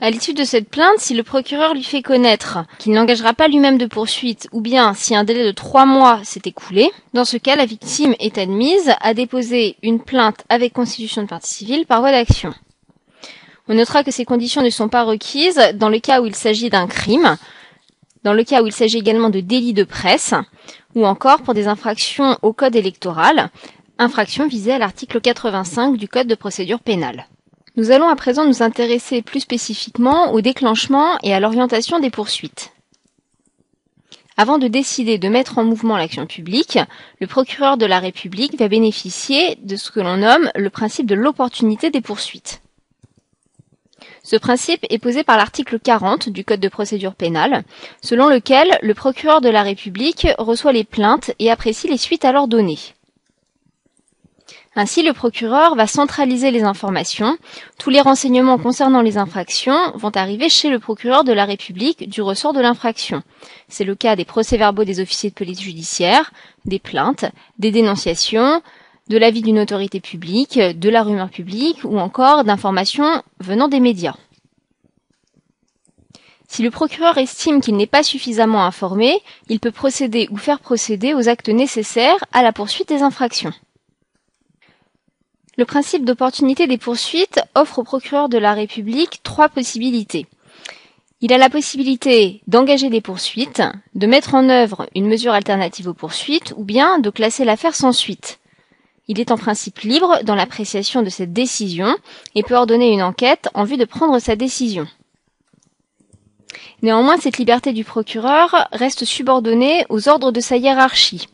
À 0.00 0.10
l'issue 0.10 0.32
de 0.32 0.44
cette 0.44 0.70
plainte, 0.70 0.98
si 0.98 1.12
le 1.12 1.22
procureur 1.22 1.74
lui 1.74 1.84
fait 1.84 2.00
connaître 2.00 2.64
qu'il 2.78 2.92
n'engagera 2.92 3.34
pas 3.34 3.48
lui-même 3.48 3.76
de 3.76 3.86
poursuite, 3.86 4.48
ou 4.50 4.62
bien 4.62 4.94
si 4.94 5.14
un 5.14 5.24
délai 5.24 5.44
de 5.44 5.52
trois 5.52 5.84
mois 5.84 6.20
s'est 6.24 6.42
écoulé, 6.46 6.90
dans 7.12 7.26
ce 7.26 7.36
cas, 7.36 7.54
la 7.54 7.66
victime 7.66 8.14
est 8.18 8.38
admise 8.38 8.94
à 9.02 9.12
déposer 9.12 9.76
une 9.82 10.02
plainte 10.02 10.42
avec 10.48 10.72
constitution 10.72 11.22
de 11.22 11.28
partie 11.28 11.52
civile 11.52 11.84
par 11.84 12.00
voie 12.00 12.10
d'action. 12.10 12.54
On 13.68 13.74
notera 13.74 14.04
que 14.04 14.10
ces 14.10 14.24
conditions 14.24 14.62
ne 14.62 14.70
sont 14.70 14.88
pas 14.88 15.04
requises 15.04 15.60
dans 15.74 15.88
le 15.88 15.98
cas 15.98 16.20
où 16.20 16.26
il 16.26 16.34
s'agit 16.34 16.68
d'un 16.68 16.86
crime, 16.86 17.36
dans 18.22 18.34
le 18.34 18.44
cas 18.44 18.62
où 18.62 18.66
il 18.66 18.72
s'agit 18.72 18.98
également 18.98 19.30
de 19.30 19.40
délits 19.40 19.72
de 19.72 19.84
presse, 19.84 20.34
ou 20.94 21.06
encore 21.06 21.42
pour 21.42 21.54
des 21.54 21.66
infractions 21.66 22.38
au 22.42 22.52
code 22.52 22.76
électoral, 22.76 23.50
infractions 23.98 24.46
visées 24.48 24.72
à 24.72 24.78
l'article 24.78 25.20
85 25.20 25.96
du 25.96 26.08
code 26.08 26.26
de 26.26 26.34
procédure 26.34 26.80
pénale. 26.80 27.26
Nous 27.76 27.90
allons 27.90 28.08
à 28.08 28.16
présent 28.16 28.46
nous 28.46 28.62
intéresser 28.62 29.22
plus 29.22 29.40
spécifiquement 29.40 30.32
au 30.32 30.40
déclenchement 30.40 31.18
et 31.22 31.34
à 31.34 31.40
l'orientation 31.40 31.98
des 32.00 32.10
poursuites. 32.10 32.70
Avant 34.36 34.58
de 34.58 34.68
décider 34.68 35.16
de 35.18 35.28
mettre 35.28 35.58
en 35.58 35.64
mouvement 35.64 35.96
l'action 35.96 36.26
publique, 36.26 36.78
le 37.20 37.26
procureur 37.26 37.76
de 37.76 37.86
la 37.86 38.00
République 38.00 38.58
va 38.58 38.68
bénéficier 38.68 39.56
de 39.62 39.76
ce 39.76 39.90
que 39.90 40.00
l'on 40.00 40.18
nomme 40.18 40.50
le 40.54 40.70
principe 40.70 41.06
de 41.06 41.14
l'opportunité 41.14 41.90
des 41.90 42.00
poursuites. 42.00 42.60
Ce 44.24 44.36
principe 44.36 44.86
est 44.88 44.98
posé 44.98 45.22
par 45.22 45.36
l'article 45.36 45.78
40 45.78 46.30
du 46.30 46.44
Code 46.44 46.60
de 46.60 46.68
procédure 46.68 47.14
pénale, 47.14 47.62
selon 48.00 48.28
lequel 48.28 48.78
le 48.82 48.94
procureur 48.94 49.42
de 49.42 49.50
la 49.50 49.62
République 49.62 50.26
reçoit 50.38 50.72
les 50.72 50.84
plaintes 50.84 51.32
et 51.38 51.50
apprécie 51.50 51.88
les 51.88 51.98
suites 51.98 52.24
alors 52.24 52.48
données. 52.48 52.78
Ainsi, 54.76 55.02
le 55.02 55.12
procureur 55.12 55.76
va 55.76 55.86
centraliser 55.86 56.50
les 56.50 56.64
informations. 56.64 57.36
Tous 57.78 57.90
les 57.90 58.00
renseignements 58.00 58.58
concernant 58.58 59.02
les 59.02 59.18
infractions 59.18 59.92
vont 59.94 60.10
arriver 60.10 60.48
chez 60.48 60.68
le 60.68 60.80
procureur 60.80 61.22
de 61.22 61.32
la 61.32 61.44
République 61.44 62.08
du 62.08 62.22
ressort 62.22 62.54
de 62.54 62.60
l'infraction. 62.60 63.22
C'est 63.68 63.84
le 63.84 63.94
cas 63.94 64.16
des 64.16 64.24
procès-verbaux 64.24 64.84
des 64.84 65.00
officiers 65.00 65.30
de 65.30 65.34
police 65.34 65.60
judiciaire, 65.60 66.32
des 66.64 66.80
plaintes, 66.80 67.26
des 67.58 67.70
dénonciations, 67.70 68.62
de 69.08 69.18
l'avis 69.18 69.42
d'une 69.42 69.58
autorité 69.58 70.00
publique, 70.00 70.58
de 70.58 70.88
la 70.88 71.02
rumeur 71.02 71.30
publique 71.30 71.84
ou 71.84 71.98
encore 71.98 72.44
d'informations 72.44 73.22
venant 73.40 73.68
des 73.68 73.80
médias. 73.80 74.16
Si 76.48 76.62
le 76.62 76.70
procureur 76.70 77.18
estime 77.18 77.60
qu'il 77.60 77.76
n'est 77.76 77.86
pas 77.86 78.02
suffisamment 78.02 78.64
informé, 78.64 79.20
il 79.48 79.60
peut 79.60 79.72
procéder 79.72 80.28
ou 80.30 80.36
faire 80.36 80.60
procéder 80.60 81.12
aux 81.12 81.28
actes 81.28 81.48
nécessaires 81.48 82.24
à 82.32 82.42
la 82.42 82.52
poursuite 82.52 82.88
des 82.88 83.02
infractions. 83.02 83.52
Le 85.56 85.64
principe 85.64 86.04
d'opportunité 86.04 86.66
des 86.66 86.78
poursuites 86.78 87.40
offre 87.54 87.80
au 87.80 87.84
procureur 87.84 88.28
de 88.28 88.38
la 88.38 88.54
République 88.54 89.20
trois 89.22 89.48
possibilités. 89.48 90.26
Il 91.20 91.32
a 91.32 91.38
la 91.38 91.48
possibilité 91.48 92.42
d'engager 92.46 92.90
des 92.90 93.00
poursuites, 93.00 93.62
de 93.94 94.06
mettre 94.06 94.34
en 94.34 94.48
œuvre 94.48 94.88
une 94.94 95.06
mesure 95.06 95.32
alternative 95.32 95.88
aux 95.88 95.94
poursuites 95.94 96.52
ou 96.56 96.64
bien 96.64 96.98
de 96.98 97.10
classer 97.10 97.44
l'affaire 97.44 97.74
sans 97.74 97.92
suite. 97.92 98.38
Il 99.06 99.20
est 99.20 99.30
en 99.30 99.36
principe 99.36 99.80
libre 99.80 100.20
dans 100.24 100.34
l'appréciation 100.34 101.02
de 101.02 101.10
cette 101.10 101.32
décision 101.32 101.94
et 102.34 102.42
peut 102.42 102.54
ordonner 102.54 102.92
une 102.92 103.02
enquête 103.02 103.48
en 103.54 103.64
vue 103.64 103.76
de 103.76 103.84
prendre 103.84 104.18
sa 104.18 104.34
décision. 104.34 104.86
Néanmoins, 106.82 107.18
cette 107.18 107.38
liberté 107.38 107.72
du 107.72 107.84
procureur 107.84 108.68
reste 108.72 109.04
subordonnée 109.04 109.84
aux 109.88 110.08
ordres 110.08 110.32
de 110.32 110.40
sa 110.40 110.56
hiérarchie. 110.56 111.28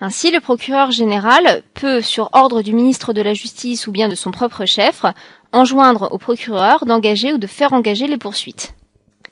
Ainsi, 0.00 0.30
le 0.30 0.40
procureur 0.40 0.90
général 0.90 1.62
peut, 1.72 2.02
sur 2.02 2.28
ordre 2.32 2.60
du 2.60 2.74
ministre 2.74 3.14
de 3.14 3.22
la 3.22 3.32
Justice 3.32 3.86
ou 3.86 3.92
bien 3.92 4.08
de 4.08 4.14
son 4.14 4.30
propre 4.30 4.66
chef, 4.66 5.04
enjoindre 5.52 6.08
au 6.12 6.18
procureur 6.18 6.84
d'engager 6.84 7.32
ou 7.32 7.38
de 7.38 7.46
faire 7.46 7.72
engager 7.72 8.06
les 8.06 8.18
poursuites. 8.18 8.74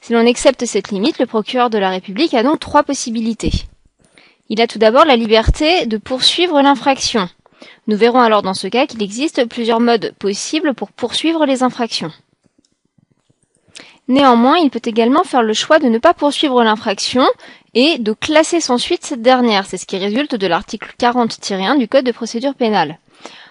Si 0.00 0.12
l'on 0.12 0.26
accepte 0.26 0.64
cette 0.64 0.90
limite, 0.90 1.18
le 1.18 1.26
procureur 1.26 1.68
de 1.68 1.78
la 1.78 1.90
République 1.90 2.34
a 2.34 2.42
donc 2.42 2.60
trois 2.60 2.82
possibilités. 2.82 3.52
Il 4.48 4.60
a 4.60 4.66
tout 4.66 4.78
d'abord 4.78 5.04
la 5.04 5.16
liberté 5.16 5.86
de 5.86 5.96
poursuivre 5.96 6.60
l'infraction. 6.60 7.28
Nous 7.86 7.96
verrons 7.96 8.20
alors 8.20 8.42
dans 8.42 8.54
ce 8.54 8.68
cas 8.68 8.86
qu'il 8.86 9.02
existe 9.02 9.46
plusieurs 9.48 9.80
modes 9.80 10.14
possibles 10.18 10.74
pour 10.74 10.90
poursuivre 10.90 11.46
les 11.46 11.62
infractions. 11.62 12.12
Néanmoins, 14.06 14.58
il 14.58 14.70
peut 14.70 14.82
également 14.84 15.24
faire 15.24 15.42
le 15.42 15.54
choix 15.54 15.78
de 15.78 15.88
ne 15.88 15.98
pas 15.98 16.12
poursuivre 16.12 16.62
l'infraction 16.62 17.24
et 17.72 17.98
de 17.98 18.12
classer 18.12 18.60
sans 18.60 18.76
suite 18.76 19.04
cette 19.04 19.22
dernière. 19.22 19.64
C'est 19.66 19.78
ce 19.78 19.86
qui 19.86 19.96
résulte 19.96 20.34
de 20.34 20.46
l'article 20.46 20.94
40-1 20.98 21.78
du 21.78 21.88
Code 21.88 22.04
de 22.04 22.12
procédure 22.12 22.54
pénale. 22.54 22.98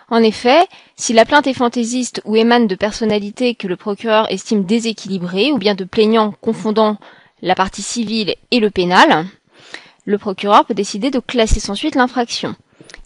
En 0.09 0.21
effet, 0.21 0.67
si 0.95 1.13
la 1.13 1.25
plainte 1.25 1.47
est 1.47 1.53
fantaisiste 1.53 2.21
ou 2.25 2.35
émane 2.35 2.67
de 2.67 2.75
personnalités 2.75 3.55
que 3.55 3.67
le 3.67 3.77
procureur 3.77 4.31
estime 4.31 4.63
déséquilibrées 4.63 5.51
ou 5.51 5.57
bien 5.57 5.73
de 5.73 5.85
plaignants 5.85 6.33
confondant 6.39 6.97
la 7.41 7.55
partie 7.55 7.81
civile 7.81 8.35
et 8.51 8.59
le 8.59 8.69
pénal, 8.69 9.25
le 10.05 10.17
procureur 10.19 10.65
peut 10.65 10.75
décider 10.75 11.09
de 11.09 11.19
classer 11.19 11.59
sans 11.59 11.75
suite 11.75 11.95
l'infraction. 11.95 12.55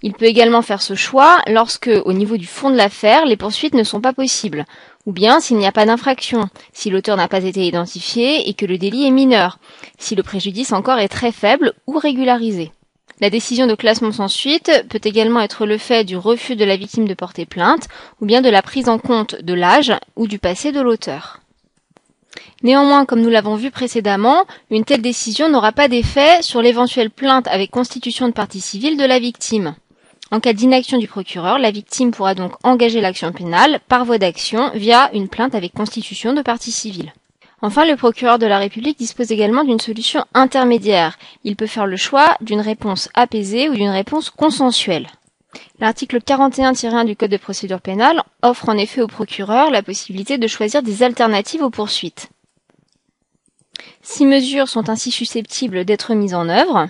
Il 0.02 0.14
peut 0.14 0.26
également 0.26 0.62
faire 0.62 0.82
ce 0.82 0.96
choix 0.96 1.42
lorsque, 1.48 1.90
au 2.06 2.14
niveau 2.14 2.38
du 2.38 2.46
fond 2.46 2.70
de 2.70 2.76
l'affaire, 2.76 3.26
les 3.26 3.38
poursuites 3.38 3.74
ne 3.74 3.84
sont 3.84 4.02
pas 4.02 4.14
possibles, 4.14 4.66
ou 5.06 5.12
bien 5.12 5.40
s'il 5.40 5.58
n'y 5.58 5.66
a 5.66 5.72
pas 5.72 5.86
d'infraction, 5.86 6.50
si 6.74 6.90
l'auteur 6.90 7.18
n'a 7.18 7.28
pas 7.28 7.44
été 7.44 7.66
identifié 7.66 8.50
et 8.50 8.54
que 8.54 8.66
le 8.66 8.78
délit 8.78 9.08
est 9.08 9.12
mineur, 9.12 9.60
si 9.98 10.16
le 10.16 10.24
préjudice 10.24 10.74
encore 10.74 11.00
est 11.00 11.08
très 11.08 11.32
faible 11.32 11.74
ou 11.88 11.98
régularisé. 11.98 12.72
La 13.20 13.32
décision 13.32 13.66
de 13.66 13.74
classement 13.74 14.12
sans 14.12 14.28
suite 14.28 14.72
peut 14.90 15.02
également 15.04 15.42
être 15.42 15.66
le 15.66 15.80
fait 15.80 16.04
du 16.04 16.18
refus 16.18 16.56
de 16.56 16.66
la 16.66 16.78
victime 16.78 17.08
de 17.08 17.16
porter 17.16 17.48
plainte, 17.48 17.88
ou 18.22 18.26
bien 18.28 18.42
de 18.42 18.50
la 18.50 18.62
prise 18.62 18.90
en 18.90 19.00
compte 19.00 19.42
de 19.42 19.54
l'âge 19.54 19.94
ou 20.16 20.28
du 20.28 20.38
passé 20.38 20.72
de 20.72 20.82
l'auteur. 20.82 21.40
Néanmoins, 22.64 23.06
comme 23.06 23.22
nous 23.22 23.30
l'avons 23.30 23.56
vu 23.56 23.72
précédemment, 23.72 24.46
une 24.72 24.84
telle 24.86 25.02
décision 25.02 25.50
n'aura 25.50 25.72
pas 25.72 25.88
d'effet 25.88 26.42
sur 26.42 26.62
l'éventuelle 26.62 27.10
plainte 27.10 27.48
avec 27.48 27.72
constitution 27.72 28.28
de 28.28 28.34
partie 28.34 28.62
civile 28.62 28.98
de 28.98 29.06
la 29.06 29.20
victime. 29.20 29.76
En 30.30 30.40
cas 30.40 30.54
d'inaction 30.54 30.98
du 30.98 31.08
procureur, 31.08 31.58
la 31.58 31.72
victime 31.72 32.12
pourra 32.12 32.36
donc 32.36 32.54
engager 32.64 33.00
l'action 33.00 33.32
pénale 33.32 33.80
par 33.88 34.04
voie 34.04 34.18
d'action 34.18 34.72
via 34.74 35.10
une 35.14 35.30
plainte 35.30 35.56
avec 35.56 35.74
constitution 35.74 36.34
de 36.34 36.42
partie 36.42 36.72
civile. 36.72 37.14
Enfin, 37.62 37.86
le 37.86 37.96
procureur 37.96 38.38
de 38.38 38.46
la 38.46 38.60
République 38.60 39.00
dispose 39.00 39.32
également 39.32 39.64
d'une 39.64 39.80
solution 39.80 40.26
intermédiaire. 40.34 41.18
Il 41.44 41.56
peut 41.56 41.66
faire 41.66 41.88
le 41.88 41.98
choix 41.98 42.36
d'une 42.42 42.60
réponse 42.62 43.10
apaisée 43.14 43.70
ou 43.70 43.74
d'une 43.74 43.90
réponse 43.90 44.30
consensuelle. 44.30 45.08
L'article 45.80 46.20
41-1 46.20 47.06
du 47.06 47.16
Code 47.16 47.32
de 47.32 47.38
procédure 47.38 47.82
pénale 47.82 48.22
offre 48.42 48.70
en 48.70 48.78
effet 48.78 49.02
au 49.02 49.08
procureur 49.08 49.72
la 49.72 49.82
possibilité 49.82 50.38
de 50.38 50.48
choisir 50.48 50.84
des 50.84 51.04
alternatives 51.04 51.64
aux 51.64 51.70
poursuites. 51.70 52.30
Six 54.02 54.26
mesures 54.26 54.70
sont 54.70 54.90
ainsi 54.90 55.12
susceptibles 55.12 55.86
d'être 55.86 56.14
mises 56.14 56.34
en 56.34 56.50
œuvre 56.50 56.88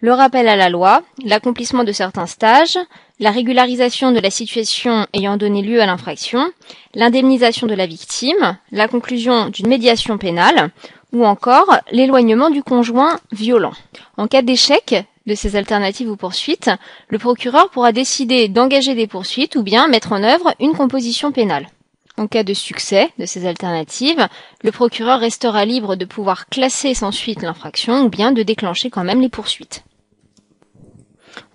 le 0.00 0.12
rappel 0.14 0.48
à 0.48 0.56
la 0.56 0.70
loi, 0.70 1.02
l'accomplissement 1.24 1.84
de 1.84 1.92
certains 1.92 2.26
stages, 2.26 2.78
la 3.18 3.30
régularisation 3.30 4.12
de 4.12 4.18
la 4.18 4.30
situation 4.30 5.06
ayant 5.12 5.36
donné 5.36 5.60
lieu 5.62 5.82
à 5.82 5.86
l'infraction, 5.86 6.50
l'indemnisation 6.94 7.66
de 7.66 7.74
la 7.74 7.86
victime, 7.86 8.56
la 8.72 8.88
conclusion 8.88 9.50
d'une 9.50 9.68
médiation 9.68 10.16
pénale, 10.16 10.70
ou 11.12 11.26
encore 11.26 11.76
l'éloignement 11.92 12.50
du 12.50 12.62
conjoint 12.62 13.18
violent. 13.32 13.72
En 14.16 14.26
cas 14.26 14.42
d'échec 14.42 15.04
de 15.26 15.34
ces 15.34 15.56
alternatives 15.56 16.10
aux 16.10 16.16
poursuites, 16.16 16.70
le 17.08 17.18
procureur 17.18 17.68
pourra 17.68 17.92
décider 17.92 18.48
d'engager 18.48 18.94
des 18.94 19.06
poursuites 19.06 19.56
ou 19.56 19.62
bien 19.62 19.86
mettre 19.86 20.12
en 20.12 20.22
œuvre 20.22 20.54
une 20.60 20.72
composition 20.72 21.30
pénale. 21.30 21.68
En 22.20 22.26
cas 22.26 22.42
de 22.42 22.52
succès 22.52 23.08
de 23.18 23.24
ces 23.24 23.46
alternatives, 23.46 24.28
le 24.62 24.72
procureur 24.72 25.20
restera 25.20 25.64
libre 25.64 25.96
de 25.96 26.04
pouvoir 26.04 26.48
classer 26.50 26.92
sans 26.92 27.12
suite 27.12 27.40
l'infraction 27.40 28.02
ou 28.02 28.10
bien 28.10 28.30
de 28.32 28.42
déclencher 28.42 28.90
quand 28.90 29.04
même 29.04 29.22
les 29.22 29.30
poursuites. 29.30 29.84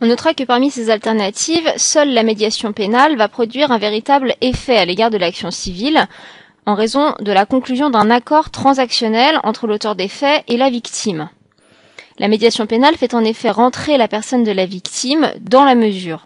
On 0.02 0.08
notera 0.08 0.34
que 0.34 0.44
parmi 0.44 0.72
ces 0.72 0.90
alternatives, 0.90 1.72
seule 1.78 2.12
la 2.12 2.24
médiation 2.24 2.74
pénale 2.74 3.16
va 3.16 3.28
produire 3.28 3.72
un 3.72 3.78
véritable 3.78 4.34
effet 4.42 4.76
à 4.76 4.86
l'égard 4.86 5.12
de 5.12 5.20
l'action 5.20 5.52
civile, 5.52 6.08
en 6.66 6.74
raison 6.74 7.14
de 7.20 7.32
la 7.32 7.46
conclusion 7.46 7.92
d'un 7.92 8.10
accord 8.10 8.50
transactionnel 8.50 9.40
entre 9.44 9.68
l'auteur 9.68 9.96
des 9.96 10.08
faits 10.08 10.44
et 10.48 10.58
la 10.58 10.72
victime. 10.72 11.30
La 12.18 12.28
médiation 12.28 12.66
pénale 12.66 12.96
fait 12.96 13.14
en 13.14 13.24
effet 13.24 13.52
rentrer 13.52 13.98
la 13.98 14.08
personne 14.08 14.44
de 14.44 14.52
la 14.52 14.66
victime 14.66 15.32
dans 15.42 15.64
la 15.64 15.76
mesure. 15.76 16.26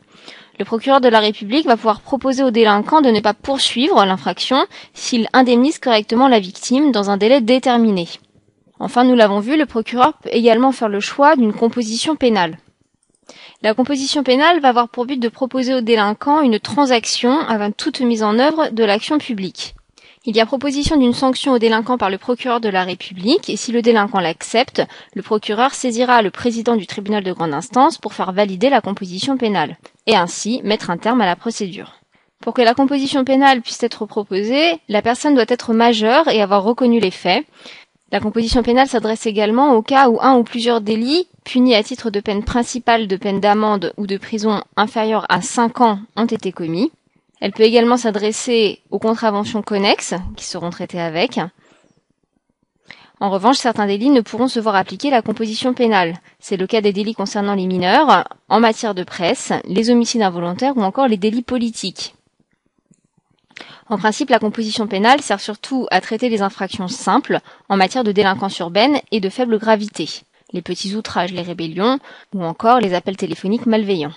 Le 0.59 0.65
procureur 0.65 0.99
de 0.99 1.07
la 1.07 1.21
République 1.21 1.65
va 1.65 1.77
pouvoir 1.77 2.01
proposer 2.01 2.43
au 2.43 2.51
délinquant 2.51 2.99
de 2.99 3.09
ne 3.09 3.21
pas 3.21 3.33
poursuivre 3.33 4.03
l'infraction 4.03 4.57
s'il 4.93 5.29
indemnise 5.31 5.79
correctement 5.79 6.27
la 6.27 6.41
victime 6.41 6.91
dans 6.91 7.09
un 7.09 7.15
délai 7.15 7.39
déterminé. 7.39 8.09
Enfin, 8.77 9.05
nous 9.05 9.15
l'avons 9.15 9.39
vu, 9.39 9.57
le 9.57 9.65
procureur 9.65 10.17
peut 10.17 10.29
également 10.33 10.73
faire 10.73 10.89
le 10.89 10.99
choix 10.99 11.37
d'une 11.37 11.53
composition 11.53 12.17
pénale. 12.17 12.57
La 13.61 13.73
composition 13.73 14.21
pénale 14.23 14.59
va 14.59 14.69
avoir 14.69 14.89
pour 14.89 15.05
but 15.05 15.17
de 15.17 15.29
proposer 15.29 15.73
au 15.73 15.81
délinquant 15.81 16.41
une 16.41 16.59
transaction 16.59 17.39
avant 17.39 17.71
toute 17.71 18.01
mise 18.01 18.23
en 18.23 18.37
œuvre 18.37 18.69
de 18.69 18.83
l'action 18.83 19.17
publique. 19.17 19.75
Il 20.29 20.37
y 20.37 20.41
a 20.41 20.45
proposition 20.45 20.95
d'une 20.95 21.15
sanction 21.15 21.53
au 21.53 21.57
délinquant 21.57 21.97
par 21.97 22.11
le 22.11 22.19
procureur 22.19 22.59
de 22.61 22.69
la 22.69 22.83
République 22.83 23.49
et 23.49 23.57
si 23.57 23.71
le 23.71 23.81
délinquant 23.81 24.19
l'accepte, 24.19 24.83
le 25.15 25.23
procureur 25.23 25.73
saisira 25.73 26.21
le 26.21 26.29
président 26.29 26.75
du 26.75 26.85
tribunal 26.85 27.23
de 27.23 27.33
grande 27.33 27.55
instance 27.55 27.97
pour 27.97 28.13
faire 28.13 28.31
valider 28.31 28.69
la 28.69 28.79
composition 28.79 29.37
pénale 29.37 29.79
et 30.05 30.15
ainsi 30.15 30.61
mettre 30.63 30.91
un 30.91 30.97
terme 30.97 31.21
à 31.21 31.25
la 31.25 31.35
procédure. 31.35 31.95
Pour 32.43 32.53
que 32.53 32.61
la 32.61 32.75
composition 32.75 33.25
pénale 33.25 33.61
puisse 33.61 33.81
être 33.81 34.05
proposée, 34.05 34.79
la 34.87 35.01
personne 35.01 35.33
doit 35.33 35.45
être 35.47 35.73
majeure 35.73 36.27
et 36.27 36.43
avoir 36.43 36.61
reconnu 36.61 36.99
les 36.99 37.09
faits. 37.09 37.43
La 38.11 38.19
composition 38.19 38.61
pénale 38.61 38.87
s'adresse 38.87 39.25
également 39.25 39.73
au 39.73 39.81
cas 39.81 40.09
où 40.09 40.19
un 40.21 40.37
ou 40.37 40.43
plusieurs 40.43 40.81
délits 40.81 41.27
punis 41.43 41.73
à 41.73 41.81
titre 41.81 42.11
de 42.11 42.19
peine 42.19 42.43
principale, 42.43 43.07
de 43.07 43.15
peine 43.15 43.39
d'amende 43.39 43.93
ou 43.97 44.05
de 44.05 44.17
prison 44.17 44.61
inférieure 44.77 45.25
à 45.27 45.41
5 45.41 45.81
ans 45.81 45.99
ont 46.15 46.25
été 46.25 46.51
commis. 46.51 46.91
Elle 47.41 47.51
peut 47.51 47.63
également 47.63 47.97
s'adresser 47.97 48.81
aux 48.91 48.99
contraventions 48.99 49.61
connexes 49.61 50.13
qui 50.35 50.45
seront 50.45 50.69
traitées 50.69 50.99
avec. 50.99 51.39
En 53.21 53.29
revanche, 53.29 53.57
certains 53.57 53.87
délits 53.87 54.09
ne 54.09 54.21
pourront 54.21 54.47
se 54.47 54.59
voir 54.59 54.75
appliquer 54.75 55.09
la 55.09 55.21
composition 55.21 55.73
pénale. 55.73 56.15
C'est 56.39 56.57
le 56.57 56.67
cas 56.67 56.81
des 56.81 56.93
délits 56.93 57.13
concernant 57.13 57.55
les 57.55 57.67
mineurs, 57.67 58.23
en 58.47 58.59
matière 58.59 58.95
de 58.95 59.03
presse, 59.03 59.51
les 59.65 59.89
homicides 59.89 60.21
involontaires 60.21 60.77
ou 60.77 60.81
encore 60.81 61.07
les 61.07 61.17
délits 61.17 61.41
politiques. 61.41 62.15
En 63.89 63.97
principe, 63.97 64.29
la 64.29 64.39
composition 64.39 64.87
pénale 64.87 65.21
sert 65.21 65.39
surtout 65.41 65.87
à 65.91 65.99
traiter 65.99 66.29
les 66.29 66.41
infractions 66.41 66.87
simples 66.87 67.39
en 67.67 67.75
matière 67.75 68.03
de 68.03 68.11
délinquance 68.11 68.59
urbaine 68.59 68.99
et 69.11 69.19
de 69.19 69.29
faible 69.29 69.57
gravité. 69.57 70.21
les 70.51 70.61
petits 70.61 70.95
outrages, 70.95 71.31
les 71.31 71.41
rébellions, 71.41 71.99
ou 72.33 72.43
encore 72.43 72.79
les 72.79 72.93
appels 72.93 73.17
téléphoniques 73.17 73.65
malveillants. 73.65 74.13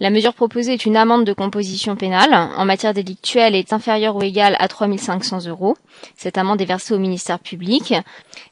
La 0.00 0.10
mesure 0.10 0.34
proposée 0.34 0.72
est 0.72 0.86
une 0.86 0.96
amende 0.96 1.24
de 1.24 1.32
composition 1.32 1.94
pénale. 1.94 2.34
En 2.34 2.64
matière 2.64 2.94
délictuelle, 2.94 3.54
est 3.54 3.72
inférieure 3.72 4.16
ou 4.16 4.22
égale 4.22 4.56
à 4.58 4.66
3500 4.66 5.46
euros. 5.46 5.76
Cette 6.16 6.36
amende 6.36 6.60
est 6.60 6.64
versée 6.64 6.94
au 6.94 6.98
ministère 6.98 7.38
public. 7.38 7.94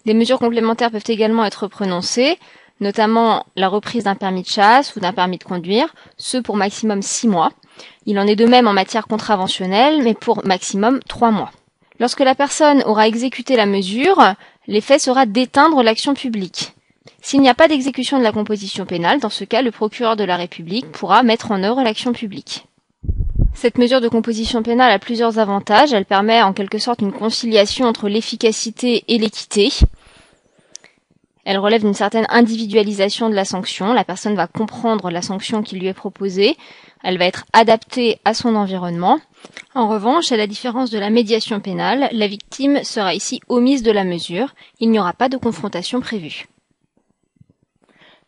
Des 0.07 0.15
mesures 0.15 0.39
complémentaires 0.39 0.93
peuvent 0.93 1.03
également 1.09 1.45
être 1.45 1.67
prononcées, 1.67 2.39
notamment 2.79 3.45
la 3.57 3.67
reprise 3.67 4.05
d'un 4.05 4.15
permis 4.15 4.43
de 4.43 4.49
chasse 4.49 4.95
ou 4.95 5.01
d'un 5.01 5.13
permis 5.13 5.39
de 5.39 5.43
conduire, 5.43 5.93
ce 6.17 6.39
pour 6.39 6.57
maximum 6.57 7.03
6 7.03 7.27
mois. 7.27 7.51
Il 8.07 8.21
en 8.21 8.27
est 8.29 8.37
de 8.37 8.47
même 8.47 8.69
en 8.69 8.73
matière 8.73 9.09
contraventionnelle, 9.09 10.01
mais 10.05 10.15
pour 10.15 10.47
maximum 10.47 11.01
3 11.09 11.33
mois. 11.33 11.51
Lorsque 11.99 12.21
la 12.21 12.37
personne 12.37 12.85
aura 12.87 13.09
exécuté 13.09 13.57
la 13.57 13.67
mesure, 13.67 14.35
l'effet 14.69 15.01
sera 15.01 15.27
d'éteindre 15.27 15.83
l'action 15.83 16.15
publique. 16.15 16.73
S'il 17.25 17.41
n'y 17.41 17.49
a 17.49 17.55
pas 17.55 17.69
d'exécution 17.69 18.19
de 18.19 18.25
la 18.25 18.33
composition 18.33 18.85
pénale, 18.85 19.21
dans 19.21 19.31
ce 19.31 19.45
cas, 19.45 19.63
le 19.63 19.71
procureur 19.71 20.17
de 20.17 20.25
la 20.25 20.37
République 20.37 20.91
pourra 20.91 21.23
mettre 21.23 21.53
en 21.53 21.63
œuvre 21.63 21.83
l'action 21.83 22.13
publique. 22.13 22.67
Cette 23.55 23.79
mesure 23.79 24.01
de 24.01 24.09
composition 24.09 24.65
pénale 24.65 24.91
a 24.91 24.99
plusieurs 24.99 25.39
avantages. 25.39 25.93
Elle 25.93 26.05
permet 26.05 26.43
en 26.43 26.53
quelque 26.53 26.79
sorte 26.79 27.01
une 27.01 27.13
conciliation 27.13 27.87
entre 27.87 28.09
l'efficacité 28.09 29.05
et 29.07 29.19
l'équité. 29.19 29.71
Elle 31.45 31.59
relève 31.59 31.83
d'une 31.83 31.95
certaine 31.95 32.27
individualisation 32.29 33.31
de 33.31 33.35
la 33.35 33.45
sanction. 33.45 33.93
La 33.93 34.05
personne 34.05 34.35
va 34.35 34.49
comprendre 34.49 35.11
la 35.11 35.23
sanction 35.23 35.63
qui 35.63 35.77
lui 35.77 35.87
est 35.87 35.95
proposée. 35.95 36.57
Elle 37.05 37.19
va 37.19 37.27
être 37.27 37.45
adaptée 37.53 38.19
à 38.25 38.35
son 38.35 38.57
environnement. 38.57 39.21
En 39.77 39.87
revanche, 39.87 40.33
à 40.33 40.37
la 40.37 40.49
différence 40.49 40.91
de 40.91 40.99
la 40.99 41.11
médiation 41.11 41.61
pénale, 41.61 42.09
la 42.11 42.27
victime 42.27 42.83
sera 42.83 43.15
ici 43.15 43.41
omise 43.49 43.85
de 43.85 43.93
la 43.93 44.03
mesure. 44.03 44.55
Il 44.81 44.91
n'y 44.91 44.99
aura 44.99 45.13
pas 45.13 45.29
de 45.29 45.37
confrontation 45.37 46.01
prévue. 46.01 46.47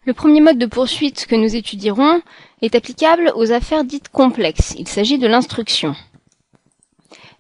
Le 0.06 0.12
premier 0.12 0.42
mode 0.42 0.58
de 0.58 0.66
poursuite 0.66 1.24
que 1.26 1.34
nous 1.34 1.56
étudierons 1.56 2.20
est 2.60 2.74
applicable 2.74 3.32
aux 3.36 3.52
affaires 3.52 3.84
dites 3.84 4.10
complexes. 4.10 4.74
Il 4.78 4.86
s'agit 4.86 5.18
de 5.18 5.26
l'instruction. 5.26 5.96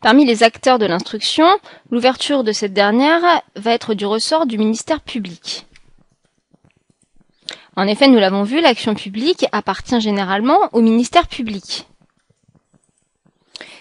Parmi 0.00 0.24
les 0.24 0.42
acteurs 0.42 0.78
de 0.78 0.86
l'instruction, 0.86 1.46
l'ouverture 1.90 2.42
de 2.42 2.52
cette 2.52 2.72
dernière 2.72 3.42
va 3.54 3.72
être 3.72 3.92
du 3.92 4.06
ressort 4.06 4.46
du 4.46 4.56
ministère 4.56 5.02
public. 5.02 5.66
En 7.76 7.86
effet, 7.86 8.08
nous 8.08 8.18
l'avons 8.18 8.44
vu, 8.44 8.62
l'action 8.62 8.94
publique 8.94 9.44
appartient 9.52 10.00
généralement 10.00 10.58
au 10.72 10.80
ministère 10.80 11.28
public. 11.28 11.86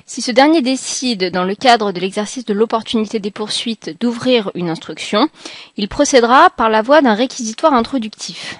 Si 0.05 0.21
ce 0.21 0.31
dernier 0.31 0.61
décide, 0.61 1.31
dans 1.31 1.45
le 1.45 1.55
cadre 1.55 1.93
de 1.93 1.99
l'exercice 2.01 2.43
de 2.43 2.53
l'opportunité 2.53 3.19
des 3.19 3.31
poursuites, 3.31 3.95
d'ouvrir 4.01 4.51
une 4.55 4.69
instruction, 4.69 5.29
il 5.77 5.87
procédera 5.87 6.49
par 6.49 6.69
la 6.69 6.81
voie 6.81 7.01
d'un 7.01 7.13
réquisitoire 7.13 7.73
introductif. 7.73 8.59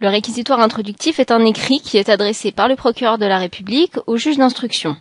Le 0.00 0.08
réquisitoire 0.08 0.60
introductif 0.60 1.20
est 1.20 1.30
un 1.30 1.44
écrit 1.44 1.80
qui 1.80 1.96
est 1.96 2.08
adressé 2.08 2.52
par 2.52 2.68
le 2.68 2.76
procureur 2.76 3.18
de 3.18 3.26
la 3.26 3.38
République 3.38 3.94
au 4.06 4.16
juge 4.16 4.36
d'instruction. 4.36 4.96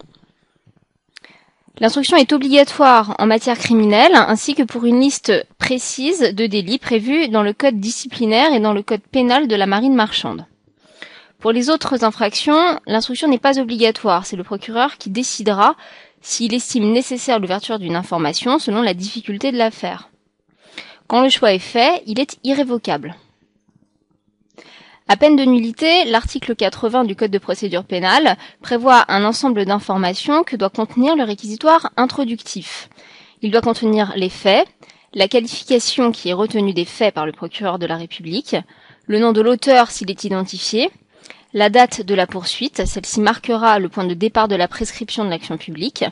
L'instruction 1.79 2.17
est 2.17 2.31
obligatoire 2.31 3.15
en 3.17 3.25
matière 3.25 3.57
criminelle 3.57 4.13
ainsi 4.13 4.53
que 4.53 4.61
pour 4.61 4.85
une 4.85 4.99
liste 4.99 5.33
précise 5.57 6.21
de 6.33 6.45
délits 6.45 6.77
prévus 6.77 7.29
dans 7.29 7.41
le 7.41 7.53
code 7.53 7.79
disciplinaire 7.79 8.53
et 8.53 8.59
dans 8.59 8.73
le 8.73 8.83
code 8.83 9.01
pénal 9.01 9.47
de 9.47 9.55
la 9.55 9.65
marine 9.65 9.95
marchande. 9.95 10.45
Pour 11.39 11.51
les 11.51 11.71
autres 11.71 12.03
infractions, 12.05 12.79
l'instruction 12.85 13.27
n'est 13.27 13.39
pas 13.39 13.59
obligatoire, 13.59 14.25
c'est 14.27 14.37
le 14.37 14.43
procureur 14.43 14.97
qui 14.97 15.09
décidera 15.09 15.75
s'il 16.21 16.53
estime 16.53 16.91
nécessaire 16.91 17.39
l'ouverture 17.39 17.79
d'une 17.79 17.95
information 17.95 18.59
selon 18.59 18.81
la 18.81 18.93
difficulté 18.93 19.51
de 19.51 19.57
l'affaire. 19.57 20.09
Quand 21.07 21.21
le 21.21 21.29
choix 21.29 21.53
est 21.53 21.59
fait, 21.59 22.03
il 22.05 22.19
est 22.19 22.37
irrévocable. 22.43 23.15
À 25.09 25.17
peine 25.17 25.35
de 25.35 25.43
nullité, 25.43 26.05
l'article 26.05 26.55
80 26.55 27.03
du 27.03 27.15
Code 27.15 27.29
de 27.29 27.37
procédure 27.37 27.83
pénale 27.83 28.37
prévoit 28.61 29.03
un 29.09 29.25
ensemble 29.25 29.65
d'informations 29.65 30.43
que 30.43 30.55
doit 30.55 30.69
contenir 30.69 31.17
le 31.17 31.23
réquisitoire 31.23 31.91
introductif. 31.97 32.89
Il 33.41 33.51
doit 33.51 33.59
contenir 33.59 34.13
les 34.15 34.29
faits, 34.29 34.65
la 35.13 35.27
qualification 35.27 36.13
qui 36.13 36.29
est 36.29 36.33
retenue 36.33 36.73
des 36.73 36.85
faits 36.85 37.13
par 37.13 37.25
le 37.25 37.33
procureur 37.33 37.79
de 37.79 37.85
la 37.85 37.97
République, 37.97 38.55
le 39.05 39.19
nom 39.19 39.33
de 39.33 39.41
l'auteur 39.41 39.91
s'il 39.91 40.09
est 40.09 40.23
identifié, 40.23 40.89
la 41.53 41.69
date 41.69 42.01
de 42.01 42.15
la 42.15 42.25
poursuite, 42.25 42.85
celle-ci 42.85 43.19
marquera 43.19 43.79
le 43.79 43.89
point 43.89 44.05
de 44.05 44.13
départ 44.13 44.47
de 44.47 44.55
la 44.55 44.69
prescription 44.69 45.25
de 45.25 45.29
l'action 45.29 45.57
publique, 45.57 46.05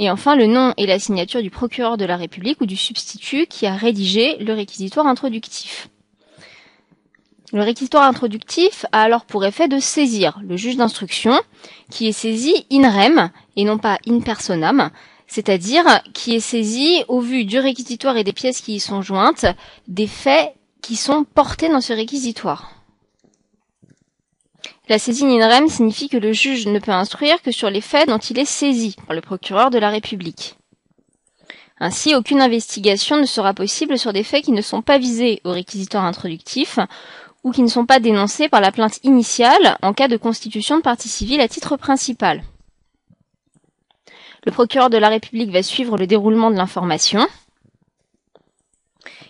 et 0.00 0.10
enfin 0.10 0.34
le 0.34 0.46
nom 0.46 0.74
et 0.76 0.86
la 0.86 0.98
signature 0.98 1.42
du 1.42 1.50
procureur 1.50 1.96
de 1.96 2.04
la 2.04 2.16
République 2.16 2.60
ou 2.60 2.66
du 2.66 2.76
substitut 2.76 3.46
qui 3.46 3.66
a 3.66 3.76
rédigé 3.76 4.36
le 4.38 4.52
réquisitoire 4.52 5.06
introductif. 5.06 5.88
Le 7.52 7.60
réquisitoire 7.62 8.04
introductif 8.04 8.86
a 8.92 9.02
alors 9.02 9.26
pour 9.26 9.44
effet 9.44 9.68
de 9.68 9.78
saisir 9.78 10.40
le 10.42 10.56
juge 10.56 10.76
d'instruction, 10.76 11.38
qui 11.90 12.08
est 12.08 12.12
saisi 12.12 12.66
in 12.72 12.88
rem 12.88 13.30
et 13.56 13.64
non 13.64 13.76
pas 13.76 13.98
in 14.08 14.20
personam, 14.20 14.90
c'est-à-dire 15.26 15.84
qui 16.14 16.34
est 16.34 16.40
saisi 16.40 17.04
au 17.08 17.20
vu 17.20 17.44
du 17.44 17.58
réquisitoire 17.58 18.16
et 18.16 18.24
des 18.24 18.32
pièces 18.32 18.62
qui 18.62 18.76
y 18.76 18.80
sont 18.80 19.02
jointes, 19.02 19.44
des 19.86 20.06
faits 20.06 20.54
qui 20.80 20.96
sont 20.96 21.24
portés 21.24 21.68
dans 21.68 21.82
ce 21.82 21.92
réquisitoire. 21.92 22.72
La 24.88 24.98
saisine 24.98 25.28
in 25.30 25.46
rem 25.46 25.68
signifie 25.68 26.08
que 26.08 26.16
le 26.16 26.32
juge 26.32 26.66
ne 26.66 26.78
peut 26.78 26.90
instruire 26.90 27.42
que 27.42 27.52
sur 27.52 27.68
les 27.68 27.82
faits 27.82 28.08
dont 28.08 28.18
il 28.18 28.38
est 28.38 28.46
saisi 28.46 28.96
par 29.06 29.14
le 29.14 29.20
procureur 29.20 29.68
de 29.68 29.78
la 29.78 29.90
République. 29.90 30.56
Ainsi, 31.84 32.14
aucune 32.14 32.40
investigation 32.40 33.16
ne 33.16 33.26
sera 33.26 33.54
possible 33.54 33.98
sur 33.98 34.12
des 34.12 34.22
faits 34.22 34.44
qui 34.44 34.52
ne 34.52 34.62
sont 34.62 34.82
pas 34.82 34.98
visés 34.98 35.40
au 35.44 35.50
réquisitoire 35.50 36.04
introductif 36.04 36.78
ou 37.44 37.50
qui 37.50 37.62
ne 37.62 37.68
sont 37.68 37.86
pas 37.86 38.00
dénoncés 38.00 38.48
par 38.48 38.60
la 38.60 38.72
plainte 38.72 38.98
initiale 39.04 39.76
en 39.82 39.92
cas 39.92 40.08
de 40.08 40.16
constitution 40.16 40.76
de 40.76 40.82
partie 40.82 41.08
civile 41.08 41.40
à 41.40 41.48
titre 41.48 41.76
principal. 41.76 42.42
Le 44.44 44.52
procureur 44.52 44.90
de 44.90 44.98
la 44.98 45.08
République 45.08 45.50
va 45.50 45.62
suivre 45.62 45.96
le 45.96 46.06
déroulement 46.06 46.50
de 46.50 46.56
l'information. 46.56 47.26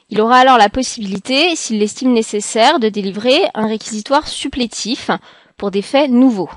Il 0.09 0.21
aura 0.21 0.37
alors 0.39 0.59
la 0.59 0.69
possibilité, 0.69 1.57
s'il 1.57 1.79
l'estime 1.79 2.13
nécessaire, 2.13 2.79
de 2.79 2.89
délivrer 2.89 3.43
un 3.55 3.67
réquisitoire 3.67 4.27
supplétif 4.29 5.11
pour 5.57 5.71
des 5.71 5.83
faits 5.83 6.11
nouveaux. 6.11 6.51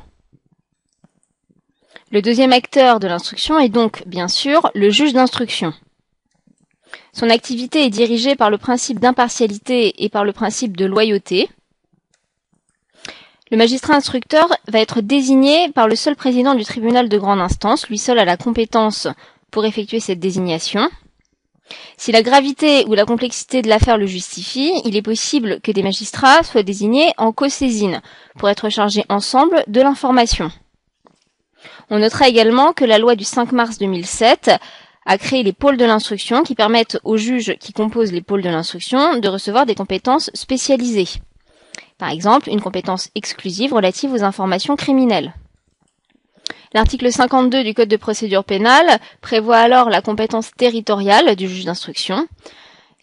Le 2.12 2.22
deuxième 2.22 2.54
acteur 2.54 3.00
de 3.00 3.08
l'instruction 3.08 3.60
est 3.60 3.70
donc, 3.70 4.04
bien 4.08 4.28
sûr, 4.28 4.70
le 4.74 4.90
juge 4.90 5.14
d'instruction. 5.14 5.74
Son 7.18 7.30
activité 7.30 7.86
est 7.86 7.90
dirigée 7.90 8.36
par 8.36 8.50
le 8.50 8.58
principe 8.58 9.00
d'impartialité 9.00 10.04
et 10.04 10.10
par 10.10 10.26
le 10.26 10.34
principe 10.34 10.76
de 10.76 10.86
loyauté. 10.86 11.50
Le 13.50 13.56
magistrat 13.56 13.96
instructeur 13.96 14.50
va 14.68 14.82
être 14.82 15.00
désigné 15.00 15.72
par 15.72 15.88
le 15.88 15.96
seul 15.96 16.18
président 16.18 16.56
du 16.56 16.66
tribunal 16.66 17.08
de 17.08 17.18
grande 17.18 17.40
instance, 17.40 17.88
lui 17.88 17.98
seul 17.98 18.20
a 18.20 18.26
la 18.26 18.36
compétence 18.36 19.08
pour 19.50 19.64
effectuer 19.64 20.02
cette 20.02 20.20
désignation. 20.20 20.90
Si 21.96 22.12
la 22.12 22.22
gravité 22.22 22.84
ou 22.86 22.96
la 22.96 23.06
complexité 23.06 23.62
de 23.62 23.70
l'affaire 23.70 23.98
le 23.98 24.08
justifie, 24.08 24.74
il 24.84 24.98
est 24.98 25.02
possible 25.02 25.62
que 25.62 25.72
des 25.72 25.84
magistrats 25.84 26.44
soient 26.44 26.64
désignés 26.64 27.14
en 27.18 27.32
co-saisine 27.32 28.02
pour 28.38 28.50
être 28.50 28.68
chargés 28.68 29.06
ensemble 29.08 29.64
de 29.68 29.80
l'information. 29.80 30.52
On 31.90 32.00
notera 32.00 32.28
également 32.28 32.74
que 32.74 32.84
la 32.84 32.98
loi 32.98 33.16
du 33.16 33.24
5 33.24 33.54
mars 33.54 33.78
2007 33.78 34.52
a 35.06 35.18
créé 35.18 35.44
les 35.44 35.54
pôles 35.54 35.78
de 35.78 35.86
l'instruction 35.86 36.44
qui 36.44 36.56
permettent 36.56 37.00
aux 37.04 37.18
juges 37.18 37.56
qui 37.60 37.74
composent 37.74 38.12
les 38.12 38.22
pôles 38.22 38.42
de 38.42 38.50
l'instruction 38.50 39.18
de 39.18 39.28
recevoir 39.28 39.66
des 39.66 39.76
compétences 39.76 40.32
spécialisées. 40.34 41.08
Par 41.98 42.10
exemple, 42.10 42.50
une 42.50 42.62
compétence 42.62 43.10
exclusive 43.16 43.74
relative 43.74 44.12
aux 44.12 44.24
informations 44.24 44.76
criminelles. 44.76 45.34
L'article 46.74 47.10
52 47.10 47.64
du 47.64 47.74
Code 47.74 47.88
de 47.88 47.96
procédure 47.96 48.44
pénale 48.44 49.00
prévoit 49.22 49.58
alors 49.58 49.90
la 49.90 50.02
compétence 50.02 50.52
territoriale 50.58 51.36
du 51.36 51.48
juge 51.48 51.66
d'instruction. 51.66 52.28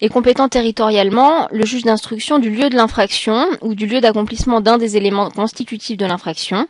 Et 0.02 0.08
compétent 0.08 0.48
territorialement, 0.48 1.48
le 1.52 1.64
juge 1.64 1.84
d'instruction 1.84 2.38
du 2.38 2.50
lieu 2.50 2.68
de 2.68 2.76
l'infraction 2.76 3.46
ou 3.60 3.74
du 3.74 3.86
lieu 3.86 4.00
d'accomplissement 4.00 4.60
d'un 4.60 4.76
des 4.76 4.96
éléments 4.96 5.30
constitutifs 5.30 5.96
de 5.96 6.04
l'infraction, 6.04 6.66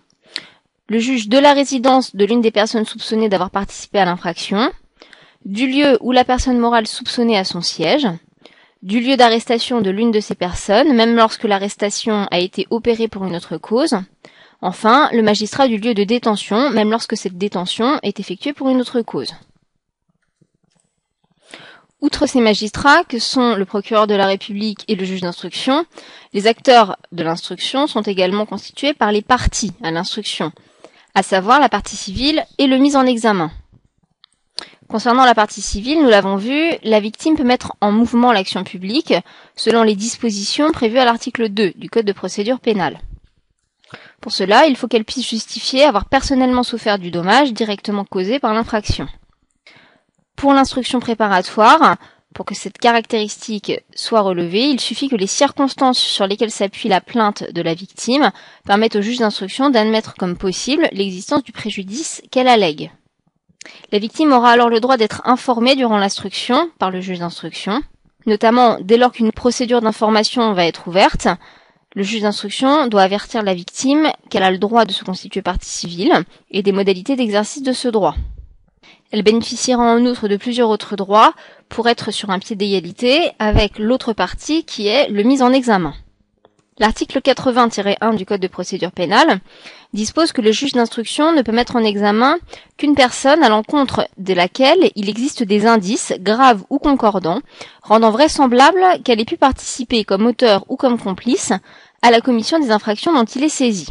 le 0.89 0.99
juge 0.99 1.29
de 1.29 1.39
la 1.39 1.55
résidence 1.55 2.15
de 2.15 2.25
l'une 2.27 2.43
des 2.43 2.51
personnes 2.51 2.85
soupçonnées 2.85 3.31
d'avoir 3.31 3.51
participé 3.51 3.99
à 3.99 4.05
l'infraction, 4.05 4.71
du 5.45 5.67
lieu 5.67 5.99
où 6.01 6.13
la 6.13 6.25
personne 6.25 6.59
morale 6.59 6.87
soupçonnée 6.87 7.39
a 7.39 7.45
son 7.45 7.61
siège, 7.61 8.07
du 8.83 9.01
lieu 9.01 9.17
d'arrestation 9.17 9.81
de 9.81 9.91
l'une 9.91 10.11
de 10.11 10.21
ces 10.21 10.35
personnes, 10.35 10.95
même 10.95 11.15
lorsque 11.15 11.45
l'arrestation 11.45 12.27
a 12.31 12.39
été 12.39 12.67
opérée 12.71 13.09
pour 13.09 13.25
une 13.25 13.37
autre 13.37 13.57
cause. 13.57 13.97
Enfin, 14.61 15.09
le 15.13 15.23
magistrat 15.23 15.69
du 15.69 15.79
lieu 15.79 15.95
de 15.95 16.05
détention, 16.05 16.71
même 16.71 16.91
lorsque 16.91 17.17
cette 17.17 17.39
détention 17.39 17.99
est 18.03 18.21
effectuée 18.21 18.53
pour 18.53 18.69
une 18.69 18.81
autre 18.81 19.01
cause. 19.03 19.35
Outre 22.01 22.27
ces 22.27 22.41
magistrats, 22.41 23.05
que 23.05 23.21
sont 23.21 23.55
le 23.55 23.65
procureur 23.65 24.09
de 24.09 24.15
la 24.17 24.27
République 24.27 24.85
et 24.89 24.97
le 24.97 25.05
juge 25.05 25.21
d'instruction, 25.21 25.87
les 26.33 26.49
acteurs 26.49 26.97
de 27.13 27.23
l'instruction 27.23 27.87
sont 27.87 28.03
également 28.03 28.47
constitués 28.47 28.95
par 28.95 29.13
les 29.13 29.23
parties 29.23 29.73
à 29.85 29.93
l'instruction, 29.93 30.51
à 31.15 31.23
savoir 31.23 31.61
la 31.61 31.69
partie 31.69 31.97
civile 31.97 32.45
et 32.59 32.67
le 32.67 32.79
mis 32.79 32.97
en 32.97 33.07
examen. 33.07 33.53
Concernant 34.93 35.25
la 35.25 35.35
partie 35.35 35.63
civile, 35.63 36.03
nous 36.03 36.11
l'avons 36.11 36.37
vu, 36.37 36.75
la 36.83 37.01
victime 37.01 37.35
peut 37.35 37.45
mettre 37.45 37.73
en 37.81 37.91
mouvement 37.91 38.31
l'action 38.31 38.63
publique 38.63 39.15
selon 39.57 39.85
les 39.85 39.97
dispositions 39.97 40.71
prévues 40.71 40.99
à 40.99 41.07
l'article 41.07 41.49
2 41.49 41.73
du 41.77 41.89
Code 41.89 42.05
de 42.05 42.13
procédure 42.13 42.61
pénale. 42.61 43.01
Pour 44.21 44.33
cela, 44.33 44.67
il 44.67 44.77
faut 44.77 44.89
qu'elle 44.89 45.07
puisse 45.07 45.27
justifier 45.27 45.85
avoir 45.85 46.05
personnellement 46.05 46.63
souffert 46.63 46.99
du 46.99 47.11
dommage 47.11 47.55
directement 47.55 48.05
causé 48.05 48.39
par 48.39 48.53
l'infraction. 48.53 49.09
Pour 50.37 50.53
l'instruction 50.53 51.01
préparatoire, 51.01 51.97
pour 52.35 52.45
que 52.45 52.55
cette 52.55 52.77
caractéristique 52.77 53.73
soit 53.95 54.21
relevée, 54.21 54.69
il 54.69 54.79
suffit 54.79 55.09
que 55.09 55.17
les 55.17 55.27
circonstances 55.27 56.01
sur 56.01 56.27
lesquelles 56.27 56.51
s'appuie 56.51 56.91
la 56.91 57.01
plainte 57.01 57.51
de 57.51 57.63
la 57.63 57.73
victime 57.73 58.31
permettent 58.67 58.97
au 58.97 59.01
juge 59.01 59.21
d'instruction 59.21 59.71
d'admettre 59.71 60.17
comme 60.19 60.37
possible 60.37 60.87
l'existence 60.93 61.45
du 61.45 61.53
préjudice 61.53 62.21
qu'elle 62.31 62.47
allègue. 62.47 62.91
La 63.91 63.99
victime 63.99 64.33
aura 64.33 64.51
alors 64.51 64.69
le 64.69 64.81
droit 64.81 64.97
d'être 64.97 65.23
informée 65.25 65.77
durant 65.77 65.99
l'instruction 65.99 66.71
par 66.79 66.91
le 66.91 67.01
juge 67.01 67.19
d'instruction, 67.19 67.83
notamment 68.27 68.79
dès 68.81 68.97
lors 68.97 69.13
qu'une 69.13 69.33
procédure 69.33 69.81
d'information 69.81 70.53
va 70.53 70.67
être 70.67 70.89
ouverte. 70.89 71.29
Le 71.95 72.03
juge 72.03 72.23
d'instruction 72.23 72.87
doit 72.87 73.03
avertir 73.03 73.43
la 73.43 73.55
victime 73.55 74.11
qu'elle 74.31 74.43
a 74.43 74.51
le 74.51 74.59
droit 74.59 74.87
de 74.87 74.93
se 74.93 75.05
constituer 75.05 75.43
partie 75.43 75.69
civile 75.69 76.25
et 76.51 76.63
des 76.63 76.73
modalités 76.73 77.17
d'exercice 77.17 77.63
de 77.63 77.73
ce 77.73 77.89
droit. 77.89 78.15
Elle 79.11 79.23
bénéficiera 79.23 79.83
en 79.83 80.05
outre 80.07 80.27
de 80.27 80.39
plusieurs 80.39 80.71
autres 80.71 80.97
droits 80.97 81.35
pour 81.69 81.89
être 81.89 82.11
sur 82.11 82.31
un 82.31 82.39
pied 82.39 82.57
d'égalité 82.57 83.31
avec 83.39 83.79
l'autre 83.79 84.15
partie 84.15 84.65
qui 84.65 84.87
est 84.87 85.09
le 85.09 85.23
mise 85.23 85.43
en 85.43 85.53
examen. 85.53 85.93
L'article 86.79 87.21
80-1 87.21 88.17
du 88.17 88.25
Code 88.25 88.41
de 88.41 88.49
procédure 88.49 88.91
pénale 88.91 89.41
dispose 89.93 90.33
que 90.33 90.41
le 90.41 90.53
juge 90.53 90.73
d'instruction 90.73 91.33
ne 91.33 91.43
peut 91.43 91.53
mettre 91.53 91.77
en 91.77 91.85
examen 91.85 92.39
qu'une 92.77 92.95
personne 92.95 93.43
à 93.43 93.49
l'encontre 93.49 94.09
de 94.19 94.35
laquelle 94.35 94.91
il 94.97 95.09
existe 95.09 95.43
des 95.43 95.67
indices, 95.67 96.15
graves 96.21 96.65
ou 96.71 96.79
concordants, 96.79 97.41
rendant 97.83 98.11
vraisemblable 98.11 98.81
qu'elle 99.05 99.21
ait 99.21 99.25
pu 99.25 99.37
participer 99.37 100.05
comme 100.05 100.27
auteur 100.27 100.65
ou 100.69 100.77
comme 100.77 100.99
complice 100.99 101.53
à 102.03 102.11
la 102.11 102.21
commission 102.21 102.59
des 102.59 102.71
infractions 102.71 103.13
dont 103.13 103.25
il 103.25 103.45
est 103.45 103.49
saisi. 103.49 103.87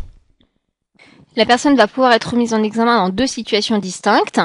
La 1.35 1.45
personne 1.45 1.77
va 1.77 1.87
pouvoir 1.87 2.11
être 2.11 2.35
mise 2.35 2.53
en 2.53 2.61
examen 2.61 2.97
dans 2.97 3.09
deux 3.13 3.27
situations 3.27 3.77
distinctes. 3.77 4.41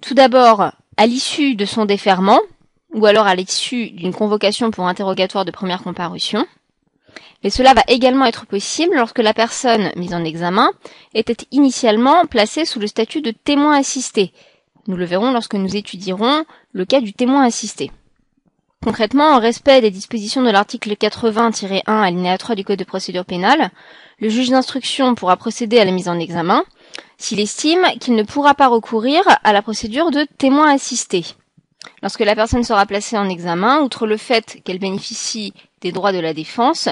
Tout 0.00 0.14
d'abord, 0.14 0.70
à 0.96 1.06
l'issue 1.06 1.54
de 1.54 1.66
son 1.66 1.84
déferment, 1.84 2.40
ou 2.94 3.04
alors 3.06 3.26
à 3.26 3.34
l'issue 3.34 3.90
d'une 3.90 4.14
convocation 4.14 4.70
pour 4.70 4.86
interrogatoire 4.86 5.44
de 5.44 5.50
première 5.50 5.82
comparution. 5.82 6.46
Mais 7.42 7.50
cela 7.50 7.74
va 7.74 7.82
également 7.88 8.24
être 8.24 8.46
possible 8.46 8.96
lorsque 8.96 9.18
la 9.18 9.34
personne 9.34 9.90
mise 9.96 10.14
en 10.14 10.24
examen 10.24 10.70
était 11.14 11.46
initialement 11.50 12.26
placée 12.26 12.64
sous 12.64 12.80
le 12.80 12.86
statut 12.86 13.20
de 13.20 13.30
témoin 13.30 13.76
assisté. 13.76 14.32
Nous 14.86 14.96
le 14.96 15.04
verrons 15.04 15.32
lorsque 15.32 15.54
nous 15.54 15.76
étudierons 15.76 16.44
le 16.72 16.84
cas 16.84 17.00
du 17.00 17.12
témoin 17.12 17.44
assisté. 17.44 17.90
Concrètement, 18.82 19.28
en 19.28 19.40
respect 19.40 19.80
des 19.80 19.90
dispositions 19.90 20.42
de 20.42 20.50
l'article 20.50 20.92
80-1 20.92 21.82
alinéa 21.86 22.36
3 22.36 22.54
du 22.54 22.64
Code 22.64 22.78
de 22.78 22.84
procédure 22.84 23.24
pénale, 23.24 23.70
le 24.20 24.28
juge 24.28 24.50
d'instruction 24.50 25.14
pourra 25.14 25.38
procéder 25.38 25.78
à 25.78 25.86
la 25.86 25.90
mise 25.90 26.08
en 26.08 26.18
examen 26.18 26.64
s'il 27.16 27.40
estime 27.40 27.86
qu'il 27.98 28.14
ne 28.14 28.22
pourra 28.22 28.54
pas 28.54 28.68
recourir 28.68 29.22
à 29.42 29.52
la 29.54 29.62
procédure 29.62 30.10
de 30.10 30.26
témoin 30.36 30.70
assisté. 30.70 31.24
Lorsque 32.02 32.20
la 32.20 32.34
personne 32.34 32.64
sera 32.64 32.84
placée 32.84 33.16
en 33.16 33.28
examen, 33.28 33.80
outre 33.80 34.06
le 34.06 34.18
fait 34.18 34.58
qu'elle 34.64 34.78
bénéficie 34.78 35.54
des 35.84 35.92
droits 35.92 36.12
de 36.12 36.18
la 36.18 36.34
défense, 36.34 36.88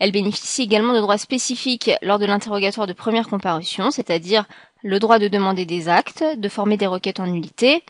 elle 0.00 0.12
bénéficie 0.12 0.62
également 0.62 0.94
de 0.94 1.00
droits 1.00 1.16
spécifiques 1.16 1.92
lors 2.02 2.18
de 2.18 2.26
l'interrogatoire 2.26 2.88
de 2.88 2.92
première 2.92 3.28
comparution, 3.28 3.90
c'est-à-dire 3.92 4.44
le 4.82 4.98
droit 4.98 5.20
de 5.20 5.28
demander 5.28 5.64
des 5.64 5.88
actes, 5.88 6.24
de 6.36 6.48
former 6.48 6.76
des 6.76 6.88
requêtes 6.88 7.20
en 7.20 7.28
nullité, 7.28 7.84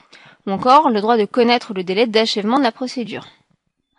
ou 0.46 0.52
encore 0.52 0.90
le 0.90 1.00
droit 1.00 1.16
de 1.16 1.24
connaître 1.24 1.72
le 1.72 1.84
délai 1.84 2.06
d'achèvement 2.06 2.58
de 2.58 2.64
la 2.64 2.70
procédure. 2.70 3.26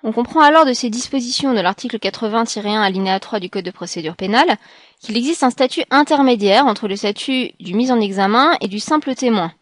On 0.03 0.11
comprend 0.11 0.41
alors 0.41 0.65
de 0.65 0.73
ces 0.73 0.91
dispositions 0.91 1.53
de 1.53 1.61
l'article 1.61 1.97
80-1 1.97 2.81
alinéa 2.81 3.19
3 3.19 3.39
du 3.39 3.49
Code 3.49 3.65
de 3.65 3.71
procédure 3.71 4.15
pénale 4.15 4.57
qu'il 4.99 5.17
existe 5.17 5.43
un 5.43 5.49
statut 5.49 5.83
intermédiaire 5.89 6.67
entre 6.67 6.87
le 6.87 6.95
statut 6.95 7.51
du 7.59 7.73
mise 7.73 7.91
en 7.91 7.99
examen 7.99 8.55
et 8.61 8.67
du 8.67 8.79
simple 8.79 9.15
témoin, 9.15 9.53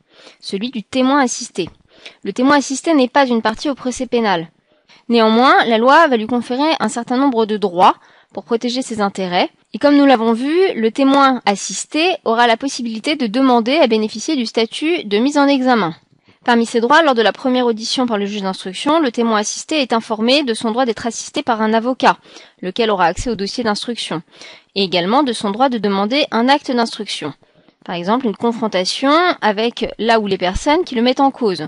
celui 0.41 0.71
du 0.71 0.83
témoin 0.83 1.19
assisté. 1.21 1.69
Le 2.23 2.33
témoin 2.33 2.57
assisté 2.57 2.93
n'est 2.93 3.07
pas 3.07 3.27
une 3.27 3.41
partie 3.41 3.69
au 3.69 3.75
procès 3.75 4.07
pénal. 4.07 4.49
Néanmoins, 5.11 5.65
la 5.65 5.77
loi 5.77 6.07
va 6.07 6.15
lui 6.15 6.25
conférer 6.25 6.71
un 6.79 6.87
certain 6.87 7.17
nombre 7.17 7.45
de 7.45 7.57
droits 7.57 7.95
pour 8.33 8.45
protéger 8.45 8.81
ses 8.81 9.01
intérêts. 9.01 9.49
Et 9.73 9.77
comme 9.77 9.97
nous 9.97 10.05
l'avons 10.05 10.31
vu, 10.31 10.55
le 10.73 10.89
témoin 10.89 11.41
assisté 11.45 12.15
aura 12.23 12.47
la 12.47 12.55
possibilité 12.55 13.17
de 13.17 13.27
demander 13.27 13.75
à 13.75 13.87
bénéficier 13.87 14.37
du 14.37 14.45
statut 14.45 15.03
de 15.03 15.17
mise 15.17 15.37
en 15.37 15.49
examen. 15.49 15.93
Parmi 16.45 16.65
ses 16.65 16.79
droits, 16.79 17.03
lors 17.03 17.13
de 17.13 17.21
la 17.21 17.33
première 17.33 17.65
audition 17.65 18.05
par 18.05 18.17
le 18.17 18.25
juge 18.25 18.43
d'instruction, 18.43 19.01
le 19.01 19.11
témoin 19.11 19.39
assisté 19.39 19.81
est 19.81 19.91
informé 19.91 20.43
de 20.43 20.53
son 20.53 20.71
droit 20.71 20.85
d'être 20.85 21.05
assisté 21.05 21.43
par 21.43 21.61
un 21.61 21.73
avocat, 21.73 22.15
lequel 22.61 22.89
aura 22.89 23.07
accès 23.07 23.29
au 23.29 23.35
dossier 23.35 23.65
d'instruction, 23.65 24.21
et 24.75 24.83
également 24.85 25.23
de 25.23 25.33
son 25.33 25.51
droit 25.51 25.67
de 25.67 25.77
demander 25.77 26.23
un 26.31 26.47
acte 26.47 26.71
d'instruction. 26.71 27.33
Par 27.83 27.95
exemple, 27.95 28.27
une 28.27 28.37
confrontation 28.37 29.11
avec 29.41 29.93
là 29.99 30.21
où 30.21 30.27
les 30.27 30.37
personnes 30.37 30.85
qui 30.85 30.95
le 30.95 31.01
mettent 31.01 31.19
en 31.19 31.31
cause. 31.31 31.67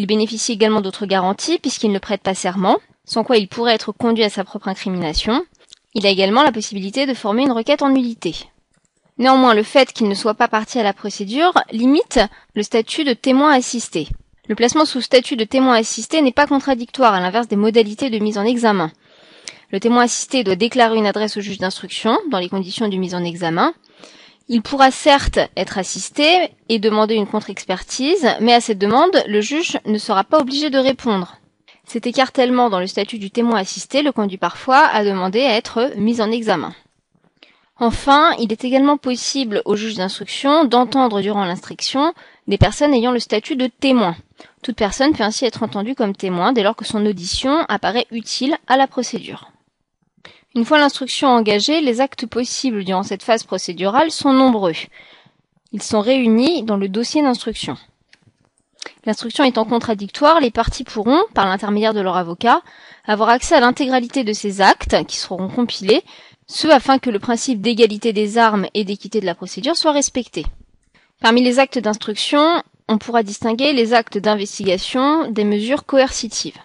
Il 0.00 0.06
bénéficie 0.06 0.52
également 0.52 0.80
d'autres 0.80 1.04
garanties 1.04 1.58
puisqu'il 1.58 1.92
ne 1.92 1.98
prête 1.98 2.22
pas 2.22 2.34
serment, 2.34 2.78
sans 3.04 3.22
quoi 3.22 3.36
il 3.36 3.48
pourrait 3.48 3.74
être 3.74 3.92
conduit 3.92 4.24
à 4.24 4.30
sa 4.30 4.44
propre 4.44 4.68
incrimination, 4.68 5.44
il 5.92 6.06
a 6.06 6.08
également 6.08 6.42
la 6.42 6.52
possibilité 6.52 7.04
de 7.04 7.12
former 7.12 7.42
une 7.42 7.52
requête 7.52 7.82
en 7.82 7.90
nullité. 7.90 8.34
Néanmoins, 9.18 9.52
le 9.52 9.62
fait 9.62 9.92
qu'il 9.92 10.08
ne 10.08 10.14
soit 10.14 10.32
pas 10.32 10.48
parti 10.48 10.78
à 10.78 10.82
la 10.82 10.94
procédure 10.94 11.52
limite 11.70 12.18
le 12.54 12.62
statut 12.62 13.04
de 13.04 13.12
témoin 13.12 13.52
assisté. 13.52 14.08
Le 14.48 14.54
placement 14.54 14.86
sous 14.86 15.02
statut 15.02 15.36
de 15.36 15.44
témoin 15.44 15.74
assisté 15.74 16.22
n'est 16.22 16.32
pas 16.32 16.46
contradictoire 16.46 17.12
à 17.12 17.20
l'inverse 17.20 17.48
des 17.48 17.56
modalités 17.56 18.08
de 18.08 18.20
mise 18.20 18.38
en 18.38 18.46
examen. 18.46 18.90
Le 19.70 19.80
témoin 19.80 20.04
assisté 20.04 20.44
doit 20.44 20.56
déclarer 20.56 20.96
une 20.96 21.04
adresse 21.04 21.36
au 21.36 21.42
juge 21.42 21.58
d'instruction 21.58 22.16
dans 22.30 22.38
les 22.38 22.48
conditions 22.48 22.88
du 22.88 22.98
mise 22.98 23.14
en 23.14 23.22
examen. 23.22 23.74
Il 24.52 24.62
pourra 24.62 24.90
certes 24.90 25.38
être 25.56 25.78
assisté 25.78 26.50
et 26.68 26.80
demander 26.80 27.14
une 27.14 27.28
contre-expertise, 27.28 28.26
mais 28.40 28.52
à 28.52 28.60
cette 28.60 28.78
demande, 28.78 29.22
le 29.28 29.40
juge 29.40 29.78
ne 29.86 29.96
sera 29.96 30.24
pas 30.24 30.40
obligé 30.40 30.70
de 30.70 30.78
répondre. 30.78 31.36
Cet 31.84 32.08
écartèlement 32.08 32.68
dans 32.68 32.80
le 32.80 32.88
statut 32.88 33.20
du 33.20 33.30
témoin 33.30 33.60
assisté 33.60 34.02
le 34.02 34.10
conduit 34.10 34.38
parfois 34.38 34.78
à 34.78 35.04
demander 35.04 35.42
à 35.42 35.56
être 35.56 35.92
mis 35.96 36.20
en 36.20 36.32
examen. 36.32 36.74
Enfin, 37.78 38.32
il 38.40 38.50
est 38.50 38.64
également 38.64 38.96
possible 38.96 39.62
au 39.66 39.76
juge 39.76 39.94
d'instruction 39.94 40.64
d'entendre 40.64 41.20
durant 41.20 41.44
l'instruction 41.44 42.12
des 42.48 42.58
personnes 42.58 42.92
ayant 42.92 43.12
le 43.12 43.20
statut 43.20 43.54
de 43.54 43.68
témoin. 43.68 44.16
Toute 44.64 44.74
personne 44.74 45.12
peut 45.12 45.22
ainsi 45.22 45.44
être 45.44 45.62
entendue 45.62 45.94
comme 45.94 46.16
témoin 46.16 46.52
dès 46.52 46.64
lors 46.64 46.74
que 46.74 46.84
son 46.84 47.06
audition 47.06 47.60
apparaît 47.68 48.08
utile 48.10 48.56
à 48.66 48.76
la 48.76 48.88
procédure. 48.88 49.52
Une 50.56 50.64
fois 50.64 50.78
l'instruction 50.78 51.28
engagée, 51.28 51.80
les 51.80 52.00
actes 52.00 52.26
possibles 52.26 52.84
durant 52.84 53.04
cette 53.04 53.22
phase 53.22 53.44
procédurale 53.44 54.10
sont 54.10 54.32
nombreux. 54.32 54.72
Ils 55.72 55.82
sont 55.82 56.00
réunis 56.00 56.64
dans 56.64 56.76
le 56.76 56.88
dossier 56.88 57.22
d'instruction. 57.22 57.76
L'instruction 59.04 59.44
étant 59.44 59.64
contradictoire, 59.64 60.40
les 60.40 60.50
parties 60.50 60.84
pourront, 60.84 61.22
par 61.34 61.46
l'intermédiaire 61.46 61.94
de 61.94 62.00
leur 62.00 62.16
avocat, 62.16 62.62
avoir 63.06 63.28
accès 63.28 63.54
à 63.54 63.60
l'intégralité 63.60 64.24
de 64.24 64.32
ces 64.32 64.60
actes 64.60 65.04
qui 65.06 65.16
seront 65.16 65.48
compilés, 65.48 66.02
ce 66.48 66.66
afin 66.66 66.98
que 66.98 67.10
le 67.10 67.20
principe 67.20 67.60
d'égalité 67.60 68.12
des 68.12 68.36
armes 68.36 68.66
et 68.74 68.84
d'équité 68.84 69.20
de 69.20 69.26
la 69.26 69.36
procédure 69.36 69.76
soit 69.76 69.92
respecté. 69.92 70.44
Parmi 71.20 71.42
les 71.44 71.60
actes 71.60 71.78
d'instruction, 71.78 72.62
on 72.88 72.98
pourra 72.98 73.22
distinguer 73.22 73.72
les 73.72 73.94
actes 73.94 74.18
d'investigation 74.18 75.30
des 75.30 75.44
mesures 75.44 75.86
coercitives. 75.86 76.58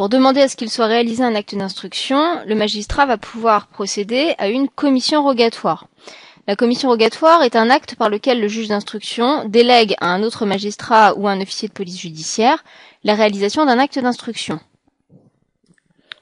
Pour 0.00 0.08
demander 0.08 0.40
à 0.40 0.48
ce 0.48 0.56
qu'il 0.56 0.70
soit 0.70 0.86
réalisé 0.86 1.22
un 1.22 1.34
acte 1.34 1.54
d'instruction, 1.54 2.42
le 2.46 2.54
magistrat 2.54 3.04
va 3.04 3.18
pouvoir 3.18 3.66
procéder 3.66 4.34
à 4.38 4.48
une 4.48 4.66
commission 4.66 5.22
rogatoire. 5.22 5.88
La 6.46 6.56
commission 6.56 6.88
rogatoire 6.88 7.42
est 7.42 7.54
un 7.54 7.68
acte 7.68 7.96
par 7.96 8.08
lequel 8.08 8.40
le 8.40 8.48
juge 8.48 8.68
d'instruction 8.68 9.44
délègue 9.46 9.94
à 10.00 10.06
un 10.06 10.22
autre 10.22 10.46
magistrat 10.46 11.12
ou 11.18 11.28
à 11.28 11.32
un 11.32 11.40
officier 11.42 11.68
de 11.68 11.74
police 11.74 12.00
judiciaire 12.00 12.64
la 13.04 13.14
réalisation 13.14 13.66
d'un 13.66 13.78
acte 13.78 13.98
d'instruction. 13.98 14.58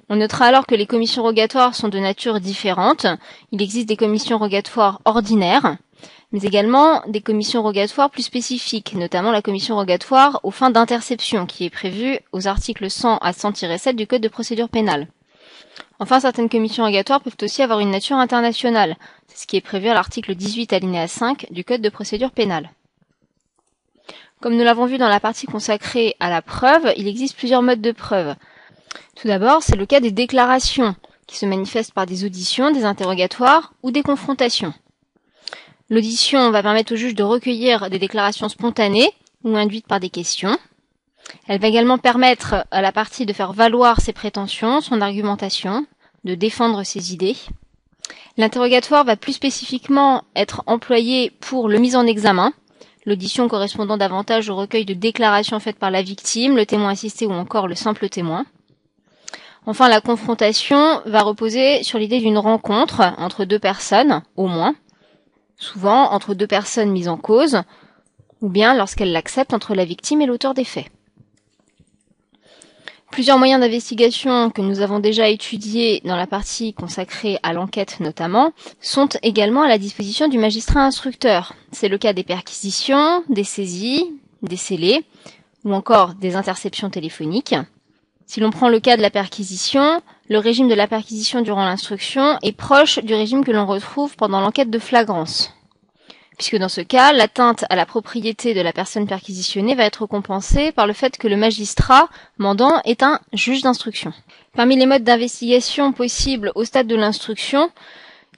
On 0.09 0.17
notera 0.17 0.47
alors 0.47 0.67
que 0.67 0.75
les 0.75 0.87
commissions 0.87 1.23
rogatoires 1.23 1.77
sont 1.77 1.89
de 1.89 2.01
nature 2.01 2.41
différente. 2.41 3.07
Il 3.53 3.63
existe 3.63 3.89
des 3.89 3.97
commissions 3.97 4.39
rogatoires 4.39 5.01
ordinaires, 5.05 5.77
mais 6.33 6.41
également 6.43 7.03
des 7.07 7.21
commissions 7.21 7.63
rogatoires 7.63 8.11
plus 8.11 8.23
spécifiques, 8.23 8.95
notamment 8.95 9.31
la 9.31 9.43
commission 9.43 9.77
rogatoire 9.77 10.41
aux 10.43 10.51
fins 10.51 10.71
d'interception 10.71 11.47
qui 11.47 11.65
est 11.65 11.71
prévue 11.71 12.19
aux 12.33 12.47
articles 12.47 12.91
100 12.91 13.19
à 13.19 13.33
100-7 13.33 13.95
du 13.95 14.07
Code 14.07 14.23
de 14.23 14.29
procédure 14.29 14.69
pénale. 14.69 15.09
Enfin, 16.01 16.21
certaines 16.21 16.49
commissions 16.49 16.85
rogatoires 16.85 17.21
peuvent 17.21 17.37
aussi 17.43 17.63
avoir 17.63 17.81
une 17.81 17.91
nature 17.91 18.17
internationale. 18.17 18.97
C'est 19.27 19.43
ce 19.43 19.47
qui 19.47 19.57
est 19.57 19.61
prévu 19.61 19.89
à 19.89 19.95
l'article 19.95 20.35
18 20.35 20.73
alinéa 20.73 21.09
5 21.09 21.47
du 21.51 21.65
Code 21.65 21.81
de 21.81 21.89
procédure 21.89 22.31
pénale. 22.31 22.71
Comme 24.41 24.57
nous 24.57 24.65
l'avons 24.65 24.87
vu 24.87 24.99
dans 24.99 25.09
la 25.09 25.19
partie 25.19 25.47
consacrée 25.47 26.15
à 26.21 26.31
la 26.31 26.43
preuve, 26.43 26.93
il 26.97 27.09
existe 27.09 27.37
plusieurs 27.37 27.63
modes 27.63 27.81
de 27.81 27.91
preuve. 27.91 28.37
Tout 29.17 29.27
d'abord, 29.27 29.63
c'est 29.63 29.77
le 29.77 29.87
cas 29.87 29.99
des 29.99 30.13
déclarations, 30.13 30.95
qui 31.27 31.37
se 31.37 31.47
manifestent 31.47 31.93
par 31.93 32.07
des 32.07 32.25
auditions, 32.25 32.71
des 32.71 32.85
interrogatoires 32.85 33.73
ou 33.83 33.91
des 33.91 34.03
confrontations. 34.03 34.73
L'audition 35.90 36.51
va 36.51 36.62
permettre 36.62 36.93
au 36.93 36.97
juge 36.97 37.15
de 37.15 37.23
recueillir 37.23 37.89
des 37.89 37.98
déclarations 37.98 38.51
spontanées 38.51 39.10
ou 39.43 39.56
induite 39.56 39.86
par 39.86 40.01
des 40.01 40.10
questions. 40.10 40.59
Elle 41.47 41.60
va 41.60 41.69
également 41.69 41.97
permettre 41.97 42.66
à 42.70 42.82
la 42.82 42.93
partie 42.93 43.24
de 43.24 43.32
faire 43.32 43.55
valoir 43.55 44.01
ses 44.01 44.12
prétentions, 44.12 44.82
son 44.82 45.01
argumentation, 45.01 45.86
de 46.24 46.35
défendre 46.35 46.82
ses 46.85 47.15
idées. 47.15 47.36
L'interrogatoire 48.36 49.05
va 49.05 49.16
plus 49.16 49.32
spécifiquement 49.32 50.24
être 50.36 50.62
employé 50.66 51.31
pour 51.40 51.69
le 51.69 51.78
mise 51.78 51.97
en 51.97 52.06
examen, 52.06 52.52
l'audition 53.06 53.48
correspondant 53.48 53.97
davantage 53.97 54.51
au 54.51 54.56
recueil 54.56 54.85
de 54.85 54.94
déclarations 54.94 55.59
faites 55.59 55.78
par 55.78 55.90
la 55.90 56.02
victime, 56.02 56.55
le 56.55 56.66
témoin 56.66 56.90
assisté 56.90 57.27
ou 57.27 57.32
encore 57.32 57.66
le 57.66 57.74
simple 57.74 58.10
témoin. 58.10 58.44
Enfin, 59.65 59.89
la 59.89 60.01
confrontation 60.01 61.01
va 61.06 61.23
reposer 61.23 61.82
sur 61.82 61.98
l'idée 61.98 62.20
d'une 62.20 62.39
rencontre 62.39 63.15
entre 63.19 63.44
deux 63.44 63.59
personnes, 63.59 64.23
au 64.36 64.47
moins, 64.47 64.74
souvent 65.59 66.12
entre 66.12 66.35
deux 66.35 66.47
personnes 66.47 66.90
mises 66.90 67.09
en 67.09 67.16
cause, 67.16 67.62
ou 68.40 68.48
bien 68.48 68.74
lorsqu'elle 68.74 69.12
l'accepte 69.12 69.52
entre 69.52 69.74
la 69.74 69.85
victime 69.85 70.22
et 70.22 70.26
l'auteur 70.26 70.55
des 70.55 70.64
faits. 70.64 70.86
Plusieurs 73.10 73.39
moyens 73.39 73.60
d'investigation 73.60 74.51
que 74.51 74.60
nous 74.60 74.80
avons 74.80 75.01
déjà 75.01 75.28
étudiés 75.28 76.02
dans 76.05 76.14
la 76.14 76.26
partie 76.26 76.74
consacrée 76.74 77.39
à 77.43 77.52
l'enquête 77.52 78.01
notamment 78.01 78.52
sont 78.80 79.09
également 79.22 79.62
à 79.62 79.68
la 79.68 79.78
disposition 79.78 80.28
du 80.28 80.39
magistrat 80.39 80.85
instructeur. 80.85 81.55
C'est 81.72 81.89
le 81.89 81.98
cas 81.98 82.12
des 82.12 82.22
perquisitions, 82.22 83.24
des 83.28 83.44
saisies, 83.44 84.05
des 84.43 84.56
scellés 84.56 85.05
ou 85.64 85.74
encore 85.74 86.14
des 86.14 86.36
interceptions 86.36 86.90
téléphoniques. 86.90 87.56
Si 88.26 88.40
l'on 88.40 88.51
prend 88.51 88.68
le 88.68 88.78
cas 88.78 88.97
de 88.98 89.02
la 89.02 89.10
perquisition, 89.10 90.02
le 90.29 90.39
régime 90.39 90.69
de 90.69 90.75
la 90.75 90.87
perquisition 90.87 91.41
durant 91.43 91.65
l'instruction 91.65 92.39
est 92.43 92.53
proche 92.53 92.99
du 92.99 93.15
régime 93.15 93.45
que 93.45 93.53
l'on 93.53 93.67
retrouve 93.67 94.17
pendant 94.17 94.41
l'enquête 94.41 94.71
de 94.71 94.79
flagrance 94.79 95.53
puisque 96.39 96.57
dans 96.57 96.69
ce 96.69 96.81
cas, 96.81 97.13
l'atteinte 97.13 97.65
à 97.69 97.77
la 97.77 97.85
propriété 97.85 98.55
de 98.55 98.61
la 98.61 98.73
personne 98.73 99.07
perquisitionnée 99.07 99.75
va 99.75 99.85
être 99.85 100.07
compensée 100.07 100.71
par 100.73 100.87
le 100.87 100.93
fait 100.93 101.19
que 101.19 101.27
le 101.29 101.37
magistrat 101.37 102.09
mandant 102.39 102.81
est 102.85 103.03
un 103.03 103.19
juge 103.33 103.63
d'instruction. 103.63 104.13
Parmi 104.55 104.77
les 104.77 104.87
modes 104.87 105.03
d'investigation 105.03 105.93
possibles 105.93 106.53
au 106.55 106.65
stade 106.65 106.87
de 106.87 106.95
l'instruction, 106.95 107.71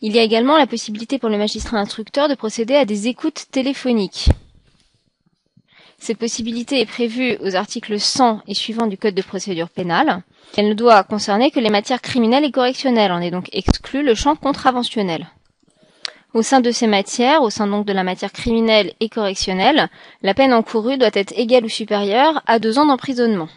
il 0.01 0.17
y 0.17 0.19
a 0.19 0.23
également 0.23 0.57
la 0.57 0.67
possibilité 0.67 1.19
pour 1.19 1.29
le 1.29 1.37
magistrat 1.37 1.79
instructeur 1.79 2.29
de 2.29 2.35
procéder 2.35 2.75
à 2.75 2.87
des 2.87 3.07
écoutes 3.07 3.45
téléphoniques. 3.53 4.31
Cette 6.03 6.17
possibilité 6.17 6.81
est 6.81 6.87
prévue 6.87 7.37
aux 7.41 7.57
articles 7.57 8.01
100 8.01 8.41
et 8.49 8.55
suivants 8.55 8.87
du 8.87 8.97
Code 8.97 9.15
de 9.15 9.21
procédure 9.21 9.69
pénale. 9.69 10.23
Elle 10.57 10.71
ne 10.71 10.75
doit 10.75 11.03
concerner 11.05 11.51
que 11.51 11.61
les 11.61 11.69
matières 11.69 12.01
criminelles 12.01 12.45
et 12.47 12.51
correctionnelles. 12.51 13.13
On 13.13 13.21
est 13.21 13.31
donc 13.31 13.51
exclu 13.53 14.03
le 14.03 14.15
champ 14.15 14.35
contraventionnel. 14.35 15.29
Au 16.33 16.41
sein 16.41 16.61
de 16.61 16.71
ces 16.71 16.87
matières, 16.87 17.43
au 17.43 17.51
sein 17.51 17.67
donc 17.67 17.85
de 17.87 17.93
la 17.93 18.03
matière 18.03 18.33
criminelle 18.33 18.95
et 19.01 19.11
correctionnelle, 19.11 19.91
la 20.23 20.33
peine 20.33 20.55
encourue 20.55 20.97
doit 20.97 21.11
être 21.13 21.35
égale 21.37 21.67
ou 21.67 21.69
supérieure 21.69 22.43
à 22.47 22.59
deux 22.59 22.79
ans 22.79 22.87
d'emprisonnement. 22.87 23.49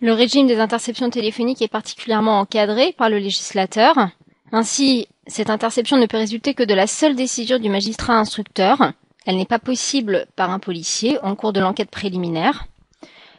Le 0.00 0.12
régime 0.12 0.46
des 0.46 0.60
interceptions 0.60 1.10
téléphoniques 1.10 1.60
est 1.60 1.68
particulièrement 1.68 2.38
encadré 2.38 2.94
par 2.96 3.10
le 3.10 3.18
législateur. 3.18 3.94
Ainsi, 4.52 5.08
cette 5.26 5.50
interception 5.50 5.96
ne 5.96 6.06
peut 6.06 6.18
résulter 6.18 6.54
que 6.54 6.62
de 6.62 6.74
la 6.74 6.86
seule 6.86 7.16
décision 7.16 7.58
du 7.58 7.68
magistrat 7.68 8.14
instructeur. 8.14 8.92
Elle 9.26 9.36
n'est 9.36 9.44
pas 9.44 9.58
possible 9.58 10.26
par 10.36 10.50
un 10.50 10.58
policier 10.58 11.18
en 11.22 11.34
cours 11.34 11.52
de 11.52 11.60
l'enquête 11.60 11.90
préliminaire. 11.90 12.66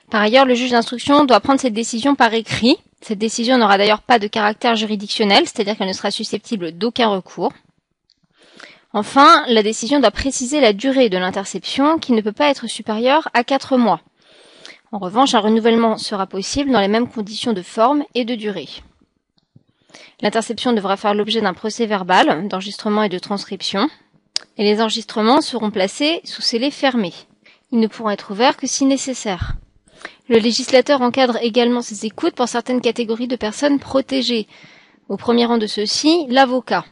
Par 0.10 0.22
ailleurs, 0.22 0.45
le 0.45 0.53
juge 0.53 0.72
d'instruction 0.72 1.26
doit 1.26 1.40
prendre 1.40 1.60
cette 1.60 1.74
décision 1.74 2.16
par 2.16 2.34
écrit. 2.34 2.78
Cette 3.02 3.18
décision 3.18 3.58
n'aura 3.58 3.78
d'ailleurs 3.78 4.02
pas 4.02 4.20
de 4.20 4.28
caractère 4.28 4.76
juridictionnel, 4.76 5.45
c'est-à-dire 5.45 5.78
qu'elle 5.78 5.88
ne 5.88 5.94
sera 5.94 6.12
susceptible 6.12 6.74
d'aucun 6.74 7.08
recours. 7.08 7.53
Enfin, 8.94 9.44
la 9.48 9.64
décision 9.64 9.99
doit 9.99 10.12
préciser 10.12 10.60
la 10.60 10.74
durée 10.74 11.10
de 11.10 11.18
l'interception 11.18 11.98
qui 11.98 12.12
ne 12.12 12.22
peut 12.22 12.34
pas 12.34 12.49
être 12.49 12.68
supérieure 12.68 13.30
à 13.34 13.44
quatre 13.44 13.78
mois. 13.78 14.02
En 14.91 14.99
revanche, 14.99 15.34
un 15.34 15.40
renouvellement 15.40 15.98
sera 15.98 16.28
possible 16.28 16.72
dans 16.72 16.82
les 16.82 16.90
mêmes 16.90 17.08
conditions 17.08 17.53
de 17.53 17.62
forme 17.62 18.03
et 18.14 18.26
de 18.26 18.36
durée. 18.36 18.68
L'interception 20.22 20.74
devra 20.74 20.98
faire 20.98 21.14
l'objet 21.14 21.40
d'un 21.40 21.53
procès 21.53 21.86
verbal, 21.86 22.49
d'enregistrement 22.49 23.03
et 23.03 23.10
de 23.10 23.18
transcription, 23.18 23.88
et 24.58 24.64
les 24.64 24.82
enregistrements 24.82 25.42
seront 25.42 25.72
placés 25.72 26.22
sous 26.24 26.42
scellés 26.42 26.72
fermés. 26.72 27.14
Ils 27.72 27.80
ne 27.80 27.88
pourront 27.88 28.10
être 28.10 28.32
ouverts 28.32 28.58
que 28.58 28.68
si 28.68 28.86
nécessaire. 28.86 29.54
Le 30.30 30.38
législateur 30.38 31.02
encadre 31.02 31.38
également 31.42 31.82
ces 31.82 32.06
écoutes 32.06 32.36
pour 32.36 32.48
certaines 32.48 32.82
catégories 32.82 33.28
de 33.28 33.36
personnes 33.36 33.80
protégées. 33.80 34.48
Au 35.10 35.18
premier 35.18 35.46
rang 35.46 35.58
de 35.58 35.68
ceux-ci, 35.68 36.26
l'avocat. 36.30 36.86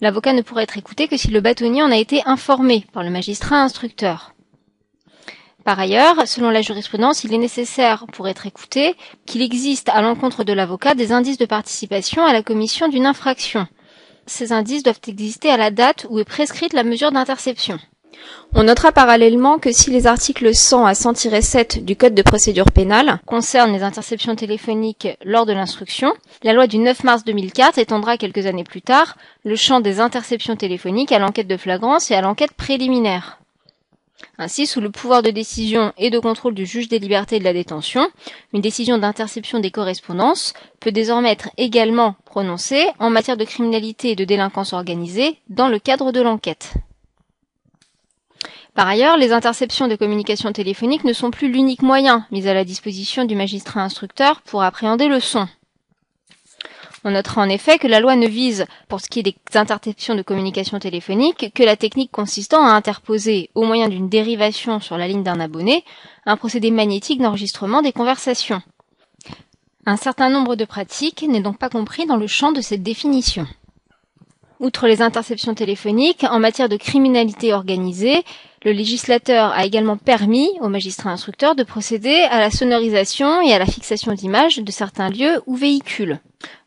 L'avocat 0.00 0.32
ne 0.32 0.42
pourra 0.42 0.62
être 0.62 0.76
écouté 0.76 1.08
que 1.08 1.16
si 1.16 1.28
le 1.28 1.40
bâtonnier 1.40 1.82
en 1.82 1.90
a 1.90 1.96
été 1.96 2.22
informé 2.26 2.84
par 2.92 3.02
le 3.02 3.10
magistrat 3.10 3.62
instructeur. 3.62 4.34
Par 5.64 5.80
ailleurs, 5.80 6.28
selon 6.28 6.50
la 6.50 6.62
jurisprudence, 6.62 7.24
il 7.24 7.34
est 7.34 7.38
nécessaire, 7.38 8.04
pour 8.12 8.28
être 8.28 8.46
écouté, 8.46 8.94
qu'il 9.24 9.42
existe 9.42 9.88
à 9.88 10.00
l'encontre 10.00 10.44
de 10.44 10.52
l'avocat 10.52 10.94
des 10.94 11.10
indices 11.12 11.38
de 11.38 11.46
participation 11.46 12.24
à 12.24 12.32
la 12.32 12.42
commission 12.42 12.88
d'une 12.88 13.06
infraction. 13.06 13.66
Ces 14.26 14.52
indices 14.52 14.82
doivent 14.82 15.00
exister 15.06 15.50
à 15.50 15.56
la 15.56 15.70
date 15.70 16.06
où 16.10 16.18
est 16.18 16.24
prescrite 16.24 16.72
la 16.72 16.84
mesure 16.84 17.12
d'interception. 17.12 17.78
On 18.54 18.64
notera 18.64 18.92
parallèlement 18.92 19.58
que 19.58 19.72
si 19.72 19.90
les 19.90 20.06
articles 20.06 20.54
100 20.54 20.86
à 20.86 20.92
100-7 20.92 21.84
du 21.84 21.96
Code 21.96 22.14
de 22.14 22.22
procédure 22.22 22.72
pénale 22.72 23.20
concernent 23.26 23.72
les 23.72 23.82
interceptions 23.82 24.34
téléphoniques 24.34 25.08
lors 25.24 25.46
de 25.46 25.52
l'instruction, 25.52 26.12
la 26.42 26.52
loi 26.52 26.66
du 26.66 26.78
9 26.78 27.04
mars 27.04 27.24
2004 27.24 27.78
étendra 27.78 28.16
quelques 28.16 28.46
années 28.46 28.64
plus 28.64 28.82
tard 28.82 29.16
le 29.44 29.56
champ 29.56 29.80
des 29.80 30.00
interceptions 30.00 30.56
téléphoniques 30.56 31.12
à 31.12 31.18
l'enquête 31.18 31.48
de 31.48 31.56
flagrance 31.56 32.10
et 32.10 32.14
à 32.14 32.20
l'enquête 32.20 32.52
préliminaire. 32.52 33.38
Ainsi, 34.38 34.66
sous 34.66 34.80
le 34.80 34.90
pouvoir 34.90 35.22
de 35.22 35.30
décision 35.30 35.92
et 35.96 36.10
de 36.10 36.18
contrôle 36.18 36.54
du 36.54 36.66
juge 36.66 36.88
des 36.88 36.98
libertés 36.98 37.36
et 37.36 37.38
de 37.38 37.44
la 37.44 37.52
détention, 37.52 38.08
une 38.52 38.60
décision 38.60 38.98
d'interception 38.98 39.60
des 39.60 39.70
correspondances 39.70 40.52
peut 40.80 40.92
désormais 40.92 41.32
être 41.32 41.50
également 41.56 42.16
prononcée 42.24 42.86
en 42.98 43.10
matière 43.10 43.36
de 43.36 43.44
criminalité 43.44 44.10
et 44.10 44.16
de 44.16 44.24
délinquance 44.24 44.72
organisée 44.72 45.38
dans 45.48 45.68
le 45.68 45.78
cadre 45.78 46.12
de 46.12 46.20
l'enquête. 46.20 46.74
Par 48.74 48.88
ailleurs, 48.88 49.16
les 49.16 49.32
interceptions 49.32 49.88
de 49.88 49.96
communications 49.96 50.52
téléphoniques 50.52 51.04
ne 51.04 51.14
sont 51.14 51.30
plus 51.30 51.50
l'unique 51.50 51.80
moyen 51.80 52.26
mis 52.30 52.46
à 52.46 52.52
la 52.52 52.64
disposition 52.64 53.24
du 53.24 53.34
magistrat 53.34 53.80
instructeur 53.80 54.42
pour 54.42 54.62
appréhender 54.62 55.08
le 55.08 55.18
son. 55.18 55.48
On 57.08 57.12
notera 57.12 57.40
en 57.40 57.48
effet 57.48 57.78
que 57.78 57.86
la 57.86 58.00
loi 58.00 58.16
ne 58.16 58.26
vise, 58.26 58.66
pour 58.88 59.00
ce 59.00 59.08
qui 59.08 59.20
est 59.20 59.22
des 59.22 59.36
interceptions 59.54 60.16
de 60.16 60.22
communications 60.22 60.80
téléphoniques, 60.80 61.52
que 61.54 61.62
la 61.62 61.76
technique 61.76 62.10
consistant 62.10 62.66
à 62.66 62.72
interposer, 62.72 63.48
au 63.54 63.62
moyen 63.62 63.88
d'une 63.88 64.08
dérivation 64.08 64.80
sur 64.80 64.98
la 64.98 65.06
ligne 65.06 65.22
d'un 65.22 65.38
abonné, 65.38 65.84
un 66.24 66.36
procédé 66.36 66.72
magnétique 66.72 67.20
d'enregistrement 67.20 67.80
des 67.80 67.92
conversations. 67.92 68.60
Un 69.86 69.96
certain 69.96 70.30
nombre 70.30 70.56
de 70.56 70.64
pratiques 70.64 71.22
n'est 71.22 71.40
donc 71.40 71.58
pas 71.58 71.68
compris 71.68 72.06
dans 72.06 72.16
le 72.16 72.26
champ 72.26 72.50
de 72.50 72.60
cette 72.60 72.82
définition. 72.82 73.46
Outre 74.58 74.88
les 74.88 75.00
interceptions 75.00 75.54
téléphoniques, 75.54 76.24
en 76.24 76.40
matière 76.40 76.68
de 76.68 76.76
criminalité 76.76 77.54
organisée, 77.54 78.24
le 78.66 78.72
législateur 78.72 79.52
a 79.52 79.64
également 79.64 79.96
permis 79.96 80.50
aux 80.60 80.68
magistrats 80.68 81.12
instructeurs 81.12 81.54
de 81.54 81.62
procéder 81.62 82.26
à 82.32 82.40
la 82.40 82.50
sonorisation 82.50 83.40
et 83.40 83.52
à 83.52 83.60
la 83.60 83.64
fixation 83.64 84.12
d'images 84.12 84.58
de 84.58 84.72
certains 84.72 85.08
lieux 85.08 85.40
ou 85.46 85.54
véhicules. 85.54 86.18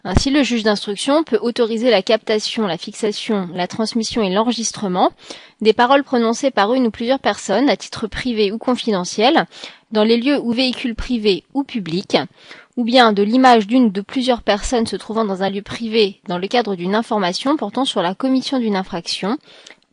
Ainsi, 0.06 0.30
le 0.30 0.42
juge 0.42 0.64
d'instruction 0.64 1.26
peut 1.26 1.40
autoriser 1.42 1.92
la 1.92 2.02
captation, 2.02 2.68
la 2.68 2.78
fixation, 2.78 3.50
la 3.54 3.68
transmission 3.68 4.24
et 4.24 4.30
l'enregistrement 4.30 5.12
des 5.60 5.74
paroles 5.74 6.06
prononcées 6.06 6.52
par 6.52 6.74
une 6.74 6.88
ou 6.88 6.90
plusieurs 6.90 7.20
personnes 7.20 7.70
à 7.70 7.76
titre 7.76 8.08
privé 8.08 8.54
ou 8.54 8.58
confidentiel 8.58 9.46
dans 9.92 10.06
les 10.06 10.16
lieux 10.16 10.40
ou 10.40 10.54
véhicules 10.54 10.96
privés 10.96 11.44
ou 11.54 11.66
publics, 11.66 12.18
ou 12.78 12.86
bien 12.86 13.12
de 13.12 13.24
l'image 13.24 13.68
d'une 13.68 13.88
ou 13.88 13.90
de 13.90 14.00
plusieurs 14.00 14.42
personnes 14.42 14.88
se 14.88 14.96
trouvant 14.96 15.26
dans 15.26 15.44
un 15.44 15.50
lieu 15.50 15.64
privé 15.64 16.22
dans 16.30 16.38
le 16.38 16.48
cadre 16.48 16.78
d'une 16.78 16.96
information 16.96 17.58
portant 17.58 17.84
sur 17.84 18.02
la 18.02 18.16
commission 18.16 18.58
d'une 18.58 18.78
infraction, 18.78 19.38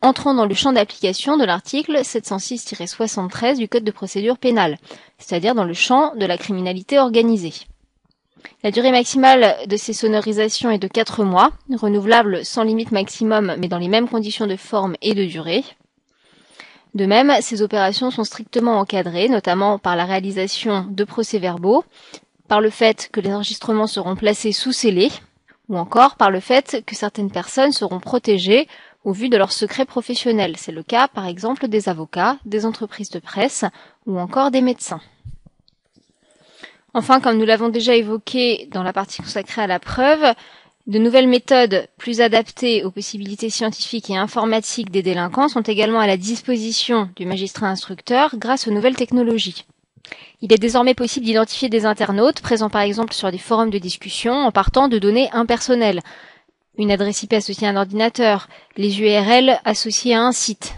entrant 0.01 0.33
dans 0.33 0.45
le 0.45 0.53
champ 0.53 0.73
d'application 0.73 1.37
de 1.37 1.45
l'article 1.45 2.01
706-73 2.01 3.57
du 3.57 3.67
Code 3.67 3.83
de 3.83 3.91
procédure 3.91 4.37
pénale, 4.37 4.77
c'est-à-dire 5.17 5.55
dans 5.55 5.63
le 5.63 5.73
champ 5.73 6.15
de 6.15 6.25
la 6.25 6.37
criminalité 6.37 6.99
organisée. 6.99 7.53
La 8.63 8.71
durée 8.71 8.91
maximale 8.91 9.55
de 9.67 9.77
ces 9.77 9.93
sonorisations 9.93 10.71
est 10.71 10.77
de 10.77 10.87
4 10.87 11.23
mois, 11.23 11.51
renouvelable 11.75 12.45
sans 12.45 12.63
limite 12.63 12.91
maximum 12.91 13.55
mais 13.57 13.67
dans 13.67 13.77
les 13.77 13.87
mêmes 13.87 14.07
conditions 14.07 14.47
de 14.47 14.55
forme 14.55 14.95
et 15.01 15.13
de 15.13 15.25
durée. 15.25 15.63
De 16.93 17.05
même, 17.05 17.33
ces 17.41 17.61
opérations 17.61 18.11
sont 18.11 18.23
strictement 18.23 18.79
encadrées, 18.79 19.29
notamment 19.29 19.77
par 19.77 19.95
la 19.95 20.05
réalisation 20.05 20.85
de 20.89 21.03
procès-verbaux, 21.03 21.83
par 22.47 22.61
le 22.61 22.69
fait 22.69 23.09
que 23.11 23.19
les 23.19 23.33
enregistrements 23.33 23.87
seront 23.87 24.15
placés 24.15 24.51
sous 24.51 24.71
scellés, 24.71 25.11
ou 25.69 25.77
encore 25.77 26.15
par 26.15 26.31
le 26.31 26.39
fait 26.39 26.83
que 26.85 26.95
certaines 26.95 27.29
personnes 27.29 27.73
seront 27.73 27.99
protégées 27.99 28.67
au 29.07 29.13
vu 29.13 29.29
de 29.29 29.37
leur 29.37 29.53
secret 29.53 29.85
professionnel. 29.85 30.55
C'est 30.57 30.73
le 30.73 30.83
cas, 30.83 31.07
par 31.07 31.25
exemple, 31.27 31.69
des 31.69 31.87
avocats, 31.87 32.37
des 32.45 32.65
entreprises 32.65 33.09
de 33.09 33.19
presse 33.19 33.63
ou 34.05 34.19
encore 34.19 34.51
des 34.51 34.61
médecins. 34.61 34.99
Enfin, 36.93 37.21
comme 37.21 37.37
nous 37.37 37.45
l'avons 37.45 37.69
déjà 37.69 37.95
évoqué 37.95 38.67
dans 38.73 38.83
la 38.83 38.91
partie 38.91 39.21
consacrée 39.21 39.61
à 39.61 39.67
la 39.67 39.79
preuve, 39.79 40.25
De 40.87 40.99
nouvelles 40.99 41.27
méthodes 41.27 41.89
plus 41.97 42.21
adaptées 42.21 42.85
aux 42.85 42.91
possibilités 42.91 43.49
scientifiques 43.49 44.09
et 44.09 44.15
informatiques 44.15 44.89
des 44.89 45.01
délinquants 45.03 45.49
sont 45.49 45.61
également 45.61 45.99
à 45.99 46.07
la 46.07 46.15
disposition 46.15 47.09
du 47.17 47.25
magistrat 47.25 47.67
instructeur 47.67 48.37
grâce 48.37 48.69
aux 48.69 48.71
nouvelles 48.71 48.95
technologies. 48.95 49.65
Il 50.41 50.53
est 50.53 50.57
désormais 50.57 50.93
possible 50.95 51.25
d'identifier 51.25 51.67
des 51.67 51.85
internautes 51.85 52.39
présents 52.39 52.69
par 52.69 52.83
exemple 52.83 53.13
sur 53.13 53.29
des 53.33 53.37
forums 53.37 53.69
de 53.69 53.79
discussion 53.79 54.31
en 54.31 54.53
partant 54.53 54.87
de 54.87 54.97
données 54.97 55.29
impersonnelles. 55.33 55.99
Une 56.77 56.91
adresse 56.91 57.23
IP 57.23 57.33
associée 57.33 57.67
à 57.67 57.71
un 57.71 57.75
ordinateur, 57.75 58.47
les 58.75 59.01
URL 59.01 59.59
associées 59.65 60.13
à 60.13 60.21
un 60.21 60.31
site. 60.31 60.75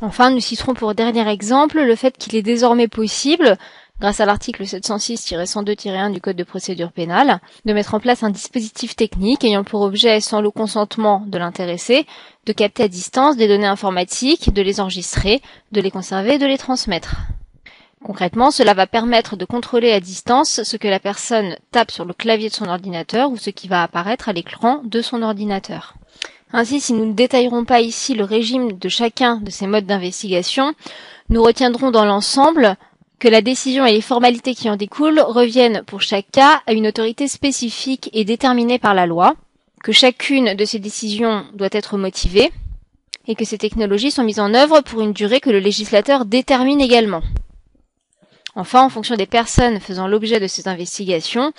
Enfin, 0.00 0.30
nous 0.30 0.40
citerons 0.40 0.74
pour 0.74 0.94
dernier 0.94 1.28
exemple 1.28 1.80
le 1.80 1.96
fait 1.96 2.16
qu'il 2.16 2.36
est 2.36 2.42
désormais 2.42 2.88
possible 2.88 3.58
grâce 4.00 4.20
à 4.20 4.26
l'article 4.26 4.62
706-102-1 4.62 6.12
du 6.12 6.20
Code 6.20 6.36
de 6.36 6.44
procédure 6.44 6.92
pénale, 6.92 7.40
de 7.64 7.72
mettre 7.72 7.94
en 7.94 8.00
place 8.00 8.22
un 8.22 8.30
dispositif 8.30 8.94
technique 8.94 9.44
ayant 9.44 9.64
pour 9.64 9.82
objet, 9.82 10.20
sans 10.20 10.40
le 10.40 10.50
consentement 10.50 11.24
de 11.26 11.36
l'intéressé, 11.36 12.06
de 12.46 12.52
capter 12.52 12.84
à 12.84 12.88
distance 12.88 13.36
des 13.36 13.48
données 13.48 13.66
informatiques, 13.66 14.52
de 14.52 14.62
les 14.62 14.80
enregistrer, 14.80 15.42
de 15.72 15.80
les 15.80 15.90
conserver 15.90 16.34
et 16.34 16.38
de 16.38 16.46
les 16.46 16.58
transmettre. 16.58 17.16
Concrètement, 18.04 18.50
cela 18.50 18.74
va 18.74 18.86
permettre 18.86 19.36
de 19.36 19.44
contrôler 19.44 19.92
à 19.92 20.00
distance 20.00 20.62
ce 20.62 20.76
que 20.76 20.88
la 20.88 21.00
personne 21.00 21.56
tape 21.72 21.90
sur 21.90 22.04
le 22.04 22.14
clavier 22.14 22.48
de 22.48 22.54
son 22.54 22.68
ordinateur 22.68 23.30
ou 23.30 23.36
ce 23.36 23.50
qui 23.50 23.68
va 23.68 23.82
apparaître 23.82 24.28
à 24.28 24.32
l'écran 24.32 24.82
de 24.84 25.02
son 25.02 25.22
ordinateur. 25.22 25.94
Ainsi, 26.52 26.80
si 26.80 26.94
nous 26.94 27.04
ne 27.04 27.12
détaillerons 27.12 27.64
pas 27.64 27.80
ici 27.80 28.14
le 28.14 28.24
régime 28.24 28.72
de 28.72 28.88
chacun 28.88 29.36
de 29.36 29.50
ces 29.50 29.66
modes 29.66 29.84
d'investigation, 29.84 30.72
nous 31.28 31.42
retiendrons 31.42 31.90
dans 31.90 32.06
l'ensemble 32.06 32.76
que 33.18 33.28
la 33.28 33.42
décision 33.42 33.84
et 33.84 33.92
les 33.92 34.00
formalités 34.00 34.54
qui 34.54 34.70
en 34.70 34.76
découlent 34.76 35.20
reviennent 35.20 35.82
pour 35.86 36.00
chaque 36.00 36.30
cas 36.30 36.62
à 36.66 36.72
une 36.72 36.86
autorité 36.86 37.26
spécifique 37.28 38.08
et 38.12 38.24
déterminée 38.24 38.78
par 38.78 38.94
la 38.94 39.06
loi, 39.06 39.34
que 39.82 39.92
chacune 39.92 40.54
de 40.54 40.64
ces 40.64 40.78
décisions 40.78 41.44
doit 41.52 41.68
être 41.72 41.98
motivée, 41.98 42.50
et 43.26 43.34
que 43.34 43.44
ces 43.44 43.58
technologies 43.58 44.10
sont 44.10 44.24
mises 44.24 44.40
en 44.40 44.54
œuvre 44.54 44.80
pour 44.80 45.02
une 45.02 45.12
durée 45.12 45.40
que 45.40 45.50
le 45.50 45.58
législateur 45.58 46.24
détermine 46.24 46.80
également. 46.80 47.22
Enfin, 48.58 48.82
en 48.82 48.88
fonction 48.88 49.14
des 49.14 49.26
personnes 49.26 49.78
faisant 49.78 50.08
l'objet 50.08 50.40
de 50.40 50.48
ces 50.48 50.66
investigations, 50.66 51.52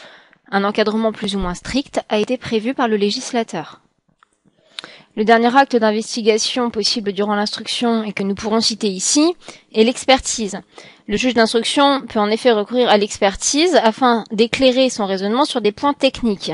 un 0.52 0.66
encadrement 0.66 1.14
plus 1.14 1.34
ou 1.34 1.40
moins 1.40 1.54
strict 1.54 2.02
a 2.10 2.20
été 2.20 2.36
prévu 2.36 2.74
par 2.74 2.90
le 2.90 2.98
législateur. 2.98 3.80
Le 5.16 5.24
dernier 5.24 5.56
acte 5.56 5.78
d'investigation 5.78 6.70
possible 6.70 7.14
durant 7.14 7.36
l'instruction 7.36 8.04
et 8.04 8.12
que 8.12 8.24
nous 8.24 8.36
pourrons 8.36 8.60
citer 8.60 8.90
ici 8.90 9.34
est 9.74 9.86
l'expertise. 9.86 10.60
Le 11.08 11.16
juge 11.16 11.36
d'instruction 11.36 12.02
peut 12.02 12.20
en 12.20 12.30
effet 12.30 12.52
recourir 12.52 12.90
à 12.90 12.98
l'expertise 12.98 13.78
afin 13.78 14.26
d'éclairer 14.34 14.90
son 14.90 15.06
raisonnement 15.06 15.46
sur 15.46 15.62
des 15.62 15.72
points 15.72 15.94
techniques. 15.94 16.52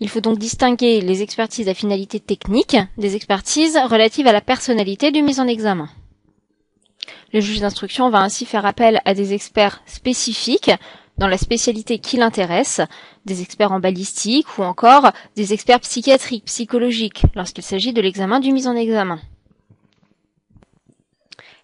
Il 0.00 0.08
faut 0.08 0.22
donc 0.22 0.38
distinguer 0.38 1.02
les 1.02 1.20
expertises 1.20 1.68
à 1.68 1.74
finalité 1.74 2.20
technique 2.20 2.78
des 2.96 3.16
expertises 3.16 3.78
relatives 3.90 4.28
à 4.28 4.32
la 4.32 4.40
personnalité 4.40 5.10
du 5.10 5.20
mis 5.20 5.40
en 5.40 5.46
examen. 5.46 5.90
Le 7.32 7.40
juge 7.40 7.60
d'instruction 7.60 8.08
va 8.10 8.20
ainsi 8.20 8.46
faire 8.46 8.64
appel 8.64 9.00
à 9.04 9.14
des 9.14 9.34
experts 9.34 9.82
spécifiques 9.86 10.70
dans 11.18 11.26
la 11.26 11.36
spécialité 11.36 11.98
qui 11.98 12.16
l'intéresse, 12.16 12.80
des 13.26 13.42
experts 13.42 13.72
en 13.72 13.80
balistique 13.80 14.46
ou 14.56 14.62
encore 14.62 15.10
des 15.36 15.52
experts 15.52 15.80
psychiatriques, 15.80 16.44
psychologiques, 16.44 17.24
lorsqu'il 17.34 17.64
s'agit 17.64 17.92
de 17.92 18.00
l'examen 18.00 18.40
du 18.40 18.52
mis 18.52 18.66
en 18.66 18.76
examen. 18.76 19.18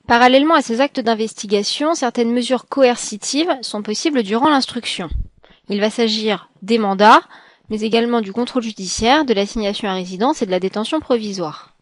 Parallèlement 0.07 0.55
à 0.55 0.61
ces 0.61 0.83
actes 0.83 1.01
d'investigation, 1.01 1.95
certaines 1.95 2.33
mesures 2.33 2.67
coercitives 2.67 3.57
sont 3.63 3.83
possibles 3.83 4.23
durant 4.23 4.51
l'instruction. 4.51 5.09
Il 5.71 5.81
va 5.81 5.89
s'agir 5.89 6.51
des 6.61 6.77
mandats, 6.77 7.23
mais 7.71 7.81
également 7.81 8.21
du 8.21 8.33
contrôle 8.33 8.65
judiciaire, 8.65 9.25
de 9.25 9.33
l'assignation 9.33 9.89
à 9.89 9.95
résidence 9.95 10.43
et 10.43 10.47
de 10.47 10.51
la 10.51 10.61
détention 10.61 11.01
provisoire. 11.01 11.74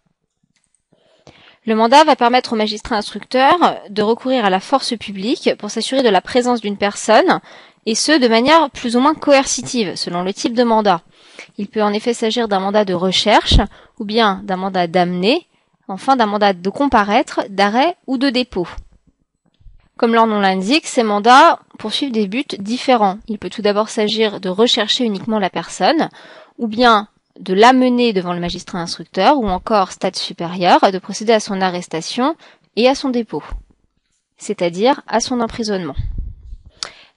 Le 1.64 1.76
mandat 1.76 2.02
va 2.02 2.16
permettre 2.16 2.54
au 2.54 2.56
magistrat 2.56 2.96
instructeur 2.96 3.54
de 3.88 4.02
recourir 4.02 4.44
à 4.44 4.50
la 4.50 4.58
force 4.58 4.96
publique 4.96 5.50
pour 5.58 5.70
s'assurer 5.70 6.02
de 6.02 6.08
la 6.08 6.20
présence 6.20 6.60
d'une 6.60 6.76
personne, 6.76 7.40
et 7.86 7.94
ce, 7.94 8.18
de 8.18 8.28
manière 8.28 8.68
plus 8.70 8.96
ou 8.96 9.00
moins 9.00 9.14
coercitive, 9.14 9.94
selon 9.94 10.22
le 10.22 10.32
type 10.32 10.54
de 10.54 10.64
mandat. 10.64 11.02
Il 11.58 11.68
peut 11.68 11.82
en 11.82 11.92
effet 11.92 12.14
s'agir 12.14 12.48
d'un 12.48 12.58
mandat 12.58 12.84
de 12.84 12.94
recherche, 12.94 13.60
ou 14.00 14.04
bien 14.04 14.40
d'un 14.44 14.56
mandat 14.56 14.88
d'amener, 14.88 15.46
enfin 15.86 16.16
d'un 16.16 16.26
mandat 16.26 16.52
de 16.52 16.70
comparaître, 16.70 17.42
d'arrêt 17.48 17.96
ou 18.08 18.18
de 18.18 18.30
dépôt. 18.30 18.66
Comme 19.96 20.14
leur 20.14 20.26
nom 20.26 20.40
l'indique, 20.40 20.86
ces 20.86 21.04
mandats 21.04 21.60
poursuivent 21.78 22.12
des 22.12 22.26
buts 22.26 22.44
différents. 22.58 23.18
Il 23.28 23.38
peut 23.38 23.50
tout 23.50 23.62
d'abord 23.62 23.88
s'agir 23.88 24.40
de 24.40 24.48
rechercher 24.48 25.04
uniquement 25.04 25.38
la 25.38 25.50
personne, 25.50 26.08
ou 26.58 26.66
bien 26.66 27.08
de 27.38 27.54
l'amener 27.54 28.12
devant 28.12 28.32
le 28.32 28.40
magistrat 28.40 28.78
instructeur 28.78 29.38
ou 29.38 29.48
encore 29.48 29.92
stade 29.92 30.16
supérieur 30.16 30.80
de 30.92 30.98
procéder 30.98 31.32
à 31.32 31.40
son 31.40 31.60
arrestation 31.60 32.36
et 32.76 32.88
à 32.88 32.94
son 32.94 33.10
dépôt, 33.10 33.42
c'est-à-dire 34.36 35.02
à 35.06 35.20
son 35.20 35.40
emprisonnement. 35.40 35.96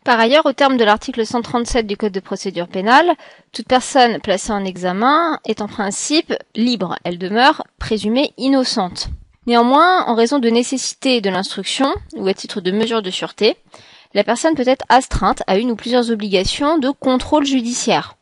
Par 0.03 0.19
ailleurs, 0.19 0.45
au 0.45 0.53
terme 0.53 0.77
de 0.77 0.83
l'article 0.83 1.25
137 1.25 1.87
du 1.87 1.97
Code 1.97 2.11
de 2.11 2.19
procédure 2.19 2.67
pénale, 2.67 3.15
toute 3.51 3.67
personne 3.67 4.19
placée 4.19 4.51
en 4.51 4.63
examen 4.63 5.39
est 5.45 5.61
en 5.61 5.67
principe 5.67 6.31
libre, 6.55 6.95
elle 7.03 7.17
demeure 7.17 7.63
présumée 7.79 8.31
innocente. 8.37 9.07
Néanmoins, 9.47 10.05
en 10.05 10.13
raison 10.13 10.37
de 10.37 10.49
nécessité 10.49 11.21
de 11.21 11.29
l'instruction 11.29 11.93
ou 12.15 12.27
à 12.27 12.33
titre 12.33 12.61
de 12.61 12.71
mesure 12.71 13.01
de 13.01 13.09
sûreté, 13.09 13.57
la 14.13 14.23
personne 14.23 14.55
peut 14.55 14.67
être 14.67 14.85
astreinte 14.89 15.41
à 15.47 15.57
une 15.57 15.71
ou 15.71 15.75
plusieurs 15.75 16.11
obligations 16.11 16.77
de 16.77 16.89
contrôle 16.89 17.45
judiciaire 17.45 18.15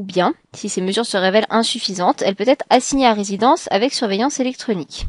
ou 0.00 0.02
bien, 0.02 0.32
si 0.54 0.70
ces 0.70 0.80
mesures 0.80 1.04
se 1.04 1.18
révèlent 1.18 1.46
insuffisantes, 1.50 2.22
elle 2.22 2.34
peut 2.34 2.48
être 2.48 2.64
assignée 2.70 3.06
à 3.06 3.12
résidence 3.12 3.68
avec 3.70 3.92
surveillance 3.92 4.40
électronique. 4.40 5.04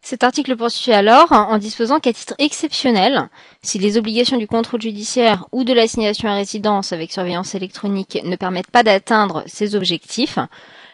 Cet 0.00 0.24
article 0.24 0.56
poursuit 0.56 0.94
alors 0.94 1.30
en 1.32 1.58
disposant 1.58 2.00
qu'à 2.00 2.14
titre 2.14 2.32
exceptionnel, 2.38 3.28
si 3.62 3.78
les 3.78 3.98
obligations 3.98 4.38
du 4.38 4.46
contrôle 4.46 4.80
judiciaire 4.80 5.44
ou 5.52 5.62
de 5.62 5.74
l'assignation 5.74 6.30
à 6.30 6.36
résidence 6.36 6.94
avec 6.94 7.12
surveillance 7.12 7.54
électronique 7.54 8.18
ne 8.24 8.34
permettent 8.34 8.70
pas 8.70 8.82
d'atteindre 8.82 9.44
ces 9.44 9.74
objectifs, 9.74 10.38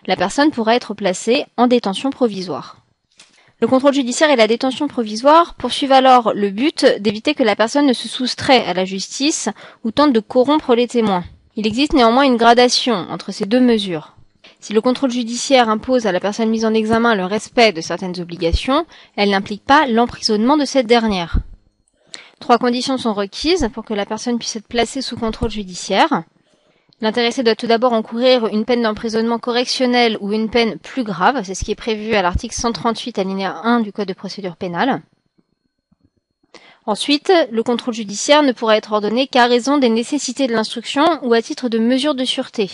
la 0.09 0.17
personne 0.17 0.51
pourra 0.51 0.75
être 0.75 0.95
placée 0.95 1.47
en 1.57 1.69
détention 1.69 2.11
provisoire. 2.11 2.79
Le 3.61 3.69
contrôle 3.69 3.95
judiciaire 3.95 4.31
et 4.31 4.37
la 4.37 4.49
détention 4.49 4.89
provisoire 4.89 5.55
poursuivent 5.55 5.93
alors 5.93 6.35
le 6.35 6.51
but 6.51 6.85
d'éviter 6.99 7.35
que 7.35 7.45
la 7.45 7.55
personne 7.55 7.87
ne 7.87 7.93
se 7.93 8.09
soustrait 8.09 8.67
à 8.67 8.75
la 8.75 8.85
justice 8.85 9.49
ou 9.85 9.93
tente 9.93 10.13
de 10.13 10.19
corrompre 10.19 10.75
les 10.75 10.89
témoins. 10.89 11.23
Il 11.59 11.67
existe 11.67 11.95
néanmoins 11.95 12.25
une 12.25 12.37
gradation 12.37 12.95
entre 12.95 13.33
ces 13.33 13.47
deux 13.47 13.61
mesures. 13.61 14.15
Si 14.61 14.75
le 14.75 14.83
contrôle 14.83 15.11
judiciaire 15.11 15.71
impose 15.71 16.07
à 16.07 16.13
la 16.13 16.21
personne 16.21 16.51
mise 16.51 16.67
en 16.67 16.75
examen 16.75 17.15
le 17.15 17.25
respect 17.25 17.73
de 17.73 17.81
certaines 17.81 18.21
obligations, 18.21 18.85
elle 19.17 19.31
n'implique 19.31 19.65
pas 19.65 19.87
l'emprisonnement 19.87 20.59
de 20.59 20.67
cette 20.67 20.87
dernière. 20.87 21.39
Trois 22.41 22.59
conditions 22.59 22.99
sont 22.99 23.15
requises 23.15 23.71
pour 23.73 23.87
que 23.87 23.95
la 23.95 24.05
personne 24.05 24.39
puisse 24.39 24.57
être 24.57 24.69
placée 24.69 25.01
sous 25.01 25.17
contrôle 25.17 25.51
judiciaire. 25.51 26.25
L'intéressé 27.01 27.43
doit 27.43 27.55
tout 27.55 27.67
d'abord 27.67 27.95
encourir 27.95 28.49
une 28.49 28.67
peine 28.67 28.83
d'emprisonnement 28.83 29.39
correctionnel 29.39 30.19
ou 30.21 30.35
une 30.35 30.51
peine 30.51 30.79
plus 30.79 31.05
grave, 31.05 31.41
c'est 31.43 31.55
ce 31.55 31.65
qui 31.65 31.71
est 31.71 31.75
prévu 31.75 32.15
à 32.15 32.23
l'article 32.23 32.55
138 32.55 33.19
alinéa 33.19 33.61
1 33.65 33.81
du 33.81 33.93
Code 33.93 34.09
de 34.09 34.13
procédure 34.13 34.57
pénale. 34.57 35.01
Ensuite, 36.87 37.33
le 37.51 37.63
contrôle 37.65 37.95
judiciaire 37.95 38.45
ne 38.45 38.53
pourra 38.53 38.77
être 38.77 38.93
ordonné 38.93 39.27
qu'à 39.27 39.47
raison 39.47 39.77
des 39.79 39.89
nécessités 39.89 40.47
de 40.47 40.53
l'instruction 40.53 41.05
ou 41.23 41.35
à 41.35 41.43
titre 41.43 41.69
de 41.69 41.79
mesure 41.79 42.15
de 42.15 42.25
sûreté. 42.25 42.71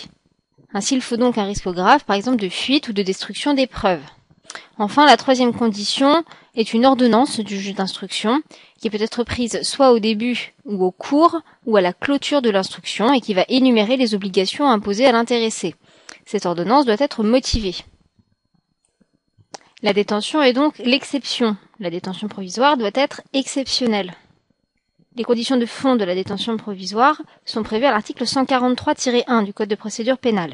Ainsi, 0.75 0.93
il 0.93 1.01
faut 1.01 1.17
donc 1.17 1.39
un 1.39 1.45
risque 1.45 1.67
grave, 1.67 2.05
par 2.05 2.15
exemple 2.15 2.37
de 2.37 2.49
fuite 2.49 2.89
ou 2.89 2.93
de 2.93 3.01
destruction 3.01 3.55
des 3.55 3.67
preuves. 3.67 4.03
Enfin, 4.77 5.07
la 5.07 5.17
troisième 5.17 5.53
condition 5.53 6.23
est 6.55 6.73
une 6.73 6.85
ordonnance 6.85 7.39
du 7.39 7.59
juge 7.59 7.73
d'instruction 7.73 8.41
qui 8.79 8.91
peut 8.91 9.01
être 9.01 9.23
prise 9.23 9.61
soit 9.63 9.91
au 9.91 9.99
début 9.99 10.53
ou 10.65 10.83
au 10.83 10.91
cours 10.91 11.41
ou 11.65 11.75
à 11.77 11.81
la 11.81 11.93
clôture 11.93 12.41
de 12.43 12.51
l'instruction 12.51 13.13
et 13.13 13.21
qui 13.21 13.33
va 13.33 13.45
énumérer 13.49 13.97
les 13.97 14.13
obligations 14.13 14.69
imposées 14.69 15.05
à 15.07 15.11
l'intéressé. 15.11 15.75
Cette 16.25 16.45
ordonnance 16.45 16.85
doit 16.85 16.95
être 16.99 17.23
motivée. 17.23 17.75
La 19.83 19.91
détention 19.91 20.41
est 20.41 20.53
donc 20.53 20.77
l'exception. 20.77 21.57
La 21.81 21.89
détention 21.89 22.29
provisoire 22.29 22.77
doit 22.77 22.91
être 22.93 23.21
exceptionnelle. 23.33 24.13
Les 25.17 25.25
conditions 25.25 25.57
de 25.57 25.65
fond 25.65 25.97
de 25.97 26.05
la 26.05 26.15
détention 26.15 26.55
provisoire 26.55 27.21
sont 27.43 27.63
prévues 27.63 27.85
à 27.85 27.91
l'article 27.91 28.23
143-1 28.23 29.43
du 29.43 29.53
Code 29.53 29.67
de 29.67 29.75
procédure 29.75 30.17
pénale. 30.17 30.53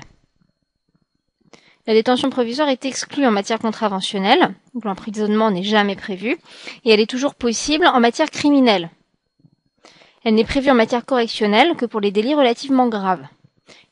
La 1.86 1.94
détention 1.94 2.32
provisoire 2.32 2.70
est 2.70 2.86
exclue 2.86 3.28
en 3.28 3.32
matière 3.32 3.60
contraventionnelle, 3.60 4.56
où 4.74 4.82
l'emprisonnement 4.84 5.52
n'est 5.52 5.64
jamais 5.64 5.96
prévu, 5.96 6.40
et 6.84 6.90
elle 6.90 7.00
est 7.00 7.10
toujours 7.10 7.36
possible 7.36 7.86
en 7.86 8.00
matière 8.00 8.32
criminelle. 8.32 8.90
Elle 10.24 10.34
n'est 10.34 10.44
prévue 10.44 10.72
en 10.72 10.76
matière 10.76 11.06
correctionnelle 11.06 11.76
que 11.76 11.86
pour 11.86 12.02
les 12.02 12.12
délits 12.12 12.34
relativement 12.34 12.88
graves. 12.88 13.28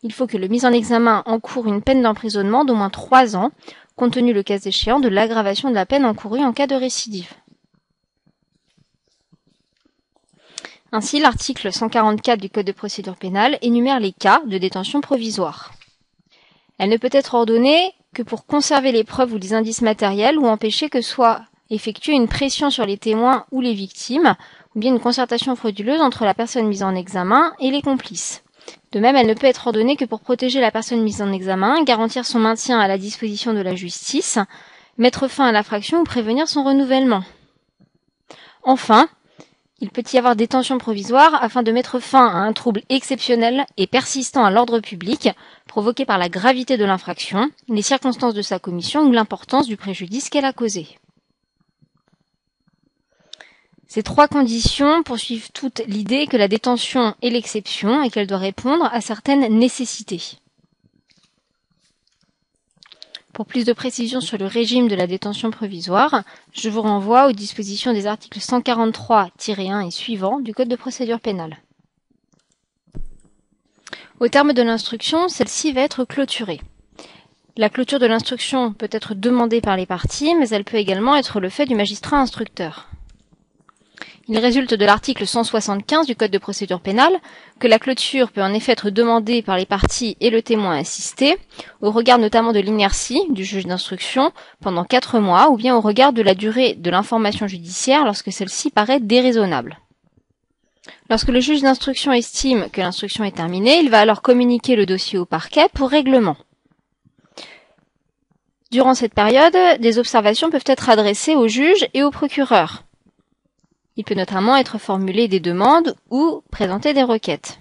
Il 0.01 0.11
faut 0.11 0.25
que 0.25 0.37
le 0.37 0.47
mis 0.47 0.65
en 0.65 0.73
examen 0.73 1.21
encourt 1.27 1.67
une 1.67 1.83
peine 1.83 2.01
d'emprisonnement 2.01 2.65
d'au 2.65 2.75
moins 2.75 2.89
trois 2.89 3.35
ans 3.35 3.51
compte 3.97 4.13
tenu 4.13 4.31
le 4.31 4.43
cas 4.43 4.59
échéant 4.59 4.99
de 4.99 5.09
l'aggravation 5.09 5.69
de 5.69 5.75
la 5.75 5.85
peine 5.85 6.05
encourue 6.05 6.43
en 6.43 6.53
cas 6.53 6.67
de 6.67 6.75
récidive. 6.75 7.33
Ainsi, 10.93 11.19
l'article 11.19 11.73
144 11.73 12.39
du 12.39 12.49
Code 12.49 12.65
de 12.65 12.71
procédure 12.71 13.17
pénale 13.17 13.57
énumère 13.61 13.99
les 13.99 14.13
cas 14.13 14.41
de 14.45 14.57
détention 14.57 15.01
provisoire. 15.01 15.73
Elle 16.77 16.89
ne 16.89 16.97
peut 16.97 17.09
être 17.11 17.33
ordonnée 17.33 17.91
que 18.13 18.21
pour 18.23 18.45
conserver 18.45 18.91
les 18.91 19.03
preuves 19.03 19.33
ou 19.33 19.37
les 19.37 19.53
indices 19.53 19.81
matériels 19.81 20.37
ou 20.37 20.45
empêcher 20.45 20.89
que 20.89 21.01
soit 21.01 21.41
effectuée 21.69 22.13
une 22.13 22.29
pression 22.29 22.69
sur 22.69 22.85
les 22.85 22.97
témoins 22.97 23.45
ou 23.51 23.59
les 23.59 23.73
victimes, 23.73 24.35
ou 24.75 24.79
bien 24.79 24.93
une 24.93 25.01
concertation 25.01 25.55
frauduleuse 25.55 26.01
entre 26.01 26.23
la 26.23 26.33
personne 26.33 26.67
mise 26.67 26.83
en 26.83 26.95
examen 26.95 27.53
et 27.59 27.71
les 27.71 27.81
complices. 27.81 28.43
De 28.97 28.99
même, 28.99 29.15
elle 29.15 29.27
ne 29.27 29.35
peut 29.35 29.45
être 29.45 29.67
ordonnée 29.67 29.95
que 29.95 30.05
pour 30.05 30.21
protéger 30.21 30.59
la 30.59 30.71
personne 30.71 31.03
mise 31.03 31.21
en 31.21 31.31
examen, 31.31 31.83
garantir 31.83 32.25
son 32.25 32.39
maintien 32.39 32.79
à 32.79 32.87
la 32.87 32.97
disposition 32.97 33.53
de 33.53 33.59
la 33.59 33.75
justice, 33.75 34.39
mettre 34.97 35.27
fin 35.27 35.45
à 35.45 35.51
l'infraction 35.51 35.99
ou 35.99 36.03
prévenir 36.03 36.47
son 36.47 36.63
renouvellement. 36.63 37.23
Enfin, 38.63 39.07
il 39.81 39.91
peut 39.91 40.01
y 40.11 40.17
avoir 40.17 40.35
détention 40.35 40.79
provisoire 40.79 41.37
afin 41.43 41.61
de 41.61 41.71
mettre 41.71 41.99
fin 41.99 42.25
à 42.25 42.39
un 42.39 42.53
trouble 42.53 42.81
exceptionnel 42.89 43.67
et 43.77 43.85
persistant 43.85 44.43
à 44.43 44.49
l'ordre 44.49 44.79
public 44.79 45.29
provoqué 45.67 46.03
par 46.03 46.17
la 46.17 46.27
gravité 46.27 46.75
de 46.75 46.85
l'infraction, 46.85 47.51
les 47.67 47.83
circonstances 47.83 48.33
de 48.33 48.41
sa 48.41 48.57
commission 48.57 49.01
ou 49.03 49.11
l'importance 49.11 49.67
du 49.67 49.77
préjudice 49.77 50.31
qu'elle 50.31 50.43
a 50.43 50.53
causé. 50.53 50.97
Ces 53.87 54.03
trois 54.03 54.27
conditions 54.27 55.01
poursuivent 55.03 55.49
toute 55.53 55.81
l'idée 55.87 56.27
que 56.27 56.35
la 56.37 56.49
détention 56.49 57.15
est 57.21 57.29
l'exception 57.29 58.03
et 58.03 58.09
qu'elle 58.09 58.27
doit 58.27 58.37
répondre 58.37 58.89
à 58.91 58.99
certaines 58.99 59.47
nécessités. 59.57 60.21
Pour 63.33 63.45
plus 63.45 63.65
de 63.65 63.71
précisions 63.73 64.19
sur 64.19 64.37
le 64.37 64.45
régime 64.47 64.87
de 64.87 64.95
la 64.95 65.07
détention 65.07 65.51
provisoire, 65.51 66.23
je 66.53 66.69
vous 66.69 66.81
renvoie 66.81 67.27
aux 67.27 67.31
dispositions 67.33 67.93
des 67.93 68.07
articles 68.07 68.39
143-1 68.39 69.87
et 69.87 69.91
suivants 69.91 70.39
du 70.39 70.53
Code 70.53 70.69
de 70.69 70.75
procédure 70.75 71.19
pénale. 71.19 71.57
Au 74.19 74.27
terme 74.27 74.53
de 74.53 74.63
l'instruction, 74.63 75.29
celle-ci 75.29 75.71
va 75.71 75.81
être 75.81 76.03
clôturée. 76.03 76.59
La 77.55 77.69
clôture 77.69 77.99
de 77.99 78.07
l'instruction 78.07 78.73
peut 78.73 78.89
être 78.91 79.13
demandée 79.13 79.61
par 79.61 79.77
les 79.77 79.85
parties, 79.85 80.35
mais 80.35 80.49
elle 80.49 80.63
peut 80.63 80.77
également 80.77 81.15
être 81.15 81.39
le 81.39 81.49
fait 81.49 81.65
du 81.67 81.75
magistrat 81.75 82.17
instructeur. 82.17 82.89
Il 84.29 84.37
résulte 84.39 84.73
de 84.73 84.85
l'article 84.85 85.25
175 85.25 86.05
du 86.05 86.13
Code 86.17 86.31
de 86.31 86.37
procédure 86.37 86.81
pénale 86.81 87.17
que 87.59 87.67
la 87.67 87.79
clôture 87.79 88.29
peut 88.29 88.43
en 88.43 88.53
effet 88.53 88.73
être 88.73 88.89
demandée 88.89 89.41
par 89.41 89.55
les 89.57 89.65
parties 89.65 90.17
et 90.19 90.29
le 90.29 90.41
témoin 90.41 90.77
assisté, 90.77 91.37
au 91.81 91.91
regard 91.91 92.19
notamment 92.19 92.51
de 92.51 92.59
l'inertie 92.59 93.21
du 93.29 93.45
juge 93.45 93.65
d'instruction 93.65 94.33
pendant 94.61 94.83
quatre 94.83 95.19
mois, 95.19 95.49
ou 95.49 95.55
bien 95.55 95.77
au 95.77 95.79
regard 95.79 96.11
de 96.11 96.21
la 96.21 96.35
durée 96.35 96.73
de 96.73 96.89
l'information 96.89 97.47
judiciaire 97.47 98.03
lorsque 98.03 98.33
celle-ci 98.33 98.69
paraît 98.69 98.99
déraisonnable. 98.99 99.79
Lorsque 101.09 101.29
le 101.29 101.39
juge 101.39 101.61
d'instruction 101.61 102.11
estime 102.11 102.67
que 102.69 102.81
l'instruction 102.81 103.23
est 103.23 103.35
terminée, 103.35 103.79
il 103.79 103.89
va 103.89 104.01
alors 104.01 104.21
communiquer 104.21 104.75
le 104.75 104.85
dossier 104.85 105.17
au 105.17 105.25
parquet 105.25 105.69
pour 105.73 105.89
règlement. 105.89 106.35
Durant 108.71 108.93
cette 108.93 109.13
période, 109.13 109.55
des 109.79 109.99
observations 109.99 110.49
peuvent 110.49 110.63
être 110.65 110.89
adressées 110.89 111.35
au 111.35 111.47
juge 111.47 111.87
et 111.93 112.03
au 112.03 112.11
procureur. 112.11 112.83
Il 113.97 114.03
peut 114.03 114.15
notamment 114.15 114.55
être 114.55 114.77
formulé 114.77 115.27
des 115.27 115.39
demandes 115.39 115.95
ou 116.09 116.43
présenter 116.51 116.93
des 116.93 117.03
requêtes. 117.03 117.59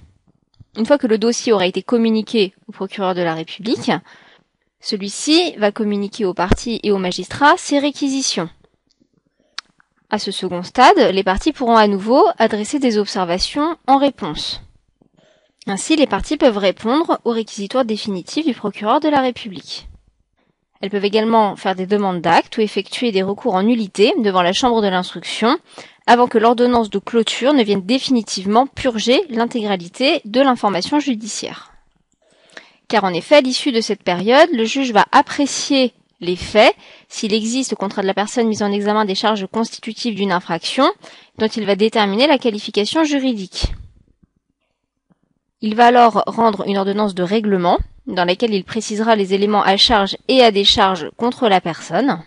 Une 0.77 0.85
fois 0.85 0.99
que 0.99 1.07
le 1.07 1.17
dossier 1.17 1.55
aura 1.55 1.67
été 1.67 1.83
communiqué 1.83 2.55
au 2.69 2.73
procureur 2.73 3.15
de 3.15 3.23
la 3.23 3.35
République, 3.35 3.91
celui-ci 4.81 5.57
va 5.57 5.73
communiquer 5.73 6.27
aux 6.27 6.35
parties 6.35 6.79
et 6.83 6.93
aux 6.93 6.99
magistrats 6.99 7.57
ses 7.57 7.79
réquisitions. 7.79 8.51
À 10.11 10.19
ce 10.19 10.31
second 10.31 10.63
stade, 10.63 10.99
les 11.13 11.25
parties 11.25 11.53
pourront 11.53 11.77
à 11.77 11.89
nouveau 11.89 12.25
adresser 12.39 12.79
des 12.79 12.99
observations 12.99 13.77
en 13.87 13.97
réponse. 13.97 14.61
Ainsi, 15.67 15.97
les 15.97 16.07
parties 16.07 16.37
peuvent 16.37 16.59
répondre 16.59 17.19
aux 17.25 17.33
réquisitoires 17.33 17.85
définitifs 17.85 18.47
du 18.47 18.55
procureur 18.55 19.01
de 19.01 19.09
la 19.09 19.21
République. 19.21 19.89
Elles 20.81 20.91
peuvent 20.91 21.05
également 21.05 21.57
faire 21.57 21.75
des 21.75 21.87
demandes 21.87 22.21
d'actes 22.21 22.57
ou 22.59 22.61
effectuer 22.61 23.13
des 23.13 23.23
recours 23.23 23.55
en 23.55 23.63
nullité 23.63 24.13
devant 24.19 24.43
la 24.43 24.53
chambre 24.53 24.83
de 24.83 24.89
l'instruction 24.89 25.59
avant 26.07 26.29
que 26.29 26.39
l'ordonnance 26.39 26.91
de 26.91 26.99
clôture 26.99 27.53
ne 27.53 27.65
vienne 27.65 27.85
définitivement 27.85 28.67
purger 28.67 29.21
l'intégralité 29.29 30.21
de 30.25 30.41
l'information 30.41 31.01
judiciaire. 31.01 31.73
Car 32.89 33.05
en 33.05 33.13
effet, 33.13 33.37
à 33.37 33.41
l'issue 33.41 33.73
de 33.73 33.81
cette 33.81 34.05
période, 34.05 34.49
le 34.53 34.65
juge 34.65 34.93
va 34.93 35.05
apprécier 35.11 35.93
les 36.21 36.37
faits, 36.37 36.75
s'il 37.09 37.35
existe 37.35 37.73
au 37.73 37.77
contrat 37.77 38.03
de 38.03 38.07
la 38.07 38.15
personne 38.15 38.47
mise 38.47 38.63
en 38.63 38.73
examen 38.73 39.05
des 39.05 39.15
charges 39.15 39.47
constitutives 39.47 40.15
d'une 40.15 40.33
infraction, 40.33 40.87
dont 41.39 41.49
il 41.49 41.67
va 41.67 41.77
déterminer 41.77 42.27
la 42.27 42.39
qualification 42.39 43.05
juridique. 43.05 43.67
Il 45.61 45.75
va 45.75 45.87
alors 45.87 46.23
rendre 46.27 46.67
une 46.67 46.79
ordonnance 46.79 47.15
de 47.15 47.23
règlement, 47.23 47.79
dans 48.07 48.25
laquelle 48.25 48.55
il 48.55 48.65
précisera 48.65 49.17
les 49.17 49.35
éléments 49.35 49.63
à 49.63 49.77
charge 49.77 50.17
et 50.29 50.43
à 50.43 50.51
décharge 50.51 51.11
contre 51.17 51.49
la 51.49 51.61
personne. 51.61 52.23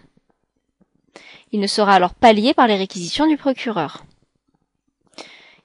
Il 1.51 1.59
ne 1.59 1.67
sera 1.67 1.93
alors 1.93 2.13
pas 2.13 2.33
lié 2.33 2.53
par 2.53 2.67
les 2.67 2.77
réquisitions 2.77 3.27
du 3.27 3.37
procureur. 3.37 4.03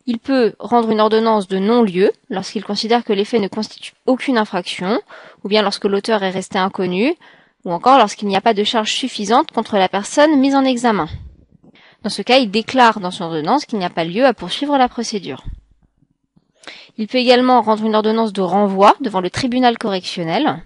Il 0.06 0.18
peut 0.18 0.54
rendre 0.58 0.90
une 0.90 1.00
ordonnance 1.00 1.48
de 1.48 1.58
non-lieu 1.58 2.12
lorsqu'il 2.28 2.64
considère 2.64 3.04
que 3.04 3.12
les 3.12 3.24
faits 3.24 3.40
ne 3.40 3.48
constituent 3.48 3.94
aucune 4.06 4.36
infraction, 4.36 5.00
ou 5.42 5.48
bien 5.48 5.62
lorsque 5.62 5.86
l'auteur 5.86 6.22
est 6.22 6.30
resté 6.30 6.58
inconnu, 6.58 7.14
ou 7.64 7.72
encore 7.72 7.98
lorsqu'il 7.98 8.28
n'y 8.28 8.36
a 8.36 8.42
pas 8.42 8.52
de 8.54 8.64
charge 8.64 8.92
suffisante 8.92 9.50
contre 9.50 9.76
la 9.78 9.88
personne 9.88 10.38
mise 10.38 10.54
en 10.54 10.64
examen. 10.64 11.08
Dans 12.02 12.10
ce 12.10 12.20
cas, 12.20 12.36
il 12.36 12.50
déclare 12.50 13.00
dans 13.00 13.10
son 13.10 13.24
ordonnance 13.24 13.64
qu'il 13.64 13.78
n'y 13.78 13.84
a 13.84 13.90
pas 13.90 14.04
lieu 14.04 14.26
à 14.26 14.34
poursuivre 14.34 14.76
la 14.76 14.90
procédure. 14.90 15.42
Il 16.96 17.08
peut 17.08 17.18
également 17.18 17.60
rendre 17.60 17.84
une 17.84 17.96
ordonnance 17.96 18.32
de 18.32 18.42
renvoi 18.42 18.94
devant 19.00 19.20
le 19.20 19.30
tribunal 19.30 19.76
correctionnel. 19.78 20.62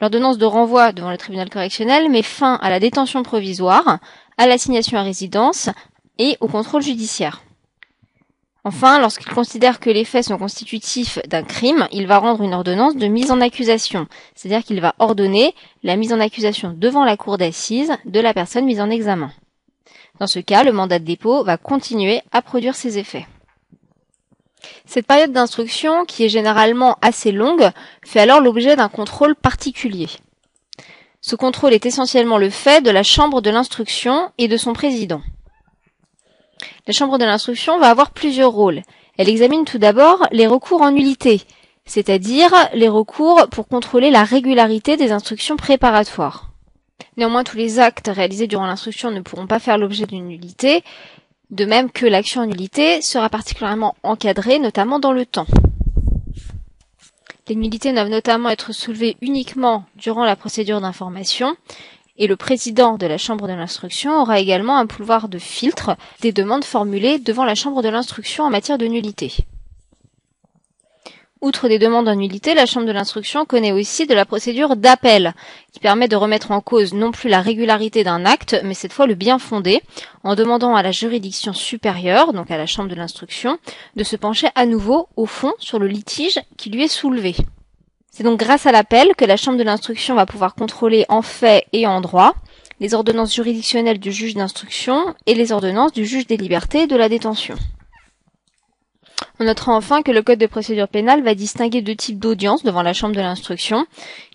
L'ordonnance 0.00 0.38
de 0.38 0.46
renvoi 0.46 0.92
devant 0.92 1.10
le 1.10 1.18
tribunal 1.18 1.50
correctionnel 1.50 2.08
met 2.08 2.22
fin 2.22 2.54
à 2.54 2.70
la 2.70 2.80
détention 2.80 3.22
provisoire 3.22 3.98
à 4.38 4.46
l'assignation 4.46 4.96
à 4.96 5.02
résidence 5.02 5.68
et 6.18 6.36
au 6.40 6.48
contrôle 6.48 6.82
judiciaire. 6.82 7.42
Enfin, 8.64 9.00
lorsqu'il 9.00 9.32
considère 9.32 9.80
que 9.80 9.90
les 9.90 10.04
faits 10.04 10.24
sont 10.24 10.38
constitutifs 10.38 11.18
d'un 11.28 11.42
crime, 11.42 11.86
il 11.92 12.06
va 12.06 12.18
rendre 12.18 12.42
une 12.42 12.54
ordonnance 12.54 12.96
de 12.96 13.06
mise 13.06 13.30
en 13.30 13.40
accusation, 13.40 14.06
c'est-à-dire 14.34 14.64
qu'il 14.64 14.80
va 14.80 14.94
ordonner 14.98 15.54
la 15.82 15.96
mise 15.96 16.12
en 16.12 16.20
accusation 16.20 16.74
devant 16.76 17.04
la 17.04 17.16
cour 17.16 17.38
d'assises 17.38 17.92
de 18.04 18.20
la 18.20 18.34
personne 18.34 18.64
mise 18.64 18.80
en 18.80 18.90
examen. 18.90 19.30
Dans 20.18 20.26
ce 20.26 20.40
cas, 20.40 20.64
le 20.64 20.72
mandat 20.72 20.98
de 20.98 21.04
dépôt 21.04 21.44
va 21.44 21.56
continuer 21.56 22.20
à 22.32 22.42
produire 22.42 22.74
ses 22.74 22.98
effets. 22.98 23.26
Cette 24.86 25.06
période 25.06 25.32
d'instruction, 25.32 26.04
qui 26.04 26.24
est 26.24 26.28
généralement 26.28 26.96
assez 27.02 27.32
longue, 27.32 27.70
fait 28.04 28.20
alors 28.20 28.40
l'objet 28.40 28.76
d'un 28.76 28.88
contrôle 28.88 29.34
particulier. 29.34 30.08
Ce 31.20 31.36
contrôle 31.36 31.74
est 31.74 31.86
essentiellement 31.86 32.38
le 32.38 32.50
fait 32.50 32.82
de 32.82 32.90
la 32.90 33.02
chambre 33.02 33.40
de 33.40 33.50
l'instruction 33.50 34.30
et 34.38 34.48
de 34.48 34.56
son 34.56 34.72
président. 34.72 35.20
La 36.86 36.92
chambre 36.92 37.18
de 37.18 37.24
l'instruction 37.24 37.78
va 37.78 37.90
avoir 37.90 38.12
plusieurs 38.12 38.52
rôles. 38.52 38.82
Elle 39.16 39.28
examine 39.28 39.64
tout 39.64 39.78
d'abord 39.78 40.26
les 40.30 40.46
recours 40.46 40.82
en 40.82 40.92
nullité, 40.92 41.42
c'est-à-dire 41.84 42.50
les 42.72 42.88
recours 42.88 43.48
pour 43.50 43.68
contrôler 43.68 44.10
la 44.10 44.24
régularité 44.24 44.96
des 44.96 45.12
instructions 45.12 45.56
préparatoires. 45.56 46.50
Néanmoins, 47.16 47.44
tous 47.44 47.56
les 47.56 47.80
actes 47.80 48.10
réalisés 48.14 48.46
durant 48.46 48.66
l'instruction 48.66 49.10
ne 49.10 49.20
pourront 49.20 49.48
pas 49.48 49.58
faire 49.58 49.76
l'objet 49.76 50.06
d'une 50.06 50.28
nullité, 50.28 50.84
de 51.50 51.64
même 51.64 51.90
que 51.90 52.06
l'action 52.06 52.42
en 52.42 52.46
nullité 52.46 53.00
sera 53.02 53.28
particulièrement 53.28 53.94
encadrée, 54.02 54.58
notamment 54.58 54.98
dans 54.98 55.12
le 55.12 55.24
temps. 55.24 55.46
Les 57.48 57.54
nullités 57.54 57.92
doivent 57.92 58.10
notamment 58.10 58.50
être 58.50 58.72
soulevées 58.72 59.16
uniquement 59.22 59.84
durant 59.96 60.24
la 60.24 60.36
procédure 60.36 60.82
d'information 60.82 61.56
et 62.18 62.26
le 62.26 62.36
président 62.36 62.98
de 62.98 63.06
la 63.06 63.16
chambre 63.16 63.48
de 63.48 63.54
l'instruction 63.54 64.20
aura 64.20 64.40
également 64.40 64.76
un 64.76 64.86
pouvoir 64.86 65.28
de 65.28 65.38
filtre 65.38 65.96
des 66.20 66.32
demandes 66.32 66.64
formulées 66.64 67.18
devant 67.18 67.44
la 67.44 67.54
chambre 67.54 67.80
de 67.80 67.88
l'instruction 67.88 68.44
en 68.44 68.50
matière 68.50 68.76
de 68.76 68.86
nullité. 68.86 69.32
Outre 71.40 71.68
des 71.68 71.78
demandes 71.78 72.08
en 72.08 72.16
nullité, 72.16 72.54
la 72.54 72.66
Chambre 72.66 72.86
de 72.86 72.92
l'instruction 72.92 73.44
connaît 73.44 73.70
aussi 73.70 74.06
de 74.08 74.14
la 74.14 74.24
procédure 74.24 74.74
d'appel, 74.74 75.34
qui 75.72 75.78
permet 75.78 76.08
de 76.08 76.16
remettre 76.16 76.50
en 76.50 76.60
cause 76.60 76.94
non 76.94 77.12
plus 77.12 77.28
la 77.28 77.40
régularité 77.40 78.02
d'un 78.02 78.24
acte, 78.24 78.60
mais 78.64 78.74
cette 78.74 78.92
fois 78.92 79.06
le 79.06 79.14
bien 79.14 79.38
fondé, 79.38 79.80
en 80.24 80.34
demandant 80.34 80.74
à 80.74 80.82
la 80.82 80.90
juridiction 80.90 81.52
supérieure, 81.52 82.32
donc 82.32 82.50
à 82.50 82.58
la 82.58 82.66
Chambre 82.66 82.88
de 82.88 82.96
l'instruction, 82.96 83.58
de 83.94 84.02
se 84.02 84.16
pencher 84.16 84.48
à 84.56 84.66
nouveau 84.66 85.08
au 85.14 85.26
fond 85.26 85.52
sur 85.60 85.78
le 85.78 85.86
litige 85.86 86.40
qui 86.56 86.70
lui 86.70 86.82
est 86.82 86.88
soulevé. 86.88 87.36
C'est 88.10 88.24
donc 88.24 88.40
grâce 88.40 88.66
à 88.66 88.72
l'appel 88.72 89.14
que 89.16 89.24
la 89.24 89.36
Chambre 89.36 89.58
de 89.58 89.62
l'instruction 89.62 90.16
va 90.16 90.26
pouvoir 90.26 90.56
contrôler 90.56 91.06
en 91.08 91.22
fait 91.22 91.66
et 91.72 91.86
en 91.86 92.00
droit 92.00 92.34
les 92.80 92.94
ordonnances 92.94 93.34
juridictionnelles 93.34 94.00
du 94.00 94.10
juge 94.10 94.34
d'instruction 94.34 95.14
et 95.26 95.34
les 95.34 95.52
ordonnances 95.52 95.92
du 95.92 96.04
juge 96.04 96.26
des 96.26 96.36
libertés 96.36 96.82
et 96.82 96.86
de 96.88 96.96
la 96.96 97.08
détention. 97.08 97.54
On 99.40 99.44
notera 99.44 99.72
enfin 99.74 100.02
que 100.02 100.10
le 100.10 100.22
Code 100.22 100.38
de 100.38 100.46
procédure 100.46 100.88
pénale 100.88 101.22
va 101.22 101.34
distinguer 101.34 101.80
deux 101.80 101.94
types 101.94 102.18
d'audiences 102.18 102.64
devant 102.64 102.82
la 102.82 102.92
Chambre 102.92 103.14
de 103.14 103.20
l'instruction. 103.20 103.86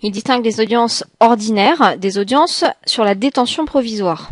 Il 0.02 0.12
distingue 0.12 0.46
les 0.46 0.62
audiences 0.62 1.04
ordinaires 1.20 1.98
des 1.98 2.18
audiences 2.18 2.64
sur 2.86 3.04
la 3.04 3.16
détention 3.16 3.66
provisoire. 3.66 4.32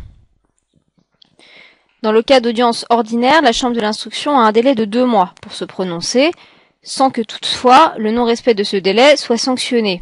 Dans 2.04 2.12
le 2.12 2.24
cas 2.24 2.40
d'audience 2.40 2.86
ordinaire, 2.90 3.42
la 3.42 3.52
Chambre 3.52 3.76
de 3.76 3.82
l'instruction 3.82 4.40
a 4.40 4.44
un 4.44 4.52
délai 4.52 4.74
de 4.74 4.86
deux 4.86 5.06
mois 5.06 5.34
pour 5.42 5.54
se 5.54 5.66
prononcer, 5.66 6.32
sans 6.84 7.12
que 7.12 7.22
toutefois 7.22 7.94
le 7.98 8.12
non-respect 8.12 8.56
de 8.56 8.64
ce 8.64 8.78
délai 8.78 9.18
soit 9.18 9.38
sanctionné. 9.38 10.02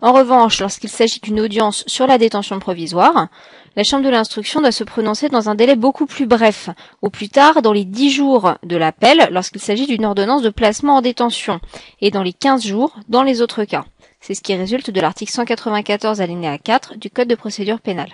En 0.00 0.12
revanche, 0.12 0.60
lorsqu'il 0.60 0.90
s'agit 0.90 1.20
d'une 1.20 1.40
audience 1.40 1.84
sur 1.86 2.06
la 2.06 2.16
détention 2.16 2.58
provisoire, 2.58 3.28
la 3.76 3.84
Chambre 3.84 4.04
de 4.04 4.10
l'instruction 4.10 4.60
doit 4.60 4.72
se 4.72 4.84
prononcer 4.84 5.28
dans 5.28 5.50
un 5.50 5.54
délai 5.54 5.76
beaucoup 5.76 6.06
plus 6.06 6.26
bref, 6.26 6.70
au 7.02 7.10
plus 7.10 7.28
tard 7.28 7.60
dans 7.60 7.74
les 7.74 7.84
10 7.84 8.10
jours 8.10 8.54
de 8.62 8.76
l'appel 8.76 9.28
lorsqu'il 9.30 9.60
s'agit 9.60 9.86
d'une 9.86 10.06
ordonnance 10.06 10.42
de 10.42 10.48
placement 10.48 10.96
en 10.96 11.02
détention, 11.02 11.60
et 12.00 12.10
dans 12.10 12.22
les 12.22 12.32
15 12.32 12.64
jours 12.64 12.96
dans 13.08 13.22
les 13.22 13.42
autres 13.42 13.64
cas. 13.64 13.84
C'est 14.20 14.34
ce 14.34 14.40
qui 14.40 14.54
résulte 14.54 14.90
de 14.90 15.00
l'article 15.00 15.30
194 15.30 16.22
alinéa 16.22 16.56
4 16.58 16.96
du 16.96 17.10
Code 17.10 17.28
de 17.28 17.34
procédure 17.34 17.80
pénale. 17.80 18.12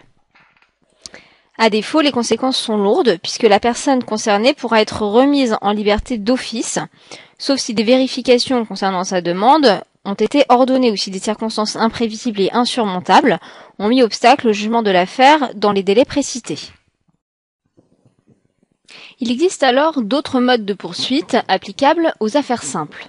À 1.58 1.70
défaut, 1.70 2.00
les 2.00 2.10
conséquences 2.10 2.56
sont 2.56 2.76
lourdes 2.76 3.18
puisque 3.22 3.44
la 3.44 3.60
personne 3.60 4.02
concernée 4.02 4.54
pourra 4.54 4.80
être 4.80 5.02
remise 5.02 5.56
en 5.60 5.70
liberté 5.70 6.18
d'office, 6.18 6.80
sauf 7.38 7.60
si 7.60 7.72
des 7.72 7.84
vérifications 7.84 8.64
concernant 8.64 9.04
sa 9.04 9.20
demande 9.20 9.80
ont 10.04 10.14
été 10.14 10.44
ordonnées 10.48 10.90
ou 10.90 10.96
si 10.96 11.10
des 11.10 11.18
circonstances 11.18 11.76
imprévisibles 11.76 12.40
et 12.40 12.52
insurmontables 12.52 13.38
ont 13.78 13.88
mis 13.88 14.02
obstacle 14.02 14.48
au 14.48 14.52
jugement 14.52 14.82
de 14.82 14.90
l'affaire 14.90 15.54
dans 15.54 15.72
les 15.72 15.82
délais 15.82 16.04
précités. 16.04 16.58
Il 19.20 19.30
existe 19.30 19.62
alors 19.62 20.02
d'autres 20.02 20.40
modes 20.40 20.64
de 20.64 20.74
poursuite 20.74 21.36
applicables 21.48 22.12
aux 22.20 22.36
affaires 22.36 22.64
simples. 22.64 23.06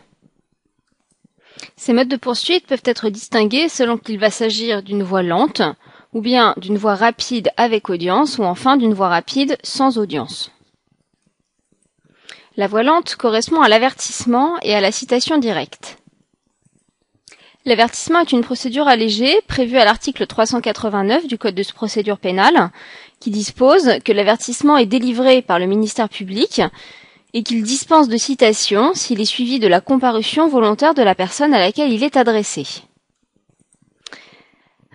Ces 1.75 1.93
modes 1.93 2.07
de 2.07 2.17
poursuite 2.17 2.67
peuvent 2.67 2.83
être 2.85 3.09
distingués 3.09 3.69
selon 3.69 3.97
qu'il 3.97 4.19
va 4.19 4.29
s'agir 4.29 4.83
d'une 4.83 5.03
voie 5.03 5.23
lente, 5.23 5.61
ou 6.13 6.21
bien 6.21 6.53
d'une 6.57 6.77
voie 6.77 6.95
rapide 6.95 7.49
avec 7.57 7.89
audience, 7.89 8.37
ou 8.37 8.43
enfin 8.43 8.77
d'une 8.77 8.93
voie 8.93 9.09
rapide 9.09 9.57
sans 9.63 9.97
audience. 9.97 10.51
La 12.55 12.67
voie 12.67 12.83
lente 12.83 13.15
correspond 13.15 13.61
à 13.61 13.69
l'avertissement 13.69 14.59
et 14.61 14.75
à 14.75 14.81
la 14.81 14.91
citation 14.91 15.39
directe. 15.39 15.97
L'avertissement 17.65 18.19
est 18.19 18.33
une 18.33 18.43
procédure 18.43 18.89
allégée 18.89 19.39
prévue 19.47 19.77
à 19.77 19.85
l'article 19.85 20.27
389 20.27 21.27
du 21.27 21.37
Code 21.37 21.55
de 21.55 21.63
procédure 21.73 22.17
pénale 22.17 22.71
qui 23.21 23.29
dispose 23.29 23.99
que 24.03 24.11
l'avertissement 24.11 24.75
est 24.75 24.85
délivré 24.85 25.41
par 25.41 25.59
le 25.59 25.65
ministère 25.65 26.09
public 26.09 26.61
et 27.33 27.41
qu'il 27.41 27.63
dispense 27.63 28.09
de 28.09 28.17
citation 28.17 28.93
s'il 28.93 29.21
est 29.21 29.25
suivi 29.25 29.59
de 29.59 29.69
la 29.69 29.79
comparution 29.79 30.49
volontaire 30.49 30.93
de 30.93 31.01
la 31.03 31.15
personne 31.15 31.53
à 31.53 31.59
laquelle 31.59 31.93
il 31.93 32.03
est 32.03 32.17
adressé. 32.17 32.65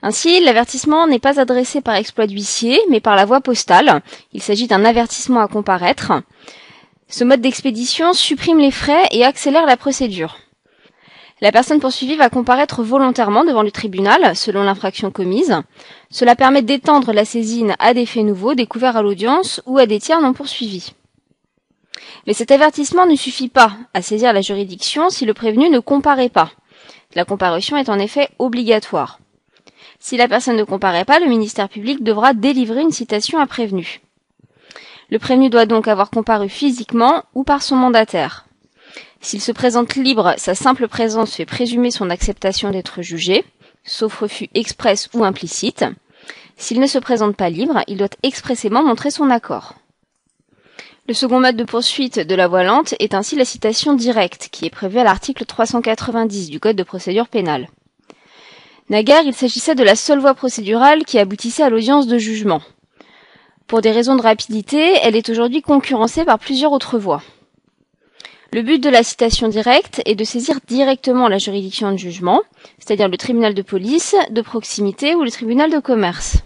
Ainsi, 0.02 0.38
l'avertissement 0.44 1.06
n'est 1.06 1.18
pas 1.18 1.40
adressé 1.40 1.80
par 1.80 1.94
exploit 1.94 2.26
d'huissier, 2.26 2.78
mais 2.90 3.00
par 3.00 3.16
la 3.16 3.24
voie 3.24 3.40
postale. 3.40 4.02
Il 4.34 4.42
s'agit 4.42 4.66
d'un 4.68 4.84
avertissement 4.84 5.40
à 5.40 5.48
comparaître. 5.48 6.12
Ce 7.08 7.24
mode 7.24 7.40
d'expédition 7.40 8.12
supprime 8.12 8.58
les 8.58 8.70
frais 8.70 9.08
et 9.10 9.24
accélère 9.24 9.64
la 9.64 9.78
procédure. 9.78 10.36
La 11.40 11.52
personne 11.52 11.78
poursuivie 11.78 12.16
va 12.16 12.30
comparaître 12.30 12.82
volontairement 12.82 13.44
devant 13.44 13.62
le 13.62 13.70
tribunal, 13.70 14.34
selon 14.34 14.64
l'infraction 14.64 15.12
commise. 15.12 15.54
Cela 16.10 16.34
permet 16.34 16.62
d'étendre 16.62 17.12
la 17.12 17.24
saisine 17.24 17.76
à 17.78 17.94
des 17.94 18.06
faits 18.06 18.24
nouveaux 18.24 18.54
découverts 18.54 18.96
à 18.96 19.02
l'audience 19.02 19.62
ou 19.64 19.78
à 19.78 19.86
des 19.86 20.00
tiers 20.00 20.20
non 20.20 20.32
poursuivis. 20.32 20.94
Mais 22.26 22.32
cet 22.32 22.50
avertissement 22.50 23.06
ne 23.06 23.14
suffit 23.14 23.48
pas 23.48 23.72
à 23.94 24.02
saisir 24.02 24.32
la 24.32 24.40
juridiction 24.40 25.10
si 25.10 25.26
le 25.26 25.34
prévenu 25.34 25.70
ne 25.70 25.78
comparaît 25.78 26.28
pas. 26.28 26.50
La 27.14 27.24
comparution 27.24 27.76
est 27.76 27.88
en 27.88 27.98
effet 28.00 28.28
obligatoire. 28.40 29.20
Si 30.00 30.16
la 30.16 30.28
personne 30.28 30.56
ne 30.56 30.64
comparaît 30.64 31.04
pas, 31.04 31.20
le 31.20 31.26
ministère 31.26 31.68
public 31.68 32.02
devra 32.02 32.34
délivrer 32.34 32.82
une 32.82 32.90
citation 32.90 33.38
à 33.38 33.46
prévenu. 33.46 34.00
Le 35.10 35.18
prévenu 35.18 35.50
doit 35.50 35.66
donc 35.66 35.88
avoir 35.88 36.10
comparu 36.10 36.48
physiquement 36.48 37.22
ou 37.34 37.44
par 37.44 37.62
son 37.62 37.76
mandataire. 37.76 38.47
S'il 39.20 39.40
se 39.40 39.52
présente 39.52 39.96
libre, 39.96 40.34
sa 40.36 40.54
simple 40.54 40.88
présence 40.88 41.34
fait 41.34 41.44
présumer 41.44 41.90
son 41.90 42.08
acceptation 42.08 42.70
d'être 42.70 43.02
jugé, 43.02 43.44
sauf 43.84 44.20
refus 44.20 44.48
express 44.54 45.08
ou 45.12 45.24
implicite. 45.24 45.84
S'il 46.56 46.80
ne 46.80 46.86
se 46.86 46.98
présente 46.98 47.36
pas 47.36 47.50
libre, 47.50 47.82
il 47.88 47.96
doit 47.96 48.08
expressément 48.22 48.82
montrer 48.84 49.10
son 49.10 49.30
accord. 49.30 49.74
Le 51.08 51.14
second 51.14 51.40
mode 51.40 51.56
de 51.56 51.64
poursuite 51.64 52.20
de 52.20 52.34
la 52.34 52.48
voie 52.48 52.64
lente 52.64 52.94
est 53.00 53.14
ainsi 53.14 53.34
la 53.34 53.44
citation 53.44 53.94
directe, 53.94 54.48
qui 54.52 54.66
est 54.66 54.70
prévue 54.70 54.98
à 54.98 55.04
l'article 55.04 55.46
390 55.46 56.50
du 56.50 56.60
Code 56.60 56.76
de 56.76 56.82
procédure 56.82 57.28
pénale. 57.28 57.68
Naguère, 58.90 59.22
il 59.24 59.34
s'agissait 59.34 59.74
de 59.74 59.84
la 59.84 59.96
seule 59.96 60.18
voie 60.18 60.34
procédurale 60.34 61.04
qui 61.04 61.18
aboutissait 61.18 61.62
à 61.62 61.70
l'audience 61.70 62.06
de 62.06 62.18
jugement. 62.18 62.62
Pour 63.66 63.80
des 63.80 63.90
raisons 63.90 64.16
de 64.16 64.22
rapidité, 64.22 64.94
elle 65.02 65.16
est 65.16 65.28
aujourd'hui 65.28 65.62
concurrencée 65.62 66.24
par 66.24 66.38
plusieurs 66.38 66.72
autres 66.72 66.98
voies. 66.98 67.22
Le 68.50 68.62
but 68.62 68.82
de 68.82 68.88
la 68.88 69.02
citation 69.02 69.48
directe 69.48 70.00
est 70.06 70.14
de 70.14 70.24
saisir 70.24 70.58
directement 70.66 71.28
la 71.28 71.36
juridiction 71.36 71.92
de 71.92 71.98
jugement, 71.98 72.40
c'est-à-dire 72.78 73.08
le 73.08 73.18
tribunal 73.18 73.52
de 73.52 73.60
police, 73.60 74.16
de 74.30 74.40
proximité 74.40 75.14
ou 75.14 75.22
le 75.22 75.30
tribunal 75.30 75.70
de 75.70 75.78
commerce. 75.80 76.38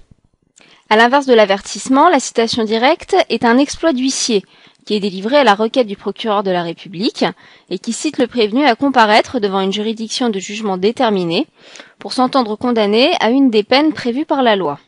À 0.91 0.97
l'inverse 0.97 1.27
de 1.27 1.33
l'avertissement, 1.33 2.09
la 2.09 2.19
citation 2.19 2.65
directe 2.65 3.15
est 3.29 3.45
un 3.45 3.57
exploit 3.57 3.93
d'huissier 3.93 4.43
qui 4.85 4.95
est 4.95 5.01
délivré 5.01 5.37
à 5.37 5.45
la 5.45 5.55
requête 5.55 5.87
du 5.87 5.97
procureur 5.97 6.43
de 6.43 6.51
la 6.51 6.65
République 6.65 7.25
et 7.71 7.79
qui 7.79 7.93
cite 7.93 8.19
le 8.19 8.27
prévenu 8.27 8.65
à 8.65 8.75
comparaître 8.75 9.39
devant 9.39 9.61
une 9.61 9.73
juridiction 9.73 10.29
de 10.29 10.41
jugement 10.41 10.79
déterminée 10.79 11.47
pour 12.01 12.13
s'entendre 12.13 12.57
condamné 12.57 13.13
à 13.21 13.31
une 13.31 13.49
des 13.49 13.63
peines 13.63 13.93
prévues 13.93 14.27
par 14.27 14.43
la 14.43 14.57
loi. 14.57 14.81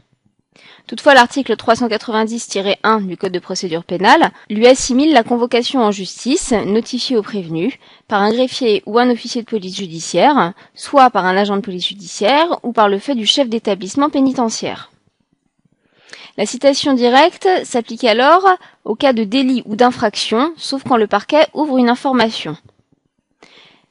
Toutefois, 0.86 1.14
l'article 1.14 1.54
390-1 1.54 3.06
du 3.06 3.16
Code 3.16 3.32
de 3.32 3.38
procédure 3.38 3.84
pénale 3.84 4.30
lui 4.50 4.66
assimile 4.66 5.14
la 5.14 5.22
convocation 5.22 5.80
en 5.80 5.90
justice 5.90 6.52
notifiée 6.52 7.16
au 7.16 7.22
prévenu 7.22 7.78
par 8.06 8.20
un 8.20 8.30
greffier 8.30 8.82
ou 8.84 8.98
un 8.98 9.08
officier 9.08 9.42
de 9.42 9.48
police 9.48 9.76
judiciaire, 9.76 10.52
soit 10.74 11.08
par 11.08 11.24
un 11.24 11.38
agent 11.38 11.56
de 11.56 11.62
police 11.62 11.88
judiciaire 11.88 12.58
ou 12.62 12.72
par 12.72 12.90
le 12.90 12.98
fait 12.98 13.14
du 13.14 13.24
chef 13.24 13.48
d'établissement 13.48 14.10
pénitentiaire. 14.10 14.90
La 16.36 16.44
citation 16.44 16.92
directe 16.92 17.48
s'applique 17.64 18.04
alors 18.04 18.46
au 18.84 18.94
cas 18.94 19.14
de 19.14 19.24
délit 19.24 19.62
ou 19.64 19.76
d'infraction, 19.76 20.52
sauf 20.58 20.82
quand 20.82 20.98
le 20.98 21.06
parquet 21.06 21.46
ouvre 21.54 21.78
une 21.78 21.88
information. 21.88 22.58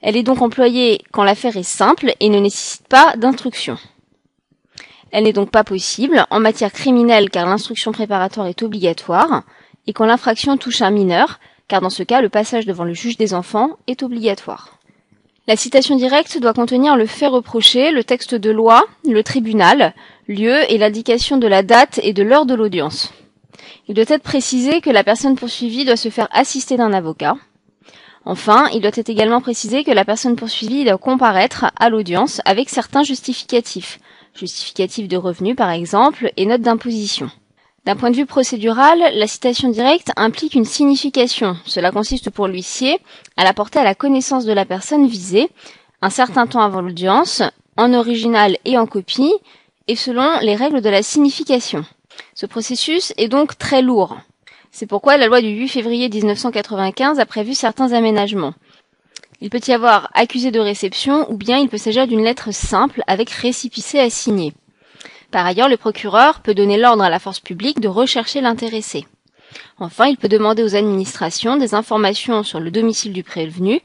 Elle 0.01 0.17
est 0.17 0.23
donc 0.23 0.41
employée 0.41 1.01
quand 1.11 1.23
l'affaire 1.23 1.57
est 1.57 1.63
simple 1.63 2.13
et 2.19 2.29
ne 2.29 2.39
nécessite 2.39 2.87
pas 2.87 3.15
d'instruction. 3.15 3.77
Elle 5.13 5.25
n'est 5.25 5.33
donc 5.33 5.51
pas 5.51 5.63
possible 5.63 6.25
en 6.31 6.39
matière 6.39 6.73
criminelle 6.73 7.29
car 7.29 7.47
l'instruction 7.47 7.91
préparatoire 7.91 8.47
est 8.47 8.63
obligatoire, 8.63 9.43
et 9.85 9.93
quand 9.93 10.07
l'infraction 10.07 10.57
touche 10.57 10.81
un 10.81 10.89
mineur, 10.89 11.39
car 11.67 11.81
dans 11.81 11.91
ce 11.91 12.01
cas 12.01 12.19
le 12.19 12.29
passage 12.29 12.65
devant 12.65 12.83
le 12.83 12.95
juge 12.95 13.15
des 13.15 13.35
enfants 13.35 13.77
est 13.85 14.01
obligatoire. 14.01 14.79
La 15.47 15.55
citation 15.55 15.97
directe 15.97 16.39
doit 16.39 16.53
contenir 16.53 16.95
le 16.95 17.05
fait 17.05 17.27
reproché, 17.27 17.91
le 17.91 18.03
texte 18.03 18.33
de 18.33 18.49
loi, 18.49 18.85
le 19.07 19.21
tribunal, 19.21 19.93
lieu 20.27 20.71
et 20.71 20.79
l'indication 20.79 21.37
de 21.37 21.47
la 21.47 21.61
date 21.61 21.99
et 22.01 22.13
de 22.13 22.23
l'heure 22.23 22.47
de 22.47 22.55
l'audience. 22.55 23.13
Il 23.87 23.93
doit 23.93 24.05
être 24.07 24.23
précisé 24.23 24.81
que 24.81 24.89
la 24.89 25.03
personne 25.03 25.35
poursuivie 25.35 25.85
doit 25.85 25.95
se 25.95 26.09
faire 26.09 26.27
assister 26.31 26.75
d'un 26.75 26.91
avocat. 26.91 27.35
Enfin, 28.25 28.67
il 28.73 28.81
doit 28.81 28.91
être 28.95 29.09
également 29.09 29.41
précisé 29.41 29.83
que 29.83 29.91
la 29.91 30.05
personne 30.05 30.37
poursuivie 30.37 30.85
doit 30.85 30.97
comparaître 30.97 31.65
à 31.77 31.89
l'audience 31.89 32.41
avec 32.45 32.69
certains 32.69 33.03
justificatifs, 33.03 33.99
justificatif 34.35 35.07
de 35.07 35.17
revenus 35.17 35.55
par 35.55 35.69
exemple, 35.69 36.31
et 36.37 36.45
note 36.45 36.61
d'imposition. 36.61 37.29
D'un 37.85 37.97
point 37.97 38.11
de 38.11 38.15
vue 38.15 38.25
procédural, 38.25 38.97
la 39.13 39.27
citation 39.27 39.69
directe 39.69 40.11
implique 40.15 40.55
une 40.55 40.63
signification. 40.63 41.57
Cela 41.65 41.91
consiste 41.91 42.29
pour 42.29 42.47
l'huissier 42.47 42.97
à 43.35 43.43
la 43.43 43.53
porter 43.53 43.79
à 43.79 43.83
la 43.83 43.93
connaissance 43.93 44.45
de 44.45 44.53
la 44.53 44.63
personne 44.63 45.05
visée, 45.05 45.49
un 46.01 46.09
certain 46.09 46.47
temps 46.47 46.61
avant 46.61 46.81
l'audience, 46.81 47.41
en 47.75 47.93
original 47.93 48.57
et 48.63 48.77
en 48.77 48.85
copie, 48.85 49.33
et 49.87 49.97
selon 49.97 50.39
les 50.41 50.55
règles 50.55 50.81
de 50.81 50.89
la 50.89 51.03
signification. 51.03 51.83
Ce 52.35 52.45
processus 52.45 53.13
est 53.17 53.27
donc 53.27 53.57
très 53.57 53.81
lourd. 53.81 54.17
C'est 54.71 54.87
pourquoi 54.87 55.17
la 55.17 55.27
loi 55.27 55.41
du 55.41 55.49
8 55.49 55.67
février 55.67 56.09
1995 56.09 57.19
a 57.19 57.25
prévu 57.25 57.53
certains 57.53 57.91
aménagements. 57.91 58.53
Il 59.43 59.49
peut 59.49 59.59
y 59.67 59.73
avoir 59.73 60.09
accusé 60.13 60.51
de 60.51 60.59
réception 60.61 61.29
ou 61.29 61.35
bien 61.35 61.57
il 61.57 61.67
peut 61.67 61.77
s'agir 61.77 62.07
d'une 62.07 62.23
lettre 62.23 62.53
simple 62.53 63.03
avec 63.07 63.29
récipicé 63.29 63.99
à 63.99 64.09
signer. 64.09 64.53
Par 65.31 65.45
ailleurs, 65.45 65.67
le 65.67 65.75
procureur 65.75 66.39
peut 66.39 66.53
donner 66.53 66.77
l'ordre 66.77 67.03
à 67.03 67.09
la 67.09 67.19
force 67.19 67.41
publique 67.41 67.81
de 67.81 67.89
rechercher 67.89 68.39
l'intéressé. 68.39 69.05
Enfin, 69.79 70.05
il 70.05 70.15
peut 70.15 70.29
demander 70.29 70.63
aux 70.63 70.77
administrations 70.77 71.57
des 71.57 71.75
informations 71.75 72.43
sur 72.43 72.61
le 72.61 72.71
domicile 72.71 73.11
du 73.11 73.21
prévenu, 73.21 73.81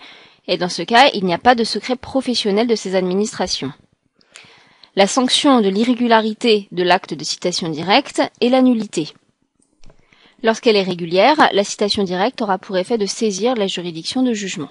et 0.46 0.58
dans 0.58 0.68
ce 0.68 0.82
cas, 0.82 1.10
il 1.12 1.24
n'y 1.24 1.34
a 1.34 1.38
pas 1.38 1.56
de 1.56 1.64
secret 1.64 1.96
professionnel 1.96 2.68
de 2.68 2.76
ces 2.76 2.94
administrations. 2.94 3.72
La 4.94 5.08
sanction 5.08 5.60
de 5.60 5.68
l'irrégularité 5.68 6.68
de 6.70 6.84
l'acte 6.84 7.14
de 7.14 7.24
citation 7.24 7.68
directe 7.68 8.22
est 8.40 8.48
la 8.48 8.62
nullité. 8.62 9.08
Lorsqu'elle 10.44 10.76
est 10.76 10.82
régulière, 10.82 11.48
la 11.52 11.64
citation 11.64 12.04
directe 12.04 12.42
aura 12.42 12.58
pour 12.58 12.76
effet 12.76 12.96
de 12.96 13.06
saisir 13.06 13.56
la 13.56 13.66
juridiction 13.66 14.22
de 14.22 14.32
jugement. 14.32 14.68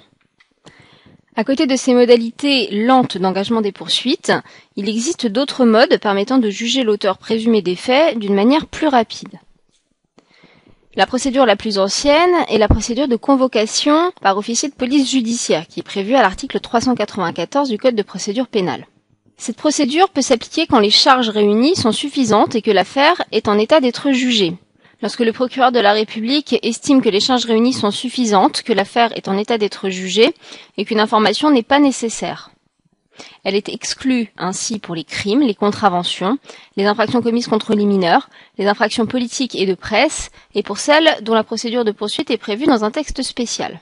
À 1.40 1.44
côté 1.44 1.68
de 1.68 1.76
ces 1.76 1.94
modalités 1.94 2.68
lentes 2.72 3.20
d'engagement 3.20 3.62
des 3.62 3.72
poursuites, 3.72 4.34
il 4.76 4.90
existe 4.90 5.28
d'autres 5.28 5.66
modes 5.66 6.00
permettant 6.00 6.40
de 6.40 6.50
juger 6.50 6.82
l'auteur 6.82 7.20
présumé 7.20 7.62
des 7.62 7.76
faits 7.76 8.18
d'une 8.18 8.34
manière 8.34 8.66
plus 8.66 8.88
rapide. 8.88 9.40
La 10.96 11.06
procédure 11.06 11.46
la 11.46 11.56
plus 11.56 11.78
ancienne 11.78 12.34
est 12.50 12.58
la 12.58 12.68
procédure 12.68 13.08
de 13.08 13.16
convocation 13.16 14.12
par 14.20 14.36
officier 14.40 14.68
de 14.68 14.74
police 14.74 15.12
judiciaire 15.12 15.68
qui 15.68 15.82
est 15.82 15.84
prévue 15.84 16.16
à 16.16 16.24
l'article 16.24 16.60
394 16.60 17.70
du 17.70 17.78
Code 17.78 17.94
de 17.94 18.02
procédure 18.02 18.48
pénale. 18.48 18.88
Cette 19.38 19.58
procédure 19.58 20.10
peut 20.10 20.24
s'appliquer 20.24 20.66
quand 20.66 20.80
les 20.80 20.90
charges 20.90 21.30
réunies 21.30 21.76
sont 21.76 21.92
suffisantes 21.92 22.56
et 22.56 22.64
que 22.64 22.72
l'affaire 22.72 23.22
est 23.32 23.48
en 23.48 23.60
état 23.60 23.80
d'être 23.80 24.12
jugée. 24.12 24.58
Lorsque 25.02 25.20
le 25.20 25.32
procureur 25.32 25.72
de 25.72 25.80
la 25.80 25.94
République 25.94 26.58
estime 26.64 27.04
que 27.04 27.10
les 27.10 27.20
charges 27.20 27.46
réunies 27.46 27.74
sont 27.74 27.92
suffisantes, 27.92 28.64
que 28.64 28.74
l'affaire 28.74 29.16
est 29.16 29.28
en 29.28 29.38
état 29.38 29.60
d'être 29.60 29.90
jugée 29.90 30.34
et 30.78 30.86
qu'une 30.86 31.00
information 31.00 31.52
n'est 31.52 31.62
pas 31.62 31.80
nécessaire. 31.80 32.50
Elle 33.44 33.56
est 33.56 33.70
exclue 33.70 34.32
ainsi 34.38 34.80
pour 34.80 34.96
les 34.96 35.04
crimes, 35.04 35.42
les 35.42 35.56
contraventions, 35.56 36.38
les 36.78 36.86
infractions 36.86 37.22
commises 37.22 37.48
contre 37.48 37.74
les 37.74 37.86
mineurs, 37.86 38.30
les 38.58 38.68
infractions 38.68 39.06
politiques 39.06 39.56
et 39.56 39.66
de 39.66 39.76
presse, 39.76 40.32
et 40.56 40.64
pour 40.64 40.78
celles 40.80 41.18
dont 41.22 41.34
la 41.34 41.44
procédure 41.44 41.86
de 41.86 41.92
poursuite 41.92 42.32
est 42.32 42.38
prévue 42.38 42.66
dans 42.66 42.84
un 42.84 42.92
texte 42.92 43.22
spécial. 43.22 43.80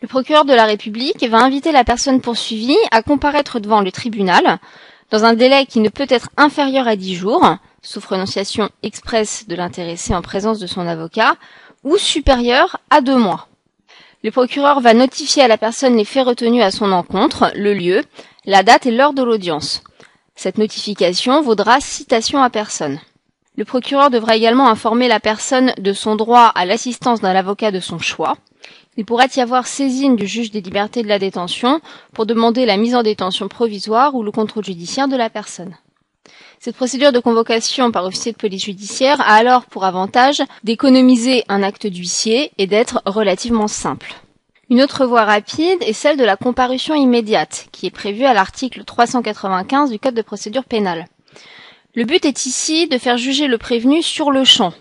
Le 0.00 0.06
procureur 0.06 0.44
de 0.44 0.54
la 0.54 0.64
République 0.64 1.24
va 1.28 1.38
inviter 1.38 1.72
la 1.72 1.82
personne 1.82 2.20
poursuivie 2.20 2.76
à 2.92 3.02
comparaître 3.02 3.58
devant 3.58 3.80
le 3.80 3.90
tribunal 3.90 4.58
dans 5.10 5.24
un 5.24 5.34
délai 5.34 5.66
qui 5.66 5.80
ne 5.80 5.88
peut 5.88 6.06
être 6.08 6.28
inférieur 6.36 6.86
à 6.86 6.94
dix 6.94 7.16
jours, 7.16 7.56
sauf 7.88 8.04
renonciation 8.04 8.68
expresse 8.82 9.48
de 9.48 9.54
l'intéressé 9.54 10.14
en 10.14 10.20
présence 10.20 10.58
de 10.58 10.66
son 10.66 10.86
avocat, 10.86 11.36
ou 11.84 11.96
supérieur 11.96 12.78
à 12.90 13.00
deux 13.00 13.16
mois. 13.16 13.48
Le 14.22 14.30
procureur 14.30 14.80
va 14.80 14.92
notifier 14.92 15.42
à 15.42 15.48
la 15.48 15.56
personne 15.56 15.96
les 15.96 16.04
faits 16.04 16.26
retenus 16.26 16.62
à 16.62 16.70
son 16.70 16.92
encontre, 16.92 17.50
le 17.54 17.72
lieu, 17.72 18.04
la 18.44 18.62
date 18.62 18.84
et 18.84 18.90
l'heure 18.90 19.14
de 19.14 19.22
l'audience. 19.22 19.82
Cette 20.36 20.58
notification 20.58 21.40
vaudra 21.40 21.80
citation 21.80 22.42
à 22.42 22.50
personne. 22.50 23.00
Le 23.56 23.64
procureur 23.64 24.10
devra 24.10 24.36
également 24.36 24.68
informer 24.68 25.08
la 25.08 25.18
personne 25.18 25.72
de 25.78 25.94
son 25.94 26.14
droit 26.14 26.52
à 26.54 26.66
l'assistance 26.66 27.22
d'un 27.22 27.34
avocat 27.34 27.70
de 27.70 27.80
son 27.80 27.98
choix. 27.98 28.36
Il 28.98 29.06
pourrait 29.06 29.30
y 29.34 29.40
avoir 29.40 29.66
saisine 29.66 30.14
du 30.14 30.26
juge 30.26 30.50
des 30.50 30.60
libertés 30.60 31.02
de 31.02 31.08
la 31.08 31.18
détention 31.18 31.80
pour 32.12 32.26
demander 32.26 32.66
la 32.66 32.76
mise 32.76 32.94
en 32.94 33.02
détention 33.02 33.48
provisoire 33.48 34.14
ou 34.14 34.22
le 34.22 34.30
contrôle 34.30 34.64
judiciaire 34.64 35.08
de 35.08 35.16
la 35.16 35.30
personne. 35.30 35.74
Cette 36.60 36.74
procédure 36.74 37.12
de 37.12 37.20
convocation 37.20 37.92
par 37.92 38.04
officier 38.04 38.32
de 38.32 38.36
police 38.36 38.64
judiciaire 38.64 39.20
a 39.20 39.34
alors 39.34 39.66
pour 39.66 39.84
avantage 39.84 40.42
d'économiser 40.64 41.44
un 41.48 41.62
acte 41.62 41.86
d'huissier 41.86 42.50
et 42.58 42.66
d'être 42.66 43.00
relativement 43.06 43.68
simple. 43.68 44.14
Une 44.68 44.82
autre 44.82 45.06
voie 45.06 45.24
rapide 45.24 45.78
est 45.82 45.92
celle 45.92 46.16
de 46.16 46.24
la 46.24 46.36
comparution 46.36 46.94
immédiate, 46.96 47.68
qui 47.70 47.86
est 47.86 47.90
prévue 47.90 48.24
à 48.24 48.34
l'article 48.34 48.84
395 48.84 49.90
du 49.90 50.00
Code 50.00 50.14
de 50.14 50.22
procédure 50.22 50.64
pénale. 50.64 51.06
Le 51.94 52.04
but 52.04 52.24
est 52.24 52.44
ici 52.44 52.88
de 52.88 52.98
faire 52.98 53.18
juger 53.18 53.46
le 53.46 53.56
prévenu 53.56 54.02
sur 54.02 54.30
le 54.32 54.44
champ. 54.44 54.72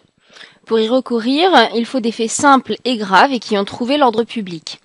Pour 0.65 0.79
y 0.79 0.89
recourir, 0.89 1.49
il 1.75 1.85
faut 1.85 2.01
des 2.01 2.11
faits 2.11 2.31
simples 2.31 2.75
et 2.85 2.97
graves 2.97 3.31
et 3.31 3.39
qui 3.39 3.57
ont 3.57 3.63
trouvé 3.65 3.97
l'ordre 3.97 4.23
public. 4.23 4.81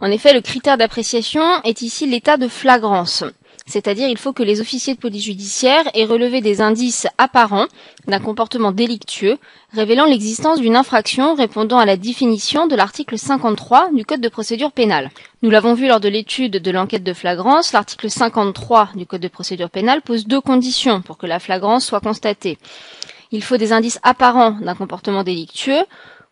En 0.00 0.10
effet, 0.10 0.32
le 0.32 0.40
critère 0.40 0.78
d'appréciation 0.78 1.44
est 1.62 1.82
ici 1.82 2.06
l'état 2.06 2.36
de 2.38 2.48
flagrance. 2.48 3.24
C'est-à-dire 3.66 4.08
il 4.08 4.18
faut 4.18 4.34
que 4.34 4.42
les 4.42 4.60
officiers 4.60 4.94
de 4.94 5.00
police 5.00 5.24
judiciaire 5.24 5.84
aient 5.94 6.04
relevé 6.04 6.42
des 6.42 6.60
indices 6.60 7.06
apparents 7.16 7.66
d'un 8.06 8.20
comportement 8.20 8.72
délictueux 8.72 9.38
révélant 9.72 10.04
l'existence 10.04 10.60
d'une 10.60 10.76
infraction 10.76 11.34
répondant 11.34 11.78
à 11.78 11.86
la 11.86 11.96
définition 11.96 12.66
de 12.66 12.76
l'article 12.76 13.18
53 13.18 13.90
du 13.92 14.04
Code 14.04 14.20
de 14.20 14.28
procédure 14.28 14.70
pénale. 14.70 15.10
Nous 15.40 15.48
l'avons 15.48 15.72
vu 15.72 15.88
lors 15.88 15.98
de 15.98 16.08
l'étude 16.10 16.58
de 16.58 16.70
l'enquête 16.70 17.04
de 17.04 17.14
flagrance, 17.14 17.72
l'article 17.72 18.10
53 18.10 18.90
du 18.96 19.06
Code 19.06 19.22
de 19.22 19.28
procédure 19.28 19.70
pénale 19.70 20.02
pose 20.02 20.26
deux 20.26 20.42
conditions 20.42 21.00
pour 21.00 21.16
que 21.16 21.26
la 21.26 21.40
flagrance 21.40 21.86
soit 21.86 22.00
constatée. 22.00 22.58
Il 23.32 23.42
faut 23.42 23.56
des 23.56 23.72
indices 23.72 23.98
apparents 24.02 24.52
d'un 24.60 24.74
comportement 24.74 25.24
délictueux 25.24 25.84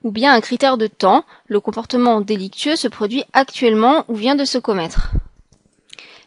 ou 0.04 0.10
bien 0.10 0.34
un 0.34 0.40
critère 0.42 0.76
de 0.76 0.86
temps, 0.86 1.24
le 1.46 1.60
comportement 1.60 2.20
délictueux 2.20 2.76
se 2.76 2.88
produit 2.88 3.24
actuellement 3.32 4.04
ou 4.09 4.16
vient 4.16 4.34
de 4.34 4.44
se 4.44 4.59
commettre. 4.59 5.12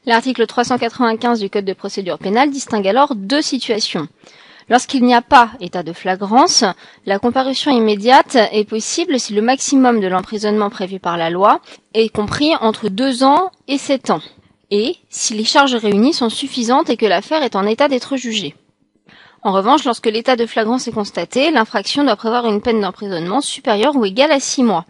L'article 0.07 0.45
395 0.45 1.39
du 1.39 1.49
Code 1.49 1.65
de 1.65 1.73
procédure 1.73 2.19
pénale 2.19 2.51
distingue 2.51 2.87
alors 2.87 3.15
deux 3.15 3.41
situations. 3.41 4.07
Lorsqu'il 4.69 5.03
n'y 5.03 5.15
a 5.15 5.23
pas 5.23 5.49
état 5.59 5.81
de 5.81 5.93
flagrance, 5.93 6.63
la 7.07 7.17
comparution 7.17 7.71
immédiate 7.71 8.35
est 8.51 8.69
possible 8.69 9.19
si 9.19 9.33
le 9.33 9.41
maximum 9.41 9.99
de 9.99 10.07
l'emprisonnement 10.07 10.69
prévu 10.69 10.99
par 10.99 11.17
la 11.17 11.31
loi 11.31 11.59
est 11.95 12.09
compris 12.09 12.55
entre 12.61 12.89
deux 12.89 13.23
ans 13.23 13.49
et 13.67 13.79
sept 13.79 14.11
ans, 14.11 14.21
et 14.69 14.95
si 15.09 15.33
les 15.33 15.43
charges 15.43 15.75
réunies 15.75 16.13
sont 16.13 16.29
suffisantes 16.29 16.91
et 16.91 16.97
que 16.97 17.05
l'affaire 17.07 17.41
est 17.41 17.55
en 17.55 17.65
état 17.65 17.87
d'être 17.87 18.15
jugée. 18.15 18.53
En 19.41 19.51
revanche, 19.53 19.85
lorsque 19.85 20.07
l'état 20.07 20.35
de 20.35 20.45
flagrance 20.45 20.87
est 20.87 20.91
constaté, 20.91 21.49
l'infraction 21.49 22.03
doit 22.03 22.15
prévoir 22.15 22.45
une 22.47 22.61
peine 22.61 22.81
d'emprisonnement 22.81 23.41
supérieure 23.41 23.95
ou 23.95 24.05
égale 24.05 24.31
à 24.31 24.39
six 24.39 24.63
mois, 24.63 24.85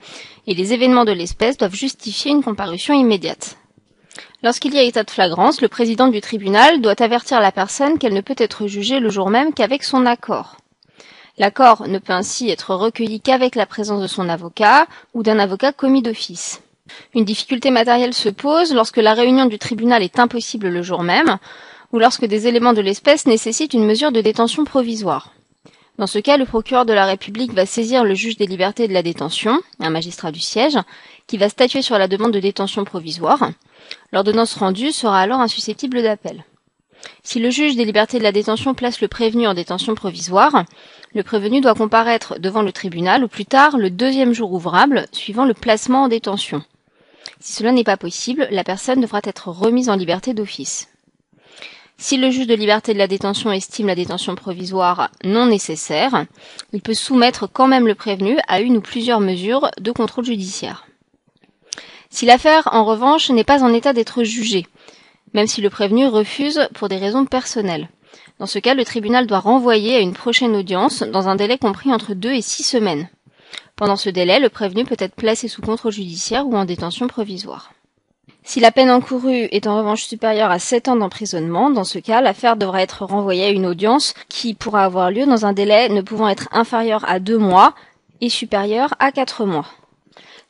et 0.47 0.53
les 0.55 0.73
événements 0.73 1.05
de 1.05 1.11
l'espèce 1.13 1.57
doivent 1.57 1.73
justifier 1.75 2.31
une 2.31 2.43
comparution 2.43 2.93
immédiate. 2.93 3.57
Lorsqu'il 4.45 4.75
y 4.75 4.77
a 4.77 4.83
état 4.83 5.03
de 5.03 5.09
flagrance, 5.09 5.59
le 5.59 5.67
président 5.67 6.07
du 6.07 6.21
tribunal 6.21 6.79
doit 6.79 7.01
avertir 7.01 7.39
la 7.41 7.51
personne 7.51 7.97
qu'elle 7.97 8.13
ne 8.13 8.21
peut 8.21 8.35
être 8.37 8.67
jugée 8.67 8.99
le 8.99 9.09
jour 9.09 9.31
même 9.31 9.55
qu'avec 9.55 9.83
son 9.83 10.05
accord. 10.05 10.57
L'accord 11.39 11.87
ne 11.87 11.97
peut 11.97 12.13
ainsi 12.13 12.51
être 12.51 12.75
recueilli 12.75 13.21
qu'avec 13.21 13.55
la 13.55 13.65
présence 13.65 14.03
de 14.03 14.07
son 14.07 14.29
avocat 14.29 14.85
ou 15.15 15.23
d'un 15.23 15.39
avocat 15.39 15.71
commis 15.71 16.03
d'office. 16.03 16.61
Une 17.15 17.25
difficulté 17.25 17.71
matérielle 17.71 18.13
se 18.13 18.29
pose 18.29 18.71
lorsque 18.71 18.97
la 18.97 19.15
réunion 19.15 19.47
du 19.47 19.57
tribunal 19.57 20.03
est 20.03 20.19
impossible 20.19 20.67
le 20.67 20.83
jour 20.83 21.01
même 21.01 21.39
ou 21.91 21.97
lorsque 21.97 22.25
des 22.25 22.45
éléments 22.45 22.73
de 22.73 22.81
l'espèce 22.81 23.25
nécessitent 23.25 23.73
une 23.73 23.87
mesure 23.87 24.11
de 24.11 24.21
détention 24.21 24.63
provisoire. 24.63 25.33
Dans 25.97 26.07
ce 26.07 26.19
cas, 26.19 26.37
le 26.37 26.45
procureur 26.45 26.85
de 26.85 26.93
la 26.93 27.05
République 27.05 27.53
va 27.53 27.65
saisir 27.65 28.03
le 28.03 28.13
juge 28.13 28.37
des 28.37 28.45
libertés 28.45 28.87
de 28.87 28.93
la 28.93 29.01
détention, 29.01 29.59
un 29.79 29.89
magistrat 29.89 30.31
du 30.31 30.41
siège, 30.41 30.77
qui 31.25 31.37
va 31.37 31.49
statuer 31.49 31.81
sur 31.81 31.97
la 31.97 32.07
demande 32.07 32.33
de 32.33 32.39
détention 32.39 32.83
provisoire. 32.83 33.49
L'ordonnance 34.15 34.55
rendue 34.55 34.93
sera 34.93 35.19
alors 35.19 35.41
insusceptible 35.41 36.01
d'appel. 36.01 36.45
Si 37.21 37.37
le 37.37 37.49
juge 37.49 37.75
des 37.75 37.83
libertés 37.83 38.17
de 38.17 38.23
la 38.23 38.31
détention 38.31 38.73
place 38.73 39.01
le 39.01 39.09
prévenu 39.09 39.45
en 39.45 39.53
détention 39.53 39.93
provisoire, 39.93 40.63
le 41.13 41.21
prévenu 41.21 41.59
doit 41.59 41.75
comparaître 41.75 42.39
devant 42.39 42.61
le 42.61 42.71
tribunal 42.71 43.25
ou 43.25 43.27
plus 43.27 43.45
tard 43.45 43.77
le 43.77 43.89
deuxième 43.89 44.31
jour 44.31 44.53
ouvrable 44.53 45.05
suivant 45.11 45.43
le 45.43 45.53
placement 45.53 46.03
en 46.03 46.07
détention. 46.07 46.63
Si 47.41 47.55
cela 47.55 47.73
n'est 47.73 47.83
pas 47.83 47.97
possible, 47.97 48.47
la 48.51 48.63
personne 48.63 49.01
devra 49.01 49.19
être 49.21 49.49
remise 49.49 49.89
en 49.89 49.97
liberté 49.97 50.33
d'office. 50.33 50.87
Si 51.97 52.15
le 52.15 52.29
juge 52.29 52.47
de 52.47 52.55
liberté 52.55 52.93
de 52.93 52.99
la 52.99 53.07
détention 53.07 53.51
estime 53.51 53.87
la 53.87 53.95
détention 53.95 54.35
provisoire 54.35 55.11
non 55.25 55.47
nécessaire, 55.47 56.25
il 56.71 56.81
peut 56.81 56.93
soumettre 56.93 57.47
quand 57.51 57.67
même 57.67 57.85
le 57.85 57.95
prévenu 57.95 58.37
à 58.47 58.61
une 58.61 58.77
ou 58.77 58.81
plusieurs 58.81 59.19
mesures 59.19 59.71
de 59.77 59.91
contrôle 59.91 60.23
judiciaire. 60.23 60.85
Si 62.15 62.25
l'affaire, 62.25 62.69
en 62.71 62.85
revanche, 62.85 63.29
n'est 63.29 63.43
pas 63.43 63.61
en 63.61 63.73
état 63.73 63.91
d'être 63.91 64.23
jugée, 64.23 64.67
même 65.33 65.47
si 65.47 65.59
le 65.59 65.69
prévenu 65.69 66.07
refuse 66.07 66.69
pour 66.73 66.87
des 66.87 66.95
raisons 66.95 67.25
personnelles. 67.25 67.89
Dans 68.39 68.45
ce 68.45 68.57
cas, 68.57 68.73
le 68.73 68.85
tribunal 68.85 69.27
doit 69.27 69.39
renvoyer 69.39 69.97
à 69.97 69.99
une 69.99 70.13
prochaine 70.13 70.55
audience 70.55 71.03
dans 71.03 71.27
un 71.27 71.35
délai 71.35 71.57
compris 71.57 71.91
entre 71.91 72.13
deux 72.13 72.31
et 72.31 72.41
six 72.41 72.63
semaines. 72.63 73.09
Pendant 73.75 73.97
ce 73.97 74.09
délai, 74.09 74.39
le 74.39 74.47
prévenu 74.47 74.85
peut 74.85 74.95
être 74.97 75.13
placé 75.13 75.49
sous 75.49 75.61
contrôle 75.61 75.91
judiciaire 75.91 76.47
ou 76.47 76.55
en 76.55 76.63
détention 76.63 77.07
provisoire. 77.07 77.73
Si 78.45 78.61
la 78.61 78.71
peine 78.71 78.91
encourue 78.91 79.49
est 79.51 79.67
en 79.67 79.77
revanche 79.77 80.05
supérieure 80.05 80.51
à 80.51 80.59
sept 80.59 80.87
ans 80.87 80.95
d'emprisonnement, 80.95 81.69
dans 81.69 81.83
ce 81.83 81.99
cas, 81.99 82.21
l'affaire 82.21 82.55
devra 82.55 82.81
être 82.81 83.03
renvoyée 83.03 83.43
à 83.43 83.49
une 83.49 83.65
audience 83.65 84.13
qui 84.29 84.53
pourra 84.53 84.85
avoir 84.85 85.11
lieu 85.11 85.25
dans 85.25 85.45
un 85.45 85.51
délai 85.51 85.89
ne 85.89 85.99
pouvant 85.99 86.29
être 86.29 86.47
inférieur 86.53 87.03
à 87.09 87.19
deux 87.19 87.37
mois 87.37 87.75
et 88.21 88.29
supérieur 88.29 88.93
à 88.99 89.11
quatre 89.11 89.43
mois. 89.43 89.65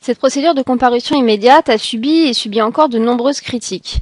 Cette 0.06 0.18
procédure 0.20 0.54
de 0.54 0.62
comparution 0.62 1.16
immédiate 1.16 1.68
a 1.68 1.78
subi 1.78 2.28
et 2.28 2.32
subit 2.32 2.62
encore 2.62 2.88
de 2.88 2.96
nombreuses 2.96 3.40
critiques. 3.40 3.98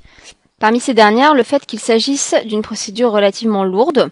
Parmi 0.59 0.78
ces 0.78 0.93
dernières, 0.93 1.32
le 1.32 1.43
fait 1.43 1.64
qu'il 1.64 1.81
s'agisse 1.81 2.35
d'une 2.44 2.60
procédure 2.60 3.10
relativement 3.10 3.64
lourde 3.64 4.10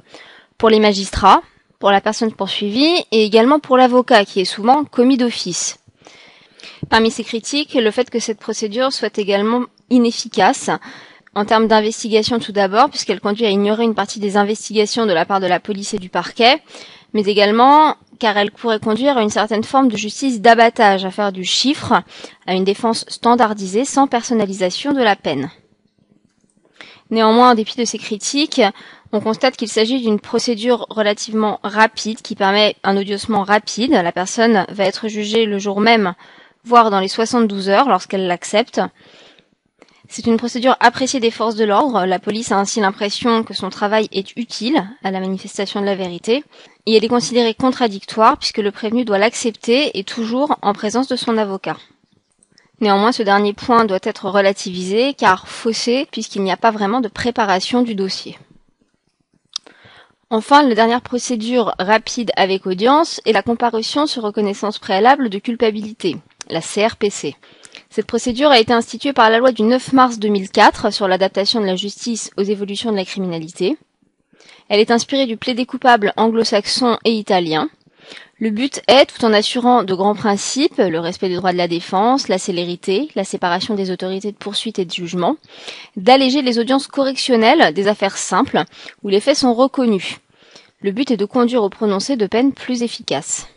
pour 0.56 0.70
les 0.70 0.80
magistrats, 0.80 1.42
pour 1.78 1.90
la 1.90 2.00
personne 2.00 2.32
poursuivie 2.32 3.04
et 3.12 3.26
également 3.26 3.60
pour 3.60 3.76
l'avocat 3.76 4.24
qui 4.24 4.40
est 4.40 4.46
souvent 4.46 4.84
commis 4.84 5.18
d'office. 5.18 5.80
Parmi 6.88 7.10
ces 7.10 7.24
critiques, 7.24 7.74
le 7.74 7.90
fait 7.90 8.08
que 8.08 8.20
cette 8.20 8.40
procédure 8.40 8.90
soit 8.90 9.18
également 9.18 9.64
inefficace 9.90 10.70
en 11.34 11.44
termes 11.44 11.68
d'investigation 11.68 12.38
tout 12.38 12.52
d'abord, 12.52 12.88
puisqu'elle 12.88 13.20
conduit 13.20 13.44
à 13.44 13.50
ignorer 13.50 13.84
une 13.84 13.94
partie 13.94 14.18
des 14.18 14.38
investigations 14.38 15.04
de 15.04 15.12
la 15.12 15.26
part 15.26 15.40
de 15.40 15.46
la 15.46 15.60
police 15.60 15.92
et 15.92 15.98
du 15.98 16.08
parquet, 16.08 16.62
mais 17.12 17.24
également 17.24 17.96
car 18.22 18.36
elle 18.36 18.52
pourrait 18.52 18.78
conduire 18.78 19.18
à 19.18 19.22
une 19.22 19.30
certaine 19.30 19.64
forme 19.64 19.88
de 19.88 19.96
justice 19.96 20.40
d'abattage, 20.40 21.04
à 21.04 21.10
faire 21.10 21.32
du 21.32 21.42
chiffre, 21.42 22.04
à 22.46 22.54
une 22.54 22.62
défense 22.62 23.04
standardisée 23.08 23.84
sans 23.84 24.06
personnalisation 24.06 24.92
de 24.92 25.02
la 25.02 25.16
peine. 25.16 25.50
Néanmoins, 27.10 27.50
en 27.50 27.54
dépit 27.56 27.76
de 27.76 27.84
ces 27.84 27.98
critiques, 27.98 28.62
on 29.10 29.18
constate 29.18 29.56
qu'il 29.56 29.66
s'agit 29.66 30.00
d'une 30.00 30.20
procédure 30.20 30.86
relativement 30.88 31.58
rapide 31.64 32.22
qui 32.22 32.36
permet 32.36 32.76
un 32.84 32.96
audiossement 32.96 33.42
rapide. 33.42 33.90
La 33.90 34.12
personne 34.12 34.66
va 34.68 34.84
être 34.84 35.08
jugée 35.08 35.44
le 35.44 35.58
jour 35.58 35.80
même, 35.80 36.14
voire 36.64 36.90
dans 36.92 37.00
les 37.00 37.08
72 37.08 37.70
heures 37.70 37.88
lorsqu'elle 37.88 38.28
l'accepte. 38.28 38.80
C'est 40.14 40.26
une 40.26 40.36
procédure 40.36 40.76
appréciée 40.78 41.20
des 41.20 41.30
forces 41.30 41.54
de 41.54 41.64
l'ordre. 41.64 42.04
La 42.04 42.18
police 42.18 42.52
a 42.52 42.58
ainsi 42.58 42.80
l'impression 42.80 43.44
que 43.44 43.54
son 43.54 43.70
travail 43.70 44.10
est 44.12 44.36
utile 44.36 44.84
à 45.02 45.10
la 45.10 45.20
manifestation 45.20 45.80
de 45.80 45.86
la 45.86 45.94
vérité. 45.94 46.44
Et 46.84 46.94
elle 46.94 47.04
est 47.06 47.08
considérée 47.08 47.54
contradictoire 47.54 48.36
puisque 48.36 48.58
le 48.58 48.70
prévenu 48.70 49.06
doit 49.06 49.16
l'accepter 49.16 49.98
et 49.98 50.04
toujours 50.04 50.58
en 50.60 50.74
présence 50.74 51.08
de 51.08 51.16
son 51.16 51.38
avocat. 51.38 51.78
Néanmoins, 52.82 53.12
ce 53.12 53.22
dernier 53.22 53.54
point 53.54 53.86
doit 53.86 54.00
être 54.02 54.28
relativisé 54.28 55.14
car 55.14 55.48
faussé 55.48 56.06
puisqu'il 56.12 56.42
n'y 56.42 56.52
a 56.52 56.58
pas 56.58 56.72
vraiment 56.72 57.00
de 57.00 57.08
préparation 57.08 57.80
du 57.80 57.94
dossier. 57.94 58.38
Enfin, 60.28 60.62
la 60.62 60.74
dernière 60.74 61.00
procédure 61.00 61.72
rapide 61.78 62.32
avec 62.36 62.66
audience 62.66 63.22
est 63.24 63.32
la 63.32 63.42
comparution 63.42 64.06
sur 64.06 64.24
reconnaissance 64.24 64.78
préalable 64.78 65.30
de 65.30 65.38
culpabilité, 65.38 66.18
la 66.50 66.60
CRPC. 66.60 67.34
Cette 67.94 68.06
procédure 68.06 68.48
a 68.48 68.58
été 68.58 68.72
instituée 68.72 69.12
par 69.12 69.28
la 69.28 69.36
loi 69.36 69.52
du 69.52 69.60
9 69.64 69.92
mars 69.92 70.18
2004 70.18 70.90
sur 70.90 71.08
l'adaptation 71.08 71.60
de 71.60 71.66
la 71.66 71.76
justice 71.76 72.30
aux 72.38 72.42
évolutions 72.42 72.90
de 72.90 72.96
la 72.96 73.04
criminalité. 73.04 73.76
Elle 74.70 74.80
est 74.80 74.90
inspirée 74.90 75.26
du 75.26 75.36
plaidé 75.36 75.66
coupable 75.66 76.14
anglo-saxon 76.16 76.96
et 77.04 77.12
italien. 77.12 77.68
Le 78.38 78.48
but 78.48 78.80
est, 78.88 79.04
tout 79.04 79.22
en 79.26 79.34
assurant 79.34 79.84
de 79.84 79.92
grands 79.92 80.14
principes, 80.14 80.78
le 80.78 81.00
respect 81.00 81.28
des 81.28 81.34
droits 81.34 81.52
de 81.52 81.58
la 81.58 81.68
défense, 81.68 82.28
la 82.28 82.38
célérité, 82.38 83.10
la 83.14 83.24
séparation 83.24 83.74
des 83.74 83.90
autorités 83.90 84.32
de 84.32 84.38
poursuite 84.38 84.78
et 84.78 84.86
de 84.86 84.90
jugement, 84.90 85.36
d'alléger 85.98 86.40
les 86.40 86.58
audiences 86.58 86.86
correctionnelles 86.86 87.74
des 87.74 87.88
affaires 87.88 88.16
simples, 88.16 88.62
où 89.02 89.10
les 89.10 89.20
faits 89.20 89.36
sont 89.36 89.52
reconnus. 89.52 90.16
Le 90.80 90.92
but 90.92 91.10
est 91.10 91.18
de 91.18 91.26
conduire 91.26 91.62
au 91.62 91.68
prononcé 91.68 92.16
de 92.16 92.26
peines 92.26 92.54
plus 92.54 92.82
efficaces. 92.82 93.48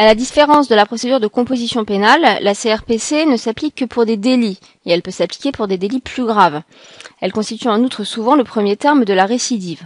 À 0.00 0.04
la 0.04 0.14
différence 0.14 0.68
de 0.68 0.76
la 0.76 0.86
procédure 0.86 1.18
de 1.18 1.26
composition 1.26 1.84
pénale, 1.84 2.38
la 2.40 2.54
CRPC 2.54 3.26
ne 3.26 3.36
s'applique 3.36 3.74
que 3.74 3.84
pour 3.84 4.06
des 4.06 4.16
délits, 4.16 4.60
et 4.86 4.92
elle 4.92 5.02
peut 5.02 5.10
s'appliquer 5.10 5.50
pour 5.50 5.66
des 5.66 5.76
délits 5.76 5.98
plus 5.98 6.24
graves. 6.24 6.62
Elle 7.20 7.32
constitue 7.32 7.66
en 7.66 7.82
outre 7.82 8.04
souvent 8.04 8.36
le 8.36 8.44
premier 8.44 8.76
terme 8.76 9.04
de 9.04 9.12
la 9.12 9.26
récidive. 9.26 9.82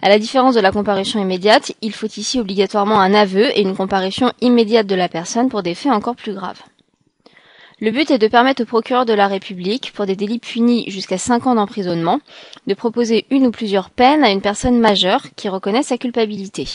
À 0.00 0.08
la 0.08 0.18
différence 0.18 0.54
de 0.54 0.60
la 0.60 0.72
comparution 0.72 1.20
immédiate, 1.20 1.72
il 1.82 1.92
faut 1.92 2.06
ici 2.06 2.40
obligatoirement 2.40 3.00
un 3.00 3.12
aveu 3.12 3.50
et 3.54 3.60
une 3.60 3.76
comparution 3.76 4.32
immédiate 4.40 4.86
de 4.86 4.94
la 4.94 5.10
personne 5.10 5.50
pour 5.50 5.62
des 5.62 5.74
faits 5.74 5.92
encore 5.92 6.16
plus 6.16 6.32
graves. 6.32 6.62
Le 7.80 7.90
but 7.90 8.10
est 8.10 8.18
de 8.18 8.28
permettre 8.28 8.62
au 8.62 8.66
procureur 8.66 9.04
de 9.04 9.12
la 9.12 9.28
République, 9.28 9.92
pour 9.92 10.06
des 10.06 10.16
délits 10.16 10.38
punis 10.38 10.88
jusqu'à 10.88 11.18
5 11.18 11.48
ans 11.48 11.56
d'emprisonnement, 11.56 12.20
de 12.66 12.72
proposer 12.72 13.26
une 13.28 13.48
ou 13.48 13.50
plusieurs 13.50 13.90
peines 13.90 14.24
à 14.24 14.30
une 14.30 14.40
personne 14.40 14.80
majeure 14.80 15.26
qui 15.36 15.50
reconnaît 15.50 15.82
sa 15.82 15.98
culpabilité. 15.98 16.66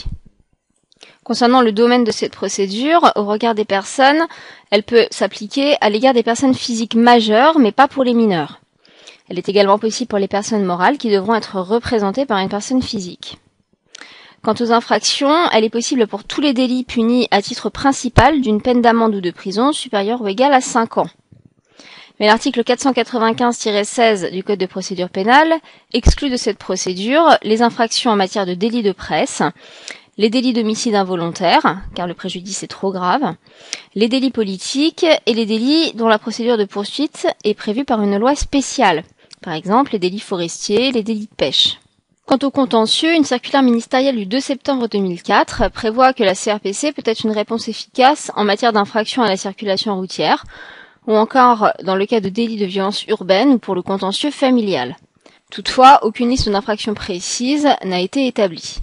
Concernant 1.24 1.62
le 1.62 1.72
domaine 1.72 2.04
de 2.04 2.12
cette 2.12 2.34
procédure, 2.34 3.12
au 3.16 3.26
regard 3.26 3.56
des 3.56 3.66
personnes, 3.66 4.26
elle 4.72 4.84
peut 4.84 5.08
s'appliquer 5.12 5.76
à 5.82 5.90
l'égard 5.90 6.14
des 6.14 6.24
personnes 6.24 6.54
physiques 6.54 6.96
majeures, 6.96 7.60
mais 7.60 7.72
pas 7.72 7.88
pour 7.88 8.04
les 8.04 8.14
mineurs. 8.14 8.62
Elle 9.30 9.38
est 9.38 9.50
également 9.50 9.78
possible 9.78 10.08
pour 10.08 10.20
les 10.20 10.28
personnes 10.28 10.64
morales 10.64 10.98
qui 10.98 11.10
devront 11.10 11.36
être 11.36 11.60
représentées 11.60 12.26
par 12.26 12.38
une 12.38 12.50
personne 12.50 12.82
physique. 12.82 13.40
Quant 14.42 14.56
aux 14.60 14.72
infractions, 14.72 15.50
elle 15.52 15.66
est 15.66 15.70
possible 15.70 16.08
pour 16.08 16.24
tous 16.24 16.40
les 16.40 16.54
délits 16.54 16.86
punis 16.86 17.28
à 17.32 17.42
titre 17.42 17.70
principal 17.70 18.40
d'une 18.40 18.62
peine 18.62 18.82
d'amende 18.82 19.16
ou 19.16 19.22
de 19.22 19.32
prison 19.32 19.74
supérieure 19.74 20.22
ou 20.22 20.28
égale 20.28 20.54
à 20.54 20.62
5 20.62 21.00
ans. 21.00 21.10
Mais 22.20 22.28
l'article 22.28 22.62
495-16 22.62 24.32
du 24.32 24.44
Code 24.44 24.60
de 24.60 24.66
procédure 24.66 25.10
pénale 25.10 25.54
exclut 25.94 26.30
de 26.30 26.38
cette 26.38 26.58
procédure 26.58 27.38
les 27.44 27.62
infractions 27.62 28.10
en 28.10 28.16
matière 28.16 28.46
de 28.46 28.56
délit 28.56 28.82
de 28.82 28.92
presse, 28.92 29.44
les 30.18 30.30
délits 30.30 30.54
d'homicide 30.54 30.96
involontaire, 30.96 31.82
car 31.96 32.08
le 32.08 32.14
préjudice 32.14 32.64
est 32.64 32.68
trop 32.68 32.92
grave, 32.92 33.36
les 33.96 34.08
délits 34.08 34.32
politiques 34.32 35.06
et 35.26 35.34
les 35.34 35.46
délits 35.46 35.94
dont 35.94 36.08
la 36.08 36.20
procédure 36.20 36.58
de 36.58 36.66
poursuite 36.66 37.28
est 37.44 37.54
prévue 37.54 37.86
par 37.86 38.02
une 38.02 38.18
loi 38.18 38.36
spéciale, 38.36 39.04
par 39.42 39.54
exemple 39.54 39.94
les 39.94 40.00
délits 40.00 40.20
forestiers, 40.20 40.92
les 40.92 41.04
délits 41.04 41.30
de 41.30 41.36
pêche. 41.36 41.80
Quant 42.26 42.40
au 42.44 42.52
contentieux, 42.52 43.14
une 43.14 43.24
circulaire 43.24 43.64
ministérielle 43.64 44.18
du 44.18 44.26
2 44.26 44.42
septembre 44.42 44.90
2004 44.90 45.70
prévoit 45.72 46.12
que 46.12 46.24
la 46.24 46.36
CRPC 46.36 46.92
peut 46.92 47.04
être 47.06 47.24
une 47.24 47.32
réponse 47.32 47.70
efficace 47.70 48.32
en 48.36 48.44
matière 48.44 48.74
d'infraction 48.74 49.22
à 49.22 49.30
la 49.30 49.38
circulation 49.38 49.96
routière, 49.96 50.44
ou 51.06 51.16
encore 51.16 51.70
dans 51.84 51.96
le 51.96 52.06
cas 52.06 52.20
de 52.20 52.28
délits 52.28 52.58
de 52.58 52.66
violence 52.66 53.06
urbaine 53.06 53.52
ou 53.52 53.60
pour 53.60 53.76
le 53.76 53.82
contentieux 53.82 54.32
familial. 54.32 54.98
Toutefois, 55.50 56.00
aucune 56.02 56.30
liste 56.30 56.50
d'infractions 56.50 56.94
précise 56.94 57.70
n'a 57.86 58.02
été 58.02 58.28
établie. 58.28 58.80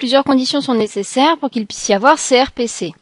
Plusieurs 0.00 0.24
conditions 0.24 0.62
sont 0.62 0.72
nécessaires 0.72 1.36
pour 1.36 1.50
qu'il 1.50 1.66
puisse 1.66 1.90
y 1.90 1.92
avoir 1.92 2.16
CRPC. 2.16 2.94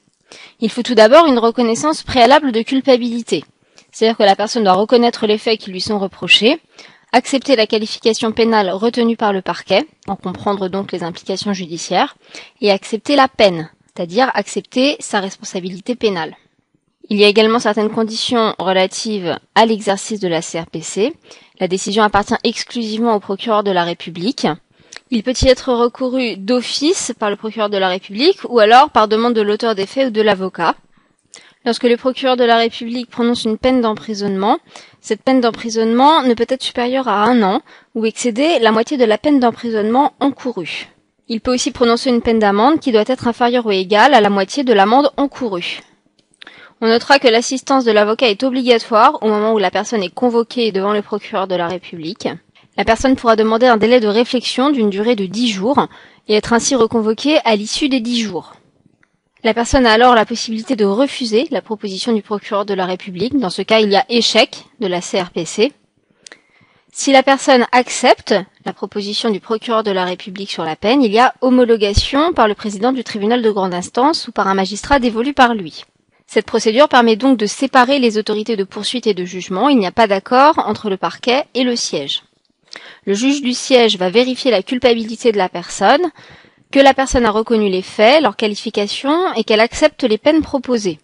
Il 0.59 0.69
faut 0.69 0.83
tout 0.83 0.97
d'abord 0.97 1.27
une 1.27 1.39
reconnaissance 1.39 2.03
préalable 2.03 2.51
de 2.51 2.62
culpabilité. 2.62 3.45
C'est-à-dire 3.93 4.16
que 4.16 4.25
la 4.25 4.35
personne 4.35 4.65
doit 4.65 4.73
reconnaître 4.73 5.29
les 5.29 5.39
faits 5.39 5.61
qui 5.61 5.70
lui 5.70 5.81
sont 5.81 6.01
reprochés, 6.01 6.59
accepter 7.12 7.55
la 7.55 7.69
qualification 7.69 8.33
pénale 8.33 8.70
retenue 8.70 9.16
par 9.16 9.33
le 9.33 9.43
parquet, 9.43 9.87
en 10.09 10.16
comprendre 10.16 10.66
donc 10.66 10.91
les 10.91 11.05
implications 11.05 11.53
judiciaires, 11.53 12.16
et 12.61 12.73
accepter 12.73 13.15
la 13.15 13.29
peine, 13.29 13.70
c'est-à-dire 13.95 14.33
accepter 14.35 14.97
sa 14.99 15.20
responsabilité 15.20 15.95
pénale. 15.95 16.37
Il 17.11 17.16
y 17.16 17.25
a 17.25 17.29
également 17.29 17.61
certaines 17.61 17.91
conditions 17.91 18.57
relatives 18.59 19.39
à 19.55 19.66
l'exercice 19.66 20.19
de 20.19 20.27
la 20.27 20.43
CRPC. 20.43 21.15
La 21.61 21.69
décision 21.69 22.03
appartient 22.03 22.35
exclusivement 22.43 23.15
au 23.15 23.20
procureur 23.20 23.62
de 23.62 23.70
la 23.70 23.85
République. 23.85 24.49
Il 25.11 25.23
peut 25.23 25.33
y 25.41 25.49
être 25.49 25.73
recouru 25.73 26.37
d'office 26.37 27.15
par 27.19 27.31
le 27.31 27.37
procureur 27.37 27.71
de 27.71 27.79
la 27.79 27.89
République 27.89 28.41
ou 28.49 28.59
alors 28.59 28.91
par 28.91 29.09
demande 29.09 29.33
de 29.33 29.41
l'auteur 29.41 29.75
des 29.75 29.87
faits 29.87 30.09
ou 30.09 30.11
de 30.11 30.21
l'avocat. 30.21 30.75
Lorsque 31.65 31.85
le 31.85 31.97
procureur 31.97 32.37
de 32.37 32.45
la 32.45 32.59
République 32.59 33.09
prononce 33.11 33.45
une 33.45 33.57
peine 33.57 33.81
d'emprisonnement, 33.81 34.59
cette 35.01 35.23
peine 35.23 35.41
d'emprisonnement 35.41 36.23
ne 36.23 36.35
peut 36.35 36.47
être 36.49 36.63
supérieure 36.63 37.09
à 37.09 37.25
un 37.25 37.43
an 37.43 37.63
ou 37.95 38.05
excéder 38.05 38.59
la 38.59 38.71
moitié 38.71 38.99
de 38.99 39.05
la 39.05 39.17
peine 39.17 39.41
d'emprisonnement 39.41 40.13
encourue. 40.21 40.89
Il 41.29 41.41
peut 41.41 41.55
aussi 41.55 41.71
prononcer 41.73 42.11
une 42.11 42.23
peine 42.23 42.39
d'amende 42.39 42.79
qui 42.81 42.93
doit 42.93 43.05
être 43.07 43.29
inférieure 43.29 43.67
ou 43.67 43.71
égale 43.71 44.15
à 44.15 44.21
la 44.21 44.31
moitié 44.31 44.63
de 44.63 44.73
l'amende 44.73 45.11
encourue. 45.17 45.81
On 46.81 46.87
notera 46.87 47.19
que 47.19 47.29
l'assistance 47.29 47.85
de 47.85 47.93
l'avocat 47.93 48.29
est 48.29 48.45
obligatoire 48.45 49.23
au 49.23 49.29
moment 49.29 49.53
où 49.53 49.59
la 49.59 49.71
personne 49.71 50.03
est 50.03 50.15
convoquée 50.15 50.71
devant 50.71 50.93
le 50.93 51.03
procureur 51.03 51.49
de 51.49 51.57
la 51.57 51.67
République. 51.67 52.29
La 52.79 52.85
personne 52.85 53.17
pourra 53.17 53.35
demander 53.35 53.67
un 53.67 53.77
délai 53.77 53.99
de 53.99 54.07
réflexion 54.07 54.71
d'une 54.71 54.89
durée 54.89 55.17
de 55.17 55.27
10 55.27 55.49
jours 55.49 55.89
et 56.29 56.35
être 56.35 56.53
ainsi 56.53 56.77
reconvoquée 56.77 57.39
à 57.45 57.57
l'issue 57.57 57.89
des 57.89 57.99
10 57.99 58.21
jours. 58.21 58.55
La 59.43 59.53
personne 59.53 59.85
a 59.85 59.91
alors 59.91 60.15
la 60.15 60.25
possibilité 60.25 60.77
de 60.77 60.85
refuser 60.85 61.49
la 61.51 61.61
proposition 61.61 62.13
du 62.13 62.23
procureur 62.23 62.65
de 62.65 62.75
la 62.75 62.87
République. 62.87 63.37
Dans 63.37 63.51
ce 63.51 63.63
cas, 63.63 63.81
il 63.81 63.91
y 63.91 63.97
a 63.97 64.05
échec 64.09 64.65
de 64.79 64.87
la 64.87 65.01
CRPC. 65.01 65.73
Si 66.93 67.11
la 67.11 67.25
personne 67.25 67.67
accepte 67.73 68.37
la 68.65 68.73
proposition 68.73 69.31
du 69.31 69.41
procureur 69.41 69.83
de 69.83 69.91
la 69.91 70.05
République 70.05 70.51
sur 70.53 70.65
la 70.65 70.77
peine, 70.77 71.03
il 71.03 71.11
y 71.11 71.19
a 71.19 71.35
homologation 71.41 72.33
par 72.33 72.47
le 72.47 72.55
président 72.55 72.93
du 72.93 73.03
tribunal 73.03 73.43
de 73.43 73.51
grande 73.51 73.75
instance 73.75 74.29
ou 74.29 74.33
par 74.33 74.47
un 74.47 74.55
magistrat 74.55 75.01
dévolu 75.01 75.35
par 75.35 75.55
lui. 75.55 75.83
Cette 76.29 76.47
procédure 76.47 76.89
permet 76.89 77.17
donc 77.17 77.39
de 77.39 77.47
séparer 77.47 77.99
les 77.99 78.19
autorités 78.19 78.55
de 78.55 78.63
poursuite 78.63 79.09
et 79.09 79.15
de 79.15 79.25
jugement. 79.25 79.69
Il 79.69 79.79
n'y 79.79 79.87
a 79.87 79.93
pas 79.93 80.07
d'accord 80.07 80.61
entre 80.65 80.91
le 80.91 80.97
parquet 80.97 81.45
et 81.55 81.65
le 81.65 81.75
siège. 81.75 82.23
Le 83.05 83.15
juge 83.15 83.43
du 83.43 83.53
siège 83.53 83.97
va 83.97 84.11
vérifier 84.11 84.51
la 84.51 84.63
culpabilité 84.63 85.33
de 85.33 85.39
la 85.39 85.49
personne, 85.49 86.11
que 86.71 86.81
la 86.81 86.95
personne 86.95 87.25
a 87.25 87.31
reconnu 87.31 87.71
les 87.71 87.83
faits, 87.83 88.23
leur 88.23 88.37
qualification 88.37 89.33
et 89.35 89.45
qu'elle 89.45 89.61
accepte 89.61 90.05
les 90.05 90.19
peines 90.19 90.43
proposées. 90.43 90.99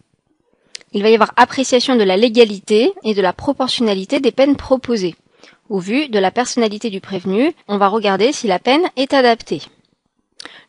Il 0.93 1.03
va 1.03 1.11
y 1.11 1.15
avoir 1.15 1.33
appréciation 1.37 1.97
de 1.97 2.05
la 2.05 2.17
légalité 2.17 2.93
et 3.03 3.15
de 3.15 3.23
la 3.23 3.33
proportionnalité 3.33 4.21
des 4.21 4.33
peines 4.33 4.57
proposées. 4.57 5.17
Au 5.69 5.79
vu 5.79 6.09
de 6.09 6.19
la 6.19 6.31
personnalité 6.31 6.91
du 6.91 7.01
prévenu, 7.01 7.53
on 7.69 7.79
va 7.79 7.89
regarder 7.89 8.33
si 8.33 8.47
la 8.47 8.59
peine 8.59 8.89
est 8.97 9.15
adaptée. 9.15 9.63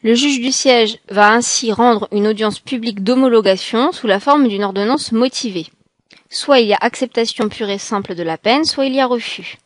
Le 0.01 0.13
juge 0.15 0.39
du 0.39 0.51
siège 0.51 0.99
va 1.09 1.31
ainsi 1.31 1.71
rendre 1.71 2.07
une 2.11 2.27
audience 2.27 2.59
publique 2.59 3.03
d'homologation 3.03 3.91
sous 3.91 4.07
la 4.07 4.19
forme 4.19 4.47
d'une 4.47 4.63
ordonnance 4.63 5.11
motivée. 5.11 5.67
Soit 6.29 6.59
il 6.59 6.67
y 6.67 6.73
a 6.73 6.77
acceptation 6.79 7.49
pure 7.49 7.69
et 7.69 7.77
simple 7.77 8.15
de 8.15 8.23
la 8.23 8.37
peine, 8.37 8.65
soit 8.65 8.85
il 8.85 8.95
y 8.95 8.99
a 8.99 9.05
refus. 9.05 9.57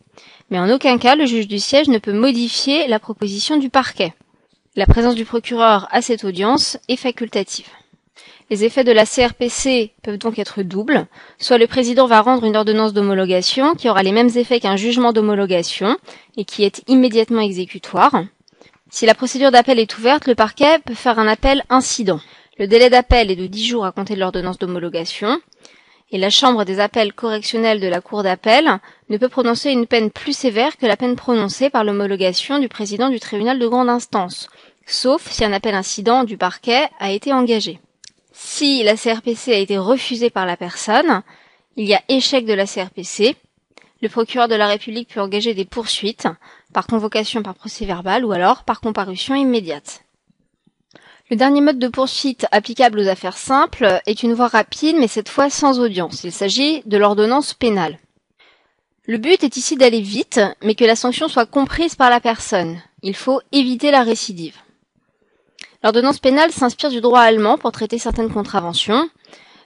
Mais 0.49 0.59
en 0.59 0.69
aucun 0.69 0.97
cas 0.97 1.15
le 1.15 1.25
juge 1.25 1.47
du 1.47 1.59
siège 1.59 1.89
ne 1.89 1.99
peut 1.99 2.13
modifier 2.13 2.87
la 2.87 2.99
proposition 2.99 3.57
du 3.57 3.69
parquet. 3.69 4.13
La 4.75 4.85
présence 4.85 5.15
du 5.15 5.25
procureur 5.25 5.87
à 5.91 6.01
cette 6.01 6.23
audience 6.23 6.77
est 6.87 6.95
facultative. 6.95 7.67
Les 8.49 8.63
effets 8.65 8.83
de 8.83 8.91
la 8.91 9.05
CRPC 9.05 9.91
peuvent 10.01 10.17
donc 10.17 10.39
être 10.39 10.63
doubles. 10.63 11.05
Soit 11.37 11.59
le 11.59 11.67
président 11.67 12.07
va 12.07 12.21
rendre 12.21 12.45
une 12.45 12.55
ordonnance 12.55 12.93
d'homologation 12.93 13.75
qui 13.75 13.89
aura 13.89 14.01
les 14.01 14.11
mêmes 14.11 14.31
effets 14.35 14.59
qu'un 14.59 14.75
jugement 14.75 15.13
d'homologation 15.13 15.97
et 16.35 16.45
qui 16.45 16.63
est 16.63 16.81
immédiatement 16.87 17.41
exécutoire. 17.41 18.23
Si 18.89 19.05
la 19.05 19.13
procédure 19.13 19.51
d'appel 19.51 19.77
est 19.77 19.97
ouverte, 19.99 20.25
le 20.25 20.33
parquet 20.33 20.79
peut 20.83 20.95
faire 20.95 21.19
un 21.19 21.27
appel 21.27 21.63
incident. 21.69 22.19
Le 22.57 22.67
délai 22.67 22.89
d'appel 22.89 23.29
est 23.29 23.35
de 23.35 23.45
10 23.45 23.65
jours 23.67 23.85
à 23.85 23.91
compter 23.91 24.15
de 24.15 24.19
l'ordonnance 24.19 24.57
d'homologation 24.57 25.39
et 26.11 26.17
la 26.17 26.29
Chambre 26.29 26.65
des 26.65 26.79
appels 26.79 27.13
correctionnels 27.13 27.79
de 27.79 27.87
la 27.87 28.01
Cour 28.01 28.23
d'appel 28.23 28.79
ne 29.09 29.17
peut 29.17 29.29
prononcer 29.29 29.71
une 29.71 29.85
peine 29.85 30.09
plus 30.11 30.35
sévère 30.35 30.77
que 30.77 30.85
la 30.85 30.97
peine 30.97 31.15
prononcée 31.15 31.69
par 31.69 31.83
l'homologation 31.83 32.59
du 32.59 32.67
président 32.67 33.09
du 33.09 33.19
tribunal 33.19 33.59
de 33.59 33.67
grande 33.67 33.89
instance, 33.89 34.49
sauf 34.85 35.29
si 35.29 35.45
un 35.45 35.53
appel 35.53 35.75
incident 35.75 36.23
du 36.23 36.37
parquet 36.37 36.87
a 36.99 37.11
été 37.11 37.31
engagé. 37.31 37.79
Si 38.33 38.83
la 38.83 38.95
CRPC 38.95 39.53
a 39.53 39.57
été 39.57 39.77
refusée 39.77 40.29
par 40.29 40.45
la 40.45 40.57
personne, 40.57 41.21
il 41.75 41.85
y 41.85 41.93
a 41.93 42.01
échec 42.09 42.45
de 42.45 42.53
la 42.53 42.65
CRPC. 42.65 43.35
Le 44.01 44.09
procureur 44.09 44.47
de 44.47 44.55
la 44.55 44.67
République 44.67 45.09
peut 45.13 45.19
engager 45.19 45.53
des 45.53 45.65
poursuites 45.65 46.27
par 46.73 46.87
convocation 46.87 47.43
par 47.43 47.53
procès 47.53 47.85
verbal 47.85 48.25
ou 48.25 48.31
alors 48.31 48.63
par 48.63 48.81
comparution 48.81 49.35
immédiate. 49.35 50.03
Le 51.29 51.35
dernier 51.35 51.61
mode 51.61 51.77
de 51.77 51.87
poursuite 51.87 52.47
applicable 52.51 52.99
aux 52.99 53.07
affaires 53.07 53.37
simples 53.37 54.01
est 54.07 54.23
une 54.23 54.33
voie 54.33 54.47
rapide, 54.47 54.95
mais 54.97 55.07
cette 55.07 55.29
fois 55.29 55.51
sans 55.51 55.79
audience. 55.79 56.23
Il 56.23 56.31
s'agit 56.31 56.81
de 56.87 56.97
l'ordonnance 56.97 57.53
pénale. 57.53 57.99
Le 59.05 59.19
but 59.19 59.43
est 59.43 59.55
ici 59.55 59.75
d'aller 59.75 60.01
vite, 60.01 60.41
mais 60.63 60.73
que 60.73 60.85
la 60.85 60.95
sanction 60.95 61.27
soit 61.27 61.45
comprise 61.45 61.93
par 61.93 62.09
la 62.09 62.19
personne. 62.19 62.81
Il 63.03 63.15
faut 63.15 63.41
éviter 63.51 63.91
la 63.91 64.01
récidive. 64.01 64.55
L'ordonnance 65.83 66.17
pénale 66.17 66.51
s'inspire 66.51 66.89
du 66.89 66.99
droit 66.99 67.21
allemand 67.21 67.59
pour 67.59 67.71
traiter 67.71 67.99
certaines 67.99 68.33
contraventions. 68.33 69.07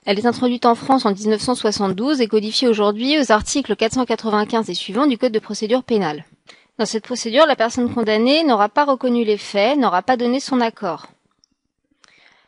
Elle 0.06 0.20
est 0.20 0.26
introduite 0.26 0.66
en 0.66 0.76
France 0.76 1.06
en 1.06 1.14
1972 1.14 2.20
et 2.20 2.28
codifiée 2.28 2.68
aujourd'hui 2.68 3.18
aux 3.22 3.32
articles 3.32 3.78
495 3.78 4.70
et 4.70 4.74
suivants 4.74 5.08
du 5.08 5.18
Code 5.18 5.32
de 5.32 5.40
procédure 5.40 5.84
pénale. 5.84 6.26
Dans 6.78 6.86
cette 6.86 7.06
procédure, 7.06 7.46
la 7.46 7.56
personne 7.56 7.94
condamnée 7.94 8.44
n'aura 8.44 8.68
pas 8.68 8.84
reconnu 8.84 9.24
les 9.24 9.38
faits, 9.38 9.78
n'aura 9.78 10.02
pas 10.02 10.18
donné 10.18 10.42
son 10.42 10.60
accord. 10.60 11.08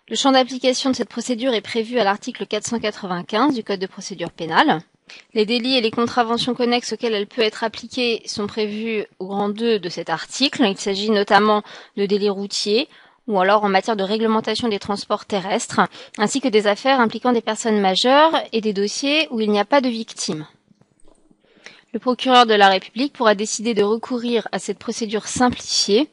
Le 0.07 0.15
champ 0.15 0.31
d'application 0.31 0.91
de 0.91 0.95
cette 0.95 1.09
procédure 1.09 1.55
est 1.55 1.61
prévu 1.61 1.97
à 1.97 2.03
l'article 2.03 2.45
495 2.45 3.55
du 3.55 3.63
Code 3.63 3.79
de 3.79 3.87
procédure 3.87 4.29
pénale. 4.29 4.81
Les 5.33 5.47
délits 5.47 5.77
et 5.77 5.81
les 5.81 5.89
contraventions 5.89 6.53
connexes 6.53 6.93
auxquels 6.93 7.15
elle 7.15 7.25
peut 7.25 7.41
être 7.41 7.63
appliquée 7.63 8.21
sont 8.27 8.45
prévus 8.45 9.05
au 9.17 9.25
grand 9.25 9.49
2 9.49 9.79
de 9.79 9.89
cet 9.89 10.11
article. 10.11 10.63
Il 10.63 10.77
s'agit 10.77 11.09
notamment 11.09 11.63
de 11.97 12.05
délits 12.05 12.29
routiers 12.29 12.87
ou 13.27 13.39
alors 13.39 13.63
en 13.63 13.69
matière 13.69 13.95
de 13.95 14.03
réglementation 14.03 14.67
des 14.67 14.77
transports 14.77 15.25
terrestres, 15.25 15.81
ainsi 16.19 16.39
que 16.39 16.49
des 16.49 16.67
affaires 16.67 16.99
impliquant 16.99 17.33
des 17.33 17.41
personnes 17.41 17.81
majeures 17.81 18.35
et 18.53 18.61
des 18.61 18.73
dossiers 18.73 19.27
où 19.31 19.39
il 19.39 19.49
n'y 19.49 19.59
a 19.59 19.65
pas 19.65 19.81
de 19.81 19.89
victimes. 19.89 20.45
Le 21.93 21.99
procureur 21.99 22.45
de 22.45 22.53
la 22.53 22.69
République 22.69 23.13
pourra 23.13 23.33
décider 23.33 23.73
de 23.73 23.81
recourir 23.81 24.47
à 24.51 24.59
cette 24.59 24.77
procédure 24.77 25.25
simplifiée 25.25 26.09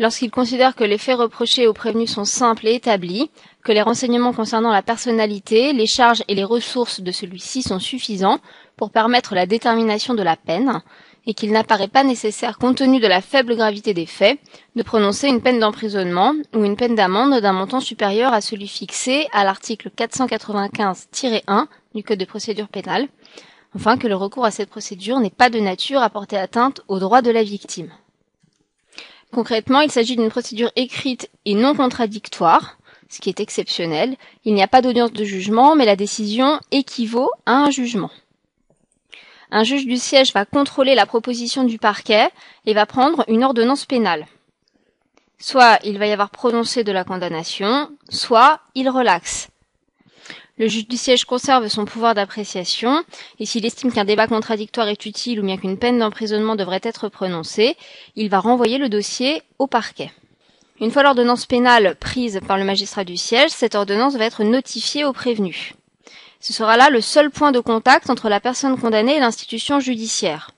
lorsqu'il 0.00 0.30
considère 0.30 0.74
que 0.74 0.82
les 0.82 0.98
faits 0.98 1.18
reprochés 1.18 1.66
au 1.66 1.74
prévenu 1.74 2.06
sont 2.06 2.24
simples 2.24 2.66
et 2.66 2.74
établis, 2.74 3.30
que 3.62 3.70
les 3.70 3.82
renseignements 3.82 4.32
concernant 4.32 4.72
la 4.72 4.82
personnalité, 4.82 5.74
les 5.74 5.86
charges 5.86 6.24
et 6.26 6.34
les 6.34 6.42
ressources 6.42 7.02
de 7.02 7.12
celui-ci 7.12 7.62
sont 7.62 7.78
suffisants 7.78 8.38
pour 8.78 8.90
permettre 8.90 9.34
la 9.34 9.44
détermination 9.44 10.14
de 10.14 10.22
la 10.22 10.36
peine, 10.36 10.80
et 11.26 11.34
qu'il 11.34 11.52
n'apparaît 11.52 11.86
pas 11.86 12.02
nécessaire, 12.02 12.56
compte 12.56 12.78
tenu 12.78 12.98
de 12.98 13.06
la 13.06 13.20
faible 13.20 13.54
gravité 13.54 13.92
des 13.92 14.06
faits, 14.06 14.40
de 14.74 14.82
prononcer 14.82 15.28
une 15.28 15.42
peine 15.42 15.60
d'emprisonnement 15.60 16.32
ou 16.54 16.64
une 16.64 16.76
peine 16.76 16.94
d'amende 16.94 17.38
d'un 17.42 17.52
montant 17.52 17.80
supérieur 17.80 18.32
à 18.32 18.40
celui 18.40 18.68
fixé 18.68 19.28
à 19.34 19.44
l'article 19.44 19.90
495-1 19.94 21.66
du 21.94 22.02
Code 22.02 22.18
de 22.18 22.24
procédure 22.24 22.68
pénale, 22.68 23.06
enfin 23.76 23.98
que 23.98 24.08
le 24.08 24.16
recours 24.16 24.46
à 24.46 24.50
cette 24.50 24.70
procédure 24.70 25.20
n'est 25.20 25.28
pas 25.28 25.50
de 25.50 25.60
nature 25.60 26.00
à 26.00 26.08
porter 26.08 26.38
atteinte 26.38 26.80
aux 26.88 26.98
droits 26.98 27.20
de 27.20 27.30
la 27.30 27.42
victime. 27.42 27.90
Concrètement, 29.32 29.80
il 29.80 29.90
s'agit 29.90 30.16
d'une 30.16 30.30
procédure 30.30 30.72
écrite 30.74 31.30
et 31.44 31.54
non 31.54 31.74
contradictoire, 31.74 32.78
ce 33.08 33.20
qui 33.20 33.28
est 33.28 33.40
exceptionnel. 33.40 34.16
Il 34.44 34.54
n'y 34.54 34.62
a 34.62 34.68
pas 34.68 34.82
d'audience 34.82 35.12
de 35.12 35.24
jugement, 35.24 35.76
mais 35.76 35.84
la 35.84 35.96
décision 35.96 36.58
équivaut 36.72 37.30
à 37.46 37.52
un 37.52 37.70
jugement. 37.70 38.10
Un 39.52 39.64
juge 39.64 39.86
du 39.86 39.96
siège 39.96 40.32
va 40.32 40.44
contrôler 40.44 40.94
la 40.94 41.06
proposition 41.06 41.64
du 41.64 41.78
parquet 41.78 42.28
et 42.66 42.74
va 42.74 42.86
prendre 42.86 43.24
une 43.28 43.44
ordonnance 43.44 43.84
pénale. 43.84 44.26
Soit 45.38 45.78
il 45.84 45.98
va 45.98 46.06
y 46.06 46.12
avoir 46.12 46.30
prononcé 46.30 46.84
de 46.84 46.92
la 46.92 47.04
condamnation, 47.04 47.90
soit 48.08 48.60
il 48.74 48.88
relaxe. 48.88 49.48
Le 50.60 50.68
juge 50.68 50.88
du 50.88 50.98
siège 50.98 51.24
conserve 51.24 51.68
son 51.68 51.86
pouvoir 51.86 52.14
d'appréciation 52.14 53.02
et 53.38 53.46
s'il 53.46 53.64
estime 53.64 53.90
qu'un 53.90 54.04
débat 54.04 54.26
contradictoire 54.26 54.88
est 54.88 55.06
utile 55.06 55.40
ou 55.40 55.42
bien 55.42 55.56
qu'une 55.56 55.78
peine 55.78 55.98
d'emprisonnement 55.98 56.54
devrait 56.54 56.82
être 56.82 57.08
prononcée, 57.08 57.78
il 58.14 58.28
va 58.28 58.40
renvoyer 58.40 58.76
le 58.76 58.90
dossier 58.90 59.42
au 59.58 59.66
parquet. 59.66 60.12
Une 60.78 60.90
fois 60.90 61.02
l'ordonnance 61.02 61.46
pénale 61.46 61.96
prise 61.98 62.40
par 62.46 62.58
le 62.58 62.64
magistrat 62.64 63.04
du 63.04 63.16
siège, 63.16 63.48
cette 63.52 63.74
ordonnance 63.74 64.16
va 64.16 64.26
être 64.26 64.44
notifiée 64.44 65.06
au 65.06 65.14
prévenu. 65.14 65.72
Ce 66.40 66.52
sera 66.52 66.76
là 66.76 66.90
le 66.90 67.00
seul 67.00 67.30
point 67.30 67.52
de 67.52 67.60
contact 67.60 68.10
entre 68.10 68.28
la 68.28 68.38
personne 68.38 68.78
condamnée 68.78 69.16
et 69.16 69.20
l'institution 69.20 69.80
judiciaire. 69.80 70.50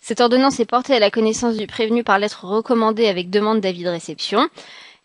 Cette 0.00 0.20
ordonnance 0.20 0.60
est 0.60 0.64
portée 0.64 0.94
à 0.94 1.00
la 1.00 1.10
connaissance 1.10 1.56
du 1.56 1.66
prévenu 1.66 2.04
par 2.04 2.20
lettre 2.20 2.44
recommandée 2.44 3.08
avec 3.08 3.30
demande 3.30 3.60
d'avis 3.60 3.82
de 3.82 3.88
réception. 3.88 4.48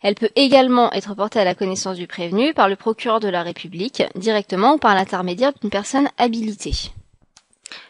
Elle 0.00 0.14
peut 0.14 0.30
également 0.36 0.92
être 0.92 1.14
portée 1.14 1.40
à 1.40 1.44
la 1.44 1.54
connaissance 1.54 1.96
du 1.96 2.06
prévenu 2.06 2.54
par 2.54 2.68
le 2.68 2.76
procureur 2.76 3.18
de 3.18 3.28
la 3.28 3.42
République, 3.42 4.04
directement 4.14 4.74
ou 4.74 4.78
par 4.78 4.94
l'intermédiaire 4.94 5.52
d'une 5.60 5.70
personne 5.70 6.08
habilitée. 6.18 6.92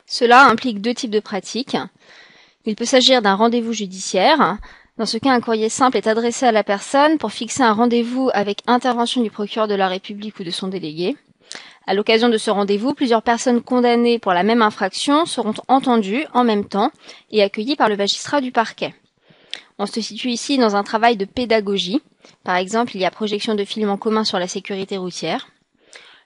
Cela 0.07 0.47
implique 0.47 0.81
deux 0.81 0.95
types 0.95 1.11
de 1.11 1.21
pratiques. 1.21 1.77
Il 2.65 2.77
peut 2.77 2.87
s'agir 2.87 3.21
d'un 3.21 3.35
rendez-vous 3.35 3.75
judiciaire. 3.75 4.57
Dans 4.97 5.07
ce 5.07 5.19
cas, 5.19 5.33
un 5.33 5.41
courrier 5.41 5.69
simple 5.69 5.99
est 5.99 6.07
adressé 6.07 6.47
à 6.47 6.53
la 6.53 6.65
personne 6.65 7.19
pour 7.19 7.31
fixer 7.31 7.63
un 7.63 7.73
rendez-vous 7.73 8.31
avec 8.33 8.63
intervention 8.67 9.23
du 9.23 9.31
procureur 9.31 9.69
de 9.69 9.75
la 9.75 9.89
République 9.89 10.41
ou 10.41 10.45
de 10.45 10.51
son 10.51 10.69
délégué. 10.69 11.17
À 11.87 11.95
l'occasion 11.95 12.29
de 12.29 12.39
ce 12.39 12.51
rendez-vous, 12.51 12.95
plusieurs 12.95 13.23
personnes 13.23 13.63
condamnées 13.63 14.19
pour 14.19 14.33
la 14.33 14.43
même 14.43 14.63
infraction 14.63 15.25
seront 15.25 15.55
entendues 15.69 16.27
en 16.35 16.45
même 16.45 16.67
temps 16.67 16.91
et 17.31 17.43
accueillies 17.43 17.77
par 17.77 17.89
le 17.89 17.97
magistrat 17.97 18.41
du 18.41 18.51
parquet. 18.51 18.95
On 19.79 19.87
se 19.87 20.01
situe 20.01 20.31
ici 20.31 20.59
dans 20.59 20.75
un 20.75 20.83
travail 20.83 21.17
de 21.17 21.25
pédagogie. 21.25 22.03
Par 22.43 22.57
exemple, 22.57 22.97
il 22.97 23.01
y 23.01 23.05
a 23.05 23.11
projection 23.11 23.55
de 23.55 23.65
films 23.65 23.91
en 23.91 23.97
commun 23.97 24.25
sur 24.25 24.39
la 24.39 24.49
sécurité 24.49 24.97
routière. 24.97 25.49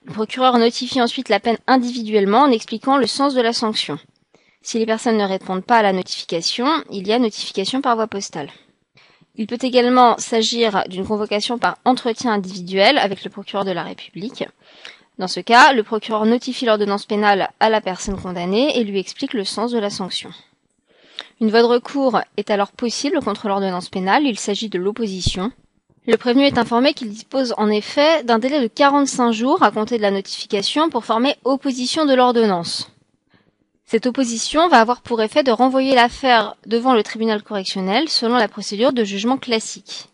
Le 0.05 0.11
procureur 0.11 0.57
notifie 0.57 1.01
ensuite 1.01 1.29
la 1.29 1.39
peine 1.39 1.57
individuellement 1.67 2.41
en 2.41 2.51
expliquant 2.51 2.97
le 2.97 3.07
sens 3.07 3.33
de 3.35 3.41
la 3.41 3.53
sanction. 3.53 3.99
Si 4.61 4.79
les 4.79 4.85
personnes 4.85 5.17
ne 5.17 5.25
répondent 5.25 5.63
pas 5.63 5.77
à 5.77 5.83
la 5.83 5.93
notification, 5.93 6.67
il 6.89 7.07
y 7.07 7.13
a 7.13 7.19
notification 7.19 7.81
par 7.81 7.95
voie 7.95 8.07
postale. 8.07 8.49
Il 9.35 9.47
peut 9.47 9.57
également 9.61 10.17
s'agir 10.17 10.83
d'une 10.87 11.05
convocation 11.05 11.57
par 11.57 11.77
entretien 11.85 12.33
individuel 12.33 12.97
avec 12.97 13.23
le 13.23 13.29
procureur 13.29 13.65
de 13.65 13.71
la 13.71 13.83
République. 13.83 14.45
Dans 15.19 15.27
ce 15.27 15.39
cas, 15.39 15.73
le 15.73 15.83
procureur 15.83 16.25
notifie 16.25 16.65
l'ordonnance 16.65 17.05
pénale 17.05 17.49
à 17.59 17.69
la 17.69 17.81
personne 17.81 18.19
condamnée 18.19 18.77
et 18.79 18.83
lui 18.83 18.99
explique 18.99 19.33
le 19.33 19.43
sens 19.43 19.71
de 19.71 19.79
la 19.79 19.89
sanction. 19.89 20.31
Une 21.43 21.49
voie 21.49 21.61
de 21.61 21.67
recours 21.67 22.21
est 22.37 22.51
alors 22.51 22.71
possible 22.71 23.19
contre 23.19 23.49
l'ordonnance 23.49 23.89
pénale, 23.89 24.23
il 24.23 24.39
s'agit 24.39 24.69
de 24.69 24.79
l'opposition. 24.79 25.51
Le 26.07 26.15
prévenu 26.15 26.45
est 26.45 26.57
informé 26.57 26.93
qu'il 26.93 27.09
dispose 27.09 27.53
en 27.57 27.67
effet 27.67 28.23
d'un 28.23 28.39
délai 28.39 28.61
de 28.61 28.67
45 28.67 29.33
jours 29.33 29.61
à 29.61 29.69
compter 29.69 29.97
de 29.97 30.03
la 30.03 30.11
notification 30.11 30.89
pour 30.89 31.03
former 31.03 31.35
opposition 31.43 32.05
de 32.05 32.13
l'ordonnance. 32.13 32.89
Cette 33.83 34.05
opposition 34.05 34.69
va 34.69 34.79
avoir 34.79 35.01
pour 35.01 35.21
effet 35.21 35.43
de 35.43 35.51
renvoyer 35.51 35.95
l'affaire 35.95 36.55
devant 36.65 36.93
le 36.93 37.03
tribunal 37.03 37.43
correctionnel 37.43 38.07
selon 38.07 38.37
la 38.37 38.47
procédure 38.47 38.93
de 38.93 39.03
jugement 39.03 39.37
classique. 39.37 40.05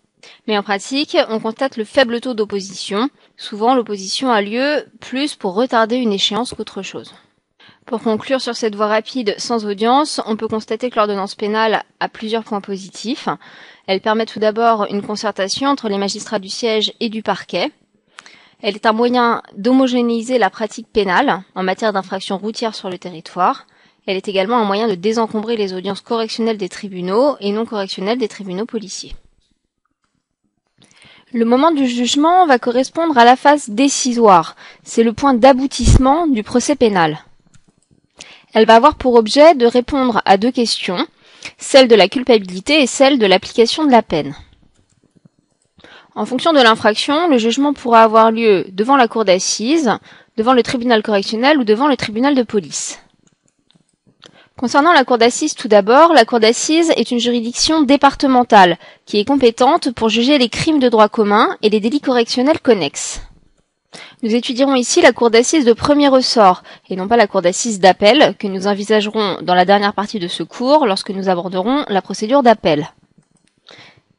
Mais 0.47 0.57
en 0.57 0.63
pratique, 0.63 1.15
on 1.29 1.39
constate 1.39 1.77
le 1.77 1.83
faible 1.83 2.21
taux 2.21 2.33
d'opposition. 2.33 3.07
Souvent, 3.37 3.75
l'opposition 3.75 4.31
a 4.31 4.41
lieu 4.41 4.83
plus 4.99 5.35
pour 5.35 5.53
retarder 5.53 5.97
une 5.97 6.11
échéance 6.11 6.55
qu'autre 6.55 6.81
chose. 6.81 7.13
Pour 7.85 8.01
conclure 8.01 8.39
sur 8.39 8.55
cette 8.55 8.75
voie 8.75 8.87
rapide 8.87 9.33
sans 9.37 9.65
audience, 9.65 10.21
on 10.25 10.35
peut 10.35 10.47
constater 10.47 10.89
que 10.89 10.95
l'ordonnance 10.97 11.35
pénale 11.35 11.83
a 11.99 12.07
plusieurs 12.07 12.43
points 12.43 12.61
positifs. 12.61 13.29
Elle 13.87 14.01
permet 14.01 14.27
tout 14.27 14.39
d'abord 14.39 14.85
une 14.91 15.01
concertation 15.01 15.69
entre 15.69 15.89
les 15.89 15.97
magistrats 15.97 16.39
du 16.39 16.49
siège 16.49 16.93
et 16.99 17.09
du 17.09 17.23
parquet. 17.23 17.71
Elle 18.61 18.75
est 18.75 18.85
un 18.85 18.93
moyen 18.93 19.41
d'homogénéiser 19.57 20.37
la 20.37 20.49
pratique 20.49 20.87
pénale 20.91 21.41
en 21.55 21.63
matière 21.63 21.93
d'infractions 21.93 22.37
routières 22.37 22.75
sur 22.75 22.89
le 22.89 22.97
territoire. 22.97 23.65
Elle 24.05 24.17
est 24.17 24.27
également 24.27 24.57
un 24.57 24.65
moyen 24.65 24.87
de 24.87 24.95
désencombrer 24.95 25.55
les 25.55 25.73
audiences 25.73 26.01
correctionnelles 26.01 26.57
des 26.57 26.69
tribunaux 26.69 27.37
et 27.39 27.51
non 27.51 27.65
correctionnelles 27.65 28.17
des 28.17 28.27
tribunaux 28.27 28.65
policiers. 28.65 29.15
Le 31.31 31.45
moment 31.45 31.71
du 31.71 31.87
jugement 31.87 32.47
va 32.47 32.57
correspondre 32.57 33.17
à 33.17 33.23
la 33.23 33.35
phase 33.35 33.69
décisoire. 33.69 34.55
C'est 34.83 35.03
le 35.03 35.13
point 35.13 35.35
d'aboutissement 35.35 36.27
du 36.27 36.43
procès 36.43 36.75
pénal. 36.75 37.19
Elle 38.53 38.65
va 38.65 38.75
avoir 38.75 38.95
pour 38.95 39.15
objet 39.15 39.55
de 39.55 39.65
répondre 39.65 40.21
à 40.25 40.37
deux 40.37 40.51
questions, 40.51 41.05
celle 41.57 41.87
de 41.87 41.95
la 41.95 42.07
culpabilité 42.07 42.81
et 42.81 42.87
celle 42.87 43.19
de 43.19 43.25
l'application 43.25 43.85
de 43.85 43.91
la 43.91 44.01
peine. 44.01 44.35
En 46.15 46.25
fonction 46.25 46.53
de 46.53 46.61
l'infraction, 46.61 47.29
le 47.29 47.37
jugement 47.37 47.73
pourra 47.73 48.03
avoir 48.03 48.31
lieu 48.31 48.65
devant 48.71 48.97
la 48.97 49.07
cour 49.07 49.25
d'assises, 49.25 49.91
devant 50.37 50.53
le 50.53 50.63
tribunal 50.63 51.03
correctionnel 51.03 51.59
ou 51.59 51.63
devant 51.63 51.87
le 51.87 51.95
tribunal 51.95 52.35
de 52.35 52.43
police. 52.43 52.99
Concernant 54.57 54.91
la 54.91 55.05
cour 55.05 55.17
d'assises 55.17 55.55
tout 55.55 55.69
d'abord, 55.69 56.11
la 56.11 56.25
cour 56.25 56.41
d'assises 56.41 56.91
est 56.97 57.11
une 57.11 57.19
juridiction 57.19 57.81
départementale 57.83 58.77
qui 59.05 59.17
est 59.17 59.25
compétente 59.25 59.93
pour 59.93 60.09
juger 60.09 60.37
les 60.37 60.49
crimes 60.49 60.79
de 60.79 60.89
droit 60.89 61.07
commun 61.07 61.55
et 61.61 61.69
les 61.69 61.79
délits 61.79 62.01
correctionnels 62.01 62.59
connexes. 62.59 63.21
Nous 64.21 64.35
étudierons 64.35 64.75
ici 64.75 65.01
la 65.01 65.13
cour 65.13 65.29
d'assises 65.29 65.65
de 65.65 65.73
premier 65.73 66.09
ressort, 66.09 66.63
et 66.89 66.95
non 66.95 67.07
pas 67.07 67.17
la 67.17 67.27
cour 67.27 67.41
d'assises 67.41 67.79
d'appel, 67.79 68.35
que 68.37 68.47
nous 68.47 68.67
envisagerons 68.67 69.37
dans 69.41 69.55
la 69.55 69.65
dernière 69.65 69.93
partie 69.93 70.19
de 70.19 70.27
ce 70.27 70.43
cours 70.43 70.85
lorsque 70.85 71.11
nous 71.11 71.29
aborderons 71.29 71.85
la 71.87 72.01
procédure 72.01 72.43
d'appel. 72.43 72.89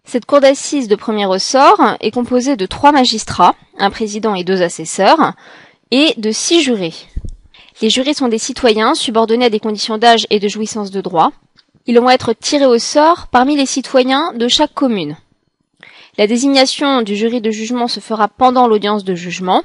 Cette 0.05 0.25
cour 0.25 0.41
d'assises 0.41 0.89
de 0.89 0.97
premier 0.97 1.27
ressort 1.27 1.97
est 2.01 2.11
composée 2.11 2.57
de 2.57 2.67
trois 2.67 2.93
magistrats, 2.93 3.55
un 3.79 3.91
président 3.91 4.35
et 4.35 4.43
deux 4.43 4.63
assesseurs, 4.63 5.35
et 5.91 6.15
de 6.17 6.31
six 6.31 6.63
jurés. 6.63 6.95
Les 7.83 7.91
jurés 7.91 8.15
sont 8.15 8.29
des 8.29 8.39
citoyens 8.39 8.95
subordonnés 8.95 9.47
à 9.47 9.51
des 9.51 9.61
conditions 9.61 9.99
d'âge 9.99 10.27
et 10.31 10.41
de 10.41 10.49
jouissance 10.49 10.91
de 10.91 11.01
droit. 11.01 11.31
Ils 11.87 12.01
vont 12.01 12.11
être 12.11 12.33
tirés 12.33 12.67
au 12.67 12.79
sort 12.79 13.29
parmi 13.29 13.57
les 13.57 13.67
citoyens 13.67 14.33
de 14.33 14.49
chaque 14.49 14.75
commune. 14.75 15.17
La 16.19 16.27
désignation 16.27 17.03
du 17.03 17.15
jury 17.17 17.41
de 17.41 17.51
jugement 17.51 17.89
se 17.89 18.01
fera 18.01 18.29
pendant 18.29 18.67
l'audience 18.67 19.05
de 19.05 19.15
jugement. 19.15 19.63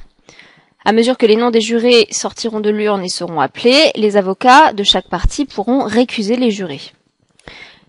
À 0.86 0.92
mesure 0.92 1.18
que 1.18 1.26
les 1.26 1.36
noms 1.36 1.50
des 1.50 1.62
jurés 1.62 2.08
sortiront 2.12 2.60
de 2.60 2.70
l'urne 2.70 3.04
et 3.04 3.10
seront 3.10 3.40
appelés, 3.42 3.92
les 3.96 4.18
avocats 4.18 4.72
de 4.72 4.84
chaque 4.84 5.10
partie 5.10 5.46
pourront 5.46 5.84
récuser 5.84 6.36
les 6.36 6.52
jurés. 6.52 6.92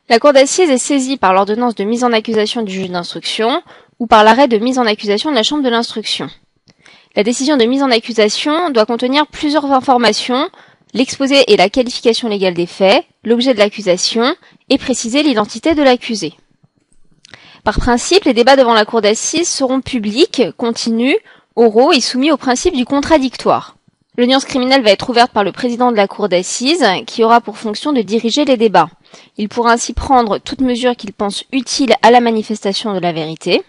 La 0.09 0.19
cour 0.19 0.33
d'assises 0.33 0.71
est 0.71 0.79
saisie 0.79 1.17
par 1.17 1.35
l'ordonnance 1.35 1.75
de 1.75 1.85
mise 1.85 2.05
en 2.05 2.13
accusation 2.13 2.63
du 2.63 2.73
juge 2.73 2.91
d'instruction 2.91 3.61
ou 3.99 4.07
par 4.07 4.25
l'arrêt 4.25 4.49
de 4.49 4.57
mise 4.57 4.79
en 4.79 4.87
accusation 4.87 5.31
de 5.31 5.37
la 5.37 5.43
chambre 5.43 5.63
de 5.63 5.69
l'instruction. 5.69 6.29
La 7.17 7.25
décision 7.25 7.57
de 7.57 7.65
mise 7.65 7.83
en 7.83 7.91
accusation 7.91 8.71
doit 8.71 8.87
contenir 8.87 9.27
plusieurs 9.27 9.67
informations, 9.67 10.49
l'exposé 10.95 11.51
et 11.53 11.57
la 11.57 11.69
qualification 11.69 12.29
légale 12.29 12.55
des 12.55 12.67
faits, 12.67 13.05
l'objet 13.25 13.53
de 13.53 13.59
l'accusation 13.59 14.35
et 14.71 14.79
préciser 14.79 15.23
l'identité 15.23 15.75
de 15.75 15.83
l'accusé. 15.83 16.35
Par 17.67 17.81
principe, 17.81 18.27
les 18.27 18.33
débats 18.33 18.55
devant 18.55 18.75
la 18.75 18.85
cour 18.85 19.01
d'assises 19.01 19.49
seront 19.49 19.81
publics, 19.81 20.41
continus, 20.57 21.17
oraux 21.57 21.91
et 21.91 22.01
soumis 22.01 22.31
au 22.31 22.37
principe 22.37 22.77
du 22.77 22.85
contradictoire. 22.85 23.75
L'audience 24.17 24.45
criminelle 24.45 24.85
va 24.85 24.93
être 24.93 25.11
ouverte 25.11 25.33
par 25.33 25.43
le 25.43 25.51
président 25.51 25.91
de 25.91 25.97
la 25.97 26.07
cour 26.07 26.29
d'assises, 26.29 26.87
qui 27.09 27.25
aura 27.25 27.41
pour 27.41 27.59
fonction 27.59 27.93
de 27.93 28.03
diriger 28.03 28.45
les 28.45 28.57
débats. 28.57 28.89
Il 29.37 29.49
pourra 29.49 29.73
ainsi 29.73 29.95
prendre 29.95 30.39
toute 30.39 30.61
mesure 30.61 30.95
qu'il 30.95 31.13
pense 31.13 31.43
utile 31.51 31.97
à 32.03 32.13
la 32.13 32.21
manifestation 32.21 32.95
de 32.95 33.01
la 33.01 33.13
vérité. 33.13 33.65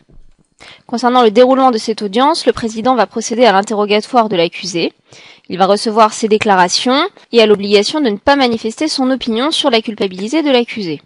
Concernant 0.86 1.24
le 1.24 1.32
déroulement 1.32 1.72
de 1.72 1.80
cette 1.80 2.04
audience, 2.04 2.46
le 2.46 2.54
président 2.54 2.94
va 2.94 3.08
procéder 3.08 3.46
à 3.46 3.52
l'interrogatoire 3.52 4.30
de 4.30 4.36
l'accusé. 4.36 4.94
Il 5.50 5.58
va 5.58 5.66
recevoir 5.66 6.14
ses 6.14 6.28
déclarations 6.28 7.02
et 7.32 7.42
a 7.42 7.48
l'obligation 7.48 8.00
de 8.00 8.10
ne 8.10 8.18
pas 8.18 8.36
manifester 8.36 8.90
son 8.90 9.10
opinion 9.10 9.50
sur 9.50 9.72
la 9.72 9.82
culpabilité 9.82 10.44
de 10.44 10.52
l'accusé. 10.52 11.02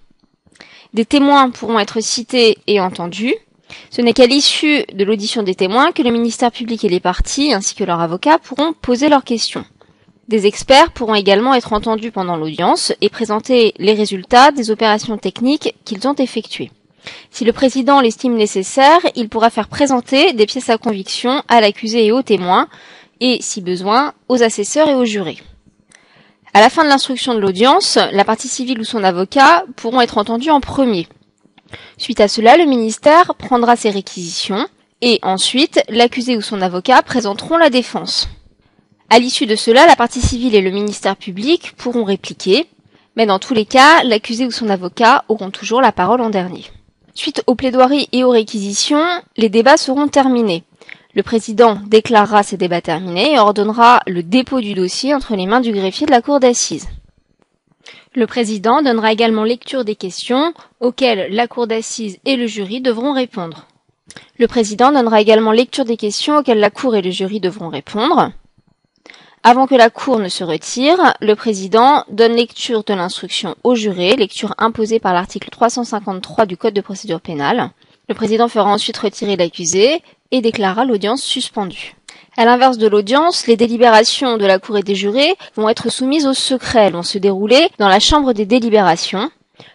Des 0.94 1.06
témoins 1.06 1.50
pourront 1.50 1.80
être 1.80 2.02
cités 2.02 2.58
et 2.68 2.82
entendus. 2.82 3.36
Ce 3.90 4.02
n'est 4.02 4.12
qu'à 4.12 4.26
l'issue 4.26 4.84
de 4.94 5.06
l'audition 5.06 5.42
des 5.42 5.56
témoins 5.56 5.94
que 5.94 6.02
le 6.02 6.12
ministère 6.12 6.52
public 6.52 6.84
et 6.84 6.90
les 6.90 7.00
parties, 7.00 7.54
ainsi 7.54 7.76
que 7.76 7.86
leurs 7.86 8.02
avocats, 8.02 8.40
pourront 8.40 8.74
poser 8.74 9.08
leurs 9.08 9.24
questions. 9.24 9.64
Des 10.28 10.48
experts 10.48 10.92
pourront 10.92 11.16
également 11.16 11.54
être 11.56 11.72
entendus 11.74 12.12
pendant 12.12 12.36
l'audience 12.36 12.94
et 13.00 13.10
présenter 13.10 13.74
les 13.78 13.94
résultats 13.94 14.52
des 14.52 14.70
opérations 14.70 15.18
techniques 15.18 15.76
qu'ils 15.86 16.08
ont 16.08 16.16
effectuées. 16.16 16.72
Si 17.32 17.46
le 17.46 17.54
président 17.54 18.02
l'estime 18.02 18.36
nécessaire, 18.36 19.00
il 19.16 19.30
pourra 19.30 19.50
faire 19.50 19.70
présenter 19.70 20.34
des 20.34 20.46
pièces 20.46 20.70
à 20.70 20.78
conviction 20.78 21.42
à 21.48 21.62
l'accusé 21.62 22.06
et 22.06 22.12
aux 22.12 22.22
témoins, 22.22 22.68
et, 23.22 23.38
si 23.42 23.62
besoin, 23.62 24.14
aux 24.28 24.44
assesseurs 24.44 24.90
et 24.90 24.96
aux 24.96 25.06
jurés. 25.06 25.38
À 26.54 26.60
la 26.60 26.70
fin 26.70 26.84
de 26.84 26.90
l'instruction 26.90 27.34
de 27.34 27.40
l'audience, 27.40 27.98
la 28.12 28.26
partie 28.26 28.50
civile 28.50 28.82
ou 28.82 28.84
son 28.84 29.06
avocat 29.06 29.64
pourront 29.78 30.02
être 30.02 30.18
entendus 30.18 30.50
en 30.50 30.60
premier. 30.60 31.08
Suite 31.98 32.20
à 32.20 32.28
cela, 32.28 32.58
le 32.58 32.66
ministère 32.66 33.36
prendra 33.36 33.78
ses 33.78 33.90
réquisitions 33.90 34.68
et 35.02 35.20
ensuite 35.22 35.82
l'accusé 35.88 36.36
ou 36.36 36.42
son 36.42 36.62
avocat 36.62 37.04
présenteront 37.04 37.58
la 37.58 37.70
défense. 37.70 38.28
À 39.10 39.20
l'issue 39.20 39.46
de 39.46 39.56
cela, 39.56 39.86
la 39.88 39.96
partie 39.96 40.20
civile 40.20 40.56
et 40.56 40.62
le 40.62 40.72
ministère 40.72 41.16
public 41.16 41.74
pourront 41.78 42.04
répliquer, 42.04 42.68
mais 43.16 43.26
dans 43.26 43.40
tous 43.40 43.54
les 43.54 43.66
cas, 43.66 44.04
l'accusé 44.04 44.46
ou 44.46 44.52
son 44.52 44.70
avocat 44.70 45.24
auront 45.30 45.52
toujours 45.52 45.82
la 45.82 45.94
parole 45.94 46.22
en 46.22 46.30
dernier. 46.30 46.66
Suite 47.14 47.44
aux 47.48 47.56
plaidoiries 47.56 48.10
et 48.12 48.26
aux 48.26 48.30
réquisitions, 48.30 49.04
les 49.38 49.50
débats 49.50 49.78
seront 49.78 50.10
terminés. 50.10 50.64
Le 51.14 51.24
président 51.24 51.78
déclarera 51.88 52.42
ces 52.44 52.58
débats 52.58 52.82
terminés 52.82 53.34
et 53.34 53.40
ordonnera 53.40 54.02
le 54.08 54.24
dépôt 54.24 54.62
du 54.62 54.74
dossier 54.74 55.14
entre 55.14 55.36
les 55.36 55.46
mains 55.46 55.60
du 55.60 55.74
greffier 55.74 56.06
de 56.06 56.12
la 56.12 56.22
cour 56.22 56.40
d'assises. 56.40 56.88
Le 58.16 58.28
président 58.28 58.82
donnera 58.82 59.12
également 59.12 59.44
lecture 59.44 59.84
des 59.84 59.96
questions 59.96 60.54
auxquelles 60.80 61.34
la 61.34 61.48
cour 61.48 61.68
d'assises 61.68 62.18
et 62.26 62.36
le 62.38 62.48
jury 62.48 62.82
devront 62.82 63.14
répondre. 63.14 63.68
Le 64.38 64.48
président 64.48 64.92
donnera 64.92 65.22
également 65.22 65.52
lecture 65.52 65.86
des 65.86 65.98
questions 65.98 66.38
auxquelles 66.38 66.60
la 66.60 66.70
cour 66.70 66.96
et 66.96 67.02
le 67.02 67.12
jury 67.12 67.40
devront 67.40 67.70
répondre. 67.70 68.32
Avant 69.44 69.66
que 69.66 69.74
la 69.74 69.90
Cour 69.90 70.20
ne 70.20 70.30
se 70.30 70.44
retire, 70.44 71.16
le 71.20 71.36
président 71.36 72.06
donne 72.12 72.34
lecture 72.34 72.84
de 72.84 72.94
l'instruction 72.94 73.56
au 73.64 73.74
juré, 73.74 74.16
lecture 74.16 74.54
imposée 74.60 75.00
par 75.00 75.14
l'article 75.14 75.50
353 75.50 76.46
du 76.46 76.58
Code 76.58 76.76
de 76.76 76.82
procédure 76.82 77.22
pénale. 77.22 77.72
Le 78.08 78.14
président 78.14 78.48
fera 78.48 78.72
ensuite 78.72 78.98
retirer 78.98 79.36
l'accusé 79.38 80.04
et 80.32 80.42
déclarera 80.42 80.86
l'audience 80.86 81.22
suspendue. 81.24 81.96
À 82.38 82.46
l'inverse 82.46 82.78
de 82.78 82.88
l'audience, 82.88 83.48
les 83.48 83.58
délibérations 83.58 84.38
de 84.38 84.46
la 84.46 84.58
Cour 84.58 84.78
et 84.78 84.84
des 84.84 84.96
jurés 84.96 85.36
vont 85.56 85.68
être 85.68 85.90
soumises 85.90 86.26
au 86.26 86.34
secret. 86.34 86.86
Elles 86.86 86.94
vont 86.94 87.04
se 87.04 87.18
dérouler 87.18 87.70
dans 87.78 87.90
la 87.90 88.00
chambre 88.00 88.34
des 88.34 88.46
délibérations. 88.46 89.30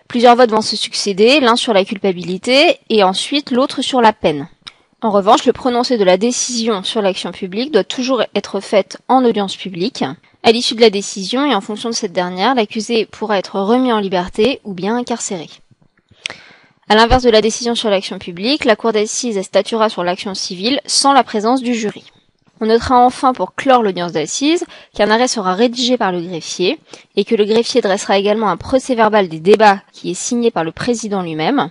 Plusieurs 0.08 0.36
votes 0.36 0.50
vont 0.50 0.62
se 0.62 0.76
succéder, 0.76 1.40
l'un 1.40 1.56
sur 1.56 1.74
la 1.74 1.84
culpabilité 1.84 2.78
et 2.88 3.02
ensuite 3.02 3.50
l'autre 3.50 3.82
sur 3.82 4.00
la 4.00 4.12
peine. 4.12 4.48
En 5.02 5.10
revanche, 5.10 5.44
le 5.44 5.52
prononcé 5.52 5.98
de 5.98 6.04
la 6.04 6.16
décision 6.16 6.82
sur 6.82 7.02
l'action 7.02 7.30
publique 7.30 7.72
doit 7.72 7.84
toujours 7.84 8.22
être 8.34 8.60
fait 8.60 8.96
en 9.08 9.24
audience 9.24 9.54
publique. 9.54 10.04
À 10.42 10.52
l'issue 10.52 10.74
de 10.74 10.80
la 10.80 10.90
décision 10.90 11.44
et 11.44 11.54
en 11.54 11.60
fonction 11.60 11.90
de 11.90 11.94
cette 11.94 12.12
dernière, 12.12 12.54
l'accusé 12.54 13.04
pourra 13.04 13.38
être 13.38 13.60
remis 13.60 13.92
en 13.92 14.00
liberté 14.00 14.60
ou 14.64 14.72
bien 14.72 14.96
incarcéré. 14.96 15.48
À 16.88 16.94
l'inverse 16.94 17.24
de 17.24 17.30
la 17.30 17.40
décision 17.40 17.74
sur 17.74 17.90
l'action 17.90 18.20
publique, 18.20 18.64
la 18.64 18.76
Cour 18.76 18.92
d'assises 18.92 19.42
statuera 19.42 19.88
sur 19.88 20.04
l'action 20.04 20.34
civile 20.34 20.80
sans 20.86 21.12
la 21.12 21.24
présence 21.24 21.60
du 21.60 21.74
jury. 21.74 22.04
On 22.60 22.66
notera 22.66 23.04
enfin 23.04 23.32
pour 23.32 23.56
clore 23.56 23.82
l'audience 23.82 24.12
d'assises 24.12 24.64
qu'un 24.94 25.10
arrêt 25.10 25.26
sera 25.26 25.54
rédigé 25.54 25.96
par 25.96 26.12
le 26.12 26.20
greffier 26.20 26.78
et 27.16 27.24
que 27.24 27.34
le 27.34 27.44
greffier 27.44 27.80
dressera 27.80 28.18
également 28.18 28.48
un 28.48 28.56
procès 28.56 28.94
verbal 28.94 29.28
des 29.28 29.40
débats 29.40 29.82
qui 29.92 30.12
est 30.12 30.14
signé 30.14 30.52
par 30.52 30.62
le 30.62 30.70
président 30.70 31.22
lui-même. 31.22 31.70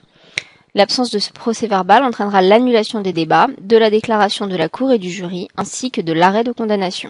L'absence 0.74 1.12
de 1.12 1.20
ce 1.20 1.32
procès 1.32 1.68
verbal 1.68 2.04
entraînera 2.04 2.42
l'annulation 2.42 3.00
des 3.00 3.14
débats, 3.14 3.48
de 3.62 3.78
la 3.78 3.90
déclaration 3.90 4.48
de 4.48 4.58
la 4.58 4.68
Cour 4.68 4.92
et 4.92 5.00
du 5.00 5.10
jury, 5.10 5.48
ainsi 5.56 5.92
que 5.92 6.02
de 6.02 6.12
l'arrêt 6.12 6.44
de 6.44 6.52
condamnation. 6.52 7.10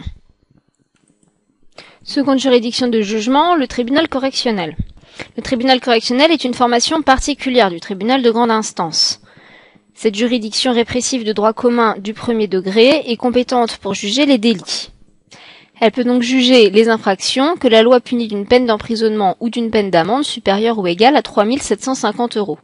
Seconde 2.04 2.38
juridiction 2.38 2.86
de 2.86 3.00
jugement, 3.00 3.56
le 3.56 3.66
tribunal 3.66 4.08
correctionnel. 4.08 4.76
Le 5.36 5.42
tribunal 5.42 5.80
correctionnel 5.80 6.30
est 6.30 6.44
une 6.44 6.54
formation 6.54 7.02
particulière 7.02 7.70
du 7.70 7.80
tribunal 7.80 8.22
de 8.22 8.30
grande 8.30 8.50
instance. 8.50 9.20
Cette 9.94 10.14
juridiction 10.14 10.72
répressive 10.72 11.24
de 11.24 11.32
droit 11.32 11.54
commun 11.54 11.96
du 11.98 12.12
premier 12.12 12.48
degré 12.48 13.02
est 13.06 13.16
compétente 13.16 13.78
pour 13.78 13.94
juger 13.94 14.26
les 14.26 14.38
délits. 14.38 14.90
Elle 15.80 15.92
peut 15.92 16.04
donc 16.04 16.22
juger 16.22 16.70
les 16.70 16.88
infractions 16.88 17.56
que 17.56 17.68
la 17.68 17.82
loi 17.82 18.00
punit 18.00 18.28
d'une 18.28 18.46
peine 18.46 18.66
d'emprisonnement 18.66 19.36
ou 19.40 19.50
d'une 19.50 19.70
peine 19.70 19.90
d'amende 19.90 20.24
supérieure 20.24 20.78
ou 20.78 20.86
égale 20.86 21.16
à 21.16 21.22
3750 21.22 22.36
euros. 22.36 22.58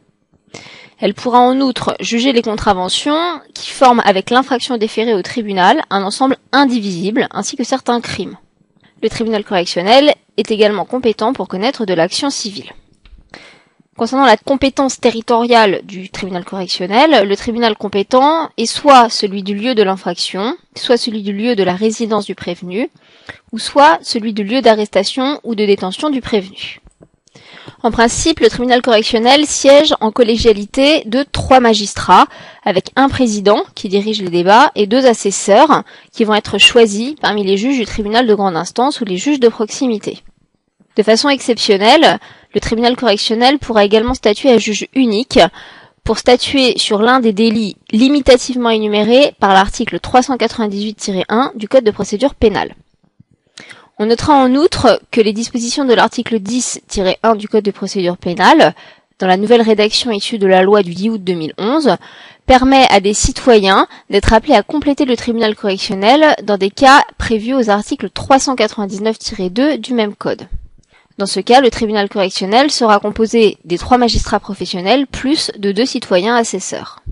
Elle 0.99 1.13
pourra 1.13 1.39
en 1.39 1.59
outre 1.59 1.95
juger 1.99 2.33
les 2.33 2.41
contraventions 2.41 3.17
qui 3.53 3.71
forment 3.71 4.01
avec 4.05 4.29
l'infraction 4.29 4.77
déférée 4.77 5.13
au 5.13 5.21
tribunal 5.21 5.81
un 5.89 6.03
ensemble 6.03 6.37
indivisible 6.51 7.27
ainsi 7.31 7.55
que 7.55 7.63
certains 7.63 7.99
crimes. 7.99 8.37
Le 9.03 9.09
tribunal 9.09 9.43
correctionnel 9.43 10.15
est 10.37 10.49
également 10.49 10.85
compétent 10.85 11.33
pour 11.33 11.49
connaître 11.49 11.85
de 11.85 11.93
l'action 11.93 12.29
civile. 12.29 12.71
Concernant 13.97 14.25
la 14.25 14.37
compétence 14.37 14.97
territoriale 14.99 15.81
du 15.83 16.09
tribunal 16.09 16.45
correctionnel, 16.45 17.27
le 17.27 17.35
tribunal 17.35 17.75
compétent 17.75 18.49
est 18.57 18.65
soit 18.65 19.09
celui 19.09 19.43
du 19.43 19.55
lieu 19.55 19.75
de 19.75 19.83
l'infraction, 19.83 20.55
soit 20.75 20.95
celui 20.95 21.21
du 21.21 21.33
lieu 21.33 21.57
de 21.57 21.63
la 21.63 21.75
résidence 21.75 22.25
du 22.25 22.33
prévenu, 22.33 22.89
ou 23.51 23.59
soit 23.59 23.99
celui 24.03 24.31
du 24.31 24.45
lieu 24.45 24.61
d'arrestation 24.61 25.41
ou 25.43 25.53
de 25.53 25.65
détention 25.65 26.09
du 26.09 26.21
prévenu. 26.21 26.79
En 27.85 27.91
principe, 27.91 28.39
le 28.39 28.49
tribunal 28.49 28.81
correctionnel 28.81 29.45
siège 29.45 29.93
en 29.99 30.11
collégialité 30.11 31.03
de 31.05 31.25
trois 31.29 31.59
magistrats, 31.59 32.27
avec 32.63 32.91
un 32.95 33.09
président 33.09 33.61
qui 33.75 33.89
dirige 33.89 34.21
les 34.21 34.29
débats 34.29 34.71
et 34.75 34.87
deux 34.87 35.05
assesseurs 35.05 35.83
qui 36.13 36.23
vont 36.23 36.33
être 36.33 36.57
choisis 36.57 37.15
parmi 37.21 37.43
les 37.43 37.57
juges 37.57 37.77
du 37.77 37.85
tribunal 37.85 38.25
de 38.25 38.33
grande 38.33 38.55
instance 38.55 39.01
ou 39.01 39.05
les 39.05 39.17
juges 39.17 39.41
de 39.41 39.49
proximité. 39.49 40.19
De 40.95 41.03
façon 41.03 41.27
exceptionnelle, 41.27 42.19
le 42.53 42.59
tribunal 42.61 42.95
correctionnel 42.95 43.59
pourra 43.59 43.83
également 43.83 44.13
statuer 44.13 44.51
à 44.51 44.57
juge 44.57 44.87
unique 44.93 45.39
pour 46.05 46.19
statuer 46.19 46.77
sur 46.77 47.01
l'un 47.01 47.19
des 47.19 47.33
délits 47.33 47.75
limitativement 47.91 48.69
énumérés 48.69 49.33
par 49.39 49.53
l'article 49.53 49.97
398-1 49.97 51.57
du 51.57 51.67
Code 51.67 51.83
de 51.83 51.91
procédure 51.91 52.35
pénale. 52.35 52.75
On 53.99 54.07
notera 54.07 54.33
en 54.33 54.55
outre 54.55 54.99
que 55.11 55.21
les 55.21 55.33
dispositions 55.33 55.85
de 55.85 55.93
l'article 55.93 56.39
10-1 56.39 57.37
du 57.37 57.47
Code 57.47 57.63
de 57.63 57.69
procédure 57.69 58.17
pénale, 58.17 58.73
dans 59.19 59.27
la 59.27 59.37
nouvelle 59.37 59.61
rédaction 59.61 60.09
issue 60.09 60.39
de 60.39 60.47
la 60.47 60.63
loi 60.63 60.81
du 60.81 60.95
10 60.95 61.09
août 61.11 61.23
2011, 61.23 61.97
permet 62.47 62.87
à 62.89 62.99
des 62.99 63.13
citoyens 63.13 63.87
d'être 64.09 64.33
appelés 64.33 64.55
à 64.55 64.63
compléter 64.63 65.05
le 65.05 65.15
tribunal 65.15 65.55
correctionnel 65.55 66.35
dans 66.43 66.57
des 66.57 66.71
cas 66.71 67.03
prévus 67.19 67.53
aux 67.53 67.69
articles 67.69 68.07
399-2 68.07 69.77
du 69.77 69.93
même 69.93 70.15
code. 70.15 70.47
Dans 71.19 71.27
ce 71.27 71.39
cas, 71.39 71.61
le 71.61 71.69
tribunal 71.69 72.09
correctionnel 72.09 72.71
sera 72.71 72.99
composé 72.99 73.59
des 73.63 73.77
trois 73.77 73.99
magistrats 73.99 74.39
professionnels 74.39 75.05
plus 75.05 75.51
de 75.59 75.71
deux 75.71 75.85
citoyens 75.85 76.35
assesseurs. 76.35 77.03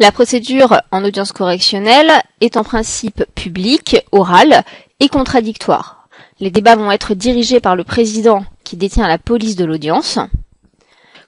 La 0.00 0.10
procédure 0.10 0.80
en 0.90 1.04
audience 1.04 1.30
correctionnelle 1.30 2.10
est 2.40 2.56
en 2.56 2.64
principe 2.64 3.24
publique, 3.36 3.96
orale 4.10 4.64
et 4.98 5.08
contradictoire. 5.08 6.08
Les 6.40 6.50
débats 6.50 6.74
vont 6.74 6.90
être 6.90 7.14
dirigés 7.14 7.60
par 7.60 7.76
le 7.76 7.84
président 7.84 8.44
qui 8.64 8.76
détient 8.76 9.06
la 9.06 9.18
police 9.18 9.54
de 9.54 9.64
l'audience. 9.64 10.18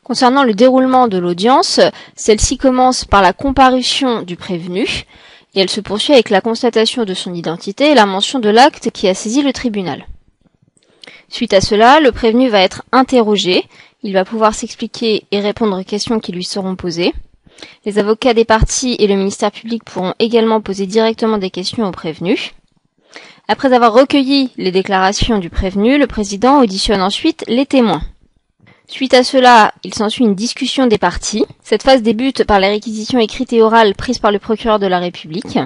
Concernant 0.02 0.42
le 0.42 0.52
déroulement 0.52 1.06
de 1.06 1.16
l'audience, 1.16 1.78
celle-ci 2.16 2.58
commence 2.58 3.04
par 3.04 3.22
la 3.22 3.32
comparution 3.32 4.22
du 4.22 4.34
prévenu 4.34 5.04
et 5.54 5.60
elle 5.60 5.70
se 5.70 5.80
poursuit 5.80 6.14
avec 6.14 6.30
la 6.30 6.40
constatation 6.40 7.04
de 7.04 7.14
son 7.14 7.34
identité 7.34 7.92
et 7.92 7.94
la 7.94 8.04
mention 8.06 8.40
de 8.40 8.48
l'acte 8.48 8.90
qui 8.90 9.06
a 9.06 9.14
saisi 9.14 9.42
le 9.42 9.52
tribunal. 9.52 10.06
Suite 11.28 11.54
à 11.54 11.60
cela, 11.60 12.00
le 12.00 12.10
prévenu 12.10 12.48
va 12.48 12.62
être 12.62 12.82
interrogé, 12.90 13.64
il 14.02 14.12
va 14.12 14.24
pouvoir 14.24 14.54
s'expliquer 14.54 15.24
et 15.30 15.40
répondre 15.40 15.80
aux 15.80 15.84
questions 15.84 16.18
qui 16.18 16.32
lui 16.32 16.44
seront 16.44 16.74
posées. 16.74 17.14
Les 17.84 17.98
avocats 17.98 18.34
des 18.34 18.44
parties 18.44 18.96
et 18.98 19.06
le 19.06 19.14
ministère 19.14 19.50
public 19.50 19.84
pourront 19.84 20.14
également 20.18 20.60
poser 20.60 20.86
directement 20.86 21.38
des 21.38 21.50
questions 21.50 21.86
au 21.86 21.92
prévenu. 21.92 22.52
Après 23.48 23.72
avoir 23.72 23.92
recueilli 23.92 24.50
les 24.56 24.72
déclarations 24.72 25.38
du 25.38 25.50
prévenu, 25.50 25.98
le 25.98 26.06
président 26.06 26.60
auditionne 26.60 27.00
ensuite 27.00 27.44
les 27.46 27.66
témoins. 27.66 28.02
Suite 28.88 29.14
à 29.14 29.24
cela, 29.24 29.72
il 29.84 29.94
s'ensuit 29.94 30.24
une 30.24 30.34
discussion 30.34 30.86
des 30.86 30.98
parties. 30.98 31.44
Cette 31.62 31.82
phase 31.82 32.02
débute 32.02 32.44
par 32.44 32.60
les 32.60 32.68
réquisitions 32.68 33.18
écrites 33.18 33.52
et 33.52 33.62
orales 33.62 33.94
prises 33.94 34.18
par 34.18 34.32
le 34.32 34.38
procureur 34.38 34.78
de 34.78 34.86
la 34.86 34.98
République. 34.98 35.58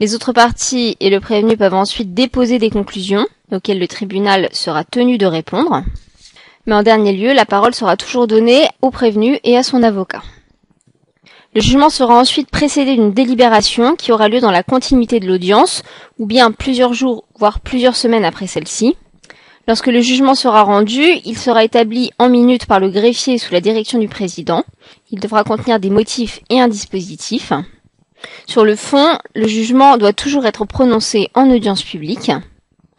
Les 0.00 0.14
autres 0.14 0.32
parties 0.32 0.96
et 1.00 1.10
le 1.10 1.20
prévenu 1.20 1.56
peuvent 1.56 1.74
ensuite 1.74 2.12
déposer 2.12 2.58
des 2.58 2.70
conclusions 2.70 3.26
auxquelles 3.50 3.78
le 3.78 3.88
tribunal 3.88 4.48
sera 4.52 4.84
tenu 4.84 5.16
de 5.16 5.26
répondre. 5.26 5.84
Mais 6.66 6.74
en 6.74 6.82
dernier 6.82 7.12
lieu, 7.12 7.32
la 7.32 7.46
parole 7.46 7.74
sera 7.74 7.96
toujours 7.96 8.26
donnée 8.26 8.66
au 8.82 8.90
prévenu 8.90 9.38
et 9.44 9.56
à 9.56 9.62
son 9.62 9.82
avocat. 9.82 10.22
Le 11.54 11.60
jugement 11.60 11.90
sera 11.90 12.18
ensuite 12.18 12.50
précédé 12.50 12.94
d'une 12.94 13.12
délibération 13.12 13.94
qui 13.94 14.10
aura 14.10 14.28
lieu 14.28 14.40
dans 14.40 14.50
la 14.50 14.62
continuité 14.62 15.20
de 15.20 15.26
l'audience, 15.26 15.82
ou 16.18 16.24
bien 16.24 16.50
plusieurs 16.50 16.94
jours, 16.94 17.24
voire 17.38 17.60
plusieurs 17.60 17.94
semaines 17.94 18.24
après 18.24 18.46
celle-ci. 18.46 18.96
Lorsque 19.68 19.88
le 19.88 20.00
jugement 20.00 20.34
sera 20.34 20.62
rendu, 20.62 21.02
il 21.26 21.36
sera 21.36 21.62
établi 21.62 22.10
en 22.18 22.30
minutes 22.30 22.64
par 22.64 22.80
le 22.80 22.88
greffier 22.88 23.36
sous 23.36 23.52
la 23.52 23.60
direction 23.60 23.98
du 23.98 24.08
président. 24.08 24.64
Il 25.10 25.20
devra 25.20 25.44
contenir 25.44 25.78
des 25.78 25.90
motifs 25.90 26.40
et 26.48 26.58
un 26.58 26.68
dispositif. 26.68 27.52
Sur 28.46 28.64
le 28.64 28.74
fond, 28.74 29.18
le 29.34 29.46
jugement 29.46 29.98
doit 29.98 30.14
toujours 30.14 30.46
être 30.46 30.64
prononcé 30.64 31.28
en 31.34 31.50
audience 31.50 31.82
publique. 31.82 32.32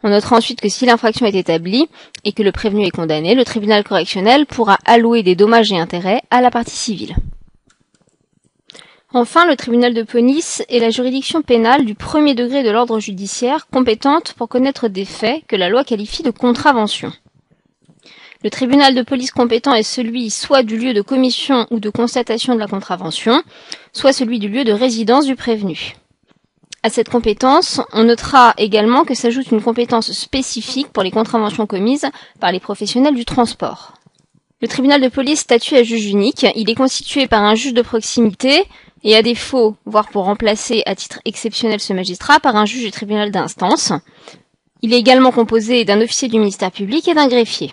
On 0.04 0.10
notera 0.10 0.36
ensuite 0.36 0.60
que 0.60 0.68
si 0.68 0.86
l'infraction 0.86 1.26
est 1.26 1.34
établie 1.34 1.88
et 2.22 2.32
que 2.32 2.44
le 2.44 2.52
prévenu 2.52 2.86
est 2.86 2.90
condamné, 2.90 3.34
le 3.34 3.44
tribunal 3.44 3.82
correctionnel 3.82 4.46
pourra 4.46 4.78
allouer 4.84 5.24
des 5.24 5.34
dommages 5.34 5.72
et 5.72 5.78
intérêts 5.78 6.22
à 6.30 6.40
la 6.40 6.52
partie 6.52 6.76
civile. 6.76 7.16
Enfin, 9.16 9.46
le 9.46 9.54
tribunal 9.54 9.94
de 9.94 10.02
police 10.02 10.64
est 10.68 10.80
la 10.80 10.90
juridiction 10.90 11.40
pénale 11.40 11.84
du 11.84 11.94
premier 11.94 12.34
degré 12.34 12.64
de 12.64 12.70
l'ordre 12.70 12.98
judiciaire 12.98 13.68
compétente 13.68 14.32
pour 14.32 14.48
connaître 14.48 14.88
des 14.88 15.04
faits 15.04 15.44
que 15.46 15.54
la 15.54 15.68
loi 15.68 15.84
qualifie 15.84 16.24
de 16.24 16.32
contravention. 16.32 17.12
Le 18.42 18.50
tribunal 18.50 18.92
de 18.92 19.02
police 19.02 19.30
compétent 19.30 19.72
est 19.72 19.84
celui 19.84 20.30
soit 20.30 20.64
du 20.64 20.76
lieu 20.76 20.94
de 20.94 21.00
commission 21.00 21.68
ou 21.70 21.78
de 21.78 21.90
constatation 21.90 22.56
de 22.56 22.58
la 22.58 22.66
contravention, 22.66 23.44
soit 23.92 24.12
celui 24.12 24.40
du 24.40 24.48
lieu 24.48 24.64
de 24.64 24.72
résidence 24.72 25.26
du 25.26 25.36
prévenu. 25.36 25.94
À 26.82 26.90
cette 26.90 27.08
compétence, 27.08 27.80
on 27.92 28.02
notera 28.02 28.52
également 28.58 29.04
que 29.04 29.14
s'ajoute 29.14 29.52
une 29.52 29.62
compétence 29.62 30.10
spécifique 30.10 30.88
pour 30.88 31.04
les 31.04 31.12
contraventions 31.12 31.68
commises 31.68 32.10
par 32.40 32.50
les 32.50 32.58
professionnels 32.58 33.14
du 33.14 33.24
transport. 33.24 33.94
Le 34.60 34.68
tribunal 34.68 35.00
de 35.02 35.08
police 35.08 35.40
statue 35.40 35.76
à 35.76 35.82
juge 35.82 36.06
unique. 36.06 36.46
Il 36.56 36.70
est 36.70 36.74
constitué 36.74 37.26
par 37.26 37.42
un 37.42 37.54
juge 37.54 37.74
de 37.74 37.82
proximité, 37.82 38.64
et 39.04 39.14
à 39.16 39.22
défaut, 39.22 39.76
voire 39.84 40.08
pour 40.08 40.24
remplacer 40.24 40.82
à 40.86 40.94
titre 40.94 41.20
exceptionnel 41.24 41.78
ce 41.78 41.92
magistrat, 41.92 42.40
par 42.40 42.56
un 42.56 42.64
juge 42.64 42.84
du 42.84 42.90
tribunal 42.90 43.30
d'instance. 43.30 43.92
Il 44.82 44.92
est 44.92 44.98
également 44.98 45.30
composé 45.30 45.84
d'un 45.84 46.00
officier 46.00 46.28
du 46.28 46.38
ministère 46.38 46.72
public 46.72 47.06
et 47.06 47.14
d'un 47.14 47.28
greffier. 47.28 47.72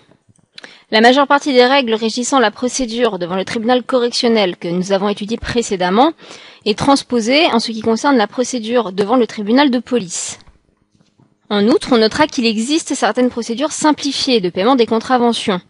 La 0.92 1.00
majeure 1.00 1.26
partie 1.28 1.54
des 1.54 1.66
règles 1.66 1.94
régissant 1.94 2.40
la 2.40 2.52
procédure 2.52 3.18
devant 3.18 3.38
le 3.38 3.46
tribunal 3.46 3.82
correctionnel 3.82 4.58
que 4.58 4.68
nous 4.68 4.92
avons 4.92 5.08
étudié 5.08 5.38
précédemment 5.38 6.12
est 6.66 6.78
transposée 6.78 7.46
en 7.48 7.60
ce 7.60 7.72
qui 7.72 7.82
concerne 7.82 8.18
la 8.18 8.28
procédure 8.28 8.92
devant 8.92 9.16
le 9.16 9.26
tribunal 9.26 9.72
de 9.72 9.80
police. 9.80 10.38
En 11.50 11.66
outre, 11.68 11.94
on 11.94 11.98
notera 11.98 12.28
qu'il 12.28 12.46
existe 12.46 12.94
certaines 12.94 13.30
procédures 13.30 13.72
simplifiées 13.72 14.42
de 14.42 14.50
paiement 14.50 14.76
des 14.76 14.86
contraventions. 14.86 15.62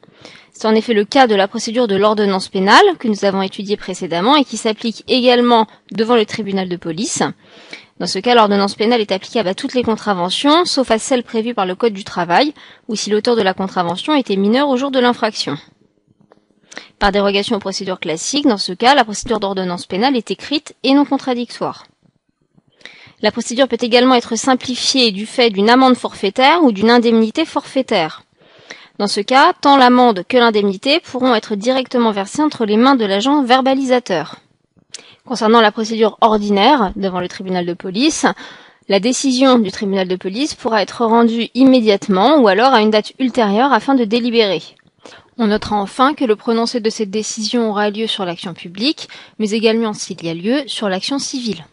C'est 0.62 0.68
en 0.68 0.76
effet 0.76 0.94
le 0.94 1.06
cas 1.06 1.26
de 1.26 1.34
la 1.34 1.48
procédure 1.48 1.88
de 1.88 1.96
l'ordonnance 1.96 2.48
pénale 2.48 2.86
que 3.00 3.08
nous 3.08 3.26
avons 3.26 3.42
étudiée 3.42 3.78
précédemment 3.78 4.36
et 4.36 4.44
qui 4.44 4.58
s'applique 4.58 5.04
également 5.08 5.66
devant 5.92 6.16
le 6.16 6.24
tribunal 6.24 6.70
de 6.70 6.76
police. 6.76 7.24
Dans 8.00 8.06
ce 8.06 8.20
cas, 8.20 8.36
l'ordonnance 8.36 8.76
pénale 8.76 9.02
est 9.02 9.12
applicable 9.12 9.50
à 9.50 9.56
toutes 9.56 9.74
les 9.74 9.82
contraventions, 9.82 10.66
sauf 10.66 10.92
à 10.92 11.00
celles 11.00 11.24
prévues 11.24 11.56
par 11.56 11.66
le 11.66 11.74
Code 11.74 11.94
du 11.94 12.04
travail, 12.04 12.54
ou 12.88 12.96
si 12.96 13.10
l'auteur 13.10 13.36
de 13.36 13.42
la 13.42 13.56
contravention 13.56 14.14
était 14.14 14.36
mineur 14.36 14.70
au 14.70 14.78
jour 14.78 14.92
de 14.92 15.00
l'infraction. 15.00 15.58
Par 17.00 17.12
dérogation 17.12 17.56
aux 17.56 17.60
procédures 17.60 18.00
classiques, 18.00 18.46
dans 18.46 18.60
ce 18.60 18.74
cas, 18.74 18.94
la 18.94 19.04
procédure 19.04 19.40
d'ordonnance 19.40 19.88
pénale 19.88 20.16
est 20.16 20.30
écrite 20.30 20.76
et 20.84 20.94
non 20.94 21.06
contradictoire. 21.06 21.88
La 23.24 23.32
procédure 23.32 23.68
peut 23.68 23.82
également 23.82 24.14
être 24.14 24.36
simplifiée 24.36 25.12
du 25.12 25.26
fait 25.26 25.50
d'une 25.50 25.72
amende 25.72 25.96
forfaitaire 25.96 26.64
ou 26.64 26.72
d'une 26.72 26.92
indemnité 26.92 27.46
forfaitaire. 27.46 28.22
Dans 29.02 29.07
ce 29.07 29.22
cas, 29.22 29.53
tant 29.60 29.78
l'amende 29.78 30.26
que 30.28 30.38
l'indemnité 30.38 30.99
pourront 30.99 31.34
être 31.34 31.56
directement 31.56 32.11
versées 32.11 32.44
entre 32.44 32.65
les 32.65 32.78
mains 32.78 32.94
de 32.94 33.03
l'agent 33.03 33.41
verbalisateur. 33.41 34.36
Concernant 35.26 35.60
la 35.60 35.72
procédure 35.72 36.19
ordinaire 36.22 36.91
devant 36.95 37.19
le 37.19 37.28
tribunal 37.28 37.65
de 37.65 37.73
police, 37.73 38.28
la 38.90 38.99
décision 38.99 39.57
du 39.57 39.72
tribunal 39.72 40.07
de 40.07 40.15
police 40.15 40.53
pourra 40.53 40.84
être 40.84 41.03
rendue 41.03 41.49
immédiatement 41.56 42.38
ou 42.41 42.48
alors 42.48 42.76
à 42.76 42.82
une 42.82 42.91
date 42.91 43.14
ultérieure 43.18 43.73
afin 43.73 43.95
de 43.95 44.06
délibérer. 44.06 44.61
On 45.40 45.48
notera 45.48 45.78
enfin 45.78 46.14
que 46.14 46.26
le 46.26 46.36
prononcé 46.36 46.80
de 46.80 46.90
cette 46.91 47.10
décision 47.10 47.72
aura 47.72 47.90
lieu 47.90 48.06
sur 48.06 48.23
l'action 48.23 48.53
publique, 48.53 49.10
mais 49.40 49.49
également 49.49 49.94
s'il 49.94 50.23
y 50.23 50.30
a 50.30 50.36
lieu 50.36 50.61
sur 50.68 50.90
l'action 50.90 51.18
civile. 51.18 51.65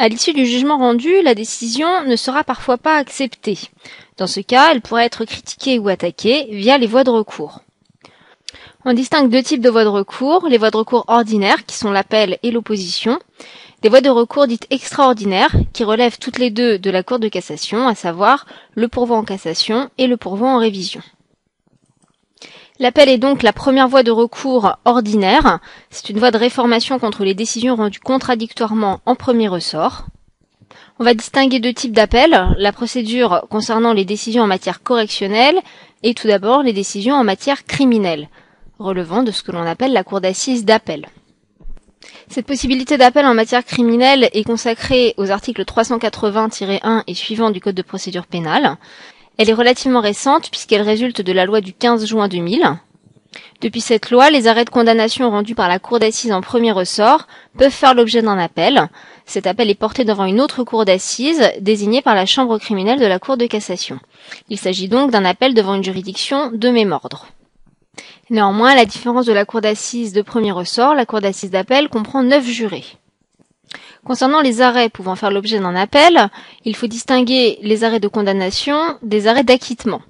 À 0.00 0.08
l'issue 0.08 0.32
du 0.32 0.46
jugement 0.46 0.78
rendu, 0.78 1.20
la 1.20 1.34
décision 1.34 2.04
ne 2.06 2.16
sera 2.16 2.42
parfois 2.42 2.78
pas 2.78 2.96
acceptée. 2.96 3.58
Dans 4.16 4.26
ce 4.26 4.40
cas, 4.40 4.72
elle 4.72 4.80
pourrait 4.80 5.04
être 5.04 5.26
critiquée 5.26 5.78
ou 5.78 5.90
attaquée 5.90 6.48
via 6.52 6.78
les 6.78 6.86
voies 6.86 7.04
de 7.04 7.10
recours. 7.10 7.60
On 8.86 8.94
distingue 8.94 9.28
deux 9.28 9.42
types 9.42 9.60
de 9.60 9.68
voies 9.68 9.84
de 9.84 9.90
recours, 9.90 10.48
les 10.48 10.56
voies 10.56 10.70
de 10.70 10.78
recours 10.78 11.04
ordinaires, 11.08 11.66
qui 11.66 11.76
sont 11.76 11.90
l'appel 11.90 12.38
et 12.42 12.50
l'opposition, 12.50 13.18
des 13.82 13.90
voies 13.90 14.00
de 14.00 14.08
recours 14.08 14.46
dites 14.46 14.66
extraordinaires, 14.70 15.54
qui 15.74 15.84
relèvent 15.84 16.18
toutes 16.18 16.38
les 16.38 16.48
deux 16.48 16.78
de 16.78 16.90
la 16.90 17.02
Cour 17.02 17.18
de 17.18 17.28
cassation, 17.28 17.86
à 17.86 17.94
savoir 17.94 18.46
le 18.74 18.88
pourvoi 18.88 19.18
en 19.18 19.24
cassation 19.24 19.90
et 19.98 20.06
le 20.06 20.16
pourvoi 20.16 20.48
en 20.48 20.60
révision. 20.60 21.02
L'appel 22.80 23.10
est 23.10 23.18
donc 23.18 23.42
la 23.42 23.52
première 23.52 23.88
voie 23.88 24.02
de 24.02 24.10
recours 24.10 24.78
ordinaire. 24.86 25.58
C'est 25.90 26.08
une 26.08 26.18
voie 26.18 26.30
de 26.30 26.38
réformation 26.38 26.98
contre 26.98 27.24
les 27.24 27.34
décisions 27.34 27.76
rendues 27.76 28.00
contradictoirement 28.00 29.00
en 29.04 29.14
premier 29.14 29.48
ressort. 29.48 30.06
On 30.98 31.04
va 31.04 31.12
distinguer 31.12 31.60
deux 31.60 31.74
types 31.74 31.92
d'appels. 31.92 32.54
La 32.56 32.72
procédure 32.72 33.42
concernant 33.50 33.92
les 33.92 34.06
décisions 34.06 34.44
en 34.44 34.46
matière 34.46 34.82
correctionnelle 34.82 35.58
et 36.02 36.14
tout 36.14 36.26
d'abord 36.26 36.62
les 36.62 36.72
décisions 36.72 37.16
en 37.16 37.22
matière 37.22 37.66
criminelle, 37.66 38.30
relevant 38.78 39.22
de 39.22 39.30
ce 39.30 39.42
que 39.42 39.52
l'on 39.52 39.66
appelle 39.66 39.92
la 39.92 40.02
cour 40.02 40.22
d'assises 40.22 40.64
d'appel. 40.64 41.04
Cette 42.28 42.46
possibilité 42.46 42.96
d'appel 42.96 43.26
en 43.26 43.34
matière 43.34 43.66
criminelle 43.66 44.30
est 44.32 44.44
consacrée 44.44 45.12
aux 45.18 45.30
articles 45.30 45.64
380-1 45.64 47.02
et 47.06 47.14
suivants 47.14 47.50
du 47.50 47.60
Code 47.60 47.74
de 47.74 47.82
procédure 47.82 48.26
pénale. 48.26 48.78
Elle 49.40 49.48
est 49.48 49.54
relativement 49.54 50.02
récente 50.02 50.50
puisqu'elle 50.50 50.82
résulte 50.82 51.22
de 51.22 51.32
la 51.32 51.46
loi 51.46 51.62
du 51.62 51.72
15 51.72 52.04
juin 52.04 52.28
2000. 52.28 52.76
Depuis 53.62 53.80
cette 53.80 54.10
loi, 54.10 54.28
les 54.28 54.48
arrêts 54.48 54.66
de 54.66 54.70
condamnation 54.70 55.30
rendus 55.30 55.54
par 55.54 55.66
la 55.66 55.78
cour 55.78 55.98
d'assises 55.98 56.32
en 56.32 56.42
premier 56.42 56.72
ressort 56.72 57.26
peuvent 57.56 57.72
faire 57.72 57.94
l'objet 57.94 58.20
d'un 58.20 58.36
appel. 58.36 58.90
Cet 59.24 59.46
appel 59.46 59.70
est 59.70 59.74
porté 59.74 60.04
devant 60.04 60.26
une 60.26 60.42
autre 60.42 60.62
cour 60.62 60.84
d'assises 60.84 61.42
désignée 61.58 62.02
par 62.02 62.14
la 62.14 62.26
chambre 62.26 62.58
criminelle 62.58 63.00
de 63.00 63.06
la 63.06 63.18
cour 63.18 63.38
de 63.38 63.46
cassation. 63.46 63.98
Il 64.50 64.58
s'agit 64.58 64.88
donc 64.88 65.10
d'un 65.10 65.24
appel 65.24 65.54
devant 65.54 65.74
une 65.74 65.84
juridiction 65.84 66.50
de 66.52 66.68
même 66.68 66.92
ordre. 66.92 67.28
Néanmoins, 68.28 68.72
à 68.72 68.76
la 68.76 68.84
différence 68.84 69.24
de 69.24 69.32
la 69.32 69.46
cour 69.46 69.62
d'assises 69.62 70.12
de 70.12 70.20
premier 70.20 70.52
ressort, 70.52 70.94
la 70.94 71.06
cour 71.06 71.22
d'assises 71.22 71.50
d'appel 71.50 71.88
comprend 71.88 72.22
neuf 72.22 72.44
jurés. 72.44 72.84
Concernant 74.04 74.40
les 74.40 74.62
arrêts 74.62 74.88
pouvant 74.88 75.14
faire 75.14 75.30
l'objet 75.30 75.58
d'un 75.58 75.76
appel, 75.76 76.28
il 76.64 76.74
faut 76.74 76.86
distinguer 76.86 77.58
les 77.62 77.84
arrêts 77.84 78.00
de 78.00 78.08
condamnation 78.08 78.78
des 79.02 79.26
arrêts 79.26 79.44
d'acquittement. 79.44 80.00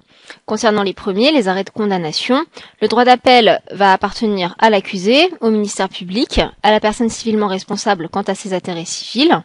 Concernant 0.45 0.83
les 0.83 0.93
premiers, 0.93 1.31
les 1.31 1.47
arrêts 1.47 1.65
de 1.65 1.69
condamnation, 1.69 2.45
le 2.81 2.87
droit 2.87 3.03
d'appel 3.03 3.61
va 3.71 3.91
appartenir 3.91 4.55
à 4.59 4.69
l'accusé, 4.69 5.29
au 5.41 5.49
ministère 5.49 5.89
public, 5.89 6.39
à 6.63 6.71
la 6.71 6.79
personne 6.79 7.09
civilement 7.09 7.47
responsable 7.47 8.07
quant 8.09 8.21
à 8.21 8.35
ses 8.35 8.53
intérêts 8.53 8.85
civils, 8.85 9.43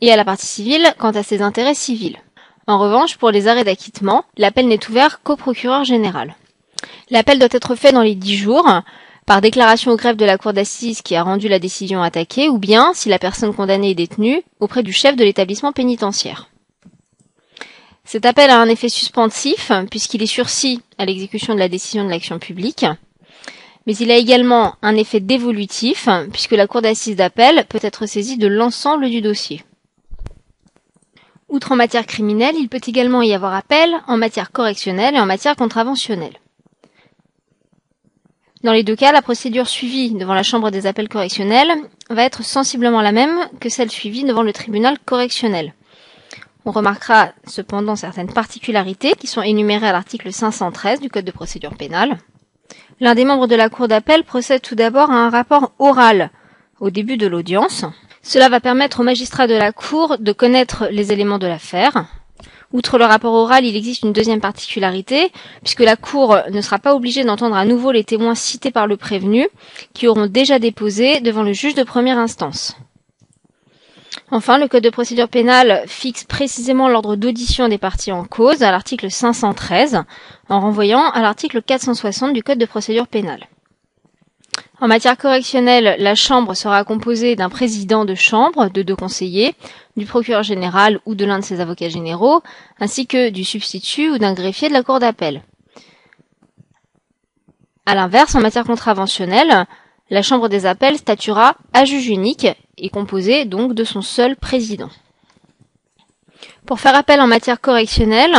et 0.00 0.10
à 0.12 0.16
la 0.16 0.24
partie 0.24 0.46
civile 0.46 0.94
quant 0.98 1.10
à 1.10 1.22
ses 1.22 1.42
intérêts 1.42 1.74
civils. 1.74 2.18
En 2.66 2.78
revanche, 2.78 3.16
pour 3.16 3.30
les 3.30 3.46
arrêts 3.46 3.64
d'acquittement, 3.64 4.24
l'appel 4.36 4.68
n'est 4.68 4.88
ouvert 4.88 5.22
qu'au 5.22 5.36
procureur 5.36 5.84
général. 5.84 6.34
L'appel 7.10 7.38
doit 7.38 7.48
être 7.52 7.74
fait 7.74 7.92
dans 7.92 8.02
les 8.02 8.14
dix 8.14 8.36
jours, 8.36 8.66
par 9.26 9.40
déclaration 9.40 9.90
au 9.90 9.96
greffe 9.96 10.16
de 10.16 10.24
la 10.24 10.38
cour 10.38 10.52
d'assises 10.52 11.02
qui 11.02 11.16
a 11.16 11.24
rendu 11.24 11.48
la 11.48 11.58
décision 11.58 12.00
attaquée, 12.00 12.48
ou 12.48 12.58
bien, 12.58 12.92
si 12.94 13.08
la 13.08 13.18
personne 13.18 13.52
condamnée 13.52 13.90
est 13.90 13.94
détenue, 13.94 14.42
auprès 14.60 14.84
du 14.84 14.92
chef 14.92 15.16
de 15.16 15.24
l'établissement 15.24 15.72
pénitentiaire. 15.72 16.48
Cet 18.04 18.24
appel 18.24 18.50
a 18.50 18.60
un 18.60 18.68
effet 18.68 18.88
suspensif 18.88 19.72
puisqu'il 19.90 20.22
est 20.22 20.26
sursis 20.26 20.80
à 20.96 21.04
l'exécution 21.04 21.54
de 21.54 21.58
la 21.58 21.68
décision 21.68 22.04
de 22.04 22.10
l'action 22.10 22.38
publique, 22.38 22.86
mais 23.84 23.96
il 23.96 24.12
a 24.12 24.16
également 24.16 24.76
un 24.80 24.94
effet 24.94 25.18
dévolutif 25.18 26.08
puisque 26.32 26.52
la 26.52 26.68
cour 26.68 26.82
d'assises 26.82 27.16
d'appel 27.16 27.64
peut 27.68 27.80
être 27.82 28.06
saisie 28.06 28.38
de 28.38 28.46
l'ensemble 28.46 29.10
du 29.10 29.22
dossier. 29.22 29.64
Outre 31.48 31.72
en 31.72 31.76
matière 31.76 32.06
criminelle, 32.06 32.54
il 32.56 32.68
peut 32.68 32.80
également 32.86 33.22
y 33.22 33.32
avoir 33.32 33.54
appel 33.54 33.92
en 34.06 34.16
matière 34.16 34.52
correctionnelle 34.52 35.16
et 35.16 35.20
en 35.20 35.26
matière 35.26 35.56
contraventionnelle. 35.56 36.38
Dans 38.64 38.72
les 38.72 38.82
deux 38.82 38.96
cas, 38.96 39.12
la 39.12 39.22
procédure 39.22 39.68
suivie 39.68 40.12
devant 40.14 40.34
la 40.34 40.42
Chambre 40.42 40.70
des 40.70 40.86
appels 40.86 41.08
correctionnels 41.08 41.72
va 42.08 42.24
être 42.24 42.42
sensiblement 42.42 43.02
la 43.02 43.12
même 43.12 43.36
que 43.60 43.68
celle 43.68 43.90
suivie 43.90 44.24
devant 44.24 44.42
le 44.42 44.52
tribunal 44.52 44.96
correctionnel. 45.04 45.74
On 46.64 46.72
remarquera 46.72 47.32
cependant 47.46 47.94
certaines 47.94 48.32
particularités 48.32 49.12
qui 49.12 49.26
sont 49.26 49.42
énumérées 49.42 49.88
à 49.88 49.92
l'article 49.92 50.32
513 50.32 51.00
du 51.00 51.10
Code 51.10 51.24
de 51.24 51.30
procédure 51.30 51.76
pénale. 51.76 52.18
L'un 52.98 53.14
des 53.14 53.24
membres 53.24 53.46
de 53.46 53.54
la 53.54 53.68
Cour 53.68 53.88
d'appel 53.88 54.24
procède 54.24 54.62
tout 54.62 54.74
d'abord 54.74 55.10
à 55.10 55.14
un 55.14 55.30
rapport 55.30 55.72
oral 55.78 56.30
au 56.80 56.90
début 56.90 57.18
de 57.18 57.26
l'audience. 57.26 57.84
Cela 58.22 58.48
va 58.48 58.58
permettre 58.58 59.00
au 59.00 59.04
magistrat 59.04 59.46
de 59.46 59.54
la 59.54 59.70
Cour 59.70 60.16
de 60.18 60.32
connaître 60.32 60.88
les 60.90 61.12
éléments 61.12 61.38
de 61.38 61.46
l'affaire. 61.46 62.06
Outre 62.72 62.98
le 62.98 63.04
rapport 63.04 63.32
oral, 63.32 63.64
il 63.64 63.76
existe 63.76 64.02
une 64.02 64.12
deuxième 64.12 64.40
particularité, 64.40 65.30
puisque 65.62 65.80
la 65.80 65.96
Cour 65.96 66.36
ne 66.50 66.60
sera 66.60 66.78
pas 66.78 66.94
obligée 66.94 67.24
d'entendre 67.24 67.56
à 67.56 67.64
nouveau 67.64 67.92
les 67.92 68.04
témoins 68.04 68.34
cités 68.34 68.70
par 68.72 68.86
le 68.86 68.96
prévenu, 68.96 69.48
qui 69.94 70.08
auront 70.08 70.26
déjà 70.26 70.58
déposé 70.58 71.20
devant 71.20 71.42
le 71.42 71.52
juge 71.52 71.74
de 71.74 71.84
première 71.84 72.18
instance. 72.18 72.76
Enfin, 74.32 74.58
le 74.58 74.66
Code 74.66 74.82
de 74.82 74.90
procédure 74.90 75.28
pénale 75.28 75.84
fixe 75.86 76.24
précisément 76.24 76.88
l'ordre 76.88 77.14
d'audition 77.14 77.68
des 77.68 77.78
parties 77.78 78.10
en 78.10 78.24
cause 78.24 78.62
à 78.62 78.72
l'article 78.72 79.10
513, 79.10 80.02
en 80.48 80.60
renvoyant 80.60 81.08
à 81.10 81.22
l'article 81.22 81.62
460 81.62 82.32
du 82.32 82.42
Code 82.42 82.58
de 82.58 82.66
procédure 82.66 83.06
pénale. 83.06 83.46
En 84.80 84.88
matière 84.88 85.16
correctionnelle, 85.16 85.96
la 85.98 86.14
Chambre 86.14 86.54
sera 86.54 86.84
composée 86.84 87.34
d'un 87.34 87.48
président 87.48 88.04
de 88.04 88.14
chambre, 88.14 88.68
de 88.68 88.82
deux 88.82 88.96
conseillers, 88.96 89.54
du 89.96 90.04
procureur 90.04 90.42
général 90.42 91.00
ou 91.06 91.14
de 91.14 91.24
l'un 91.24 91.38
de 91.38 91.44
ses 91.44 91.60
avocats 91.60 91.88
généraux, 91.88 92.42
ainsi 92.78 93.06
que 93.06 93.30
du 93.30 93.44
substitut 93.44 94.10
ou 94.10 94.18
d'un 94.18 94.34
greffier 94.34 94.68
de 94.68 94.74
la 94.74 94.82
Cour 94.82 94.98
d'appel. 94.98 95.42
À 97.86 97.94
l'inverse, 97.94 98.34
en 98.34 98.40
matière 98.40 98.64
contraventionnelle, 98.64 99.66
la 100.10 100.22
Chambre 100.22 100.48
des 100.48 100.66
appels 100.66 100.98
statuera 100.98 101.56
à 101.72 101.84
juge 101.84 102.08
unique 102.08 102.48
et 102.76 102.90
composée 102.90 103.44
donc 103.44 103.72
de 103.72 103.84
son 103.84 104.02
seul 104.02 104.36
président. 104.36 104.90
Pour 106.66 106.80
faire 106.80 106.96
appel 106.96 107.20
en 107.20 107.26
matière 107.26 107.60
correctionnelle, 107.60 108.36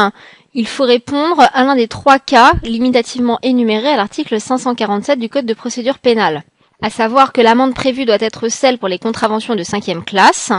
il 0.53 0.67
faut 0.67 0.85
répondre 0.85 1.41
à 1.53 1.63
l'un 1.63 1.75
des 1.75 1.87
trois 1.87 2.19
cas 2.19 2.53
limitativement 2.63 3.39
énumérés 3.43 3.89
à 3.89 3.97
l'article 3.97 4.39
547 4.39 5.19
du 5.19 5.29
Code 5.29 5.45
de 5.45 5.53
procédure 5.53 5.99
pénale, 5.99 6.43
à 6.81 6.89
savoir 6.89 7.33
que 7.33 7.41
l'amende 7.41 7.73
prévue 7.73 8.05
doit 8.05 8.17
être 8.19 8.49
celle 8.49 8.77
pour 8.77 8.87
les 8.87 8.99
contraventions 8.99 9.55
de 9.55 9.63
cinquième 9.63 10.03
classe, 10.03 10.51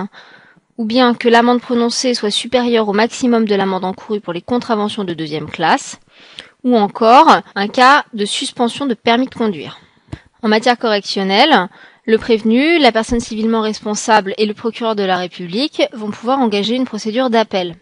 ou 0.76 0.84
bien 0.84 1.14
que 1.14 1.28
l'amende 1.28 1.60
prononcée 1.60 2.14
soit 2.14 2.30
supérieure 2.30 2.88
au 2.88 2.92
maximum 2.92 3.44
de 3.44 3.54
l'amende 3.54 3.84
encourue 3.84 4.20
pour 4.20 4.32
les 4.32 4.42
contraventions 4.42 5.04
de 5.04 5.14
deuxième 5.14 5.50
classe, 5.50 5.98
ou 6.64 6.76
encore 6.76 7.40
un 7.54 7.68
cas 7.68 8.04
de 8.14 8.24
suspension 8.24 8.86
de 8.86 8.94
permis 8.94 9.26
de 9.26 9.34
conduire. 9.34 9.80
En 10.42 10.48
matière 10.48 10.78
correctionnelle, 10.78 11.68
le 12.04 12.18
prévenu, 12.18 12.78
la 12.78 12.92
personne 12.92 13.20
civilement 13.20 13.60
responsable 13.60 14.34
et 14.38 14.46
le 14.46 14.54
procureur 14.54 14.94
de 14.94 15.02
la 15.02 15.16
République 15.16 15.82
vont 15.92 16.10
pouvoir 16.10 16.38
engager 16.38 16.74
une 16.74 16.84
procédure 16.84 17.28
d'appel. 17.28 17.74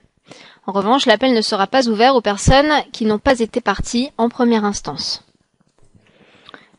En 0.66 0.72
revanche, 0.72 1.06
l'appel 1.06 1.32
ne 1.32 1.40
sera 1.40 1.68
pas 1.68 1.88
ouvert 1.88 2.16
aux 2.16 2.20
personnes 2.20 2.72
qui 2.92 3.04
n'ont 3.04 3.20
pas 3.20 3.38
été 3.38 3.60
parties 3.60 4.10
en 4.18 4.28
première 4.28 4.64
instance. 4.64 5.22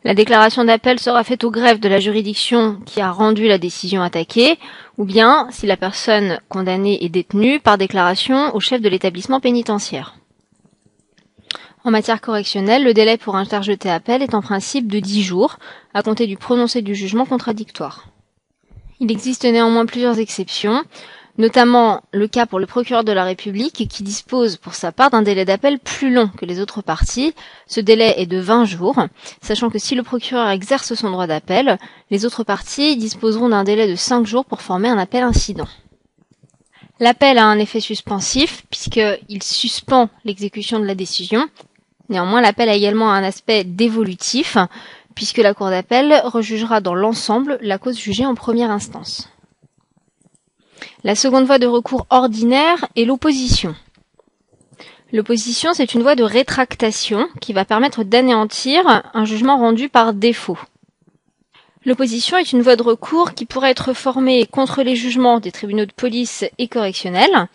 La 0.03 0.13
déclaration 0.13 0.63
d'appel 0.63 0.99
sera 0.99 1.23
faite 1.23 1.43
au 1.43 1.51
greffe 1.51 1.79
de 1.79 1.89
la 1.89 1.99
juridiction 1.99 2.79
qui 2.85 3.01
a 3.01 3.11
rendu 3.11 3.47
la 3.47 3.57
décision 3.57 4.01
attaquée, 4.01 4.57
ou 4.97 5.05
bien, 5.05 5.47
si 5.51 5.65
la 5.65 5.77
personne 5.77 6.39
condamnée 6.49 7.03
est 7.03 7.09
détenue, 7.09 7.59
par 7.59 7.77
déclaration 7.77 8.53
au 8.55 8.59
chef 8.59 8.81
de 8.81 8.89
l'établissement 8.89 9.39
pénitentiaire. 9.39 10.15
En 11.83 11.91
matière 11.91 12.19
correctionnelle, 12.19 12.83
le 12.83 12.93
délai 12.93 13.17
pour 13.17 13.37
interjeter 13.37 13.89
appel 13.89 14.21
est 14.21 14.33
en 14.33 14.41
principe 14.41 14.91
de 14.91 14.99
10 14.99 15.23
jours, 15.23 15.57
à 15.93 16.03
compter 16.03 16.27
du 16.27 16.35
prononcé 16.35 16.81
du 16.81 16.95
jugement 16.95 17.25
contradictoire. 17.25 18.07
Il 18.99 19.11
existe 19.11 19.45
néanmoins 19.45 19.85
plusieurs 19.85 20.19
exceptions, 20.19 20.83
notamment 21.37 22.01
le 22.11 22.27
cas 22.27 22.45
pour 22.45 22.59
le 22.59 22.65
procureur 22.65 23.03
de 23.03 23.11
la 23.11 23.23
République 23.23 23.87
qui 23.87 24.03
dispose 24.03 24.57
pour 24.57 24.73
sa 24.73 24.91
part 24.91 25.11
d'un 25.11 25.21
délai 25.21 25.45
d'appel 25.45 25.79
plus 25.79 26.11
long 26.11 26.29
que 26.29 26.45
les 26.45 26.59
autres 26.59 26.81
parties. 26.81 27.33
Ce 27.67 27.79
délai 27.79 28.15
est 28.17 28.25
de 28.25 28.39
20 28.39 28.65
jours, 28.65 28.97
sachant 29.41 29.69
que 29.69 29.79
si 29.79 29.95
le 29.95 30.03
procureur 30.03 30.49
exerce 30.49 30.93
son 30.93 31.11
droit 31.11 31.27
d'appel, 31.27 31.77
les 32.09 32.25
autres 32.25 32.43
parties 32.43 32.97
disposeront 32.97 33.49
d'un 33.49 33.63
délai 33.63 33.87
de 33.87 33.95
5 33.95 34.25
jours 34.25 34.45
pour 34.45 34.61
former 34.61 34.89
un 34.89 34.97
appel 34.97 35.23
incident. 35.23 35.67
L'appel 36.99 37.37
a 37.37 37.45
un 37.45 37.59
effet 37.59 37.79
suspensif 37.79 38.65
puisqu'il 38.69 39.43
suspend 39.43 40.09
l'exécution 40.25 40.79
de 40.79 40.85
la 40.85 40.95
décision 40.95 41.47
Néanmoins, 42.09 42.41
l'appel 42.41 42.69
a 42.69 42.75
également 42.75 43.11
un 43.11 43.23
aspect 43.23 43.63
dévolutif, 43.63 44.57
puisque 45.15 45.39
la 45.39 45.53
Cour 45.53 45.69
d'appel 45.69 46.21
rejugera 46.23 46.79
dans 46.79 46.95
l'ensemble 46.95 47.57
la 47.61 47.77
cause 47.77 47.99
jugée 47.99 48.25
en 48.25 48.35
première 48.35 48.71
instance. 48.71 49.29
La 51.03 51.15
seconde 51.15 51.45
voie 51.45 51.59
de 51.59 51.67
recours 51.67 52.05
ordinaire 52.09 52.85
est 52.95 53.05
l'opposition. 53.05 53.75
L'opposition, 55.13 55.73
c'est 55.73 55.93
une 55.93 56.01
voie 56.01 56.15
de 56.15 56.23
rétractation 56.23 57.27
qui 57.39 57.53
va 57.53 57.63
permettre 57.63 58.03
d'anéantir 58.03 59.03
un 59.13 59.25
jugement 59.25 59.57
rendu 59.57 59.87
par 59.87 60.13
défaut. 60.13 60.57
L'opposition 61.85 62.35
est 62.37 62.51
une 62.51 62.61
voie 62.61 62.75
de 62.75 62.83
recours 62.83 63.33
qui 63.33 63.45
pourrait 63.45 63.71
être 63.71 63.93
formée 63.93 64.45
contre 64.45 64.83
les 64.83 64.97
jugements 64.97 65.39
des 65.39 65.53
tribunaux 65.53 65.85
de 65.85 65.93
police 65.93 66.43
et 66.57 66.67
correctionnels, 66.67 67.47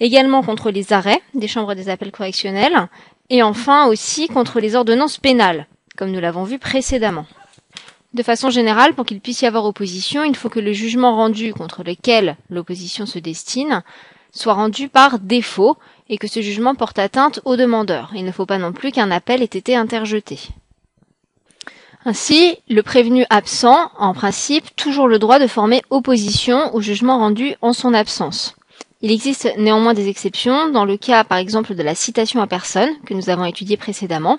également 0.00 0.42
contre 0.42 0.72
les 0.72 0.92
arrêts 0.92 1.22
des 1.34 1.46
chambres 1.46 1.74
des 1.74 1.88
appels 1.88 2.10
correctionnels, 2.10 2.88
et 3.30 3.44
enfin 3.44 3.86
aussi 3.86 4.26
contre 4.26 4.58
les 4.58 4.74
ordonnances 4.74 5.18
pénales, 5.18 5.68
comme 5.96 6.10
nous 6.10 6.18
l'avons 6.20 6.42
vu 6.42 6.58
précédemment. 6.58 7.26
De 8.14 8.22
façon 8.22 8.50
générale, 8.50 8.94
pour 8.94 9.06
qu'il 9.06 9.20
puisse 9.20 9.40
y 9.40 9.46
avoir 9.46 9.64
opposition, 9.64 10.22
il 10.22 10.36
faut 10.36 10.50
que 10.50 10.60
le 10.60 10.72
jugement 10.72 11.16
rendu 11.16 11.54
contre 11.54 11.82
lequel 11.82 12.36
l'opposition 12.50 13.06
se 13.06 13.18
destine 13.18 13.82
soit 14.32 14.54
rendu 14.54 14.88
par 14.88 15.18
défaut 15.18 15.76
et 16.08 16.18
que 16.18 16.26
ce 16.26 16.40
jugement 16.40 16.74
porte 16.74 16.98
atteinte 16.98 17.40
au 17.44 17.56
demandeur. 17.56 18.12
Il 18.14 18.24
ne 18.24 18.32
faut 18.32 18.46
pas 18.46 18.58
non 18.58 18.72
plus 18.72 18.90
qu'un 18.90 19.10
appel 19.10 19.42
ait 19.42 19.44
été 19.44 19.76
interjeté. 19.76 20.38
Ainsi, 22.04 22.56
le 22.68 22.82
prévenu 22.82 23.24
absent, 23.30 23.90
en 23.96 24.12
principe, 24.12 24.74
toujours 24.74 25.06
le 25.06 25.18
droit 25.18 25.38
de 25.38 25.46
former 25.46 25.82
opposition 25.90 26.74
au 26.74 26.80
jugement 26.80 27.18
rendu 27.18 27.54
en 27.62 27.72
son 27.72 27.94
absence. 27.94 28.56
Il 29.02 29.12
existe 29.12 29.52
néanmoins 29.56 29.94
des 29.94 30.08
exceptions 30.08 30.68
dans 30.70 30.84
le 30.84 30.96
cas 30.96 31.24
par 31.24 31.38
exemple 31.38 31.74
de 31.74 31.82
la 31.82 31.94
citation 31.94 32.40
à 32.40 32.46
personne 32.46 32.90
que 33.06 33.14
nous 33.14 33.30
avons 33.30 33.44
étudié 33.44 33.76
précédemment. 33.76 34.38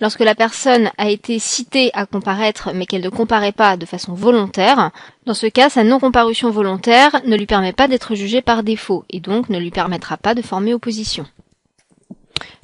Lorsque 0.00 0.20
la 0.20 0.34
personne 0.34 0.90
a 0.96 1.10
été 1.10 1.38
citée 1.38 1.90
à 1.94 2.06
comparaître 2.06 2.70
mais 2.74 2.86
qu'elle 2.86 3.02
ne 3.02 3.08
comparaît 3.08 3.52
pas 3.52 3.76
de 3.76 3.86
façon 3.86 4.14
volontaire, 4.14 4.90
dans 5.26 5.34
ce 5.34 5.46
cas 5.46 5.68
sa 5.68 5.84
non-comparution 5.84 6.50
volontaire 6.50 7.20
ne 7.24 7.36
lui 7.36 7.46
permet 7.46 7.72
pas 7.72 7.88
d'être 7.88 8.14
jugée 8.14 8.42
par 8.42 8.62
défaut 8.62 9.04
et 9.10 9.20
donc 9.20 9.48
ne 9.48 9.58
lui 9.58 9.70
permettra 9.70 10.16
pas 10.16 10.34
de 10.34 10.42
former 10.42 10.74
opposition. 10.74 11.26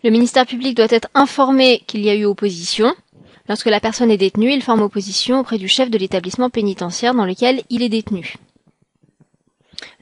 Le 0.02 0.10
ministère 0.10 0.46
public 0.46 0.76
doit 0.76 0.86
être 0.90 1.08
informé 1.14 1.82
qu'il 1.86 2.04
y 2.04 2.10
a 2.10 2.14
eu 2.14 2.24
opposition. 2.24 2.94
Lorsque 3.48 3.66
la 3.66 3.80
personne 3.80 4.10
est 4.10 4.16
détenue, 4.16 4.52
il 4.52 4.62
forme 4.62 4.82
opposition 4.82 5.40
auprès 5.40 5.58
du 5.58 5.68
chef 5.68 5.90
de 5.90 5.98
l'établissement 5.98 6.50
pénitentiaire 6.50 7.14
dans 7.14 7.26
lequel 7.26 7.62
il 7.70 7.82
est 7.82 7.88
détenu. 7.88 8.34